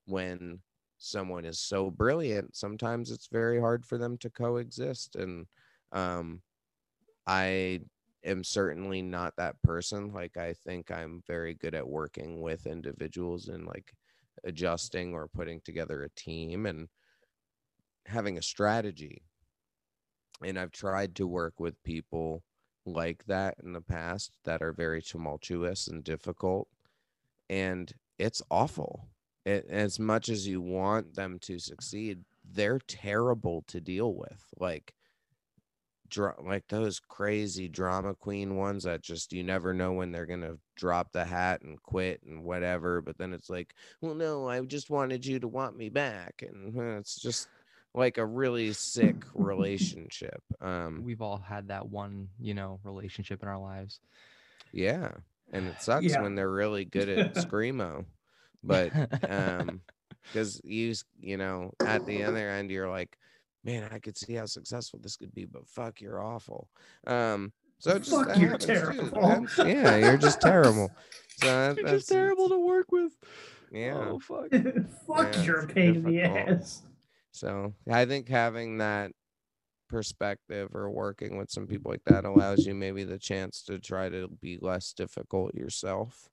when 0.07 0.61
someone 0.99 1.45
is 1.45 1.61
so 1.61 1.91
brilliant, 1.91 2.57
sometimes 2.57 3.11
it's 3.11 3.29
very 3.29 3.61
hard 3.61 3.85
for 3.87 3.99
them 3.99 4.19
to 4.19 4.31
coexist. 4.31 5.17
And 5.17 5.47
um, 5.93 6.41
I 7.27 7.81
am 8.25 8.43
certainly 8.43 9.03
not 9.03 9.37
that 9.37 9.61
person. 9.63 10.13
Like, 10.13 10.37
I 10.37 10.53
think 10.53 10.91
I'm 10.91 11.23
very 11.27 11.55
good 11.55 11.75
at 11.75 11.87
working 11.87 12.41
with 12.41 12.67
individuals 12.67 13.49
and 13.49 13.67
like 13.67 13.93
adjusting 14.45 15.15
or 15.15 15.29
putting 15.29 15.61
together 15.61 16.03
a 16.03 16.11
team 16.11 16.67
and 16.67 16.89
having 18.07 18.39
a 18.39 18.43
strategy. 18.43 19.23
And 20.45 20.59
I've 20.59 20.73
tried 20.73 21.15
to 21.17 21.27
work 21.27 21.55
with 21.59 21.83
people 21.83 22.43
like 22.87 23.25
that 23.27 23.57
in 23.63 23.73
the 23.73 23.81
past 23.81 24.33
that 24.45 24.63
are 24.63 24.73
very 24.73 25.03
tumultuous 25.03 25.89
and 25.89 26.03
difficult. 26.05 26.69
And 27.51 27.93
it's 28.19 28.43
awful. 28.51 29.09
It, 29.45 29.67
as 29.69 29.99
much 29.99 30.29
as 30.29 30.47
you 30.47 30.61
want 30.61 31.15
them 31.15 31.39
to 31.41 31.59
succeed 31.59 32.25
they're 32.53 32.81
terrible 32.87 33.65
to 33.69 33.81
deal 33.81 34.15
with. 34.15 34.45
Like 34.59 34.95
like 36.43 36.67
those 36.69 37.01
crazy 37.01 37.69
drama 37.69 38.15
queen 38.15 38.57
ones 38.57 38.85
that 38.85 39.03
just 39.03 39.33
you 39.33 39.43
never 39.43 39.75
know 39.75 39.93
when 39.93 40.11
they're 40.11 40.25
gonna 40.27 40.55
drop 40.79 41.13
the 41.13 41.25
hat 41.25 41.61
and 41.63 41.83
quit 41.83 42.23
and 42.23 42.45
whatever 42.45 43.03
but 43.03 43.19
then 43.19 43.33
it's 43.35 43.51
like 43.51 43.75
well 44.01 44.15
no 44.15 44.49
i 44.49 44.61
just 44.61 44.89
wanted 44.91 45.27
you 45.27 45.39
to 45.41 45.49
want 45.49 45.77
me 45.77 45.89
back 45.91 46.43
and 46.47 46.75
it's 46.99 47.21
just 47.21 47.49
like 47.95 48.17
a 48.19 48.25
really 48.25 48.73
sick 48.73 49.17
relationship 49.35 50.41
um 50.61 51.03
We've 51.05 51.21
all 51.21 51.39
had 51.39 51.69
that 51.69 51.89
one, 51.89 52.29
you 52.41 52.55
know, 52.55 52.79
relationship 52.85 53.43
in 53.43 53.49
our 53.49 53.59
lives. 53.59 54.01
yeah 54.73 55.11
and 55.53 55.67
it 55.67 55.81
sucks 55.83 56.05
Yeah. 56.05 56.23
when 56.23 56.35
they're 56.35 56.51
really 56.51 56.85
good 56.85 57.09
at 57.09 57.33
screamo 57.35 58.05
but 58.63 58.93
um 59.29 59.81
because 60.23 60.61
you 60.65 60.95
you 61.21 61.37
know 61.37 61.73
at 61.81 62.05
the 62.07 62.23
other 62.25 62.49
end 62.51 62.71
you're 62.71 62.89
like 62.91 63.17
man 63.65 63.89
i 63.91 63.99
could 63.99 64.17
see 64.17 64.35
how 64.35 64.47
successful 64.47 65.01
this 65.03 65.17
could 65.17 65.35
be 65.35 65.45
but 65.45 65.67
fuck 65.67 66.01
you're 66.01 66.23
awful 66.23 66.69
um 67.07 67.53
so 67.79 67.93
it 67.93 67.99
just 68.01 68.11
Fuck, 68.11 68.29
that 68.29 68.39
you're 68.39 68.51
happens 68.51 68.67
too. 68.67 68.75
terrible. 68.75 69.21
That's- 69.29 69.59
yeah 69.67 69.97
you're 69.97 70.17
just 70.19 70.41
terrible 70.41 70.91
so 71.41 71.47
that, 71.47 71.77
You're 71.77 71.85
that's 71.87 71.99
just 71.99 72.09
terrible 72.09 72.49
to 72.49 72.59
work 72.67 72.91
with. 72.91 73.13
yeah 73.71 73.95
Oh 74.11 74.19
fuck. 74.19 74.51
fuck, 75.07 75.35
Yeah, 75.35 75.43
you're 75.43 75.61
a 75.61 75.65
it's 75.65 75.73
pain 75.73 75.95
in 75.97 76.03
the 76.03 76.23
ass. 76.23 76.83
So 77.33 77.75
I 77.91 78.05
think 78.07 78.29
having 78.29 78.79
that 78.79 79.13
perspective 79.89 80.75
or 80.75 80.91
working 80.91 81.37
with 81.39 81.51
some 81.51 81.67
people 81.67 81.91
like 81.91 82.03
that 82.07 82.25
allows 82.25 82.67
you 82.67 82.75
maybe 82.75 83.05
the 83.05 83.19
chance 83.19 83.63
to 83.65 83.79
try 83.79 84.09
to 84.09 84.29
be 84.43 84.59
less 84.61 84.93
difficult 84.93 85.55
yourself. 85.55 86.29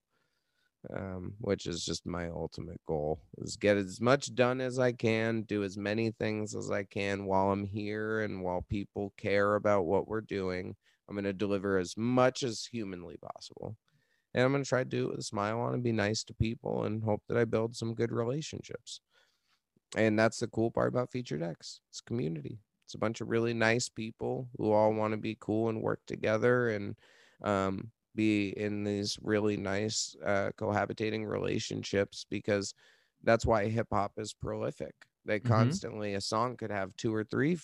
Um, 0.96 1.34
which 1.40 1.66
is 1.66 1.84
just 1.84 2.06
my 2.06 2.30
ultimate 2.30 2.80
goal 2.88 3.20
is 3.40 3.58
get 3.58 3.76
as 3.76 4.00
much 4.00 4.36
done 4.36 4.62
as 4.62 4.78
I 4.78 4.92
can, 4.92 5.42
do 5.42 5.64
as 5.64 5.78
many 5.78 6.12
things 6.12 6.54
as 6.56 6.70
I 6.70 6.84
can 6.84 7.26
while 7.26 7.50
I'm 7.52 7.66
here 7.66 8.22
and 8.22 8.44
while 8.44 8.64
people 8.70 9.12
care 9.18 9.56
about 9.56 9.88
what 9.88 10.08
we're 10.08 10.22
doing. 10.22 10.76
I'm 11.08 11.16
going 11.16 11.26
to 11.26 11.34
deliver 11.34 11.78
as 11.78 11.98
much 11.98 12.44
as 12.44 12.66
humanly 12.66 13.18
possible. 13.18 13.78
And 14.34 14.44
I'm 14.46 14.52
going 14.52 14.64
to 14.64 14.70
try 14.70 14.84
to 14.84 14.90
do 14.90 15.06
it 15.08 15.12
with 15.12 15.20
a 15.20 15.24
smile 15.24 15.60
on 15.62 15.74
and 15.76 15.84
be 15.84 15.92
nice 15.94 16.24
to 16.26 16.36
people 16.36 16.84
and 16.86 17.04
hope 17.04 17.24
that 17.30 17.38
I 17.38 17.46
build 17.46 17.76
some 17.76 17.96
good 17.96 18.12
relationships 18.12 19.02
and 19.96 20.18
that's 20.18 20.40
the 20.40 20.48
cool 20.48 20.72
part 20.72 20.88
about 20.90 21.12
FeaturedX 21.12 21.80
it's 21.90 22.02
community 22.02 22.60
it's 22.86 22.96
a 22.96 23.00
bunch 23.00 23.22
of 23.22 23.30
really 23.30 23.54
nice 23.54 23.90
people 23.90 24.50
who 24.58 24.72
all 24.72 24.94
want 24.94 25.12
to 25.14 25.18
be 25.18 25.38
cool 25.40 25.70
and 25.70 25.82
work 25.82 26.02
together 26.06 26.70
and 26.70 26.98
um, 27.44 27.92
be 28.14 28.50
in 28.50 28.84
these 28.84 29.18
really 29.22 29.58
nice 29.58 30.16
uh, 30.24 30.52
cohabitating 30.58 31.28
relationships 31.28 32.26
because 32.30 32.74
that's 33.24 33.46
why 33.46 33.68
hip 33.68 33.88
hop 33.92 34.14
is 34.18 34.34
prolific 34.34 34.94
they 35.26 35.40
Mhm. 35.44 35.80
constantly 35.80 36.14
a 36.14 36.22
song 36.22 36.56
could 36.56 36.72
have 36.72 36.96
two 36.96 37.14
or 37.14 37.24
three 37.24 37.58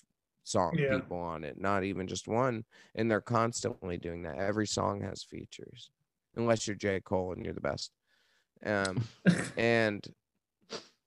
song 0.44 0.80
Yeah. 0.80 0.90
people 0.90 1.18
on 1.18 1.44
it 1.44 1.60
not 1.60 1.84
even 1.84 2.08
just 2.08 2.28
one 2.28 2.66
and 2.96 3.10
they're 3.10 3.22
constantly 3.22 3.98
doing 3.98 4.24
that 4.24 4.38
every 4.38 4.68
song 4.68 5.02
has 5.02 5.24
features 5.24 5.92
unless 6.36 6.68
you're 6.68 6.76
j 6.76 7.00
cole 7.02 7.34
and 7.34 7.46
you're 7.46 7.54
the 7.54 7.62
best 7.62 7.94
um, 8.66 9.10
and 9.58 10.14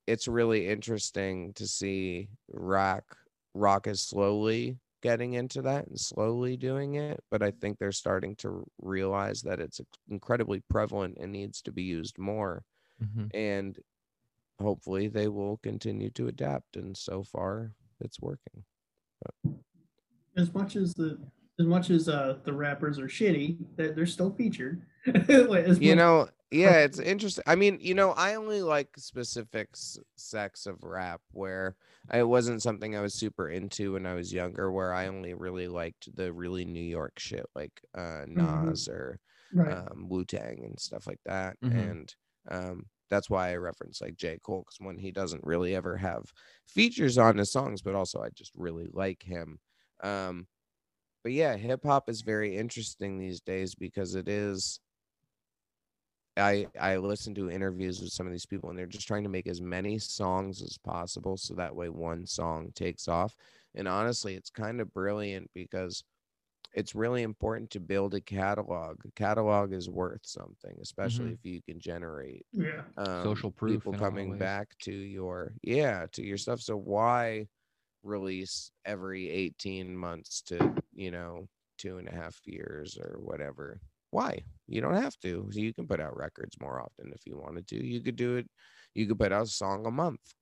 it's 0.07 0.27
really 0.27 0.67
interesting 0.67 1.53
to 1.53 1.67
see 1.67 2.29
rock 2.49 3.17
rock 3.53 3.87
is 3.87 4.01
slowly 4.01 4.79
getting 5.01 5.33
into 5.33 5.61
that 5.61 5.87
and 5.87 5.99
slowly 5.99 6.57
doing 6.57 6.95
it 6.95 7.23
but 7.31 7.41
i 7.41 7.51
think 7.51 7.77
they're 7.77 7.91
starting 7.91 8.35
to 8.35 8.65
realize 8.81 9.41
that 9.41 9.59
it's 9.59 9.81
incredibly 10.09 10.61
prevalent 10.69 11.17
and 11.19 11.31
needs 11.31 11.61
to 11.61 11.71
be 11.71 11.83
used 11.83 12.17
more 12.17 12.63
Mhm. 12.99 13.31
and 13.33 13.79
hopefully 14.61 15.07
they 15.07 15.27
will 15.29 15.57
continue 15.59 16.11
to 16.11 16.27
adapt 16.27 16.77
and 16.77 16.97
so 16.97 17.23
far 17.23 17.75
it's 18.01 18.21
working 18.21 18.65
as 20.37 20.53
much 20.53 20.75
as 20.75 20.93
the 20.93 21.17
as 21.59 21.65
much 21.65 21.89
as 21.89 22.09
uh 22.09 22.37
the 22.43 22.51
rappers 22.53 22.99
are 22.99 23.07
shitty, 23.07 23.57
they're, 23.77 23.91
they're 23.93 24.05
still 24.05 24.31
featured. 24.33 24.81
As 25.05 25.79
you 25.79 25.91
much- 25.95 25.97
know 25.97 26.27
yeah 26.51 26.77
it's 26.77 26.99
interesting 26.99 27.43
i 27.47 27.55
mean 27.55 27.77
you 27.81 27.95
know 27.95 28.11
i 28.11 28.35
only 28.35 28.61
like 28.61 28.87
specific 28.97 29.67
s- 29.73 29.97
sects 30.15 30.67
of 30.67 30.77
rap 30.83 31.19
where 31.31 31.75
it 32.13 32.21
wasn't 32.23 32.61
something 32.61 32.95
i 32.95 33.01
was 33.01 33.15
super 33.15 33.49
into 33.49 33.93
when 33.93 34.05
i 34.05 34.13
was 34.13 34.31
younger 34.31 34.71
where 34.71 34.93
i 34.93 35.07
only 35.07 35.33
really 35.33 35.67
liked 35.67 36.07
the 36.15 36.31
really 36.31 36.63
new 36.63 36.83
york 36.83 37.17
shit 37.17 37.45
like 37.55 37.71
uh 37.95 38.25
Mhm. 38.27 38.65
nas 38.67 38.87
or 38.87 39.19
right. 39.53 39.73
um 39.73 40.05
wu-tang 40.07 40.63
and 40.63 40.79
stuff 40.79 41.07
like 41.07 41.19
that 41.25 41.57
Mhm. 41.63 41.91
and 41.91 42.15
um 42.51 42.85
that's 43.09 43.29
why 43.29 43.49
i 43.49 43.55
reference 43.55 44.01
like 44.01 44.15
j 44.15 44.37
cole 44.43 44.61
because 44.65 44.77
when 44.79 44.97
he 44.97 45.11
doesn't 45.11 45.43
really 45.43 45.75
ever 45.75 45.97
have 45.97 46.23
features 46.67 47.17
on 47.17 47.37
his 47.37 47.51
songs 47.51 47.81
but 47.81 47.95
also 47.95 48.21
i 48.21 48.29
just 48.29 48.51
really 48.55 48.87
like 48.93 49.23
him 49.23 49.59
um 50.03 50.47
but 51.23 51.31
yeah 51.33 51.55
hip 51.57 51.83
hop 51.83 52.09
is 52.09 52.21
very 52.21 52.55
interesting 52.57 53.17
these 53.17 53.41
days 53.41 53.75
because 53.75 54.15
it 54.15 54.27
is 54.27 54.79
I 56.37 56.67
I 56.79 56.97
listen 56.97 57.33
to 57.35 57.49
interviews 57.49 58.01
with 58.01 58.11
some 58.11 58.25
of 58.27 58.31
these 58.33 58.45
people 58.45 58.69
and 58.69 58.77
they're 58.77 58.85
just 58.87 59.07
trying 59.07 59.23
to 59.23 59.29
make 59.29 59.47
as 59.47 59.61
many 59.61 59.97
songs 59.99 60.61
as 60.61 60.77
possible 60.77 61.37
so 61.37 61.53
that 61.55 61.75
way 61.75 61.89
one 61.89 62.25
song 62.25 62.71
takes 62.75 63.07
off. 63.07 63.35
And 63.73 63.87
honestly, 63.87 64.35
it's 64.35 64.49
kind 64.49 64.81
of 64.81 64.93
brilliant 64.93 65.49
because 65.53 66.03
it's 66.75 66.95
really 66.95 67.23
important 67.23 67.71
to 67.71 67.81
build 67.81 68.15
a 68.15 68.21
catalog. 68.21 69.05
A 69.05 69.11
catalog 69.13 69.73
is 69.73 69.89
worth 69.89 70.25
something, 70.25 70.77
especially 70.81 71.31
Mhm. 71.31 71.33
if 71.33 71.45
you 71.45 71.61
can 71.63 71.79
generate 71.79 72.45
yeah. 72.53 72.83
um, 72.97 73.23
Social 73.23 73.51
proof 73.51 73.81
people 73.81 73.93
in 73.93 73.99
a 73.99 74.03
lot 74.03 74.07
of 74.07 74.13
coming 74.15 74.37
back 74.37 74.77
to 74.79 74.93
your 74.93 75.53
yeah 75.63 76.07
to 76.13 76.23
your 76.23 76.37
stuff. 76.37 76.61
So 76.61 76.77
why 76.77 77.47
release 78.03 78.71
every 78.85 79.29
18 79.29 79.95
months 79.97 80.41
to 80.43 80.75
you 80.93 81.11
know 81.11 81.47
two 81.77 81.97
and 81.99 82.07
a 82.09 82.11
half 82.15 82.39
years 82.45 82.97
or 82.97 83.17
whatever? 83.19 83.81
Why? 84.11 84.43
You 84.67 84.81
don't 84.81 84.95
have 84.95 85.17
to. 85.21 85.49
You 85.53 85.73
can 85.73 85.87
put 85.87 86.01
out 86.01 86.17
records 86.17 86.57
more 86.61 86.81
often 86.81 87.11
if 87.13 87.25
you 87.25 87.37
wanted 87.37 87.67
to. 87.69 87.85
You 87.85 88.01
could 88.01 88.15
do 88.17 88.37
it. 88.37 88.49
You 88.95 89.07
could 89.07 89.19
put 89.19 89.31
out 89.33 89.43
a 89.47 89.47
song 89.47 89.85
a 89.87 89.91
month, 89.91 90.33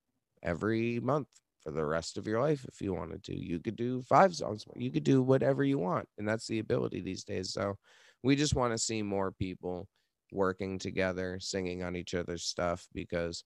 every 0.43 0.99
month 0.99 1.27
for 1.63 1.71
the 1.71 1.85
rest 1.85 2.17
of 2.17 2.27
your 2.27 2.41
life 2.41 2.65
if 2.65 2.81
you 2.81 2.93
wanted 2.93 3.23
to. 3.23 3.35
You 3.35 3.59
could 3.59 3.75
do 3.75 4.01
five 4.01 4.35
songs. 4.35 4.65
You 4.75 4.91
could 4.91 5.03
do 5.03 5.21
whatever 5.21 5.63
you 5.63 5.79
want, 5.79 6.07
and 6.17 6.27
that's 6.27 6.47
the 6.47 6.59
ability 6.59 7.01
these 7.01 7.23
days. 7.23 7.53
So 7.53 7.77
we 8.23 8.35
just 8.35 8.55
want 8.55 8.73
to 8.73 8.77
see 8.77 9.01
more 9.01 9.31
people 9.31 9.87
working 10.31 10.79
together, 10.79 11.37
singing 11.39 11.83
on 11.83 11.95
each 11.95 12.13
other's 12.13 12.43
stuff 12.43 12.87
because 12.93 13.43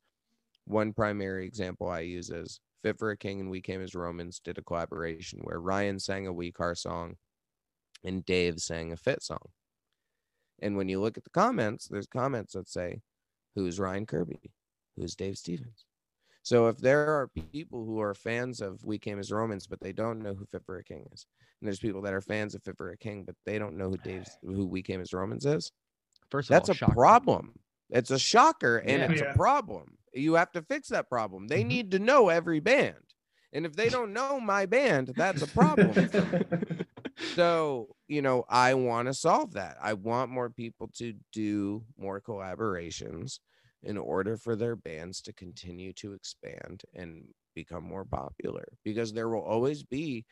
one 0.65 0.93
primary 0.93 1.45
example 1.45 1.89
I 1.89 2.01
use 2.01 2.29
is 2.29 2.59
Fit 2.83 2.99
for 2.99 3.11
a 3.11 3.17
King 3.17 3.39
and 3.39 3.49
We 3.49 3.61
Came 3.61 3.81
as 3.81 3.95
Romans 3.95 4.39
did 4.43 4.57
a 4.57 4.63
collaboration 4.63 5.39
where 5.43 5.59
Ryan 5.59 5.99
sang 5.99 6.27
a 6.27 6.33
We 6.33 6.51
Car 6.51 6.75
song 6.75 7.15
and 8.03 8.25
Dave 8.25 8.59
sang 8.59 8.91
a 8.91 8.97
Fit 8.97 9.23
song. 9.23 9.49
And 10.61 10.77
when 10.77 10.89
you 10.89 11.01
look 11.01 11.17
at 11.17 11.23
the 11.23 11.29
comments, 11.31 11.87
there's 11.87 12.07
comments 12.07 12.53
that 12.53 12.69
say, 12.69 13.01
Who's 13.55 13.79
Ryan 13.79 14.05
Kirby? 14.05 14.51
Who's 14.95 15.15
Dave 15.15 15.37
Stephens? 15.37 15.86
So 16.47 16.67
if 16.67 16.77
there 16.77 17.09
are 17.09 17.27
people 17.27 17.83
who 17.83 17.99
are 17.99 18.13
fans 18.13 18.61
of 18.61 18.81
We 18.85 18.97
Came 18.99 19.19
as 19.19 19.33
Romans, 19.33 19.67
but 19.67 19.81
they 19.81 19.91
don't 19.91 20.23
know 20.23 20.33
who 20.33 20.45
Fit 20.45 20.63
for 20.65 20.77
a 20.77 20.83
King 20.83 21.05
is, 21.11 21.25
and 21.59 21.67
there's 21.67 21.77
people 21.77 22.01
that 22.03 22.13
are 22.13 22.21
fans 22.21 22.55
of 22.55 22.63
Fit 22.63 22.77
for 22.77 22.89
a 22.89 22.95
King, 22.97 23.25
but 23.25 23.35
they 23.45 23.59
don't 23.59 23.75
know 23.75 23.89
who 23.89 23.97
Dave's 23.97 24.37
who 24.41 24.65
We 24.65 24.81
Came 24.81 25.01
as 25.01 25.11
Romans 25.11 25.45
is, 25.45 25.73
First 26.31 26.49
of 26.49 26.53
that's 26.53 26.69
all, 26.69 26.69
a 26.69 26.73
shocker. 26.73 26.95
problem. 26.95 27.59
It's 27.89 28.11
a 28.11 28.17
shocker 28.19 28.77
and 28.77 29.01
Yeah. 29.01 29.11
it's 29.11 29.19
Yeah. 29.19 29.33
a 29.33 29.35
problem. 29.35 29.97
You 30.13 30.35
have 30.35 30.53
to 30.53 30.61
fix 30.61 30.87
that 30.87 31.09
problem. 31.09 31.49
They 31.49 31.63
Mhm. 31.63 31.67
need 31.67 31.91
to 31.91 31.99
know 31.99 32.29
every 32.29 32.61
band. 32.61 33.13
And 33.51 33.65
if 33.65 33.75
they 33.75 33.89
don't 33.89 34.13
know 34.13 34.39
my 34.39 34.65
band, 34.67 35.09
that's 35.17 35.41
a 35.41 35.47
problem. 35.47 35.97
so, 37.19 37.97
you 38.07 38.21
know, 38.21 38.45
I 38.47 38.73
want 38.75 39.07
to 39.07 39.13
solve 39.13 39.53
that. 39.53 39.77
I 39.81 39.95
want 39.95 40.31
more 40.31 40.49
people 40.49 40.87
to 40.95 41.13
do 41.33 41.83
more 41.97 42.21
collaborations 42.21 43.39
in 43.83 43.97
order 43.97 44.37
for 44.37 44.55
their 44.55 44.75
bands 44.75 45.21
to 45.21 45.33
continue 45.33 45.93
to 45.93 46.13
expand 46.13 46.83
and 46.95 47.23
become 47.55 47.83
more 47.83 48.05
popular 48.05 48.65
because 48.83 49.13
there 49.13 49.29
will 49.29 49.41
always 49.43 49.83
be, 49.83 50.25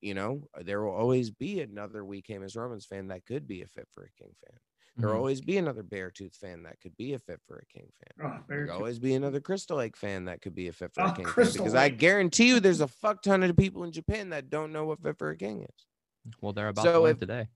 you 0.00 0.14
know, 0.14 0.46
there 0.62 0.82
will 0.82 0.94
always 0.94 1.30
be 1.30 1.60
another 1.60 2.04
We 2.04 2.22
Came 2.22 2.42
as 2.42 2.56
Romans 2.56 2.86
fan 2.86 3.08
that 3.08 3.24
could 3.26 3.46
be 3.46 3.62
a 3.62 3.66
Fit 3.66 3.88
for 3.94 4.04
a 4.04 4.22
King 4.22 4.32
fan. 4.46 4.58
There 4.96 5.08
will 5.08 5.14
Mhm. 5.14 5.18
always 5.18 5.40
be 5.40 5.56
another 5.56 5.82
Beartooth 5.82 6.34
fan 6.36 6.62
that 6.64 6.80
could 6.80 6.96
be 6.96 7.14
a 7.14 7.18
Fit 7.18 7.40
for 7.46 7.58
a 7.58 7.66
King 7.66 7.90
fan. 8.00 8.26
Oh, 8.26 8.44
There'll 8.48 8.72
always 8.76 8.98
be 8.98 9.14
another 9.14 9.40
Crystal 9.40 9.76
Lake 9.78 9.96
fan 9.96 10.24
that 10.26 10.42
could 10.42 10.54
be 10.54 10.68
a 10.68 10.72
Fit 10.72 10.92
for 10.92 11.02
Ah, 11.02 11.12
a 11.12 11.16
King 11.16 11.24
fan. 11.24 11.32
Crystal 11.32 11.64
Because 11.64 11.74
I 11.74 11.88
guarantee 11.88 12.48
you 12.48 12.60
there's 12.60 12.80
a 12.80 12.88
fuck 12.88 13.22
ton 13.22 13.42
of 13.42 13.56
people 13.56 13.84
in 13.84 13.92
Japan 13.92 14.30
that 14.30 14.50
don't 14.50 14.72
know 14.72 14.84
what 14.84 15.00
Fit 15.02 15.16
for 15.18 15.30
a 15.30 15.36
King 15.36 15.62
is. 15.62 15.86
Well, 16.42 16.52
they're 16.52 16.68
about 16.68 16.84
So 16.84 17.04
to 17.04 17.10
if- 17.10 17.20
today. 17.20 17.48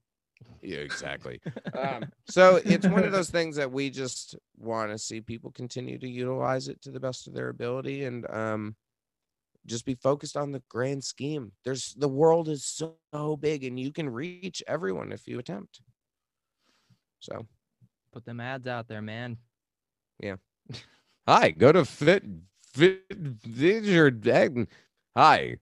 Yeah, 0.61 0.77
exactly. 0.77 1.39
um, 1.77 2.11
so 2.27 2.59
it's 2.63 2.87
one 2.87 3.03
of 3.03 3.11
those 3.13 3.29
things 3.29 3.55
that 3.55 3.71
we 3.71 3.89
just 3.89 4.35
want 4.57 4.91
to 4.91 4.97
see 4.97 5.21
people 5.21 5.51
continue 5.51 5.97
to 5.99 6.07
utilize 6.07 6.67
it 6.67 6.81
to 6.83 6.91
the 6.91 6.99
best 6.99 7.27
of 7.27 7.33
their 7.33 7.49
ability 7.49 8.05
and 8.05 8.29
um, 8.29 8.75
just 9.65 9.85
be 9.85 9.95
focused 9.95 10.37
on 10.37 10.51
the 10.51 10.61
grand 10.69 11.03
scheme. 11.03 11.51
There's 11.63 11.93
the 11.97 12.09
world 12.09 12.49
is 12.49 12.65
so, 12.65 13.37
big 13.37 13.63
and 13.63 13.79
you 13.79 13.91
can 13.91 14.09
reach 14.09 14.61
everyone 14.67 15.11
if 15.11 15.27
you 15.27 15.39
attempt. 15.39 15.81
So 17.19 17.45
Put 18.11 18.25
them 18.25 18.39
ads 18.39 18.65
out 18.65 18.87
there, 18.87 19.01
man. 19.01 19.37
Yeah. 20.21 20.35
Hi, 21.27 21.49
go 21.51 21.73
to 21.73 21.83
fit 21.83 22.23
fit 22.73 23.03
featured 23.43 24.25
Hi. 25.17 25.57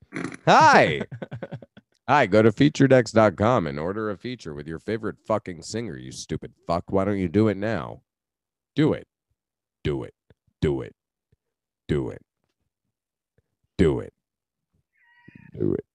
Hi. 0.45 1.01
Hi, 2.07 2.25
go 2.25 2.41
to 2.41 2.51
featuredx.com 2.51 3.65
and 3.67 3.79
order 3.79 4.09
a 4.09 4.17
feature 4.17 4.53
with 4.53 4.67
your 4.67 4.79
favorite 4.79 5.15
fucking 5.25 5.61
singer, 5.61 5.95
you 5.97 6.11
stupid 6.11 6.51
fuck. 6.67 6.83
Why 6.91 7.05
don't 7.05 7.17
you 7.17 7.29
do 7.29 7.47
it 7.47 7.55
now? 7.55 8.01
Do 8.75 8.91
it. 8.93 9.07
Do 9.83 10.03
it. 10.03 10.13
Do 10.59 10.81
it. 10.81 10.95
Do 11.87 12.09
it. 12.09 12.21
Do 13.77 13.99
it. 13.99 14.13
Do 15.57 15.73
it. 15.73 15.85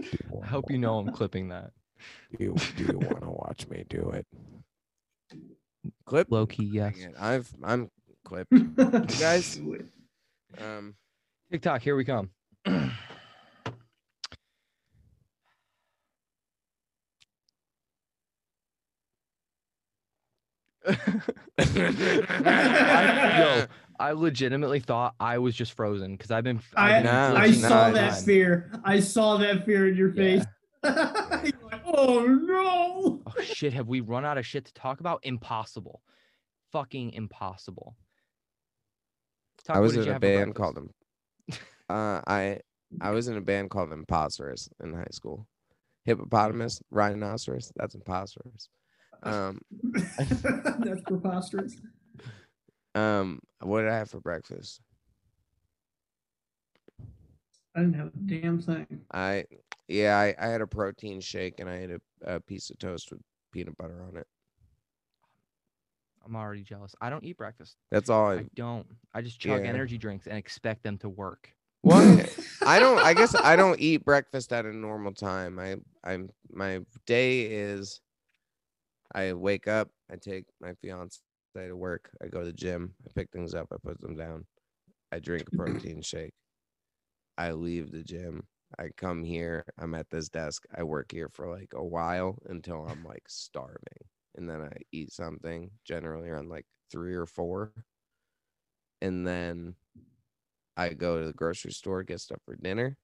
Do 0.00 0.02
you 0.12 0.40
I 0.42 0.46
hope 0.46 0.64
you 0.70 0.78
know 0.78 0.98
I'm 0.98 1.12
clipping 1.12 1.48
that. 1.48 1.70
Do 2.36 2.44
you, 2.44 2.54
do 2.76 2.84
you 2.84 2.98
want 2.98 3.22
to 3.22 3.30
watch 3.30 3.68
me 3.68 3.84
do 3.88 4.10
it? 4.10 4.26
Clip? 6.06 6.26
Low 6.30 6.46
key, 6.46 6.64
yes. 6.64 6.96
I've 7.18 7.48
I'm 7.62 7.90
clipped. 8.24 8.52
guys- 9.20 9.60
Um 10.60 10.94
TikTok, 11.52 11.82
here 11.82 11.94
we 11.96 12.04
come. 12.04 12.30
I, 20.86 20.94
yo, 23.38 23.66
I 23.98 24.12
legitimately 24.12 24.80
thought 24.80 25.14
I 25.20 25.38
was 25.38 25.54
just 25.54 25.72
frozen 25.72 26.12
because 26.12 26.30
I've 26.30 26.44
been. 26.44 26.60
I, 26.76 26.96
I've 26.98 27.02
been 27.02 27.04
No, 27.04 27.34
I 27.36 27.48
glitching 27.48 27.60
the 27.62 27.68
saw 27.68 27.84
whole 27.84 27.92
that 27.94 28.10
time. 28.14 28.24
fear. 28.24 28.70
I 28.84 29.00
saw 29.00 29.36
that 29.38 29.64
fear 29.64 29.88
in 29.88 29.96
your 29.96 30.10
Yeah. 30.14 30.22
face. 30.22 30.44
You're 30.84 31.70
like, 31.70 31.82
oh 31.86 32.24
no. 32.26 33.22
Oh 33.26 33.40
shit! 33.42 33.72
Have 33.72 33.88
we 33.88 34.00
run 34.00 34.24
out 34.24 34.38
of 34.38 34.46
shit 34.46 34.64
to 34.66 34.74
talk 34.74 35.00
about? 35.00 35.20
Impossible. 35.24 36.02
Fucking 36.72 37.12
impossible. 37.12 37.96
Tuck, 39.64 39.76
I 39.76 39.80
was 39.80 39.96
in 39.96 40.08
a 40.08 40.20
band 40.20 40.54
called 40.54 40.76
them. 40.76 40.90
Uh, 41.88 42.20
I 42.26 42.60
I 43.00 43.10
was 43.10 43.28
in 43.28 43.36
a 43.36 43.40
band 43.40 43.70
called 43.70 43.92
Imposters 43.92 44.68
in 44.82 44.92
high 44.94 45.06
school. 45.10 45.46
Hippopotamus, 46.04 46.80
rhinoceros. 46.90 47.72
That's 47.76 47.94
imposters. 47.96 48.68
Um, 49.22 49.60
That's 50.18 51.00
preposterous. 51.06 51.76
um, 52.94 53.40
what 53.60 53.82
did 53.82 53.90
I 53.90 53.96
have 53.98 54.10
for 54.10 54.20
breakfast? 54.20 54.80
I 57.74 57.80
didn't 57.80 57.94
have 57.96 58.08
a 58.08 58.18
damn 58.26 58.58
thing. 58.60 58.86
I 59.12 59.44
yeah, 59.88 60.16
I, 60.16 60.34
I 60.40 60.48
had 60.48 60.60
a 60.62 60.66
protein 60.66 61.20
shake 61.20 61.60
and 61.60 61.68
I 61.68 61.76
had 61.76 61.90
a, 61.90 62.00
a 62.36 62.40
piece 62.40 62.70
of 62.70 62.78
toast 62.78 63.10
with 63.10 63.20
peanut 63.52 63.76
butter 63.76 64.02
on 64.08 64.16
it. 64.16 64.26
I'm 66.24 66.34
already 66.34 66.62
jealous. 66.62 66.94
I 67.00 67.08
don't 67.10 67.22
eat 67.22 67.36
breakfast. 67.36 67.76
That's 67.90 68.10
all. 68.10 68.26
I, 68.30 68.34
I 68.36 68.46
don't. 68.54 68.86
I 69.14 69.20
just 69.22 69.38
chug 69.38 69.62
Yeah. 69.62 69.68
energy 69.68 69.96
drinks 69.98 70.26
and 70.26 70.36
expect 70.38 70.82
them 70.82 70.98
to 70.98 71.08
work. 71.08 71.50
well, 71.84 72.24
I 72.66 72.78
don't. 72.80 72.98
I 72.98 73.14
guess 73.14 73.34
I 73.34 73.54
don't 73.54 73.78
eat 73.78 74.04
breakfast 74.04 74.52
at 74.52 74.64
a 74.64 74.72
normal 74.74 75.12
time. 75.12 75.58
I 75.60 75.76
I'm 76.02 76.30
my 76.50 76.80
day 77.06 77.42
is. 77.42 78.00
I 79.14 79.32
wake 79.32 79.68
up. 79.68 79.88
I 80.10 80.16
take 80.16 80.44
my 80.60 80.74
fiance 80.82 81.20
to 81.54 81.72
work. 81.72 82.10
I 82.22 82.26
go 82.26 82.40
to 82.40 82.46
the 82.46 82.52
gym. 82.52 82.94
I 83.06 83.10
pick 83.14 83.30
things 83.30 83.54
up. 83.54 83.68
I 83.72 83.76
put 83.82 84.00
them 84.00 84.16
down. 84.16 84.44
I 85.12 85.18
drink 85.18 85.44
a 85.52 85.56
protein 85.56 86.02
shake. 86.02 86.34
I 87.38 87.52
leave 87.52 87.90
the 87.90 88.02
gym. 88.02 88.44
I 88.78 88.90
come 88.96 89.22
here. 89.22 89.64
I'm 89.78 89.94
at 89.94 90.10
this 90.10 90.28
desk. 90.28 90.64
I 90.76 90.82
work 90.82 91.12
here 91.12 91.28
for 91.32 91.48
like 91.48 91.72
a 91.74 91.84
while 91.84 92.38
until 92.48 92.86
I'm 92.86 93.04
like 93.04 93.24
starving, 93.28 93.78
and 94.34 94.48
then 94.48 94.62
I 94.62 94.72
eat 94.92 95.12
something. 95.12 95.70
Generally 95.84 96.28
around 96.28 96.48
like 96.50 96.66
three 96.90 97.14
or 97.14 97.26
four, 97.26 97.72
and 99.00 99.26
then 99.26 99.74
I 100.76 100.90
go 100.90 101.20
to 101.20 101.26
the 101.26 101.32
grocery 101.32 101.72
store, 101.72 102.02
get 102.02 102.20
stuff 102.20 102.40
for 102.44 102.56
dinner, 102.56 102.96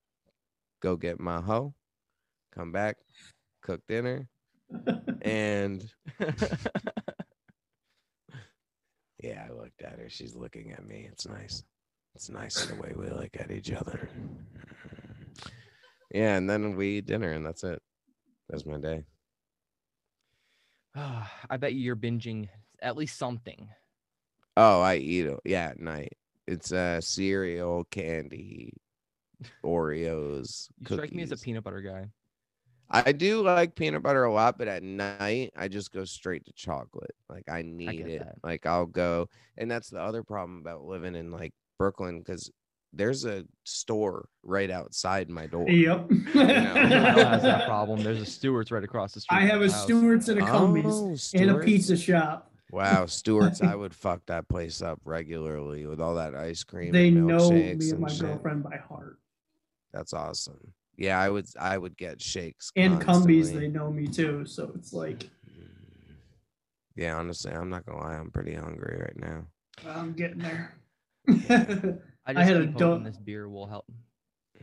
go 0.80 0.96
get 0.96 1.20
my 1.20 1.40
hoe, 1.40 1.74
come 2.54 2.72
back, 2.72 2.96
cook 3.62 3.80
dinner, 3.88 4.28
and 5.22 5.84
yeah, 9.22 9.46
I 9.48 9.52
looked 9.52 9.82
at 9.82 9.98
her. 9.98 10.08
She's 10.08 10.34
looking 10.34 10.72
at 10.72 10.84
me. 10.86 11.08
It's 11.10 11.26
nice. 11.26 11.64
It's 12.14 12.28
nice 12.28 12.66
the 12.66 12.74
way 12.74 12.92
we 12.94 13.08
look 13.08 13.30
at 13.38 13.50
each 13.50 13.72
other. 13.72 14.10
Yeah, 16.12 16.36
and 16.36 16.48
then 16.48 16.76
we 16.76 16.98
eat 16.98 17.06
dinner, 17.06 17.32
and 17.32 17.44
that's 17.44 17.64
it. 17.64 17.80
That's 18.50 18.66
my 18.66 18.78
day. 18.78 19.04
I 20.94 21.56
bet 21.58 21.72
you 21.72 21.80
you're 21.80 21.96
binging 21.96 22.48
at 22.82 22.96
least 22.96 23.18
something. 23.18 23.68
Oh, 24.56 24.82
I 24.82 24.96
eat 24.96 25.26
it. 25.26 25.40
Yeah, 25.44 25.68
at 25.68 25.80
night. 25.80 26.12
It's 26.46 26.72
uh 26.72 27.00
cereal, 27.00 27.84
candy, 27.90 28.74
Oreos. 29.64 30.68
You 30.80 30.96
strike 30.96 31.12
me 31.12 31.22
as 31.22 31.32
a 31.32 31.36
peanut 31.36 31.64
butter 31.64 31.80
guy. 31.80 32.08
I 32.92 33.12
do 33.12 33.42
like 33.42 33.74
peanut 33.74 34.02
butter 34.02 34.24
a 34.24 34.32
lot, 34.32 34.58
but 34.58 34.68
at 34.68 34.82
night 34.82 35.52
I 35.56 35.68
just 35.68 35.92
go 35.92 36.04
straight 36.04 36.44
to 36.44 36.52
chocolate. 36.52 37.14
Like 37.28 37.48
I 37.48 37.62
need 37.62 37.96
get 37.96 38.06
it. 38.08 38.18
that. 38.20 38.34
Like 38.44 38.66
I'll 38.66 38.86
go, 38.86 39.28
and 39.56 39.70
that's 39.70 39.88
the 39.88 40.00
other 40.00 40.22
problem 40.22 40.58
about 40.58 40.84
living 40.84 41.14
in 41.14 41.30
like 41.32 41.52
Brooklyn 41.78 42.18
because 42.18 42.50
there's 42.92 43.24
a 43.24 43.44
store 43.64 44.28
right 44.42 44.70
outside 44.70 45.30
my 45.30 45.46
door. 45.46 45.66
Yep. 45.68 46.10
Kyle 46.32 46.46
has 46.46 47.42
that 47.42 47.64
problem. 47.66 48.02
There's 48.02 48.20
a 48.20 48.26
Stewart's 48.26 48.70
right 48.70 48.84
across 48.84 49.14
the 49.14 49.20
street. 49.20 49.38
I 49.38 49.46
have 49.46 49.62
a 49.62 49.66
my 49.66 49.72
house. 49.72 49.82
Stewart's 49.84 50.28
and 50.28 50.40
a 50.40 50.46
Cumby's 50.46 51.32
Oh, 51.34 51.38
and 51.40 51.50
a 51.50 51.58
pizza 51.60 51.96
shop. 51.96 52.50
Wow, 52.70 53.06
Stewart's, 53.06 53.62
I 53.62 53.74
would 53.74 53.94
fuck 53.94 54.20
that 54.26 54.48
place 54.48 54.82
up 54.82 54.98
regularly 55.04 55.86
with 55.86 56.00
all 56.00 56.14
that 56.16 56.34
ice 56.34 56.64
cream. 56.64 56.92
They 56.92 57.08
and 57.08 57.26
know 57.26 57.38
milkshakes 57.38 57.78
me 57.78 57.90
and 57.90 58.00
my 58.00 58.08
shit. 58.08 58.20
girlfriend 58.20 58.62
by 58.62 58.76
heart. 58.76 59.18
That's 59.92 60.12
awesome. 60.12 60.72
Yeah, 60.96 61.18
I 61.18 61.28
would 61.28 61.46
I 61.58 61.78
would 61.78 61.96
get 61.96 62.20
shakes. 62.20 62.70
And 62.76 63.00
Cumby's, 63.00 63.52
they 63.52 63.68
know 63.68 63.90
me 63.90 64.06
too. 64.06 64.44
So 64.46 64.72
it's 64.74 64.92
like. 64.92 65.28
Yeah, 66.94 67.16
honestly, 67.16 67.50
I'm 67.52 67.70
not 67.70 67.86
gonna 67.86 68.00
lie, 68.00 68.16
I'm 68.16 68.30
pretty 68.30 68.54
hungry 68.54 68.98
right 69.00 69.16
now. 69.18 69.46
I'm 69.88 70.12
getting 70.12 70.40
there. 70.40 70.74
I 71.28 71.96
I 72.26 72.34
just 72.34 72.48
had 72.48 72.56
a 72.58 72.66
keep 72.66 72.72
hoping 72.78 73.04
this 73.04 73.16
beer 73.16 73.48
will 73.48 73.66
help 73.66 73.86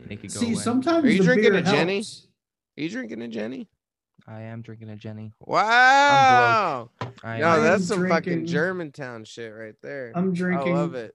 make 0.08 0.22
it 0.24 0.32
go 0.32 0.38
See, 0.40 0.52
away. 0.52 0.62
sometimes 0.62 1.04
Are 1.06 1.10
you 1.10 1.18
the 1.18 1.24
drinking 1.24 1.50
beer 1.52 1.60
a 1.60 1.62
Genny? 1.62 1.94
helps. 1.96 2.26
Are 2.78 2.82
you 2.82 2.88
drinking 2.88 3.22
a 3.22 3.26
Genny? 3.28 3.66
I 4.28 4.42
am 4.42 4.62
drinking 4.62 4.90
a 4.90 4.96
Genny. 4.96 5.32
Wow. 5.40 6.90
I 7.24 7.40
No, 7.40 7.56
am. 7.56 7.62
that's 7.64 7.82
I'm 7.90 7.98
some 7.98 8.08
fucking 8.08 8.46
Germantown 8.46 9.24
shit 9.24 9.52
right 9.52 9.74
there. 9.82 10.12
I'm 10.14 10.32
drinking 10.32 10.72
I 10.72 10.76
love 10.76 10.94
it. 10.94 11.14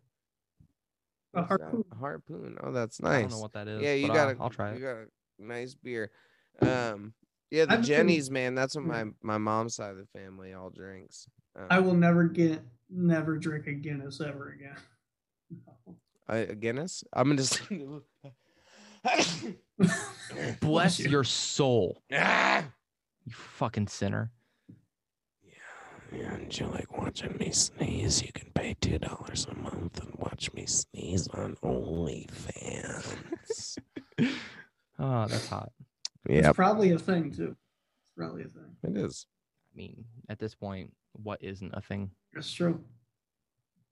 A 1.36 1.40
What's 1.42 1.50
that? 1.50 1.62
harpoon. 1.62 1.84
harpoon. 2.00 2.58
Oh, 2.64 2.72
that's 2.72 3.00
I 3.04 3.10
nice. 3.10 3.22
don't 3.24 3.32
know 3.32 3.40
what 3.40 3.54
that 3.54 3.68
is. 3.68 3.82
yeah, 3.82 3.94
you 3.94 4.08
but 4.08 4.14
got 4.14 4.28
I'll, 4.30 4.36
a, 4.36 4.44
I'll 4.44 4.50
try 4.50 4.72
it. 4.72 4.80
You 4.80 4.88
it. 4.88 4.94
got 4.94 4.98
a 5.02 5.48
nice 5.48 5.76
beer. 5.76 6.12
Um, 6.62 7.14
yeah, 7.52 7.66
the 7.66 7.74
I've 7.74 7.80
been- 7.80 7.84
Gennies, 7.88 8.32
man. 8.32 8.56
That's 8.56 8.76
what 8.76 8.86
my 8.86 9.06
my 9.22 9.38
mom's 9.38 9.76
side 9.76 9.92
of 9.92 9.98
the 9.98 10.08
family 10.20 10.54
all 10.54 10.70
drinks. 10.70 11.28
Um, 11.58 11.68
I 11.70 11.80
will 11.80 11.94
never 11.94 12.24
get, 12.26 12.62
never 12.90 13.38
drink 13.38 13.68
a 13.68 13.74
Guinness 13.74 14.20
ever 14.22 14.50
again. 14.58 14.76
I, 16.28 16.38
a 16.38 16.56
Guinness. 16.56 17.04
I'm 17.14 17.28
gonna 17.30 17.38
just. 17.42 17.62
Bless 20.62 21.00
your 21.00 21.24
soul, 21.24 22.02
ah! 22.14 22.64
you 23.26 23.32
fucking 23.34 23.88
sinner. 23.88 24.32
Yeah, 26.18 26.34
and 26.34 26.58
you 26.60 26.68
like 26.68 26.98
watching 26.98 27.36
me 27.38 27.52
sneeze? 27.52 28.22
You 28.24 28.32
can 28.32 28.50
pay 28.54 28.76
two 28.80 28.98
dollars 29.00 29.48
a 29.50 29.56
month 29.56 30.00
and 30.02 30.14
watch 30.18 30.52
me 30.54 30.66
sneeze 30.66 31.28
on 31.30 31.56
OnlyFans. 31.64 33.16
Oh, 34.98 35.26
that's 35.28 35.50
hot. 35.50 35.74
yeah, 36.30 36.48
It's 36.48 36.56
probably 36.56 36.92
a 36.92 36.98
thing 36.98 37.30
too. 37.30 37.54
It's 38.06 38.14
probably 38.16 38.44
a 38.44 38.48
thing. 38.48 38.78
it 38.84 38.96
is. 38.96 39.28
I 39.74 39.76
mean, 39.76 40.06
at 40.30 40.40
this 40.40 40.56
point, 40.56 40.94
what 41.22 41.44
isn't 41.44 41.74
a 41.74 41.82
thing? 41.82 42.12
That's 42.34 42.50
true. 42.50 42.82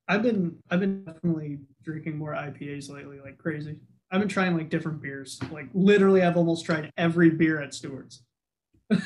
I've 0.07 0.23
been 0.23 0.55
I've 0.71 0.79
been 0.79 1.03
definitely 1.03 1.59
drinking 1.83 2.17
more 2.17 2.31
IPAs 2.33 2.89
lately, 2.89 3.19
like 3.19 3.37
crazy. 3.37 3.79
I've 4.11 4.21
been 4.21 4.29
trying 4.29 4.55
like 4.55 4.69
different 4.69 5.01
beers. 5.01 5.41
Like 5.51 5.67
literally, 5.73 6.21
I've 6.23 6.37
almost 6.37 6.65
tried 6.65 6.89
every 6.95 7.29
beer 7.31 7.61
at 7.61 7.73
Stewart's. 7.73 8.23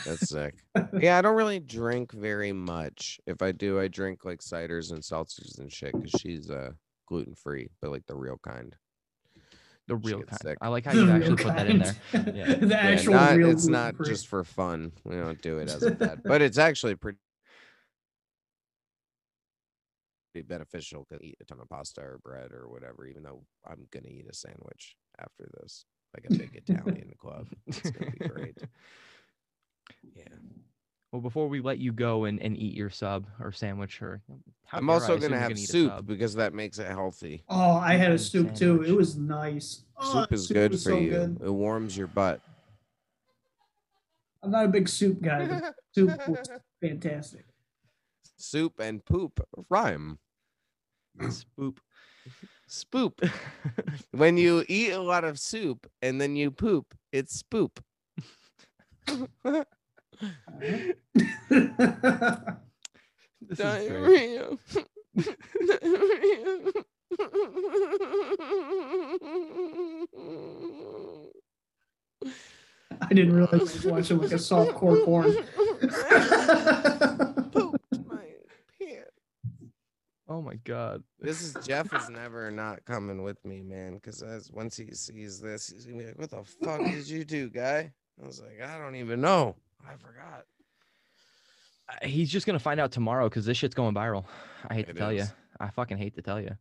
That's 0.06 0.30
sick. 0.30 0.56
Yeah, 1.00 1.18
I 1.18 1.22
don't 1.22 1.36
really 1.36 1.60
drink 1.60 2.12
very 2.12 2.52
much. 2.54 3.20
If 3.26 3.42
I 3.42 3.52
do, 3.52 3.80
I 3.80 3.88
drink 3.88 4.26
like 4.26 4.40
ciders 4.42 4.92
and 4.92 5.02
seltzers 5.02 5.60
and 5.60 5.72
shit 5.72 5.94
because 5.94 6.12
she's 6.22 6.50
uh 6.50 6.72
gluten 7.08 7.36
free, 7.36 7.70
but 7.82 7.92
like 7.92 8.06
the 8.06 8.16
real 8.16 8.38
kind. 8.44 8.76
The 9.88 9.96
real 9.96 10.22
kind. 10.24 10.40
sick. 10.42 10.58
I 10.62 10.68
like 10.68 10.86
how 10.86 10.92
The 10.96 11.00
you 11.02 11.06
real 11.06 11.16
actually 11.16 11.36
put 11.44 11.56
that 11.56 11.68
in 11.68 11.80
there. 11.80 11.96
Yeah. 12.14 12.54
the 12.60 12.68
Yeah, 12.68 12.76
actual 12.78 13.14
not- 13.14 13.36
real. 13.38 13.50
it's 13.52 13.68
not 13.68 13.96
gluten-free. 13.96 14.14
just 14.14 14.28
for 14.28 14.44
fun. 14.44 14.92
We 15.04 15.16
don't 15.16 15.42
do 15.42 15.60
it 15.60 15.70
as 15.70 15.82
a 15.84 15.96
fad, 15.96 16.22
but 16.24 16.42
it's 16.42 16.58
actually 16.58 16.96
pretty 16.96 17.18
beneficial 20.48 21.06
to 21.12 21.18
eat 21.24 21.36
a 21.42 21.46
ton 21.46 21.60
of 21.60 21.70
pasta 21.70 22.02
or 22.02 22.20
bread 22.24 22.52
or 22.52 22.70
whatever. 22.70 23.06
Even 23.08 23.24
though 23.24 23.44
I'm 23.68 23.88
gonna 23.92 24.08
eat 24.10 24.28
a 24.30 24.34
sandwich 24.34 24.96
after 25.20 25.50
this, 25.60 25.86
like 26.16 26.26
a 26.30 26.38
big 26.38 26.56
Italian 26.68 27.12
club. 27.18 27.48
It's 27.66 27.90
gonna 27.92 28.12
be 28.12 28.28
great. 28.28 28.58
Yeah. 30.16 30.24
Well, 31.12 31.22
before 31.22 31.48
we 31.48 31.62
let 31.62 31.80
you 31.80 31.94
go 31.94 32.26
and, 32.26 32.42
and 32.42 32.58
eat 32.58 32.76
your 32.76 32.90
sub 32.90 33.28
or 33.40 33.52
sandwich 33.52 34.02
or 34.02 34.22
how 34.66 34.80
I'm 34.80 34.90
also 34.90 35.18
gonna 35.18 35.40
have 35.40 35.52
eat 35.52 35.58
a 35.58 35.72
soup 35.72 36.06
because 36.06 36.36
that 36.36 36.54
makes 36.54 36.80
it 36.80 36.88
healthy. 36.88 37.44
Oh, 37.48 37.78
I 37.78 37.94
had 37.94 38.12
a 38.12 38.18
Chicken 38.18 38.50
soup 38.50 38.56
too. 38.56 38.84
It 38.84 38.92
was 38.92 39.16
nice. 39.16 39.84
Oh, 39.98 40.22
Soup 40.22 40.34
is 40.34 40.48
good 40.48 40.72
was 40.72 40.84
for 40.84 40.90
so 40.92 41.00
you. 41.00 41.10
good. 41.10 41.38
It 41.44 41.50
warms 41.50 41.96
your 41.98 42.08
butt. 42.08 42.42
I'm 44.44 44.52
not 44.52 44.66
a 44.66 44.68
big 44.68 44.88
soup 44.88 45.22
guy. 45.22 45.46
But 45.46 45.76
soup 45.96 46.28
was 46.28 46.50
fantastic. 46.82 47.46
Soup 48.38 48.80
and 48.80 49.04
poop 49.04 49.40
rhyme. 49.70 50.20
Spoop. 51.20 51.78
Spoop. 52.70 53.32
when 54.12 54.38
you 54.38 54.64
eat 54.68 54.92
a 54.92 55.02
lot 55.02 55.24
of 55.24 55.40
soup 55.40 55.90
and 56.02 56.20
then 56.20 56.36
you 56.36 56.52
poop, 56.52 56.94
it's 57.12 57.42
spoop. 57.42 57.78
This. 63.48 63.60
Diarrhea. 63.60 64.58
I 73.00 73.14
didn't 73.14 73.34
realize 73.34 73.54
I 73.54 73.58
was 73.58 73.86
watching 73.86 74.18
like 74.20 74.32
a 74.32 74.40
soft 74.40 74.74
core 74.74 74.98
porn. 75.06 75.32
Pooped 77.52 78.06
my 78.06 78.26
pants. 78.80 79.12
Oh 80.28 80.42
my 80.42 80.56
god. 80.64 81.04
This 81.20 81.42
is 81.42 81.56
Jeff 81.66 81.94
is 81.94 82.10
never 82.10 82.52
not 82.52 82.84
coming 82.86 83.24
with 83.24 83.44
me, 83.46 83.62
man. 83.62 83.94
Because 83.96 84.22
as 84.22 84.52
once 84.52 84.76
he 84.76 84.92
sees 84.94 85.40
this, 85.40 85.70
he's 85.70 85.86
gonna 85.86 86.00
be 86.00 86.06
like, 86.08 86.20
"What 86.20 86.32
the 86.32 86.44
fuck 86.44 86.80
did 86.80 87.08
you 87.08 87.24
do, 87.24 87.50
guy?" 87.50 87.94
I 88.22 88.26
was 88.28 88.42
like, 88.42 88.62
"I 88.68 88.78
don't 88.78 88.96
even 88.96 89.22
know. 89.22 89.56
I 89.86 89.96
forgot." 89.98 90.46
Uh, 91.90 92.06
He's 92.08 92.30
just 92.32 92.46
gonna 92.46 92.60
find 92.60 92.80
out 92.80 92.92
tomorrow 92.92 93.30
because 93.30 93.46
this 93.46 93.58
shit's 93.58 93.76
going 93.76 93.94
viral. 93.96 94.26
I 94.70 94.74
hate 94.76 94.86
to 94.86 94.92
It 94.92 94.98
tell 94.98 95.14
you. 95.14 95.26
I 95.60 95.70
fucking 95.70 95.98
hate 95.98 96.16
to 96.16 96.22
tell 96.22 96.40
you. 96.40 96.52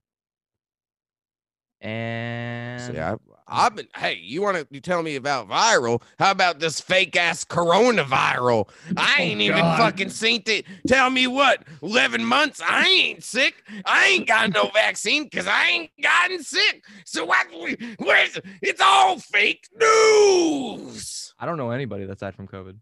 And 1.83 2.81
See, 2.81 2.99
I, 2.99 3.17
I've 3.47 3.77
been. 3.77 3.87
Hey, 3.95 4.15
you 4.15 4.41
want 4.41 4.57
to? 4.57 4.67
You 4.71 4.81
tell 4.81 5.03
me 5.03 5.17
about 5.17 5.49
viral? 5.49 6.01
How 6.19 6.31
about 6.31 6.59
this 6.59 6.81
fake 6.81 7.15
ass 7.17 7.45
coronavirus? 7.45 8.69
I 8.97 9.17
Oh, 9.19 9.23
ain't 9.23 9.41
even 9.43 9.59
God. 9.59 9.79
fucking 9.79 10.09
seen 10.09 10.43
it. 10.47 10.65
Tell 10.89 11.11
me 11.11 11.27
what? 11.27 11.65
Eleven 11.83 12.25
months? 12.25 12.63
I 12.65 12.87
ain't 12.87 13.23
sick. 13.23 13.63
I 13.85 14.07
ain't 14.07 14.27
got 14.27 14.55
no 14.55 14.69
vaccine 14.71 15.25
because 15.25 15.47
I 15.47 15.67
ain't 15.69 15.91
gotten 16.03 16.43
sick. 16.43 16.83
So 17.05 17.27
what? 17.27 17.47
Where's? 17.99 18.39
It's 18.63 18.81
all 18.81 19.19
fake 19.19 19.69
news. 19.79 21.35
I 21.39 21.45
don't 21.45 21.59
know 21.59 21.71
anybody 21.73 22.07
that's 22.07 22.21
died 22.21 22.35
from 22.35 22.49
COVID. 22.49 22.77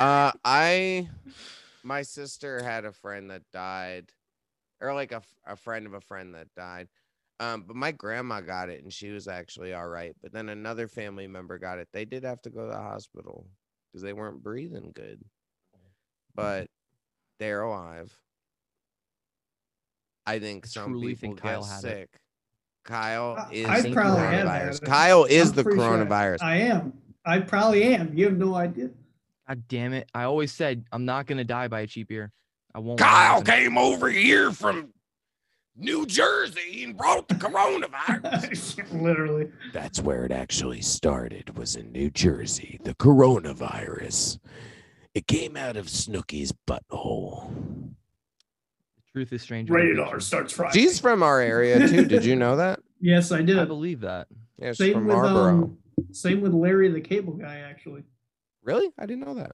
Uh, 0.00 0.32
I, 0.44 1.08
my 1.82 2.02
sister 2.02 2.62
had 2.62 2.84
a 2.84 2.92
friend 2.92 3.30
that 3.30 3.42
died, 3.52 4.12
or 4.80 4.94
like 4.94 5.12
a, 5.12 5.22
a 5.46 5.56
friend 5.56 5.86
of 5.86 5.94
a 5.94 6.00
friend 6.00 6.34
that 6.34 6.48
died. 6.56 6.88
Um, 7.40 7.64
but 7.66 7.74
my 7.74 7.90
grandma 7.90 8.40
got 8.40 8.68
it 8.68 8.84
and 8.84 8.92
she 8.92 9.10
was 9.10 9.26
actually 9.26 9.74
all 9.74 9.88
right. 9.88 10.14
But 10.22 10.32
then 10.32 10.48
another 10.48 10.86
family 10.86 11.26
member 11.26 11.58
got 11.58 11.78
it. 11.78 11.88
They 11.92 12.04
did 12.04 12.22
have 12.22 12.40
to 12.42 12.50
go 12.50 12.60
to 12.66 12.70
the 12.72 12.78
hospital 12.80 13.48
because 13.90 14.02
they 14.02 14.12
weren't 14.12 14.42
breathing 14.44 14.92
good. 14.94 15.20
But 16.36 16.68
they're 17.40 17.62
alive. 17.62 18.16
I 20.24 20.38
think 20.38 20.66
I 20.66 20.68
some 20.68 21.00
people 21.00 21.16
think 21.16 21.40
Kyle 21.42 21.62
get 21.62 21.68
had 21.70 21.78
it. 21.78 21.80
sick. 21.80 22.20
Kyle 22.84 23.48
is 23.50 23.66
I 23.66 23.80
the 23.80 23.92
probably 23.92 24.20
have 24.22 24.46
coronavirus. 24.46 24.82
it. 24.82 24.86
Kyle 24.86 25.24
is 25.24 25.48
I'm 25.50 25.54
the 25.56 25.62
pretty 25.64 25.78
sure 25.80 25.88
coronavirus. 25.98 26.42
I 26.42 26.56
am. 26.58 26.92
I 27.24 27.40
probably 27.40 27.82
am. 27.84 28.16
You 28.16 28.26
have 28.26 28.38
no 28.38 28.54
idea. 28.54 28.90
God 29.48 29.62
damn 29.68 29.92
it. 29.92 30.08
I 30.14 30.24
always 30.24 30.52
said 30.52 30.84
I'm 30.92 31.04
not 31.04 31.26
gonna 31.26 31.44
die 31.44 31.68
by 31.68 31.80
a 31.80 31.86
cheap 31.86 32.08
beer. 32.08 32.30
I 32.74 32.78
won't. 32.78 32.98
Kyle 32.98 33.42
came 33.42 33.76
over 33.76 34.08
here 34.08 34.50
from 34.50 34.92
New 35.76 36.06
Jersey 36.06 36.84
and 36.84 36.96
brought 36.96 37.28
the 37.28 37.34
coronavirus. 37.34 38.92
Literally. 39.02 39.50
That's 39.72 40.00
where 40.00 40.24
it 40.24 40.32
actually 40.32 40.82
started, 40.82 41.56
was 41.56 41.76
in 41.76 41.92
New 41.92 42.10
Jersey, 42.10 42.78
the 42.84 42.94
coronavirus. 42.94 44.38
It 45.14 45.26
came 45.26 45.56
out 45.56 45.76
of 45.76 45.86
Snooki's 45.86 46.52
butthole. 46.66 47.50
The 48.96 49.12
truth 49.12 49.32
is 49.32 49.42
stranger. 49.42 49.72
than 49.72 49.82
Radar 49.82 50.04
fiction. 50.06 50.20
starts 50.20 50.52
Friday. 50.54 50.78
She's 50.78 50.98
from 50.98 51.22
our 51.22 51.40
area 51.40 51.86
too. 51.86 52.04
Did 52.08 52.24
you 52.24 52.36
know 52.36 52.56
that? 52.56 52.80
Yes, 53.00 53.32
I 53.32 53.42
did. 53.42 53.58
I 53.58 53.64
believe 53.64 54.00
that. 54.00 54.28
Yeah, 54.58 54.68
she's 54.70 54.78
Same 54.78 54.94
from 54.94 55.06
with 55.06 55.16
um, 55.16 55.78
same 56.12 56.40
with 56.40 56.52
Larry 56.54 56.88
the 56.88 57.00
Cable 57.00 57.32
Guy. 57.32 57.58
Actually, 57.58 58.04
Really? 58.62 58.90
I 58.98 59.06
didn't 59.06 59.24
know 59.26 59.34
that. 59.34 59.52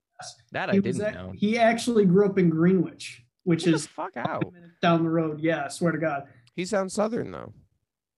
That 0.52 0.70
he 0.70 0.78
I 0.78 0.80
didn't 0.80 1.02
ac- 1.02 1.14
know. 1.14 1.32
He 1.36 1.58
actually 1.58 2.04
grew 2.04 2.26
up 2.26 2.38
in 2.38 2.50
Greenwich, 2.50 3.24
which 3.44 3.64
Get 3.64 3.70
the 3.70 3.76
is 3.76 3.86
fuck 3.86 4.16
out. 4.16 4.44
down 4.82 5.02
the 5.04 5.10
road. 5.10 5.40
Yeah, 5.40 5.64
I 5.64 5.68
swear 5.68 5.92
to 5.92 5.98
God. 5.98 6.24
He 6.54 6.64
sounds 6.64 6.92
southern 6.94 7.30
though. 7.30 7.52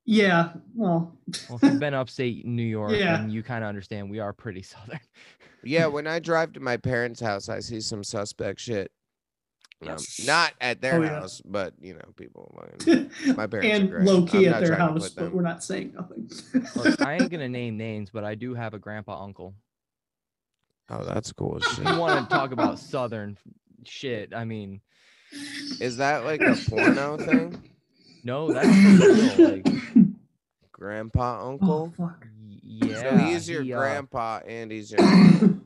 Yeah. 0.07 0.53
Well, 0.75 1.17
Well, 1.49 1.59
if 1.63 1.63
you've 1.63 1.79
been 1.79 1.95
upstate 1.95 2.45
New 2.47 2.63
York, 2.65 2.93
Yeah. 2.93 3.21
and 3.23 3.31
you 3.33 3.43
kind 3.43 3.63
of 3.63 3.69
understand 3.69 4.11
we 4.11 4.19
are 4.19 4.33
pretty 4.33 4.63
southern. 4.63 4.99
Yeah, 5.63 5.87
when 5.87 6.07
I 6.07 6.19
drive 6.21 6.55
to 6.55 6.61
my 6.61 6.77
parents' 6.79 7.21
house, 7.21 7.49
I 7.49 7.61
see 7.61 7.81
some 7.81 8.03
suspect 8.03 8.61
shit. 8.61 8.91
Um, 9.87 9.97
not 10.27 10.53
at 10.61 10.81
their 10.83 10.97
Oh, 10.97 11.03
yeah. 11.03 11.09
house, 11.21 11.41
but 11.45 11.75
you 11.81 11.95
know, 11.95 12.01
people. 12.17 12.55
fucking- 12.79 13.11
My 13.37 13.47
parents 13.47 13.69
are 13.71 13.75
and 13.81 13.91
great. 13.91 14.05
low 14.07 14.27
key 14.27 14.47
I'm 14.49 14.55
at 14.55 14.61
their 14.61 14.69
trying 14.77 14.79
to 14.95 15.01
house, 15.01 15.11
but 15.11 15.25
them- 15.25 15.33
we're 15.35 15.43
not 15.43 15.63
saying 15.63 15.93
nothing. 15.95 16.31
Look, 16.77 17.01
I 17.03 17.15
ain't 17.21 17.31
gonna 17.31 17.49
name 17.49 17.77
names, 17.77 18.11
but 18.11 18.25
I 18.25 18.35
do 18.35 18.55
have 18.55 18.75
a 18.75 18.79
grandpa 18.79 19.23
uncle. 19.23 19.55
Oh, 20.91 21.05
that's 21.05 21.33
cool 21.33 21.57
as 21.57 21.65
shit. 21.65 21.87
you 21.87 21.99
want 21.99 22.29
to 22.29 22.35
talk 22.35 22.51
about 22.53 22.79
southern 22.79 23.37
shit, 23.85 24.35
I 24.35 24.45
mean, 24.45 24.81
Is 25.81 25.97
that 25.99 26.25
like 26.25 26.41
a 26.41 26.57
porno 26.69 27.17
thing? 27.17 27.63
no, 28.25 28.53
that's 28.53 28.67
real. 28.69 29.51
Like, 29.51 29.67
Grandpa 30.73 31.43
oh 31.45 31.49
uncle? 31.51 31.93
fuck. 31.97 32.27
y- 32.43 32.59
yeah, 32.63 33.03
so 33.03 33.17
he's 33.27 33.49
your 33.49 33.63
he, 33.63 33.73
uh, 33.73 33.77
grandpa 33.79 34.41
and 34.47 34.73
he's 34.73 34.91
your 34.91 35.01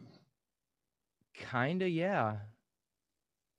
Kinda, 1.34 1.88
yeah. 1.88 2.36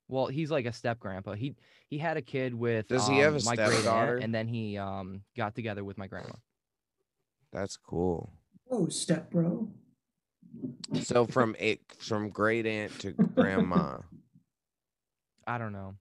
Well, 0.08 0.26
he's 0.28 0.50
like 0.52 0.66
a 0.66 0.72
step 0.72 1.00
grandpa. 1.00 1.32
He 1.32 1.56
he 1.88 1.98
had 1.98 2.16
a 2.16 2.22
kid 2.22 2.54
with 2.54 2.86
Does 2.88 3.06
he 3.08 3.18
have 3.18 3.34
um, 3.34 3.40
a 3.40 3.44
my 3.44 3.56
great 3.56 3.72
stepdaughter? 3.74 4.14
aunt, 4.16 4.24
and 4.24 4.34
then 4.34 4.46
he 4.48 4.78
um 4.78 5.22
got 5.36 5.54
together 5.56 5.82
with 5.82 5.98
my 5.98 6.06
grandma. 6.06 6.34
That's 7.52 7.76
cool. 7.76 8.32
oh, 8.70 8.88
step 8.88 9.30
bro. 9.30 9.68
So 11.02 11.26
from 11.26 11.56
it 11.58 11.80
from 11.98 12.30
great 12.30 12.66
aunt 12.66 12.98
to 13.00 13.12
grandma. 13.12 13.98
I 15.46 15.58
don't 15.58 15.72
know. 15.72 15.94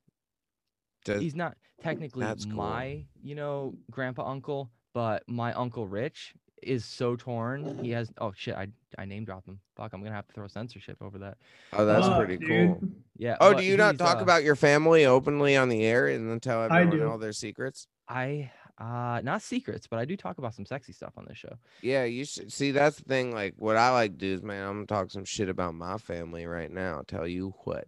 Does, 1.06 1.22
He's 1.22 1.36
not 1.36 1.56
technically 1.82 2.26
That's 2.26 2.46
cool. 2.46 2.56
my, 2.56 3.06
you 3.22 3.36
know, 3.36 3.76
grandpa 3.92 4.30
uncle, 4.30 4.72
but 4.94 5.24
my 5.28 5.54
uncle 5.54 5.88
Rich 5.88 6.34
is 6.64 6.84
so 6.84 7.16
torn. 7.16 7.80
He 7.84 7.92
has 7.92 8.12
oh 8.20 8.34
shit, 8.36 8.56
I 8.56 8.68
I 8.98 9.06
name 9.06 9.26
dropped 9.26 9.48
him. 9.48 9.60
Fuck, 9.76 9.94
I'm 9.94 10.02
gonna 10.02 10.16
have 10.16 10.28
to 10.28 10.34
throw 10.34 10.48
censorship 10.48 10.98
over 11.02 11.20
that. 11.20 11.38
oh, 11.74 11.86
that's 11.86 12.08
Fuck, 12.08 12.18
pretty 12.18 12.38
dude. 12.38 12.50
cool. 12.80 12.90
Yeah. 13.18 13.38
Oh, 13.40 13.54
do 13.54 13.64
you 13.64 13.78
not 13.78 13.98
talk 13.98 14.18
uh, 14.18 14.22
about 14.22 14.44
your 14.44 14.56
family 14.56 15.06
openly 15.06 15.56
on 15.56 15.70
the 15.70 15.84
air 15.84 16.08
and 16.08 16.30
then 16.30 16.40
tell 16.40 16.62
I 16.62 16.82
everyone 16.82 17.00
do. 17.00 17.10
all 17.10 17.18
their 17.18 17.34
secrets? 17.34 17.88
I 18.10 18.52
uh 18.78 19.22
not 19.24 19.42
secrets, 19.42 19.88
but 19.88 20.00
I 20.00 20.06
do 20.06 20.18
talk 20.18 20.38
about 20.38 20.54
some 20.54 20.66
sexy 20.66 20.92
stuff 20.94 21.14
on 21.18 21.26
this 21.28 21.38
show. 21.38 21.54
Yeah, 21.82 22.04
you 22.04 22.26
should 22.26 22.52
see 22.52 22.72
that's 22.72 22.98
the 22.98 23.04
thing. 23.04 23.34
Like 23.34 23.54
what 23.58 23.78
I 23.78 23.92
like 23.92 24.12
to 24.12 24.18
do 24.18 24.34
is 24.34 24.44
man, 24.44 24.68
I'm 24.68 24.74
gonna 24.76 24.86
talk 24.86 25.12
some 25.12 25.26
shit 25.26 25.50
about 25.50 25.76
my 25.76 25.98
family 25.98 26.46
right 26.46 26.72
now. 26.72 27.02
Tell 27.08 27.28
you 27.28 27.54
what. 27.64 27.88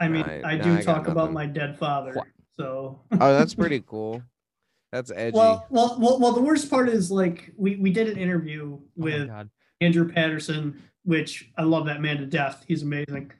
I 0.00 0.08
mean, 0.08 0.22
Right, 0.22 0.44
I 0.44 0.56
do 0.56 0.76
I 0.76 0.82
talk 0.82 1.08
about 1.08 1.32
my 1.32 1.46
dead 1.46 1.76
father. 1.78 2.12
What? 2.14 2.26
So. 2.56 3.00
Oh, 3.12 3.32
that's 3.38 3.54
pretty 3.56 3.82
cool. 3.84 4.22
That's 4.92 5.10
edgy. 5.10 5.36
Well, 5.36 5.66
well, 5.70 5.96
well, 6.00 6.18
well. 6.18 6.32
The 6.32 6.40
worst 6.40 6.70
part 6.70 6.88
is 6.88 7.10
like 7.10 7.52
we 7.56 7.76
we 7.76 7.90
did 7.92 8.08
an 8.08 8.16
interview 8.16 8.78
Oh 8.78 8.82
with 8.96 9.28
God. 9.28 9.50
Andrew 9.80 10.10
Patterson, 10.10 10.82
which 11.04 11.50
I 11.58 11.62
love 11.62 11.86
that 11.86 12.00
man 12.00 12.18
to 12.18 12.26
death. 12.26 12.64
He's 12.66 12.82
amazing, 12.82 13.32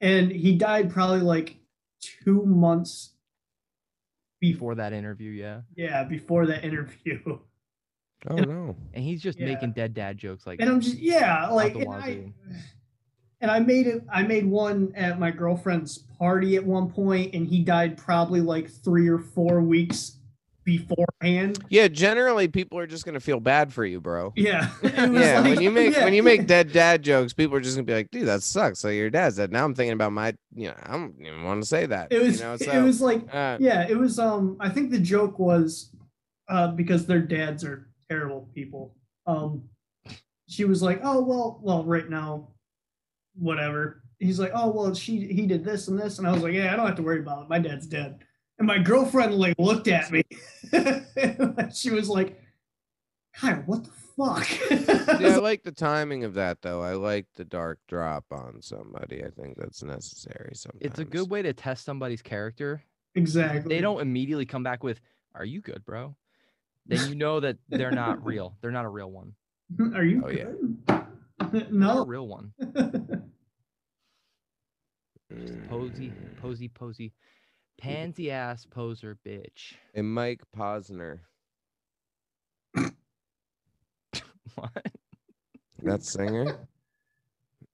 and 0.00 0.30
he 0.30 0.56
died 0.56 0.90
probably 0.90 1.20
like 1.20 1.56
two 2.00 2.44
months 2.44 3.14
before. 4.42 4.72
Before 4.72 4.74
that 4.74 4.92
interview, 4.92 5.30
yeah. 5.30 5.60
Yeah, 5.76 6.02
before 6.04 6.46
that 6.46 6.64
interview. 6.64 7.20
oh 8.28 8.36
no. 8.36 8.76
And 8.92 9.04
he's 9.04 9.22
just 9.22 9.38
Yeah. 9.38 9.46
making 9.46 9.72
dead 9.72 9.94
dad 9.94 10.18
jokes 10.18 10.46
like 10.46 10.60
and 10.60 10.68
I'm 10.68 10.80
just 10.80 10.98
yeah, 10.98 11.48
like 11.48 11.74
the 11.74 11.80
and 11.80 11.94
I, 11.94 12.32
and 13.40 13.50
I 13.50 13.60
made 13.60 13.86
it. 13.86 14.02
I 14.12 14.22
made 14.22 14.44
one 14.44 14.92
at 14.96 15.18
my 15.18 15.30
girlfriend's 15.30 15.98
party 16.18 16.56
at 16.56 16.64
one 16.64 16.90
point, 16.90 17.34
and 17.34 17.46
he 17.46 17.62
died 17.62 17.96
probably 17.96 18.40
like 18.40 18.68
three 18.68 19.08
or 19.08 19.18
four 19.18 19.60
weeks 19.62 20.18
beforehand. 20.64 21.64
Yeah, 21.68 21.88
generally 21.88 22.48
people 22.48 22.78
are 22.78 22.86
just 22.86 23.04
gonna 23.04 23.20
feel 23.20 23.40
bad 23.40 23.72
for 23.72 23.84
you, 23.84 24.00
bro. 24.00 24.32
Yeah, 24.36 24.70
Yeah, 24.82 25.42
when 25.42 25.60
you 25.60 25.70
make 25.70 25.94
yeah. 25.94 26.04
when 26.04 26.14
you 26.14 26.22
make 26.22 26.46
dead 26.46 26.72
dad 26.72 27.02
jokes, 27.02 27.32
people 27.32 27.56
are 27.56 27.60
just 27.60 27.76
gonna 27.76 27.84
be 27.84 27.94
like, 27.94 28.10
"Dude, 28.10 28.26
that 28.28 28.42
sucks." 28.42 28.78
So 28.78 28.88
your 28.88 29.10
dad's 29.10 29.36
dead. 29.36 29.52
Now 29.52 29.64
I'm 29.64 29.74
thinking 29.74 29.92
about 29.92 30.12
my, 30.12 30.34
you 30.54 30.68
know, 30.68 30.74
I 30.82 30.92
don't 30.92 31.14
even 31.20 31.44
want 31.44 31.62
to 31.62 31.68
say 31.68 31.86
that. 31.86 32.12
It 32.12 32.22
was 32.22 32.40
you 32.40 32.46
know, 32.46 32.54
it 32.54 32.82
was 32.82 33.00
like 33.00 33.22
uh, 33.34 33.56
yeah, 33.60 33.86
it 33.88 33.96
was 33.96 34.18
um 34.18 34.56
I 34.60 34.68
think 34.68 34.90
the 34.90 35.00
joke 35.00 35.38
was 35.38 35.94
uh 36.48 36.68
because 36.68 37.06
their 37.06 37.20
dads 37.20 37.64
are 37.64 37.88
terrible 38.08 38.48
people. 38.54 38.94
Um 39.26 39.64
she 40.48 40.64
was 40.64 40.82
like, 40.82 41.00
"Oh, 41.02 41.22
well, 41.22 41.60
well 41.62 41.84
right 41.84 42.08
now 42.08 42.48
whatever." 43.34 44.02
He's 44.18 44.38
like, 44.38 44.52
"Oh, 44.54 44.70
well, 44.70 44.94
she 44.94 45.26
he 45.32 45.46
did 45.46 45.64
this 45.64 45.88
and 45.88 45.98
this." 45.98 46.18
And 46.18 46.28
I 46.28 46.32
was 46.32 46.42
like, 46.42 46.52
"Yeah, 46.52 46.72
I 46.72 46.76
don't 46.76 46.86
have 46.86 46.96
to 46.96 47.02
worry 47.02 47.20
about 47.20 47.44
it. 47.44 47.48
My 47.48 47.58
dad's 47.58 47.86
dead." 47.86 48.18
And 48.58 48.66
my 48.66 48.78
girlfriend 48.78 49.34
like 49.34 49.54
looked 49.58 49.88
at 49.88 50.10
me. 50.10 50.22
she 51.74 51.90
was 51.90 52.08
like, 52.08 52.40
"Kyle, 53.34 53.62
what 53.66 53.84
the 53.84 53.90
fuck?" 53.90 54.48
yeah, 55.20 55.34
I 55.34 55.36
like 55.40 55.62
the 55.64 55.72
timing 55.72 56.24
of 56.24 56.34
that 56.34 56.62
though. 56.62 56.80
I 56.82 56.92
like 56.94 57.26
the 57.34 57.44
dark 57.44 57.80
drop 57.88 58.26
on 58.30 58.60
somebody. 58.62 59.24
I 59.24 59.30
think 59.30 59.56
that's 59.56 59.82
necessary 59.82 60.52
sometimes. 60.54 60.80
it's 60.82 60.98
a 61.00 61.04
good 61.04 61.28
way 61.30 61.42
to 61.42 61.52
test 61.52 61.84
somebody's 61.84 62.22
character. 62.22 62.82
exactly. 63.14 63.74
They 63.74 63.80
don't 63.80 64.00
immediately 64.00 64.46
come 64.46 64.62
back 64.62 64.82
with, 64.84 65.00
Are 65.34 65.44
you 65.44 65.60
good, 65.60 65.84
bro? 65.84 66.14
Then 66.86 67.08
you 67.08 67.14
know 67.14 67.40
that 67.40 67.56
they're 67.68 67.90
not 67.90 68.24
real. 68.24 68.56
They're 68.60 68.70
not 68.70 68.84
a 68.84 68.88
real 68.88 69.10
one. 69.10 69.32
Are 69.94 70.04
you 70.04 70.22
Oh, 70.24 70.28
yeah. 70.30 70.44
good? 70.44 70.78
They're 71.52 71.66
not 71.70 71.92
a 71.96 72.00
no. 72.00 72.04
real 72.06 72.26
one. 72.28 72.52
Mm. 75.32 75.68
Posy, 75.68 76.12
posy, 76.40 76.68
posy. 76.68 77.12
Pansy 77.82 78.30
ass 78.30 78.64
poser 78.64 79.18
bitch. 79.26 79.74
And 79.94 80.12
Mike 80.12 80.42
Posner. 80.56 81.18
What? 84.54 84.86
That 85.82 86.02
singer. 86.02 86.58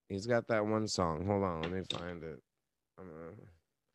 He's 0.09 0.27
got 0.27 0.47
that 0.49 0.65
one 0.65 0.87
song. 0.87 1.27
Hold 1.27 1.43
on, 1.45 1.63
let 1.63 1.73
me 1.73 1.83
find 1.93 2.23
it. 2.23 2.41
I'm 2.99 3.07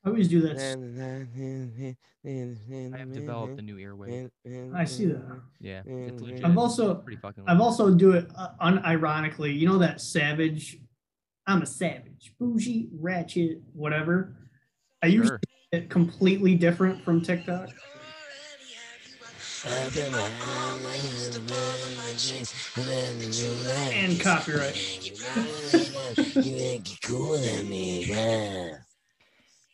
I 0.05 0.09
always 0.09 0.27
do 0.27 0.41
that. 0.41 0.57
gonna- 0.57 1.95
I 2.95 2.97
have 2.97 3.13
developed 3.13 3.57
a 3.59 3.61
new 3.61 3.77
earwig. 3.77 4.29
I 4.75 4.83
see 4.83 5.05
that. 5.05 5.41
Yeah, 5.61 5.81
it's 5.85 6.21
legit. 6.21 6.43
I've 6.45 6.57
also 6.57 6.93
pretty 6.95 7.19
fucking. 7.21 7.45
I've 7.47 7.61
also 7.61 7.93
do 7.95 8.11
it 8.11 8.29
uh, 8.35 8.49
unironically. 8.61 9.57
You 9.57 9.67
know 9.67 9.77
that 9.77 10.01
savage. 10.01 10.77
I'm 11.47 11.61
a 11.61 11.65
savage, 11.65 12.33
bougie, 12.39 12.89
ratchet, 12.99 13.61
whatever. 13.73 14.35
I 15.01 15.07
use 15.07 15.27
Sure. 15.27 15.39
It 15.73 15.89
completely 15.89 16.53
different 16.55 17.03
from 17.03 17.19
TikTok. 17.19 17.69
And 22.85 24.19
copyright. 24.19 24.75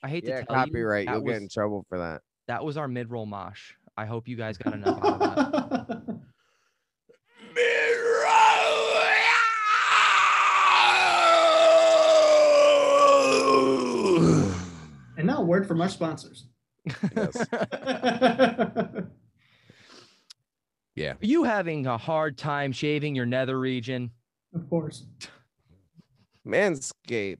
I 0.02 0.08
hate 0.08 0.24
Yeah, 0.24 0.40
to 0.40 0.46
tell 0.46 0.56
copyright. 0.56 1.08
you, 1.08 1.14
You'll 1.14 1.22
that 1.24 1.28
get 1.34 1.42
in 1.42 1.50
trouble 1.50 1.86
for 1.90 1.98
that. 1.98 2.22
that 2.48 2.64
was 2.64 2.78
our 2.78 2.88
mid-roll 2.88 3.26
mosh. 3.26 3.74
I 3.98 4.06
hope 4.06 4.28
you 4.28 4.38
guys 4.38 4.58
got 4.58 4.74
enough 4.74 5.04
out 5.04 5.22
of 5.22 5.88
that. 5.88 6.20
and 15.18 15.28
now, 15.28 15.39
a 15.39 15.39
word 15.50 15.68
from 15.68 15.82
our 15.82 15.90
sponsors. 15.90 16.46
Yes. 17.16 17.46
Are 21.02 21.16
you 21.22 21.44
having 21.44 21.88
a 21.88 21.98
hard 21.98 22.38
time 22.38 22.72
shaving 22.72 23.16
your 23.16 23.26
nether 23.26 23.60
region? 23.60 24.12
of 24.54 24.70
course, 24.70 25.06
Manscaped. 26.48 27.38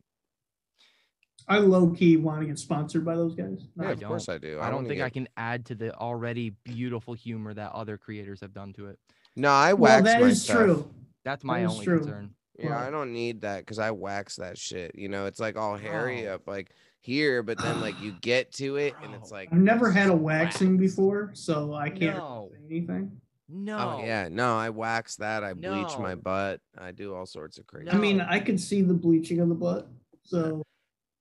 I 1.48 1.58
low 1.58 1.90
key 1.90 2.16
want 2.18 2.42
to 2.42 2.48
get 2.48 2.60
sponsored 2.60 3.04
by 3.04 3.16
those 3.16 3.34
guys. 3.36 3.66
Yeah, 3.82 3.88
I 3.90 3.92
of 3.94 4.04
course 4.04 4.30
I 4.30 4.38
do. 4.38 4.60
I 4.62 4.66
don't 4.68 4.76
wanna 4.78 4.88
think 4.90 5.00
get- 5.00 5.06
I 5.06 5.10
can 5.10 5.28
add 5.36 5.66
to 5.68 5.76
the 5.76 5.94
already 5.96 6.52
beautiful 6.64 7.14
humor 7.16 7.54
that 7.56 7.72
other 7.72 7.98
creators 7.98 8.40
have 8.42 8.54
done 8.54 8.72
to 8.74 8.88
it. 8.88 9.00
No, 9.36 9.50
I 9.50 9.74
well, 9.74 10.02
wax 10.02 10.04
that 10.06 10.22
my 10.22 10.28
is 10.28 10.44
stuff. 10.44 10.58
true. 10.58 10.90
That's 11.26 11.44
my 11.44 11.64
is 11.66 11.72
only 11.72 11.86
true. 11.86 12.00
concern. 12.00 12.36
Yeah, 12.60 12.80
I 12.80 12.90
don't 12.92 13.14
need 13.14 13.42
that 13.42 13.60
because 13.60 13.80
I 13.80 13.90
wax 13.92 14.36
that 14.36 14.58
shit. 14.58 14.92
You 14.96 15.10
know, 15.10 15.26
it's 15.26 15.40
like 15.40 15.58
all 15.58 15.76
hairy 15.78 16.28
Oh. 16.28 16.36
up. 16.36 16.48
Like, 16.48 16.72
here, 17.02 17.42
but 17.44 17.58
then 17.62 17.82
like 17.82 18.00
you 18.02 18.14
get 18.22 18.52
to 18.54 18.76
it 18.78 18.94
and 19.04 19.14
it's 19.16 19.32
oh, 19.32 19.36
like 19.36 19.50
I've 19.52 19.58
never 19.60 19.92
had 19.92 20.10
a 20.10 20.16
waxing 20.16 20.78
waxed. 20.78 20.96
before, 20.96 21.32
so 21.34 21.74
I 21.74 21.90
can't 21.90 22.18
No. 22.18 22.50
say 22.52 22.58
anything. 22.70 23.12
Oh, 23.14 23.18
no. 23.52 23.78
Oh 23.78 24.04
yeah, 24.06 24.28
no, 24.30 24.56
I 24.58 24.70
wax 24.70 25.16
that. 25.18 25.44
I 25.44 25.54
bleach 25.54 25.98
my 25.98 26.16
butt. 26.16 26.62
I 26.78 26.92
do 26.92 27.16
all 27.16 27.26
sorts 27.26 27.58
of 27.58 27.66
crazy. 27.66 27.90
I 27.90 27.96
mean, 27.98 28.22
I 28.22 28.40
could 28.40 28.60
see 28.60 28.82
the 28.82 28.94
bleaching 28.94 29.40
of 29.40 29.50
the 29.50 29.56
butt. 29.56 29.88
So 30.24 30.62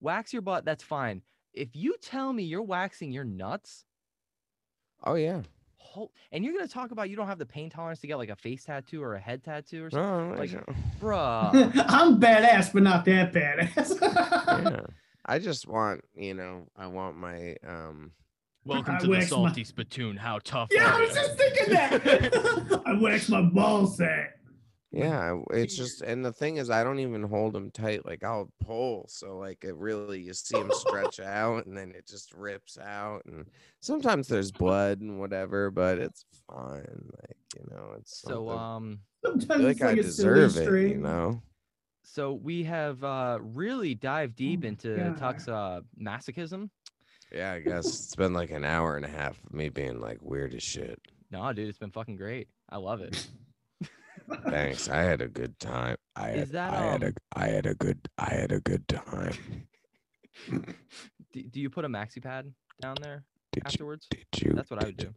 Wax 0.01 0.33
your 0.33 0.43
butt, 0.43 0.65
that's 0.65 0.85
fine. 0.85 1.23
If 1.55 1.75
you 1.75 1.97
tell 2.01 2.33
me 2.33 2.45
you're 2.45 2.63
waxing 2.63 3.11
your 3.11 3.25
nuts, 3.25 3.85
oh 5.05 5.15
yeah, 5.15 5.43
hol- 5.77 6.13
and 6.31 6.45
you're 6.45 6.53
gonna 6.53 6.69
talk 6.69 6.91
about 6.91 7.09
you 7.11 7.17
don't 7.17 7.27
have 7.27 7.39
the 7.39 7.47
pain 7.47 7.71
tolerance 7.71 8.01
to 8.01 8.07
get 8.07 8.17
like 8.19 8.29
a 8.29 8.37
face 8.37 8.65
tattoo 8.65 9.03
or 9.03 9.15
a 9.15 9.21
head 9.21 9.43
tattoo 9.43 9.85
or 9.87 9.91
something, 9.91 10.29
no, 10.29 10.35
I 10.35 10.39
like- 10.39 10.51
don't- 10.53 10.77
bruh. 11.01 11.85
I'm 11.89 12.21
badass, 12.21 12.73
but 12.73 12.83
not 12.83 13.05
that 13.07 13.33
badass. 13.33 13.99
yeah. 14.71 14.81
I 15.29 15.39
just 15.39 15.69
want, 15.69 16.01
you 16.17 16.33
know, 16.35 16.67
I 16.77 16.87
want 16.87 17.17
my 17.17 17.55
um 17.67 18.13
Welcome 18.65 18.97
I 18.97 18.99
to 18.99 19.07
the 19.07 19.13
waxed 19.13 19.31
my- 19.31 19.37
salty 19.37 19.65
spittoon. 19.65 20.17
How 20.17 20.39
tough 20.43 20.69
yeah, 20.73 20.95
I 20.95 21.01
was 21.01 21.11
you? 21.11 21.15
just 21.23 21.37
thinking 21.39 21.75
that. 21.75 22.83
I 22.87 22.93
waxed 23.01 23.31
my 23.31 23.43
ball 23.43 23.87
sack. 23.87 24.35
yeah, 24.91 25.39
it's 25.51 25.77
just 25.77 26.01
and 26.03 26.25
the 26.25 26.33
thing 26.33 26.57
is 26.57 26.71
I 26.71 26.83
don't 26.83 26.99
even 26.99 27.23
hold 27.23 27.53
them 27.53 27.71
tight 27.71 28.07
like 28.07 28.25
I'll 28.25 28.51
pull 28.65 29.05
so 29.09 29.37
like 29.39 29.63
it 29.65 29.75
really 29.77 30.21
you 30.23 30.33
see 30.35 30.59
them 30.59 30.71
stretch 30.73 31.21
out 31.41 31.67
and 31.67 31.77
then 31.77 31.93
it 31.95 32.07
just 32.09 32.33
rips 32.33 32.79
out 32.79 33.23
and 33.27 33.47
sometimes 33.81 34.29
there's 34.29 34.51
blood 34.51 35.01
and 35.03 35.21
whatever 35.21 35.71
but 35.71 35.99
it's 35.99 36.25
fine 36.51 36.87
like 37.21 37.37
you 37.55 37.65
know 37.71 37.93
it's 37.99 38.21
So 38.23 38.29
something- 38.31 38.59
um 38.59 38.99
I 39.25 39.29
Sometimes 39.29 39.47
feel 39.47 39.59
like 39.67 39.73
it's 39.77 39.83
I 39.83 39.87
like 39.89 39.99
a 39.99 40.03
deserve 40.03 40.53
silly 40.53 40.87
it, 40.87 40.91
you 40.93 40.99
know. 40.99 41.43
So 42.11 42.33
we 42.33 42.65
have 42.65 43.03
uh 43.05 43.39
really 43.41 43.95
dived 43.95 44.37
deep 44.37 44.63
my 44.63 44.69
into 44.69 44.97
God. 44.97 45.17
Tuck's 45.19 45.49
uh 45.49 45.81
masochism. 46.01 46.71
Yeah, 47.33 47.53
I 47.53 47.61
guess 47.61 47.87
it's 47.87 48.17
been 48.17 48.33
like 48.33 48.51
an 48.51 48.65
hour 48.65 48.97
and 48.97 49.05
a 49.05 49.09
half 49.09 49.39
of 49.45 49.53
me 49.53 49.69
being 49.69 50.01
like 50.01 50.19
weird 50.23 50.55
as 50.55 50.63
shit. 50.63 50.99
No, 51.31 51.53
dude, 51.53 51.69
it's 51.69 51.79
been 51.79 51.91
fucking 51.91 52.17
great. 52.17 52.49
I 52.71 52.79
love 52.79 53.01
it. 53.03 53.27
Thanks. 54.49 54.89
I 54.89 55.03
had 55.03 55.21
a 55.23 55.29
good 55.29 55.59
time. 55.59 55.97
I 56.17 56.31
Is 56.31 56.39
had, 56.41 56.53
that, 56.53 56.73
I 56.75 56.81
had 56.87 57.03
a 57.03 57.07
um, 57.09 57.15
had 57.37 57.67
a 57.67 57.75
good 57.75 57.99
I 58.19 58.31
had 58.35 58.53
a 58.53 58.61
good 58.61 58.87
time. 58.89 59.67
do, 60.51 61.43
do 61.43 61.61
you 61.61 61.71
put 61.71 61.85
a 61.85 61.89
maxi 61.89 62.23
pad 62.23 62.53
down 62.81 62.97
there 63.03 63.25
Did 63.53 63.65
you 63.65 63.67
afterwards? 63.67 64.07
did 64.11 64.27
you 64.43 64.53
That's 64.55 64.71
what 64.71 64.83
I 64.83 64.87
would 64.87 64.97
did, 64.97 65.09
do. 65.09 65.15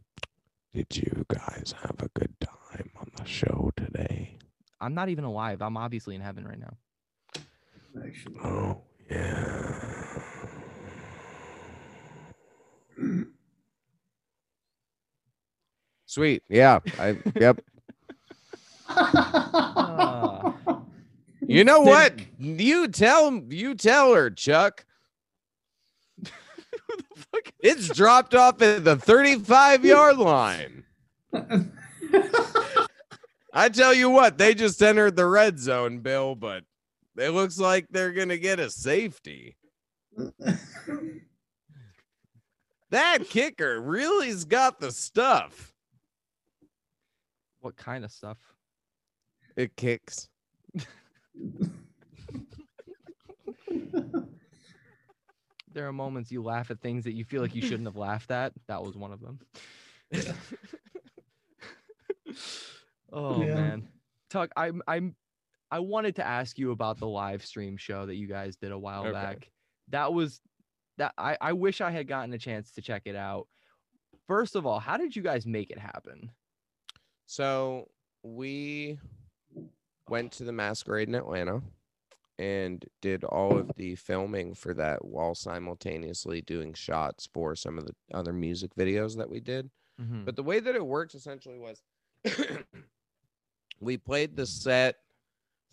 did 0.74 0.96
you 0.96 1.24
guys 1.28 1.74
have 1.82 1.96
a 2.00 2.08
good 2.18 2.34
time 2.40 2.90
on 2.96 3.10
the 3.16 3.24
show 3.24 3.70
today? 3.76 4.38
I'm 4.82 4.94
not 4.94 5.08
even 5.08 5.24
alive. 5.24 5.62
I'm 5.62 5.76
obviously 5.76 6.14
in 6.16 6.20
heaven 6.20 6.44
right 6.46 6.58
now. 6.58 6.74
Actually. 8.04 8.36
Oh 8.44 8.82
yeah. 9.10 9.78
Sweet. 16.06 16.42
Yeah. 16.48 16.80
I 16.98 17.16
yep. 17.36 17.60
You 21.48 21.64
know 21.64 21.80
what? 21.80 22.14
You 22.38 22.86
tell 22.88 23.34
you 23.48 23.74
tell 23.74 24.14
her, 24.14 24.30
Chuck. 24.30 24.86
Who 26.24 26.30
the 26.96 27.04
fuck- 27.32 27.52
It's 27.58 27.88
dropped 27.88 28.34
off 28.34 28.62
at 28.62 28.84
the 28.84 28.96
35 28.96 29.84
yard 29.84 30.18
line. 30.18 30.84
I 33.52 33.68
tell 33.68 33.92
you 33.92 34.08
what, 34.08 34.38
they 34.38 34.54
just 34.54 34.82
entered 34.82 35.16
the 35.16 35.26
red 35.26 35.58
zone, 35.58 35.98
Bill, 35.98 36.34
but 36.34 36.64
it 37.16 37.30
looks 37.30 37.58
like 37.58 37.86
they're 37.90 38.12
going 38.12 38.30
to 38.30 38.38
get 38.38 38.58
a 38.58 38.70
safety. 38.70 39.56
That 42.90 43.28
kicker 43.28 43.80
really's 43.80 44.44
got 44.44 44.78
the 44.80 44.92
stuff. 44.92 45.72
What 47.60 47.76
kind 47.76 48.04
of 48.04 48.10
stuff? 48.10 48.38
It 49.56 49.76
kicks. 49.76 50.28
There 55.74 55.88
are 55.88 55.92
moments 55.92 56.30
you 56.30 56.42
laugh 56.42 56.70
at 56.70 56.80
things 56.80 57.04
that 57.04 57.14
you 57.14 57.24
feel 57.24 57.40
like 57.40 57.54
you 57.54 57.62
shouldn't 57.62 57.86
have 57.86 57.96
laughed 57.96 58.30
at. 58.30 58.52
That 58.66 58.82
was 58.82 58.94
one 58.94 59.10
of 59.10 59.20
them. 59.20 59.38
oh 63.12 63.40
Yeah. 63.40 63.54
man, 63.54 63.88
Tuck, 64.30 64.50
I'm 64.56 64.82
I'm 64.86 65.14
I 65.70 65.78
wanted 65.78 66.16
to 66.16 66.26
ask 66.26 66.58
you 66.58 66.70
about 66.72 66.98
the 66.98 67.08
live 67.08 67.44
stream 67.44 67.76
show 67.76 68.06
that 68.06 68.16
you 68.16 68.26
guys 68.26 68.56
did 68.56 68.72
a 68.72 68.78
while 68.78 69.02
Okay. 69.06 69.12
back. 69.12 69.50
That 69.88 70.12
was 70.12 70.40
that 70.98 71.14
I 71.18 71.36
I 71.40 71.52
wish 71.52 71.80
I 71.80 71.90
had 71.90 72.06
gotten 72.08 72.32
a 72.34 72.38
chance 72.38 72.70
to 72.72 72.82
check 72.82 73.02
it 73.06 73.16
out. 73.16 73.48
First 74.26 74.54
of 74.56 74.66
all, 74.66 74.78
how 74.78 74.96
did 74.96 75.16
you 75.16 75.22
guys 75.22 75.46
make 75.46 75.70
it 75.70 75.78
happen? 75.78 76.30
So 77.26 77.88
we 78.22 78.98
went 80.08 80.32
to 80.32 80.44
the 80.44 80.52
masquerade 80.52 81.08
in 81.08 81.14
Atlanta 81.14 81.62
and 82.38 82.84
did 83.00 83.24
all 83.24 83.56
of 83.56 83.70
the 83.76 83.94
filming 83.94 84.54
for 84.54 84.74
that 84.74 85.04
while 85.04 85.34
simultaneously 85.34 86.42
doing 86.42 86.74
shots 86.74 87.28
for 87.32 87.54
some 87.54 87.78
of 87.78 87.86
the 87.86 87.94
other 88.12 88.32
music 88.32 88.74
videos 88.74 89.16
that 89.16 89.30
we 89.30 89.40
did. 89.40 89.70
Mhm. 90.00 90.24
But 90.24 90.36
the 90.36 90.42
way 90.42 90.60
that 90.60 90.74
it 90.74 90.84
worked 90.84 91.14
essentially 91.14 91.58
was 91.58 91.82
we 93.82 93.96
played 93.96 94.36
the 94.36 94.46
set 94.46 94.96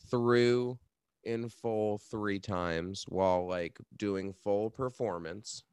through 0.10 0.80
in 1.23 1.48
full 1.48 1.99
three 2.10 2.40
times 2.40 3.06
while 3.07 3.48
like 3.48 3.77
doing 3.98 4.34
full 4.34 4.72
performance. 4.72 5.64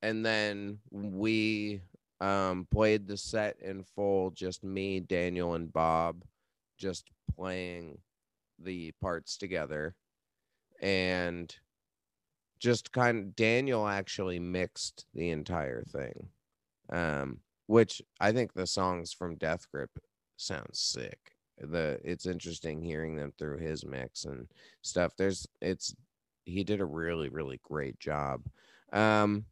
And 0.00 0.24
then 0.24 0.78
we 0.90 1.82
um 2.20 2.66
played 2.72 3.06
the 3.06 3.18
set 3.18 3.56
in 3.60 3.84
full, 3.84 4.30
just 4.30 4.64
me, 4.64 5.00
Daniel, 5.00 5.54
and 5.54 5.72
Bob 5.72 6.24
just 6.78 7.10
playing 7.36 7.98
the 8.58 8.92
parts 9.02 9.36
together. 9.36 9.94
And 10.80 11.54
just 12.58 12.92
kind 12.92 13.18
of 13.18 13.36
Daniel 13.36 13.86
actually 13.86 14.38
mixed 14.38 15.04
the 15.14 15.30
entire 15.30 15.82
thing. 15.82 16.28
Um 16.90 17.40
which 17.66 18.00
I 18.18 18.32
think 18.32 18.54
the 18.54 18.66
songs 18.66 19.12
from 19.12 19.36
Deathgrip 19.36 19.88
sound 20.38 20.70
sick. 20.72 21.37
The 21.60 22.00
it's 22.04 22.26
interesting 22.26 22.82
hearing 22.82 23.16
them 23.16 23.32
through 23.38 23.58
his 23.58 23.84
mix 23.84 24.24
and 24.24 24.48
stuff. 24.82 25.14
There's 25.16 25.46
it's 25.60 25.94
he 26.44 26.64
did 26.64 26.80
a 26.80 26.86
really 26.86 27.28
really 27.28 27.60
great 27.62 27.98
job. 28.00 28.46
Um 28.92 29.46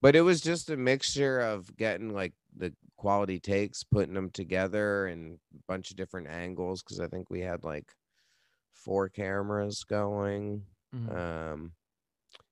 but 0.00 0.16
it 0.16 0.22
was 0.22 0.40
just 0.40 0.70
a 0.70 0.76
mixture 0.76 1.40
of 1.40 1.76
getting 1.76 2.10
like 2.12 2.34
the 2.56 2.74
quality 2.96 3.40
takes, 3.40 3.84
putting 3.84 4.14
them 4.14 4.30
together 4.30 5.06
and 5.06 5.38
a 5.54 5.58
bunch 5.68 5.90
of 5.90 5.96
different 5.96 6.28
angles 6.28 6.82
cuz 6.82 7.00
I 7.00 7.08
think 7.08 7.30
we 7.30 7.40
had 7.40 7.64
like 7.64 7.94
four 8.74 9.08
cameras 9.08 9.84
going 9.84 10.66
Mhm. 10.94 11.10
um 11.16 11.74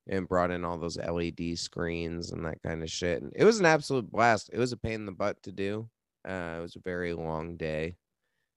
and 0.09 0.29
brought 0.29 0.51
in 0.51 0.65
all 0.65 0.79
those 0.79 0.99
LED 0.99 1.57
screens 1.57 2.33
and 2.33 2.45
that 2.45 2.63
kind 2.63 2.83
of 2.83 2.91
shit. 2.91 3.23
And 3.23 3.33
it 3.37 3.45
was 3.45 3.61
an 3.61 3.67
absolute 3.67 4.11
blast. 4.11 4.51
It 4.53 4.59
was 4.59 4.73
a 4.73 4.77
pain 4.77 4.95
in 4.95 5.07
the 5.07 5.13
butt 5.13 5.43
to 5.45 5.53
do. 5.53 5.91
Uh, 6.25 6.57
it 6.59 6.63
was 6.63 6.77
a 6.77 6.81
very 6.81 7.13
long 7.15 7.57
day, 7.57 7.97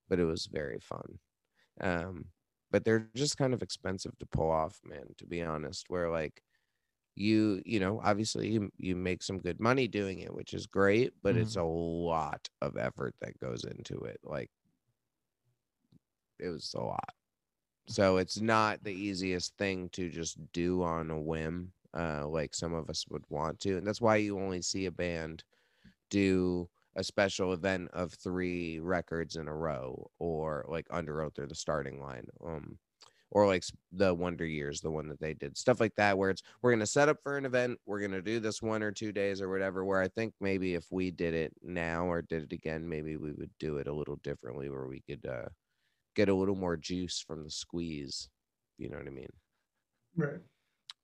but 0.10 0.20
it 0.20 0.26
was 0.26 0.48
very 0.48 0.80
fun. 0.80 1.20
Um, 1.82 2.26
but 2.72 2.86
they're 2.86 3.10
just 3.16 3.38
kind 3.38 3.54
of 3.54 3.64
expensive 3.64 4.18
to 4.20 4.26
pull 4.28 4.52
off, 4.52 4.80
man. 4.86 5.08
To 5.18 5.26
be 5.28 5.42
honest, 5.44 5.86
where 5.90 6.10
like 6.12 6.42
you, 7.16 7.62
you 7.66 7.80
know, 7.80 8.02
obviously 8.04 8.50
you, 8.52 8.72
you 8.78 8.96
make 8.96 9.24
some 9.24 9.40
good 9.40 9.60
money 9.60 9.88
doing 9.88 10.20
it, 10.20 10.34
which 10.34 10.54
is 10.54 10.68
great, 10.68 11.14
but 11.24 11.38
it's 11.38 11.56
a 11.56 11.64
lot 11.64 12.50
of 12.62 12.78
effort 12.78 13.16
that 13.22 13.40
goes 13.40 13.64
into 13.66 14.00
it. 14.04 14.20
Like 14.24 14.52
it 16.40 16.50
was 16.50 16.74
a 16.76 16.82
lot 16.82 17.14
so 17.88 18.18
it's 18.18 18.42
not 18.42 18.84
the 18.84 18.94
easiest 18.94 19.58
thing 19.58 19.90
to 19.90 20.10
just 20.10 20.38
do 20.54 20.84
on 20.84 21.12
a 21.12 21.20
whim 21.20 21.72
uh 21.98 22.28
like 22.28 22.54
some 22.56 22.74
of 22.74 22.90
us 22.90 23.06
would 23.10 23.24
want 23.30 23.60
to 23.60 23.78
and 23.78 23.88
that's 23.88 24.02
why 24.02 24.16
you 24.18 24.40
only 24.40 24.62
see 24.62 24.86
a 24.86 24.92
band 24.92 25.44
do 26.10 26.70
a 26.96 27.04
special 27.04 27.54
event 27.54 27.90
of 27.94 28.14
three 28.14 28.80
records 28.80 29.36
in 29.36 29.48
a 29.48 29.56
row 29.56 30.10
or 30.20 30.66
like 30.68 30.88
under 30.90 31.22
oath 31.22 31.38
or 31.40 31.48
the 31.48 31.56
starting 31.56 32.02
line 32.02 32.26
um 32.46 32.78
or 33.32 33.48
like 33.48 33.64
the 33.92 34.14
wonder 34.14 34.46
years 34.46 34.82
the 34.82 34.92
one 34.92 35.08
that 35.08 35.20
they 35.20 35.34
did 35.34 35.58
stuff 35.58 35.80
like 35.80 35.96
that 35.96 36.18
where 36.18 36.30
it's 36.30 36.42
we're 36.62 36.72
going 36.72 36.80
to 36.80 36.86
set 36.86 37.10
up 37.10 37.18
for 37.22 37.38
an 37.38 37.46
event 37.46 37.78
we're 37.86 38.00
going 38.00 38.12
to 38.12 38.22
do 38.22 38.40
this 38.40 38.62
one 38.62 38.82
or 38.84 38.92
two 38.92 39.12
days 39.12 39.42
or 39.42 39.50
whatever 39.50 39.84
where 39.84 40.02
i 40.02 40.08
think 40.08 40.34
maybe 40.40 40.74
if 40.76 40.86
we 40.92 41.12
did 41.12 41.34
it 41.34 41.52
now 41.62 42.06
or 42.06 42.22
did 42.22 42.44
it 42.44 42.54
again 42.54 42.88
maybe 42.88 43.18
we 43.18 43.32
would 43.34 43.52
do 43.60 43.78
it 43.78 43.88
a 43.88 43.94
little 43.94 44.18
differently 44.18 44.70
where 44.70 44.88
we 44.88 45.02
could 45.02 45.26
uh 45.26 45.50
get 46.16 46.30
a 46.30 46.34
little 46.34 46.56
more 46.56 46.78
juice 46.78 47.20
from 47.20 47.44
the 47.44 47.52
squeeze. 47.52 48.30
You 48.78 48.90
know 48.90 48.98
what 48.98 49.08
I 49.08 49.12
mean? 49.12 49.34
right. 50.16 50.42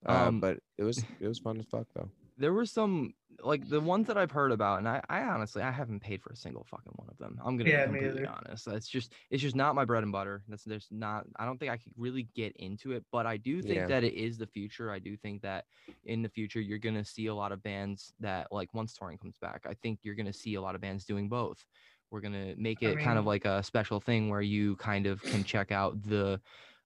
Uh, 0.07 0.27
Um, 0.27 0.39
but 0.39 0.59
it 0.77 0.83
was 0.83 0.97
it 1.21 1.27
was 1.27 1.39
fun 1.39 1.59
as 1.59 1.65
fuck 1.65 1.87
though. 1.93 2.09
There 2.41 2.53
were 2.53 2.65
some 2.65 3.13
like 3.43 3.67
the 3.69 3.81
ones 3.81 4.07
that 4.07 4.17
I've 4.17 4.31
heard 4.31 4.51
about, 4.51 4.79
and 4.79 4.87
I, 4.89 5.01
I 5.09 5.23
honestly 5.23 5.63
I 5.63 5.71
haven't 5.71 6.01
paid 6.01 6.21
for 6.21 6.31
a 6.31 6.35
single 6.35 6.63
fucking 6.65 6.93
one 6.97 7.09
of 7.09 7.17
them. 7.17 7.39
I'm 7.43 7.57
gonna 7.57 7.71
Yeah, 7.71 7.73
be 7.73 7.83
completely 7.83 8.25
honest. 8.25 8.67
It's 8.67 8.87
just 8.89 9.13
it's 9.29 9.41
just 9.41 9.55
not 9.55 9.75
my 9.75 9.85
bread 9.85 10.03
and 10.03 10.11
butter. 10.11 10.43
That's 10.47 10.63
there's 10.65 10.89
not 10.91 11.27
I 11.37 11.45
don't 11.45 11.57
think 11.57 11.71
I 11.71 11.77
could 11.77 11.93
really 11.97 12.23
get 12.23 12.55
into 12.57 12.91
it, 12.93 13.05
but 13.11 13.25
I 13.25 13.37
do 13.37 13.61
think 13.61 13.77
Yeah. 13.77 13.87
that 13.87 14.03
it 14.03 14.13
is 14.13 14.37
the 14.37 14.47
future. 14.47 14.91
I 14.91 14.99
do 14.99 15.17
think 15.17 15.41
that 15.43 15.65
in 16.03 16.21
the 16.21 16.29
future 16.29 16.59
you're 16.61 16.79
gonna 16.79 17.05
see 17.05 17.27
a 17.27 17.35
lot 17.35 17.51
of 17.51 17.63
bands 17.63 18.13
that 18.19 18.51
like 18.51 18.73
once 18.73 18.93
touring 18.93 19.17
comes 19.17 19.37
back, 19.37 19.65
I 19.65 19.73
think 19.75 19.99
you're 20.03 20.15
gonna 20.15 20.33
see 20.33 20.55
a 20.55 20.61
lot 20.61 20.75
of 20.75 20.81
bands 20.81 21.05
doing 21.05 21.29
both. 21.29 21.65
We're 22.11 22.21
gonna 22.21 22.55
make 22.57 22.83
I 22.83 22.89
it 22.89 22.99
kind 22.99 23.17
of 23.17 23.25
like 23.25 23.45
a 23.45 23.63
special 23.63 23.99
thing 24.01 24.29
where 24.29 24.41
you 24.41 24.75
kind 24.77 25.07
of 25.07 25.25
can 25.25 25.43
check 25.43 25.71
out 25.71 26.01
the 26.01 26.41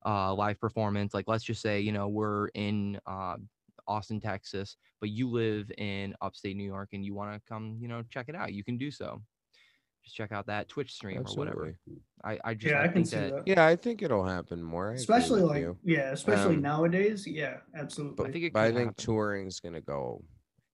uh, 0.06 0.34
live 0.36 0.60
performance. 0.60 1.14
Like 1.14 1.28
let's 1.28 1.44
just 1.44 1.62
say 1.62 1.80
you 1.82 1.92
know 1.92 2.08
we're 2.08 2.48
in 2.50 3.00
uh, 3.06 3.38
Austin, 3.88 4.20
Texas, 4.20 4.78
but 5.00 5.10
you 5.10 5.30
live 5.30 5.72
in 5.78 6.14
upstate 6.22 6.56
New 6.56 6.64
York 6.66 6.90
and 6.94 7.04
you 7.06 7.14
want 7.14 7.34
to 7.34 7.42
come, 7.48 7.78
you 7.80 7.88
know, 7.88 8.04
check 8.10 8.30
it 8.30 8.36
out, 8.36 8.54
you 8.54 8.64
can 8.64 8.78
do 8.78 8.92
so. 8.92 9.22
Just 10.04 10.16
check 10.16 10.32
out 10.32 10.46
that 10.48 10.68
Twitch 10.68 10.94
stream 10.94 11.20
or 11.26 11.34
whatever. 11.34 11.76
I, 12.24 12.38
I 12.44 12.54
just 12.54 12.72
Yeah, 12.72 12.80
I, 12.80 12.84
I 12.84 12.88
can 12.88 12.94
think 12.94 13.08
see 13.08 13.16
that, 13.16 13.32
that. 13.32 13.48
Yeah, 13.48 13.66
I 13.66 13.76
think 13.76 14.04
it'll 14.04 14.24
happen 14.26 14.62
more. 14.62 14.92
I 14.92 14.96
Especially 14.96 15.42
like 15.42 15.62
you. 15.62 15.78
yeah, 15.84 16.12
especially 16.12 16.56
Um, 16.58 16.62
nowadays. 16.62 17.26
Yeah, 17.26 17.58
absolutely. 17.76 18.28
I 18.28 18.32
think 18.32 18.46
it 18.46 18.54
but 18.54 18.60
I 18.62 18.68
think 18.72 18.90
happen. 18.90 19.04
touring's 19.04 19.60
gonna 19.60 19.82
go 19.82 20.24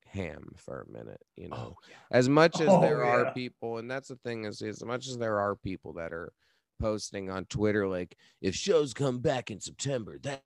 ham 0.07 0.51
for 0.57 0.81
a 0.81 0.91
minute. 0.91 1.21
You 1.37 1.47
know, 1.47 1.55
Oh 1.57 1.75
yeah. 1.89 1.95
as 2.11 2.27
much 2.27 2.59
as 2.59 2.67
Oh, 2.67 2.81
there 2.81 3.05
are 3.05 3.33
people, 3.33 3.77
and 3.77 3.89
that's 3.89 4.09
the 4.09 4.17
thing 4.17 4.43
is, 4.43 4.61
as 4.61 4.83
much 4.83 5.07
as 5.07 5.17
there 5.17 5.39
are 5.39 5.55
people 5.55 5.93
that 5.93 6.11
are 6.11 6.33
posting 6.81 7.29
on 7.29 7.45
Twitter 7.45 7.87
like, 7.87 8.17
if 8.41 8.53
shows 8.53 8.93
come 8.93 9.19
back 9.19 9.49
in 9.49 9.61
September, 9.61 10.17
that 10.23 10.43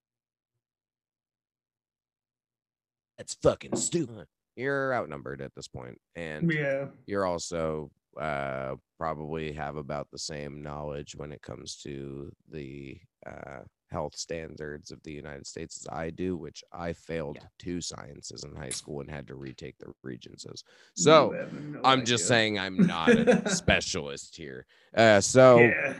that's 3.18 3.36
fucking 3.36 3.76
stupid. 3.76 4.28
You're 4.56 4.94
outnumbered 4.94 5.42
at 5.42 5.54
this 5.56 5.68
point, 5.68 6.00
and 6.16 6.52
yeah, 6.52 6.88
you're 7.06 7.26
also 7.26 7.92
uh 8.20 8.76
probably 8.98 9.52
have 9.52 9.76
about 9.76 10.08
the 10.10 10.18
same 10.18 10.64
knowledge 10.64 11.16
when 11.18 11.34
it 11.34 11.42
comes 11.42 11.76
to 11.84 12.32
the 12.50 12.98
uh 13.26 13.60
health 13.92 14.16
standards 14.16 14.90
of 14.92 15.04
the 15.04 15.12
United 15.12 15.46
States 15.46 15.78
as 15.82 15.88
I 15.94 16.10
do, 16.10 16.38
which 16.38 16.64
I 16.72 16.94
failed 16.94 17.38
Yeah. 17.42 17.48
two 17.60 17.82
sciences 17.82 18.44
in 18.46 18.56
high 18.56 18.70
school 18.70 19.02
and 19.02 19.12
had 19.12 19.28
to 19.28 19.36
retake 19.36 19.76
the 19.80 19.94
regencies. 20.04 20.64
So 20.96 21.32
have 21.34 21.52
no 21.54 21.82
I'm 21.84 22.06
just 22.06 22.28
saying 22.28 22.58
I'm 22.58 22.78
not 22.88 23.10
a 23.10 23.50
specialist 23.50 24.36
here. 24.38 24.66
Uh 24.96 25.20
so 25.22 25.60
Yeah, 25.60 25.94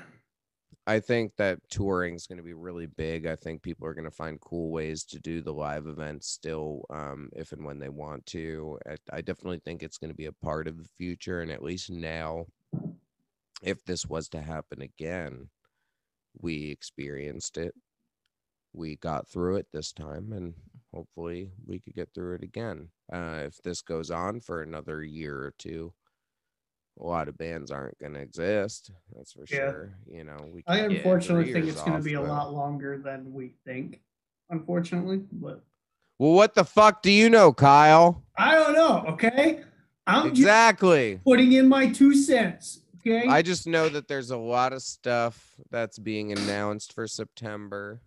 I 0.88 1.00
think 1.00 1.36
that 1.38 1.60
touring 1.70 2.14
is 2.14 2.28
going 2.28 2.38
to 2.38 2.44
be 2.44 2.54
really 2.54 2.86
big. 2.86 3.26
I 3.26 3.36
think 3.36 3.64
people 3.64 3.88
are 3.88 3.96
going 3.96 4.06
to 4.06 4.12
find 4.12 4.40
cool 4.40 4.70
ways 4.70 5.04
to 5.06 5.20
do 5.20 5.42
the 5.42 5.54
live 5.54 5.88
events 5.88 6.28
still, 6.28 6.86
um, 6.92 7.30
if 7.34 7.52
and 7.54 7.66
when 7.66 7.80
they 7.80 7.90
want 7.90 8.26
to. 8.28 8.78
I, 8.88 8.96
I 9.12 9.22
definitely 9.22 9.62
think 9.66 9.82
it's 9.82 9.98
going 9.98 10.12
to 10.12 10.18
be 10.18 10.28
a 10.28 10.32
part 10.32 10.68
of 10.68 10.78
the 10.78 10.90
future. 10.98 11.42
And 11.42 11.50
at 11.50 11.64
least 11.64 11.90
now, 11.90 12.46
if 13.64 13.84
this 13.86 14.06
was 14.06 14.30
to 14.30 14.42
happen 14.42 14.84
again, 14.84 15.50
we 16.40 16.70
experienced 16.70 17.58
it. 17.58 17.74
We 18.74 18.98
got 18.98 19.28
through 19.28 19.56
it 19.56 19.68
this 19.74 19.92
time, 19.92 20.34
and 20.34 20.54
hopefully 20.94 21.50
we 21.66 21.80
could 21.80 21.96
get 21.96 22.10
through 22.14 22.36
it 22.36 22.44
again. 22.44 22.90
Uh, 23.12 23.44
if 23.46 23.58
this 23.64 23.82
goes 23.82 24.12
on 24.12 24.40
for 24.42 24.62
another 24.62 25.02
year 25.02 25.36
or 25.38 25.54
two, 25.58 25.94
a 27.00 27.04
lot 27.06 27.28
of 27.28 27.38
bands 27.38 27.72
aren't 27.72 27.98
going 28.00 28.14
to 28.14 28.20
exist. 28.22 28.92
That's 29.16 29.34
for 29.34 29.46
Yeah. 29.50 29.72
sure. 29.72 29.98
You 30.08 30.24
know, 30.24 30.38
we 30.52 30.64
I 30.68 30.80
unfortunately 30.80 31.52
think 31.52 31.68
it's 31.68 31.82
going 31.82 31.98
to 31.98 32.04
be 32.04 32.14
a 32.14 32.22
lot 32.22 32.54
longer 32.54 32.98
than 32.98 33.34
we 33.34 33.56
think. 33.66 34.02
Unfortunately, 34.50 35.24
but 35.32 35.64
Well, 36.20 36.34
what 36.34 36.54
the 36.54 36.64
fuck 36.64 37.02
do 37.02 37.12
you 37.12 37.30
know, 37.30 37.52
Kyle? 37.52 38.24
I 38.38 38.54
don't 38.56 38.74
know. 38.74 39.04
Okay, 39.14 39.64
I'm 40.08 40.30
just 40.30 40.40
Exactly. 40.42 41.20
putting 41.26 41.54
in 41.54 41.68
my 41.68 41.92
two 41.92 42.14
cents. 42.14 42.82
Okay, 43.00 43.28
I 43.28 43.42
just 43.42 43.68
know 43.68 43.90
that 43.90 44.08
there's 44.08 44.32
a 44.32 44.38
lot 44.38 44.72
of 44.74 44.82
stuff 44.82 45.56
that's 45.72 45.98
being 46.00 46.32
announced 46.32 46.94
for 46.94 47.08
September. 47.08 48.02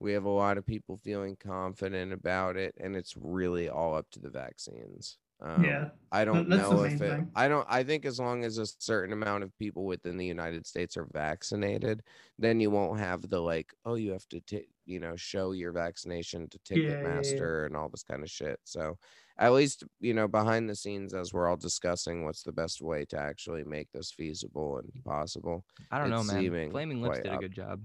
We 0.00 0.12
have 0.12 0.24
a 0.24 0.30
lot 0.30 0.58
of 0.58 0.66
people 0.66 0.96
feeling 0.98 1.36
confident 1.36 2.12
about 2.12 2.56
it, 2.56 2.74
and 2.78 2.96
it's 2.96 3.14
really 3.16 3.68
all 3.68 3.94
up 3.94 4.10
to 4.12 4.18
the 4.18 4.28
vaccines. 4.30 5.18
Um, 5.40 5.62
yeah, 5.64 5.90
I 6.12 6.24
don't 6.24 6.48
that's 6.48 6.66
the 6.68 6.74
know 6.74 6.82
if 6.84 6.94
it. 6.94 6.98
thing. 6.98 7.30
I 7.34 7.46
don't. 7.46 7.66
I 7.68 7.82
think 7.84 8.06
as 8.06 8.18
long 8.18 8.44
as 8.44 8.56
a 8.58 8.66
certain 8.66 9.12
amount 9.12 9.44
of 9.44 9.56
people 9.58 9.84
within 9.84 10.16
the 10.16 10.24
United 10.24 10.66
States 10.66 10.96
are 10.96 11.06
vaccinated, 11.12 12.02
then 12.38 12.58
you 12.58 12.70
won't 12.70 12.98
have 13.00 13.28
the 13.28 13.38
like, 13.40 13.74
oh, 13.84 13.96
you 13.96 14.12
have 14.12 14.26
to, 14.28 14.40
t- 14.40 14.68
you 14.86 14.98
know, 14.98 15.14
show 15.16 15.52
your 15.52 15.72
vaccination 15.72 16.48
to 16.48 16.58
Yeah, 16.70 16.76
yeah, 16.76 16.88
yeah. 16.88 16.94
Ticketmaster 17.02 17.66
and 17.66 17.76
all 17.76 17.90
this 17.90 18.02
kind 18.02 18.22
of 18.22 18.30
shit. 18.30 18.58
So, 18.64 18.96
at 19.36 19.52
least 19.52 19.84
you 20.00 20.14
know, 20.14 20.26
behind 20.26 20.70
the 20.70 20.74
scenes, 20.74 21.12
as 21.12 21.34
we're 21.34 21.48
all 21.48 21.56
discussing, 21.58 22.24
what's 22.24 22.42
the 22.42 22.52
best 22.52 22.80
way 22.80 23.04
to 23.06 23.18
actually 23.18 23.64
make 23.64 23.92
this 23.92 24.10
feasible 24.10 24.78
and 24.78 25.04
possible, 25.04 25.66
I 25.90 25.98
don't 25.98 26.08
know, 26.08 26.22
man. 26.24 26.70
Flaming 26.70 27.02
Lips 27.02 27.18
quite 27.18 27.24
did 27.24 27.34
a 27.34 27.38
good 27.38 27.52
job. 27.52 27.82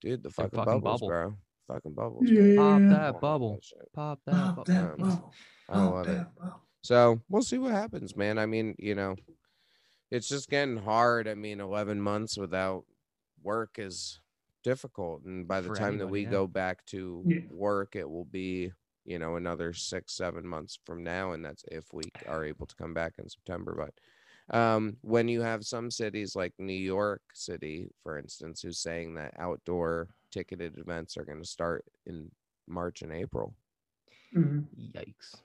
dude. 0.00 0.22
The 0.22 0.28
It's 0.30 0.38
a 0.38 0.42
fucking, 0.42 0.58
fucking 0.58 0.80
bubbles, 0.80 1.00
bubble. 1.00 1.08
bro. 1.08 1.36
Fucking 1.68 1.94
bubbles. 1.94 2.24
Yeah. 2.28 2.56
Pop 2.56 2.80
that 2.90 3.20
bubble. 3.20 3.58
shit. 3.62 3.90
Pop 3.94 4.20
that 4.26 4.32
Pop 4.34 4.56
bubble. 4.56 4.64
that 4.74 4.98
bubble. 4.98 5.34
I 5.68 5.72
Pop 5.74 5.92
love 5.94 6.08
it. 6.08 6.26
bubble. 6.38 6.60
So 6.82 7.20
we'll 7.30 7.42
see 7.42 7.58
what 7.58 7.72
happens, 7.72 8.14
man. 8.16 8.38
I 8.38 8.44
mean, 8.46 8.74
you 8.78 8.94
know, 8.94 9.16
it's 10.10 10.28
just 10.28 10.50
getting 10.50 10.76
hard. 10.76 11.26
I 11.26 11.34
mean, 11.34 11.60
11 11.60 12.00
months 12.00 12.36
without 12.36 12.84
work 13.42 13.76
is 13.78 14.20
difficult. 14.62 15.22
And 15.24 15.48
by 15.48 15.60
the 15.62 15.68
For 15.68 15.76
time 15.76 15.98
that 15.98 16.06
we 16.08 16.24
yeah. 16.24 16.30
go 16.30 16.46
back 16.46 16.84
to 16.86 17.22
Yeah. 17.26 17.40
work, 17.50 17.96
it 17.96 18.08
will 18.08 18.26
be, 18.26 18.72
you 19.06 19.18
know, 19.18 19.36
another 19.36 19.72
six, 19.72 20.12
seven 20.14 20.46
months 20.46 20.78
from 20.84 21.02
now. 21.02 21.32
And 21.32 21.42
that's 21.44 21.64
if 21.72 21.92
we 21.94 22.04
are 22.28 22.44
able 22.44 22.66
to 22.66 22.76
come 22.76 22.92
back 22.92 23.14
in 23.18 23.28
September. 23.30 23.74
But 23.74 24.54
um, 24.56 24.98
when 25.00 25.26
you 25.28 25.40
have 25.40 25.64
some 25.64 25.90
cities 25.90 26.36
like 26.36 26.52
New 26.58 26.72
York 26.74 27.22
City, 27.32 27.88
for 28.02 28.18
instance, 28.18 28.60
who's 28.60 28.78
saying 28.78 29.14
that 29.14 29.32
outdoor 29.38 30.08
ticketed 30.34 30.76
events 30.78 31.16
are 31.16 31.24
going 31.24 31.40
to 31.40 31.48
start 31.48 31.84
in 32.06 32.30
March 32.66 33.02
and 33.02 33.12
April. 33.12 33.54
Mhm. 34.34 34.66
Yikes. 34.92 35.36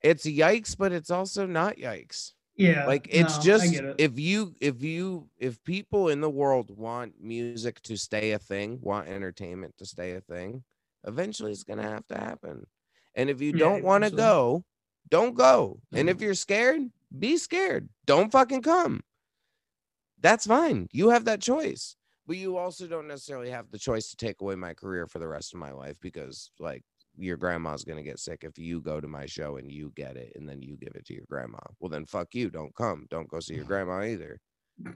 It's 0.00 0.24
yikes, 0.24 0.76
but 0.76 0.92
it's 0.92 1.10
also 1.10 1.46
not 1.46 1.76
yikes. 1.76 2.32
Yeah, 2.56 2.86
like 2.86 3.08
it's 3.10 3.36
no, 3.38 3.42
just 3.42 3.74
it. 3.74 3.96
if 3.98 4.16
you 4.16 4.54
if 4.60 4.80
you 4.80 5.28
if 5.38 5.62
people 5.64 6.08
in 6.08 6.20
the 6.20 6.30
world 6.30 6.70
want 6.70 7.20
music 7.20 7.82
to 7.82 7.96
stay 7.96 8.30
a 8.30 8.38
thing 8.38 8.78
want 8.80 9.08
entertainment 9.08 9.76
to 9.78 9.84
stay 9.84 10.12
a 10.12 10.20
thing 10.20 10.62
eventually 11.04 11.50
it's 11.50 11.64
gonna 11.64 11.82
have 11.82 12.06
to 12.06 12.14
happen 12.16 12.64
and 13.16 13.28
if 13.28 13.40
you 13.40 13.50
Yeah, 13.50 13.58
don't 13.58 13.82
want 13.82 14.04
to 14.04 14.10
go 14.10 14.64
don't 15.10 15.34
go 15.34 15.80
and 15.92 16.08
if 16.08 16.20
you're 16.20 16.34
scared 16.34 16.92
be 17.18 17.36
scared 17.38 17.88
don't 18.06 18.30
fucking 18.30 18.62
come 18.62 19.02
that's 20.20 20.46
fine 20.46 20.88
you 20.92 21.10
have 21.10 21.24
that 21.24 21.40
choice 21.40 21.96
but 22.26 22.36
you 22.36 22.56
also 22.56 22.86
don't 22.86 23.08
necessarily 23.08 23.50
have 23.50 23.70
the 23.70 23.78
choice 23.78 24.10
to 24.10 24.16
take 24.16 24.40
away 24.40 24.54
my 24.54 24.74
career 24.74 25.06
for 25.06 25.18
the 25.18 25.28
rest 25.28 25.52
of 25.52 25.60
my 25.60 25.72
life 25.72 25.96
because 26.00 26.50
like 26.58 26.82
your 27.16 27.36
grandma's 27.36 27.84
gonna 27.84 28.02
get 28.02 28.18
sick 28.18 28.42
if 28.42 28.58
you 28.58 28.80
go 28.80 29.00
to 29.00 29.06
my 29.08 29.26
show 29.26 29.56
and 29.56 29.70
you 29.70 29.92
get 29.94 30.16
it 30.16 30.32
and 30.34 30.48
then 30.48 30.62
you 30.62 30.76
give 30.76 30.94
it 30.94 31.04
to 31.06 31.14
your 31.14 31.24
grandma. 31.28 31.58
Well 31.80 31.90
then 31.90 32.06
fuck 32.06 32.34
you. 32.34 32.50
Don't 32.50 32.74
come. 32.74 33.06
Don't 33.10 33.28
go 33.28 33.40
see 33.40 33.54
your 33.54 33.64
grandma 33.64 34.02
either. 34.02 34.40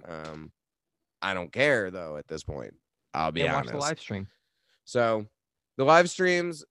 Um 0.07 0.53
I 1.23 1.35
don't 1.35 1.53
care 1.53 1.91
though 1.91 2.17
at 2.17 2.29
this 2.29 2.45
point. 2.45 2.75
I'll 3.15 3.33
be 3.33 3.43
Yeah, 3.43 3.55
watch 3.55 3.69
the 3.69 3.79
live 3.79 4.01
stream. 4.01 4.27
So 4.85 5.27
the 5.77 5.85
live 5.85 6.11
streams 6.11 6.65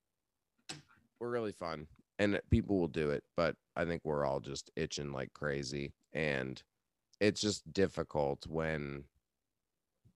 were 1.20 1.30
really 1.30 1.52
fun 1.52 1.88
and 2.20 2.40
people 2.50 2.80
will 2.80 2.88
do 2.88 3.12
it, 3.12 3.24
but 3.36 3.56
I 3.76 3.86
think 3.86 4.02
we're 4.04 4.26
all 4.26 4.40
just 4.40 4.72
itching 4.76 5.12
like 5.12 5.34
crazy. 5.34 5.94
And 6.14 6.62
it's 7.20 7.42
just 7.42 7.72
difficult 7.74 8.46
when 8.48 9.04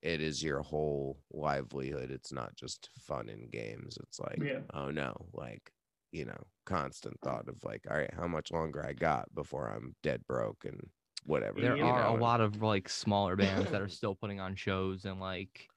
it 0.01 0.21
is 0.21 0.43
your 0.43 0.61
whole 0.61 1.19
livelihood. 1.31 2.11
It's 2.11 2.31
not 2.31 2.55
just 2.55 2.89
fun 2.99 3.29
and 3.29 3.51
games. 3.51 3.97
It's 4.01 4.19
like, 4.19 4.41
Yeah. 4.43 4.59
oh 4.73 4.89
no, 4.91 5.15
like, 5.33 5.71
you 6.11 6.25
know, 6.25 6.43
constant 6.65 7.19
thought 7.21 7.47
of 7.47 7.63
like, 7.63 7.85
all 7.89 7.97
right, 7.97 8.13
how 8.13 8.27
much 8.27 8.51
longer 8.51 8.85
I 8.85 8.93
got 8.93 9.33
before 9.33 9.69
I'm 9.69 9.95
dead 10.03 10.25
broke 10.27 10.65
and 10.65 10.89
whatever. 11.25 11.61
There 11.61 11.77
you 11.77 11.83
are 11.83 12.05
know, 12.05 12.17
a 12.17 12.21
lot 12.21 12.41
of 12.41 12.61
like 12.61 12.89
smaller 12.89 13.35
bands 13.35 13.71
that 13.71 13.81
are 13.81 13.89
still 13.89 14.15
putting 14.15 14.39
on 14.39 14.55
shows 14.55 15.05
and 15.05 15.19
like 15.19 15.67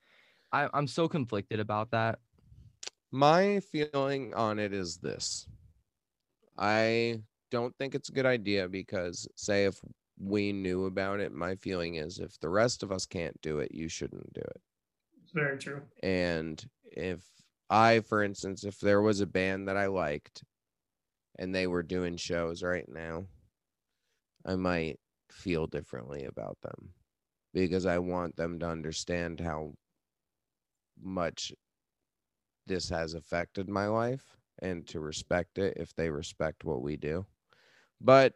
I, 0.53 0.69
I'm 0.73 0.87
so 0.87 1.09
conflicted 1.09 1.61
about 1.61 1.91
that. 1.91 2.21
My 3.11 3.61
feeling 3.61 4.35
on 4.35 4.59
it 4.59 4.73
is 4.73 4.99
this. 4.99 5.47
I 6.57 7.21
don't 7.51 7.77
think 7.77 7.95
it's 7.95 8.09
a 8.09 8.13
good 8.13 8.27
idea 8.27 8.69
because, 8.69 9.29
say, 9.37 9.65
if 9.65 9.81
we 10.19 10.53
knew 10.53 10.87
about 10.87 11.21
it, 11.21 11.33
my 11.33 11.57
feeling 11.57 11.97
is 11.97 12.19
if 12.19 12.39
the 12.41 12.49
rest 12.49 12.83
of 12.83 12.93
us 12.93 13.07
can't 13.07 13.41
do 13.43 13.59
it, 13.59 13.75
you 13.75 13.89
shouldn't 13.89 14.33
do 14.33 14.41
it. 14.41 14.61
It's 15.23 15.33
very 15.33 15.59
true. 15.59 15.83
And 16.03 16.65
if 16.85 17.25
I, 17.71 18.01
for 18.01 18.23
instance, 18.23 18.65
if 18.65 18.79
there 18.79 19.03
was 19.03 19.21
a 19.21 19.27
band 19.27 19.69
that 19.69 19.77
I 19.77 19.87
liked 19.87 20.45
and 21.39 21.55
they 21.55 21.67
were 21.67 21.83
doing 21.83 22.17
shows 22.17 22.63
right 22.63 22.89
now, 22.89 23.27
I 24.47 24.57
might 24.57 25.01
feel 25.31 25.67
differently 25.67 26.25
about 26.25 26.59
them 26.63 26.91
because 27.53 27.87
I 27.87 27.99
want 27.99 28.37
them 28.37 28.59
to 28.61 28.69
understand 28.69 29.41
how 29.41 29.75
much 31.03 31.53
this 32.67 32.89
has 32.89 33.15
affected 33.15 33.69
my 33.69 33.87
life 33.87 34.37
and 34.61 34.87
to 34.89 35.01
respect 35.01 35.59
it 35.59 35.77
if 35.77 35.95
they 35.95 36.11
respect 36.11 36.65
what 36.65 36.83
we 36.83 36.97
do. 36.97 37.27
But 38.01 38.35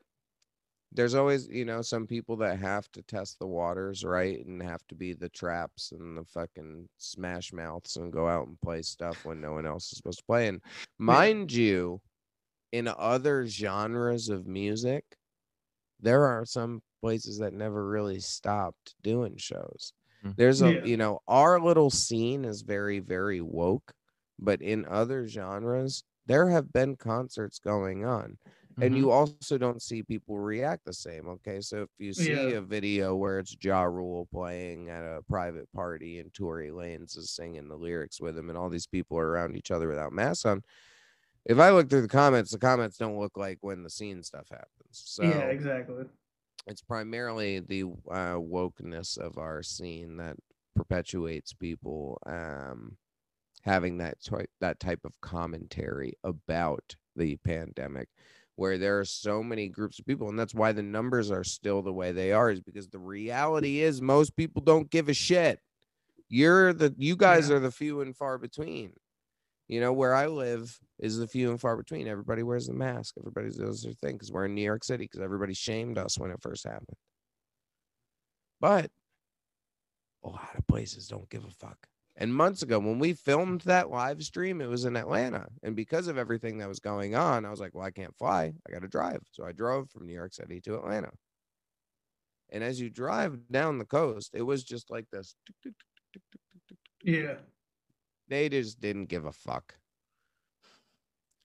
there's 0.93 1.15
always, 1.15 1.49
you 1.49 1.65
know, 1.65 1.83
some 1.83 2.07
people 2.07 2.37
that 2.37 2.59
have 2.59 2.91
to 2.93 3.03
test 3.03 3.39
the 3.39 3.47
waters, 3.47 4.05
right? 4.05 4.45
And 4.45 4.63
have 4.63 4.87
to 4.89 4.95
be 4.95 5.13
the 5.13 5.29
traps 5.29 5.93
and 5.93 6.17
the 6.17 6.25
fucking 6.25 6.89
smash 6.97 7.53
mouths 7.53 7.97
and 7.97 8.13
go 8.13 8.27
out 8.27 8.49
and 8.49 8.61
play 8.61 8.83
stuff 8.83 9.25
when 9.25 9.41
no 9.41 9.53
one 9.53 9.67
else 9.67 9.93
is 9.93 9.99
supposed 9.99 10.21
to 10.21 10.25
play. 10.25 10.49
And 10.49 10.63
mind 10.99 11.53
you, 11.53 12.01
in 12.73 12.89
other 12.89 13.47
genres 13.47 14.29
of 14.29 14.47
music, 14.47 15.05
there 16.01 16.25
are 16.25 16.45
some 16.45 16.83
places 17.01 17.39
that 17.39 17.53
never 17.53 17.89
really 17.89 18.21
stopped 18.21 18.95
doing 19.03 19.37
shows. 19.37 19.93
Mhm. 20.25 20.35
There's 20.37 20.63
a, 20.63 20.73
Yeah. 20.75 20.85
you 20.85 20.97
know, 20.97 21.21
our 21.29 21.61
little 21.61 21.91
scene 21.91 22.45
is 22.45 22.63
very, 22.63 23.01
very 23.01 23.41
woke, 23.41 23.93
but 24.39 24.63
in 24.63 24.85
other 24.87 25.27
genres, 25.27 26.05
there 26.27 26.51
have 26.51 26.73
been 26.73 26.97
concerts 26.97 27.59
going 27.59 28.05
on 28.05 28.39
and 28.81 28.95
Mhm. 28.95 28.97
you 28.97 29.11
also 29.11 29.59
don't 29.59 29.83
see 29.83 30.03
people 30.03 30.39
react 30.39 30.85
the 30.85 30.93
same. 30.93 31.29
Okay, 31.29 31.61
so 31.61 31.83
if 31.83 31.91
you 31.99 32.13
see 32.15 32.53
Yeah. 32.53 32.59
a 32.59 32.61
video 32.63 33.17
where 33.17 33.39
it's 33.41 33.57
Ja 33.63 33.83
Rule 33.85 34.27
playing 34.27 34.89
at 34.91 35.05
a 35.05 35.23
private 35.29 35.71
party 35.73 36.19
and 36.21 36.33
Tory 36.35 36.71
Lanez 36.71 37.17
is 37.17 37.31
singing 37.31 37.69
the 37.69 37.77
lyrics 37.77 38.21
with 38.21 38.39
him, 38.39 38.49
and 38.51 38.59
all 38.59 38.71
these 38.71 38.87
people 38.87 39.19
are 39.19 39.29
around 39.29 39.57
each 39.57 39.71
other 39.71 39.89
without 39.89 40.13
masks 40.13 40.45
on. 40.47 40.63
If 41.47 41.59
I 41.59 41.71
look 41.71 41.91
through 41.91 42.03
the 42.03 42.09
comments, 42.09 42.53
the 42.53 42.59
comments 42.59 42.99
don't 42.99 43.19
look 43.19 43.37
like 43.37 43.59
when 43.63 43.83
the 43.83 43.91
scene 43.91 44.23
stuff 44.23 44.49
happens. 44.51 44.69
So 44.93 45.25
yeah, 45.25 45.51
exactly. 45.51 46.07
it's 46.67 46.83
primarily 46.83 47.61
the 47.61 47.85
uh, 48.11 48.37
wokeness 48.37 49.17
of 49.19 49.39
our 49.39 49.63
scene 49.63 50.17
that 50.19 50.37
perpetuates 50.75 51.53
people 51.53 52.19
um, 52.27 52.97
having 53.63 53.99
that 53.99 54.23
type 54.23 54.51
that 54.61 54.81
type 54.81 55.01
of 55.05 55.21
commentary 55.23 56.15
about 56.25 56.97
the 57.17 57.37
pandemic 57.39 58.09
where 58.59 58.77
there 58.77 58.99
are 58.99 59.05
so 59.05 59.41
many 59.41 59.69
groups 59.69 60.01
of 60.01 60.05
people 60.05 60.29
and 60.29 60.37
that's 60.37 60.53
why 60.53 60.73
the 60.73 60.83
numbers 60.83 61.31
are 61.31 61.45
still 61.45 61.81
the 61.81 61.93
way 61.93 62.11
they 62.11 62.33
are 62.33 62.51
is 62.51 62.61
because 62.61 62.89
the 62.89 62.99
reality 62.99 63.79
is 63.81 64.03
most 64.03 64.35
people 64.35 64.61
don't 64.61 64.91
give 64.91 65.09
a 65.09 65.15
shit. 65.15 65.61
You're 66.29 66.73
the 66.73 66.93
you 66.99 67.15
guys 67.15 67.49
Yeah. 67.49 67.57
are 67.57 67.61
the 67.61 67.71
few 67.71 68.01
and 68.01 68.17
far 68.17 68.37
between. 68.37 68.95
You 69.69 69.81
know 69.81 69.93
where 69.93 70.13
i 70.13 70.27
live 70.27 70.77
is 70.99 71.19
the 71.19 71.29
few 71.29 71.51
and 71.51 71.61
far 71.61 71.77
between. 71.77 72.09
Everybody 72.09 72.43
wears 72.43 72.69
a 72.69 72.73
mask. 72.73 73.15
Everybody 73.17 73.51
does 73.51 73.83
their 73.85 73.93
thing 73.93 74.17
because 74.17 74.33
we're 74.33 74.47
in 74.47 74.57
new 74.57 74.63
york 74.63 74.83
city 74.83 75.05
because 75.05 75.21
everybody 75.21 75.55
shamed 75.55 75.97
us 75.97 76.19
when 76.19 76.33
it 76.33 76.43
first 76.43 76.65
happened. 76.65 76.97
But 78.61 78.91
a 80.25 80.29
lot 80.31 80.57
of 80.59 80.67
places 80.67 81.07
don't 81.07 81.31
give 81.31 81.45
a 81.45 81.51
fuck 81.51 81.79
and 82.21 82.35
months 82.35 82.63
ago, 82.63 82.79
when 82.81 82.99
we 82.99 83.13
filmed 83.13 83.61
that 83.63 83.91
live 83.91 84.23
stream, 84.23 84.61
it 84.61 84.69
was 84.69 84.85
in 84.85 84.97
Atlanta. 84.97 85.47
And 85.63 85.75
because 85.77 86.09
of 86.09 86.19
everything 86.19 86.59
that 86.59 86.69
was 86.69 86.81
going 86.81 87.15
on, 87.15 87.45
I 87.47 87.51
was 87.51 87.61
like, 87.61 87.75
well, 87.75 87.85
I 87.87 87.93
can't 87.93 88.15
fly. 88.19 88.53
I 88.69 88.73
got 88.73 88.83
to 88.83 88.89
drive. 88.89 89.23
So 89.31 89.45
I 89.45 89.53
drove 89.53 89.89
from 89.91 90.07
New 90.07 90.15
York 90.15 90.35
City 90.35 90.61
to 90.63 90.75
Atlanta. 90.75 91.11
And 92.51 92.65
as 92.65 92.81
you 92.81 92.91
drive 92.91 93.39
down 93.51 93.79
the 93.79 93.85
coast, 93.85 94.33
it 94.35 94.43
was 94.43 94.65
just 94.65 94.91
like 94.91 95.07
this. 95.13 95.37
Yeah. 97.05 97.35
They 98.29 98.49
just 98.49 98.81
didn't 98.81 99.07
give 99.07 99.25
a 99.25 99.33
fuck. 99.33 99.75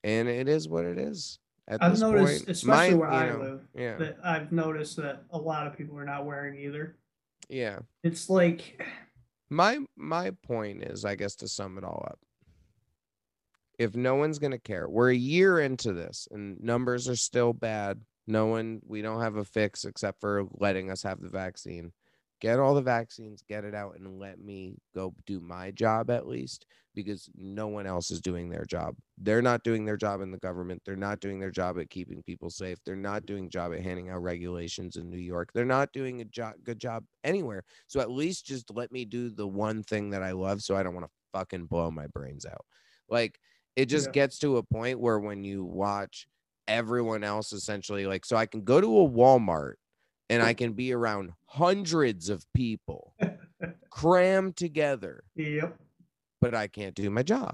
And 0.04 0.28
it 0.28 0.50
is 0.50 0.68
what 0.68 0.86
it 0.86 0.98
is. 0.98 1.40
At 1.68 1.82
I've 1.84 1.92
this 1.92 2.02
noticed, 2.02 2.46
point, 2.46 2.50
especially 2.50 2.96
my- 2.96 3.00
where 3.00 3.10
I 3.12 3.30
know, 3.30 3.38
live, 3.40 3.68
Yeah. 3.76 3.98
that 3.98 4.18
I've 4.24 4.52
noticed 4.52 4.98
that 4.98 5.24
a 5.30 5.38
lot 5.38 5.68
of 5.68 5.78
people 5.78 5.98
are 5.98 6.04
not 6.04 6.26
wearing 6.26 6.56
either. 6.60 6.98
Yeah. 7.48 7.80
It's 8.04 8.30
like, 8.30 8.82
my 9.54 9.80
my 9.96 10.32
point 10.44 10.84
is 10.84 11.06
i 11.06 11.16
guess 11.16 11.36
to 11.36 11.48
sum 11.48 11.78
it 11.78 11.84
all 11.84 12.06
up 12.10 12.20
if 13.80 13.96
no 13.96 14.16
one's 14.16 14.40
going 14.40 14.52
to 14.52 14.60
care 14.60 14.88
we're 14.88 15.12
a 15.12 15.16
year 15.16 15.60
into 15.60 15.94
this 15.94 16.28
and 16.32 16.62
numbers 16.62 17.10
are 17.10 17.16
still 17.16 17.54
bad. 17.54 18.02
No 18.28 18.46
one 18.46 18.82
we 18.86 19.02
don't 19.02 19.22
have 19.22 19.36
a 19.36 19.44
fix 19.44 19.84
except 19.84 20.22
for 20.22 20.46
letting 20.54 20.90
us 20.90 21.04
have 21.04 21.20
the 21.20 21.30
vaccine 21.30 21.92
get 22.44 22.60
all 22.60 22.76
the 22.76 22.82
vaccines 22.82 23.44
get 23.48 23.66
it 23.66 23.74
out 23.74 23.96
and 23.98 24.20
let 24.20 24.40
me 24.40 24.78
go 24.94 25.16
do 25.26 25.40
my 25.40 25.72
job 25.72 26.12
at 26.12 26.28
least 26.28 26.68
because 26.94 27.30
no 27.36 27.68
one 27.68 27.88
else 27.88 28.12
is 28.12 28.22
doing 28.22 28.50
their 28.50 28.66
job. 28.66 28.96
They're 29.18 29.42
not 29.42 29.64
doing 29.64 29.86
their 29.86 29.98
job 29.98 30.22
in 30.22 30.32
the 30.32 30.38
government. 30.38 30.84
They're 30.86 30.96
not 30.96 31.22
doing 31.22 31.40
their 31.40 31.52
job 31.52 31.80
at 31.80 31.90
keeping 31.90 32.22
people 32.24 32.52
safe. 32.52 32.80
They're 32.86 32.96
not 32.96 33.26
doing 33.26 33.50
job 33.50 33.74
at 33.74 33.82
handing 33.82 34.10
out 34.10 34.22
regulations 34.22 34.98
in 34.98 35.10
new 35.10 35.18
york. 35.18 35.52
They're 35.54 35.66
not 35.66 35.94
doing 35.94 36.22
a 36.22 36.26
jo- 36.26 36.54
good 36.64 36.80
job 36.80 37.06
anywhere. 37.24 37.64
So 37.88 38.02
at 38.02 38.12
least 38.12 38.46
just 38.46 38.70
let 38.72 38.92
me 38.92 39.06
do 39.06 39.30
the 39.32 39.48
one 39.48 39.84
thing 39.84 40.12
that 40.12 40.24
I 40.24 40.34
love 40.34 40.62
so 40.62 40.76
I 40.76 40.84
don't 40.84 40.94
want 40.96 41.08
to 41.08 41.12
fucking 41.34 41.68
blow 41.68 41.90
my 41.92 42.08
brains 42.08 42.46
out. 42.46 42.66
Like 43.10 43.40
it 43.76 43.86
just 43.86 44.12
Yeah. 44.12 44.14
gets 44.14 44.40
to 44.40 44.58
a 44.58 44.64
point 44.64 45.00
where 45.00 45.20
when 45.20 45.44
you 45.44 45.64
watch 45.66 46.28
everyone 46.68 47.24
else 47.26 47.52
essentially 47.52 48.06
like 48.06 48.26
so 48.26 48.38
I 48.38 48.46
can 48.46 48.64
go 48.64 48.80
to 48.80 49.00
a 49.00 49.10
Walmart 49.10 49.74
and 50.34 50.44
I 50.44 50.54
can 50.62 50.74
be 50.74 50.94
around 50.94 51.32
hundreds 51.46 52.30
of 52.30 52.46
people 52.54 53.14
crammed 53.90 54.58
together, 54.58 55.24
yep. 55.36 55.78
but 56.42 56.56
I 56.56 56.68
can't 56.68 56.96
do 56.96 57.10
my 57.10 57.24
job. 57.24 57.54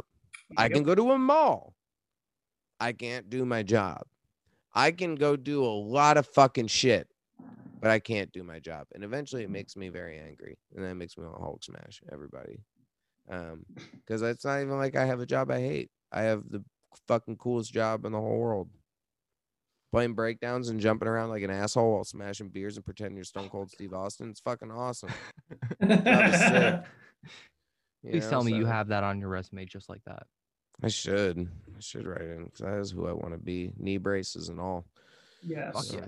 I 0.57 0.69
can 0.69 0.83
go 0.83 0.95
to 0.95 1.11
a 1.11 1.17
mall. 1.17 1.75
I 2.79 2.93
can't 2.93 3.29
do 3.29 3.45
my 3.45 3.61
job. 3.61 4.03
I 4.73 4.91
can 4.91 5.15
go 5.15 5.35
do 5.35 5.63
a 5.63 5.67
lot 5.67 6.17
of 6.17 6.25
fucking 6.27 6.67
shit, 6.67 7.07
but 7.81 7.91
I 7.91 7.99
can't 7.99 8.31
do 8.31 8.43
my 8.43 8.59
job. 8.59 8.87
And 8.93 9.03
eventually 9.03 9.43
it 9.43 9.49
makes 9.49 9.75
me 9.75 9.89
very 9.89 10.17
angry. 10.17 10.57
And 10.75 10.85
that 10.85 10.95
makes 10.95 11.17
me 11.17 11.25
want 11.25 11.35
to 11.35 11.41
Hulk 11.41 11.63
smash 11.63 12.01
everybody. 12.11 12.63
Um, 13.29 13.65
because 14.05 14.21
it's 14.21 14.45
not 14.45 14.61
even 14.61 14.77
like 14.77 14.95
I 14.95 15.05
have 15.05 15.19
a 15.19 15.25
job 15.25 15.51
I 15.51 15.59
hate. 15.59 15.91
I 16.11 16.21
have 16.21 16.43
the 16.49 16.63
fucking 17.07 17.37
coolest 17.37 17.73
job 17.73 18.05
in 18.05 18.11
the 18.11 18.19
whole 18.19 18.39
world. 18.39 18.69
Playing 19.91 20.13
breakdowns 20.13 20.69
and 20.69 20.79
jumping 20.79 21.07
around 21.07 21.29
like 21.29 21.41
an 21.41 21.49
asshole 21.49 21.93
while 21.93 22.03
smashing 22.03 22.49
beers 22.49 22.75
and 22.75 22.85
pretending 22.85 23.15
you're 23.15 23.23
Stone 23.23 23.49
Cold 23.49 23.71
Steve 23.71 23.93
Austin. 23.93 24.29
It's 24.29 24.39
fucking 24.39 24.71
awesome. 24.71 25.09
Please 25.81 28.23
know, 28.23 28.29
tell 28.29 28.43
me 28.43 28.53
you 28.53 28.65
have 28.65 28.89
that 28.89 29.03
on 29.03 29.19
your 29.19 29.29
resume 29.29 29.65
just 29.65 29.89
like 29.89 30.03
that. 30.05 30.23
I 30.83 30.87
should. 30.87 31.49
I 31.75 31.79
should 31.79 32.07
write 32.07 32.21
in 32.21 32.45
because 32.45 32.59
that 32.59 32.79
is 32.79 32.91
who 32.91 33.07
I 33.07 33.13
want 33.13 33.33
to 33.33 33.39
be. 33.39 33.73
Knee 33.77 33.97
braces 33.97 34.49
and 34.49 34.59
all. 34.59 34.85
yes. 35.43 35.73
Fuck 35.73 35.93
yeah. 35.93 36.07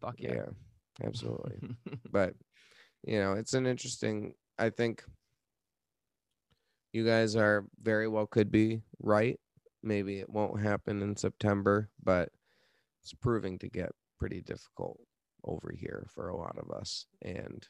Fuck 0.00 0.14
yeah. 0.18 0.34
yeah. 0.34 1.06
absolutely. 1.06 1.76
but 2.10 2.34
you 3.04 3.18
know, 3.18 3.34
it's 3.34 3.54
an 3.54 3.66
interesting. 3.66 4.34
I 4.58 4.70
think 4.70 5.04
you 6.92 7.06
guys 7.06 7.36
are 7.36 7.64
very 7.80 8.08
well 8.08 8.26
could 8.26 8.50
be 8.50 8.82
right. 9.00 9.38
Maybe 9.82 10.18
it 10.18 10.28
won't 10.28 10.60
happen 10.60 11.02
in 11.02 11.16
September, 11.16 11.88
but 12.02 12.28
it's 13.02 13.12
proving 13.14 13.58
to 13.58 13.68
get 13.68 13.90
pretty 14.18 14.40
difficult 14.40 15.00
over 15.44 15.72
here 15.76 16.06
for 16.14 16.28
a 16.28 16.36
lot 16.36 16.56
of 16.58 16.70
us, 16.70 17.06
and 17.22 17.66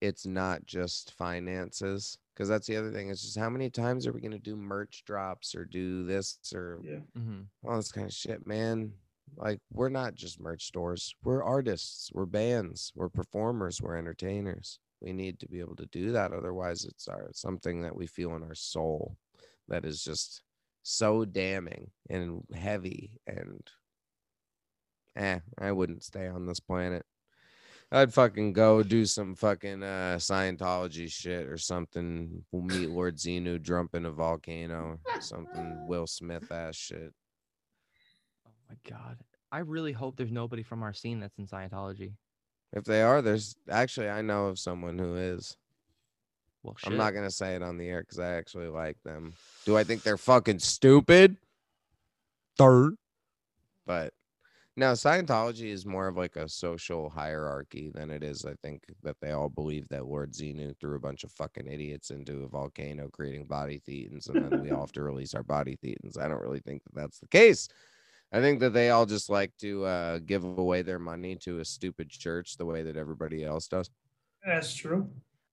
it's 0.00 0.26
not 0.26 0.64
just 0.66 1.12
finances 1.14 2.18
because 2.34 2.48
that's 2.48 2.66
the 2.66 2.76
other 2.76 2.90
thing. 2.92 3.08
It's 3.08 3.22
just 3.22 3.38
how 3.38 3.48
many 3.48 3.70
times 3.70 4.06
are 4.06 4.12
we 4.12 4.20
going 4.20 4.32
to 4.32 4.38
do 4.38 4.56
merch 4.56 5.04
drops 5.06 5.54
or 5.54 5.64
do 5.64 6.04
this 6.04 6.38
or 6.54 6.80
Yeah. 6.82 6.98
hmm 7.16 7.42
all 7.66 7.76
this 7.76 7.92
kind 7.92 8.06
of 8.06 8.12
shit, 8.12 8.46
man. 8.46 8.92
Like 9.36 9.60
we're 9.72 9.88
not 9.88 10.14
just 10.14 10.38
merch 10.40 10.64
stores. 10.66 11.14
We're 11.24 11.42
artists. 11.42 12.10
We're 12.12 12.26
bands. 12.26 12.92
We're 12.94 13.08
performers. 13.08 13.80
We're 13.80 13.96
entertainers. 13.96 14.78
We 15.00 15.12
need 15.12 15.40
to 15.40 15.48
be 15.48 15.60
able 15.60 15.76
to 15.76 15.86
do 15.86 16.12
that. 16.12 16.32
Otherwise, 16.32 16.84
it's 16.84 17.08
our 17.08 17.30
something 17.32 17.82
that 17.82 17.96
we 17.96 18.06
feel 18.06 18.36
in 18.36 18.42
our 18.42 18.54
soul 18.54 19.16
that 19.68 19.84
is 19.84 20.02
just 20.04 20.42
so 20.86 21.24
damning 21.24 21.90
and 22.08 22.42
heavy. 22.54 23.18
And 23.26 23.60
eh, 25.16 25.40
I 25.58 25.72
wouldn't 25.72 26.04
stay 26.04 26.28
on 26.28 26.46
this 26.46 26.60
planet. 26.60 27.04
I'd 27.90 28.14
fucking 28.14 28.52
go 28.52 28.82
do 28.82 29.04
some 29.04 29.34
fucking 29.34 29.82
uh 29.82 30.16
Scientology 30.18 31.10
shit 31.10 31.46
or 31.48 31.58
something. 31.58 32.44
We'll 32.52 32.62
meet 32.62 32.90
Lord 32.90 33.16
Xenu 33.18 33.60
jump 33.60 33.94
in 33.94 34.06
a 34.06 34.10
volcano. 34.10 34.98
Something 35.20 35.84
Will 35.88 36.06
Smith 36.06 36.50
ass 36.52 36.76
shit. 36.76 37.12
Oh 38.46 38.50
my 38.68 38.76
god. 38.88 39.18
I 39.50 39.58
really 39.58 39.92
hope 39.92 40.16
there's 40.16 40.32
nobody 40.32 40.62
from 40.62 40.82
our 40.82 40.92
scene 40.92 41.18
that's 41.20 41.38
in 41.38 41.46
Scientology. 41.46 42.12
If 42.72 42.84
they 42.84 43.02
are, 43.02 43.22
there's 43.22 43.56
actually 43.68 44.08
I 44.08 44.22
know 44.22 44.46
of 44.46 44.58
someone 44.58 44.98
who 44.98 45.16
is. 45.16 45.56
Well, 46.62 46.76
shit. 46.78 46.92
I'm 46.92 46.98
not 46.98 47.12
gonna 47.12 47.30
say 47.30 47.54
it 47.54 47.62
on 47.62 47.78
the 47.78 47.88
air 47.88 48.00
because 48.00 48.18
I 48.18 48.32
actually 48.32 48.68
like 48.68 49.00
them. 49.04 49.34
Do 49.64 49.76
I 49.76 49.84
think 49.84 50.02
they're 50.02 50.16
fucking 50.16 50.58
stupid? 50.58 51.36
Third. 52.58 52.94
But 53.86 54.12
no, 54.78 54.92
Scientology 54.92 55.70
is 55.70 55.86
more 55.86 56.06
of 56.06 56.18
like 56.18 56.36
a 56.36 56.48
social 56.48 57.08
hierarchy 57.08 57.90
than 57.94 58.10
it 58.10 58.22
is. 58.22 58.44
I 58.44 58.54
think 58.62 58.82
that 59.02 59.16
they 59.22 59.30
all 59.30 59.48
believe 59.48 59.88
that 59.88 60.06
Lord 60.06 60.32
Xenu 60.32 60.78
threw 60.78 60.96
a 60.96 61.00
bunch 61.00 61.24
of 61.24 61.32
fucking 61.32 61.66
idiots 61.66 62.10
into 62.10 62.42
a 62.42 62.48
volcano 62.48 63.08
creating 63.08 63.46
body 63.46 63.80
thetans, 63.88 64.28
and 64.28 64.50
then 64.50 64.60
we 64.60 64.70
all 64.72 64.80
have 64.80 64.92
to 64.92 65.02
release 65.02 65.34
our 65.34 65.42
body 65.42 65.78
thetans. 65.82 66.20
I 66.20 66.28
don't 66.28 66.42
really 66.42 66.60
think 66.60 66.82
that 66.84 66.94
that's 66.94 67.18
the 67.18 67.28
case. 67.28 67.68
I 68.32 68.40
think 68.40 68.60
that 68.60 68.74
they 68.74 68.90
all 68.90 69.06
just 69.06 69.30
like 69.30 69.56
to 69.60 69.84
uh, 69.84 70.18
give 70.18 70.44
away 70.44 70.82
their 70.82 70.98
money 70.98 71.36
to 71.36 71.60
a 71.60 71.64
stupid 71.64 72.10
church 72.10 72.56
the 72.56 72.66
way 72.66 72.82
that 72.82 72.96
everybody 72.96 73.44
else 73.44 73.68
does. 73.68 73.88
That's 74.44 74.74
true. 74.74 75.08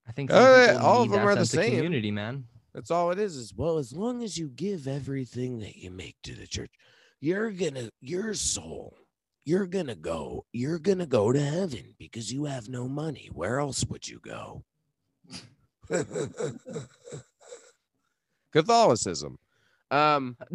I 0.08 0.12
think 0.12 0.32
Uh, 0.32 0.66
some 0.66 0.76
people 0.76 0.88
all 0.88 1.02
of 1.04 1.10
them 1.10 1.20
that 1.20 1.28
are 1.28 1.36
the 1.36 1.46
sense 1.46 1.54
of 1.54 1.64
same. 1.64 1.76
community, 1.76 2.12
man. 2.12 2.46
That's 2.74 2.92
all 2.92 3.12
it 3.12 3.20
is. 3.20 3.36
Is 3.36 3.54
well, 3.54 3.78
as 3.78 3.94
long 3.94 4.24
as 4.24 4.38
you 4.38 4.50
give 4.50 4.88
everything 4.88 5.60
that 5.60 5.76
you 5.76 5.92
make 5.92 6.18
to 6.24 6.34
the 6.34 6.48
church, 6.48 6.72
you're 7.20 7.52
gonna 7.52 7.90
your 8.02 8.34
soul, 8.34 8.98
you're 9.46 9.68
gonna 9.68 9.96
go, 9.96 10.46
you're 10.52 10.80
gonna 10.80 11.06
go 11.06 11.32
to 11.32 11.40
heaven 11.40 11.94
because 11.98 12.34
you 12.34 12.46
have 12.46 12.68
no 12.68 12.88
money. 12.88 13.30
Where 13.32 13.60
else 13.60 13.86
would 13.86 14.08
you 14.08 14.20
go? 14.20 14.64
Catholicism. 18.52 19.38
Um, 19.92 20.38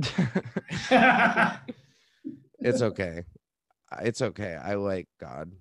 it's 2.61 2.83
okay. 2.83 3.23
It's 4.03 4.23
okay. 4.23 4.55
I 4.57 4.75
like 4.75 5.07
God. 5.21 5.53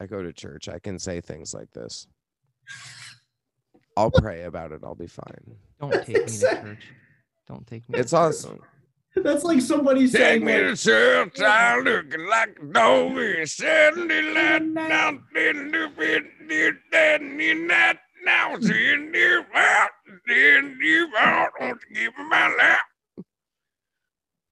I 0.00 0.06
go 0.06 0.22
to 0.22 0.32
church. 0.32 0.68
I 0.68 0.78
can 0.78 0.98
say 0.98 1.20
things 1.20 1.54
like 1.54 1.70
this. 1.72 2.06
I'll 3.96 4.10
pray 4.10 4.42
about 4.42 4.72
it. 4.72 4.80
I'll 4.84 4.94
be 4.94 5.06
fine. 5.06 5.56
Don't 5.80 5.92
take 6.04 6.08
me 6.08 6.24
to 6.24 6.38
church. 6.38 6.92
Don't 7.46 7.66
take 7.66 7.88
me. 7.88 7.98
It's 7.98 8.10
to 8.10 8.16
church. 8.16 8.20
awesome. 8.20 8.60
That's 9.16 9.44
like 9.44 9.60
somebody 9.60 10.08
saying 10.08 10.44
like, 10.44 10.76
church. 10.76 11.40
I'm 11.40 11.84
looking 11.84 12.26
like 12.26 12.58
a 12.60 12.66
dog 12.66 13.16
in 13.16 13.46
Sunday 13.46 14.22
light. 14.22 14.62
Now, 14.62 15.18
then, 15.32 15.70
do 15.70 15.88
it, 15.98 16.24
did 16.48 16.74
that, 16.90 17.20
and 17.20 17.70
that. 17.70 17.98
Now, 18.24 18.54
send 18.58 19.14
you 19.14 19.44
out, 19.54 19.90
send 20.26 20.76
you 20.80 21.10
out, 21.16 21.50
won't 21.60 21.78
you 21.90 21.96
give 22.06 22.18
me 22.18 22.24
my 22.24 22.54
lap? 22.58 22.80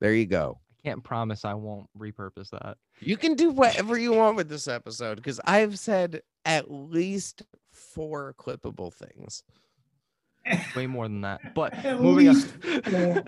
There 0.01 0.15
you 0.15 0.27
go. 0.27 0.61
I 0.85 0.89
can't 0.89 1.03
promise 1.03 1.45
I 1.45 1.55
won't 1.55 1.89
repurpose 1.99 2.51
that. 2.51 2.77
You 3.01 3.17
can 3.17 3.35
do 3.35 3.51
whatever 3.51 3.97
you 3.99 4.13
want 4.13 4.37
with 4.37 4.49
this 4.49 4.69
episode 4.69 5.17
because 5.17 5.41
I've 5.45 5.79
said 5.79 6.23
at 6.45 6.71
least 6.71 7.43
four 7.73 8.35
clippable 8.39 8.93
things. 8.93 9.43
Way 10.77 10.87
more 10.87 11.07
than 11.09 11.21
that. 11.23 11.55
But 11.55 11.73
At 11.85 12.01
moving 12.01 12.29
least 12.29 12.53
on. 12.65 13.25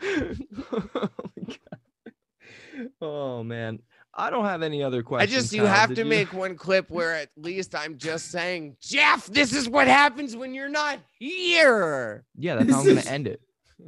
oh, 0.72 1.08
my 1.36 1.44
God. 1.46 2.88
oh 3.00 3.42
man, 3.42 3.80
I 4.14 4.30
don't 4.30 4.44
have 4.44 4.62
any 4.62 4.82
other 4.82 5.02
questions. 5.02 5.32
I 5.32 5.40
just 5.40 5.52
you 5.52 5.62
Kyle, 5.62 5.74
have 5.74 5.88
did 5.90 5.94
to 5.96 6.02
you? 6.02 6.08
make 6.08 6.32
one 6.32 6.56
clip 6.56 6.90
where 6.90 7.14
at 7.14 7.30
least 7.36 7.74
I'm 7.74 7.98
just 7.98 8.30
saying, 8.30 8.76
Jeff, 8.80 9.26
this 9.26 9.52
is 9.52 9.68
what 9.68 9.86
happens 9.86 10.36
when 10.36 10.54
you're 10.54 10.68
not 10.68 10.98
here. 11.18 12.24
Yeah, 12.36 12.56
that's 12.56 12.70
how 12.72 12.80
I'm 12.80 12.86
gonna 12.86 13.00
end 13.02 13.28
it. 13.28 13.40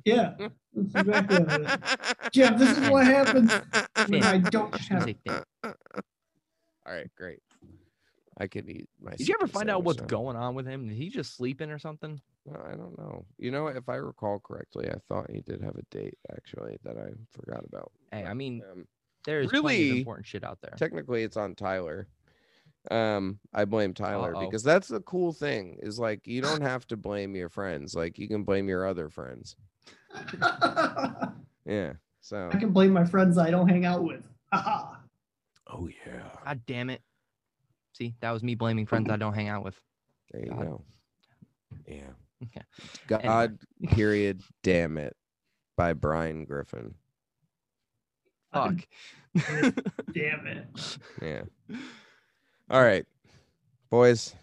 yeah, 0.04 0.34
exactly 0.76 1.38
what 1.40 1.60
it 1.60 1.60
is. 1.62 2.30
Jeff, 2.32 2.58
this 2.58 2.78
is 2.78 2.90
what 2.90 3.06
happens 3.06 3.52
when 4.08 4.22
I 4.22 4.38
don't 4.38 4.72
have. 4.76 5.02
say 5.04 5.16
thank- 5.26 5.44
All 5.64 5.74
right, 6.94 7.10
great. 7.16 7.40
I 8.38 8.46
could 8.46 8.68
eat 8.68 8.88
my. 9.00 9.12
Did 9.12 9.28
you 9.28 9.34
ever 9.40 9.46
find 9.46 9.68
out 9.70 9.84
what's 9.84 10.00
going 10.02 10.36
on 10.36 10.54
with 10.54 10.66
him? 10.66 10.88
Is 10.88 10.96
he 10.96 11.08
just 11.08 11.36
sleeping 11.36 11.70
or 11.70 11.78
something? 11.78 12.20
I 12.50 12.70
don't 12.70 12.96
know. 12.98 13.24
You 13.38 13.50
know, 13.50 13.66
if 13.66 13.88
I 13.88 13.96
recall 13.96 14.40
correctly, 14.40 14.88
I 14.88 14.96
thought 15.08 15.30
he 15.30 15.40
did 15.40 15.62
have 15.62 15.76
a 15.76 15.82
date 15.90 16.16
actually 16.34 16.78
that 16.84 16.96
I 16.96 17.10
forgot 17.32 17.64
about. 17.64 17.92
Hey, 18.12 18.24
I 18.24 18.34
mean, 18.34 18.62
um, 18.70 18.86
there's 19.24 19.48
plenty 19.48 19.58
of 19.58 19.64
really 19.64 19.98
important 19.98 20.26
shit 20.26 20.44
out 20.44 20.58
there. 20.62 20.74
technically 20.78 21.22
it's 21.22 21.36
on 21.36 21.54
Tyler. 21.54 22.08
Um, 22.90 23.38
I 23.52 23.66
blame 23.66 23.92
Tyler 23.92 24.34
Uh-oh. 24.34 24.46
because 24.46 24.62
that's 24.62 24.88
the 24.88 25.00
cool 25.00 25.34
thing 25.34 25.76
is 25.82 25.98
like 25.98 26.26
you 26.26 26.40
don't 26.40 26.62
have 26.62 26.86
to 26.86 26.96
blame 26.96 27.36
your 27.36 27.50
friends. 27.50 27.94
Like 27.94 28.18
you 28.18 28.26
can 28.26 28.42
blame 28.42 28.68
your 28.68 28.86
other 28.86 29.10
friends. 29.10 29.56
Yeah. 31.66 31.92
So. 32.20 32.50
I 32.52 32.56
can 32.56 32.72
blame 32.72 32.92
my 32.92 33.04
friends 33.04 33.38
I 33.38 33.50
don't 33.50 33.68
hang 33.68 33.84
out 33.84 34.02
with. 34.02 34.22
Haha. 34.52 34.96
Oh 35.68 35.88
yeah. 35.88 36.22
God 36.44 36.60
damn 36.66 36.90
it. 36.90 37.00
See, 38.00 38.14
that 38.20 38.30
was 38.30 38.42
me 38.42 38.54
blaming 38.54 38.86
friends 38.86 39.10
I 39.10 39.16
don't 39.18 39.34
hang 39.34 39.48
out 39.48 39.62
with. 39.62 39.78
There 40.32 40.42
you 40.42 40.50
God. 40.50 40.62
go. 40.62 40.82
Yeah. 41.86 42.10
Okay. 42.44 42.62
God, 43.06 43.58
period, 43.88 44.40
damn 44.62 44.96
it, 44.96 45.14
by 45.76 45.92
Brian 45.92 46.46
Griffin. 46.46 46.94
Fuck. 48.54 48.76
Damn 50.12 50.46
it. 50.46 50.98
Yeah. 51.22 51.42
All 52.70 52.82
right, 52.82 53.04
boys. 53.90 54.34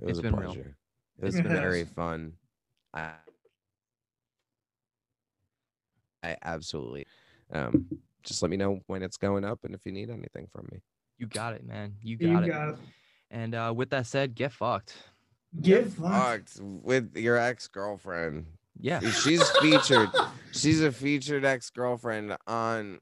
It 0.00 0.06
was 0.06 0.18
It's 0.18 0.18
a 0.18 0.22
been 0.22 0.36
real. 0.36 0.52
pleasure. 0.52 0.76
It 1.20 1.24
was 1.24 1.36
It 1.36 1.46
has. 1.46 1.58
very 1.60 1.84
fun. 1.84 2.32
I, 2.92 3.12
I 6.22 6.36
absolutely. 6.42 7.06
Um, 7.52 7.86
just 8.24 8.42
let 8.42 8.50
me 8.50 8.56
know 8.58 8.80
when 8.88 9.02
it's 9.02 9.16
going 9.16 9.44
up 9.44 9.64
and 9.64 9.74
if 9.74 9.86
you 9.86 9.92
need 9.92 10.10
anything 10.10 10.48
from 10.52 10.68
me. 10.72 10.80
You 11.20 11.26
got 11.26 11.52
it, 11.52 11.66
man. 11.66 11.96
You 12.02 12.16
got, 12.16 12.28
you 12.28 12.38
it. 12.38 12.48
got 12.48 12.68
it. 12.70 12.76
And 13.30 13.54
uh, 13.54 13.74
with 13.76 13.90
that 13.90 14.06
said, 14.06 14.34
get 14.34 14.52
fucked. 14.52 14.96
Get, 15.60 15.84
get 15.84 15.92
fucked. 15.92 16.58
with 16.60 17.14
your 17.14 17.36
ex 17.36 17.68
girlfriend. 17.68 18.46
Yeah, 18.80 19.00
she's 19.00 19.46
featured. 19.58 20.08
she's 20.52 20.80
a 20.80 20.90
featured 20.90 21.44
ex 21.44 21.68
girlfriend 21.68 22.38
on 22.46 23.00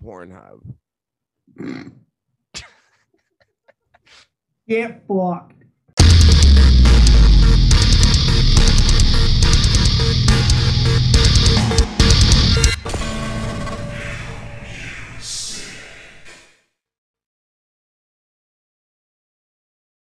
Pornhub. 0.00 0.60
get 4.68 5.02
fucked. 5.08 5.62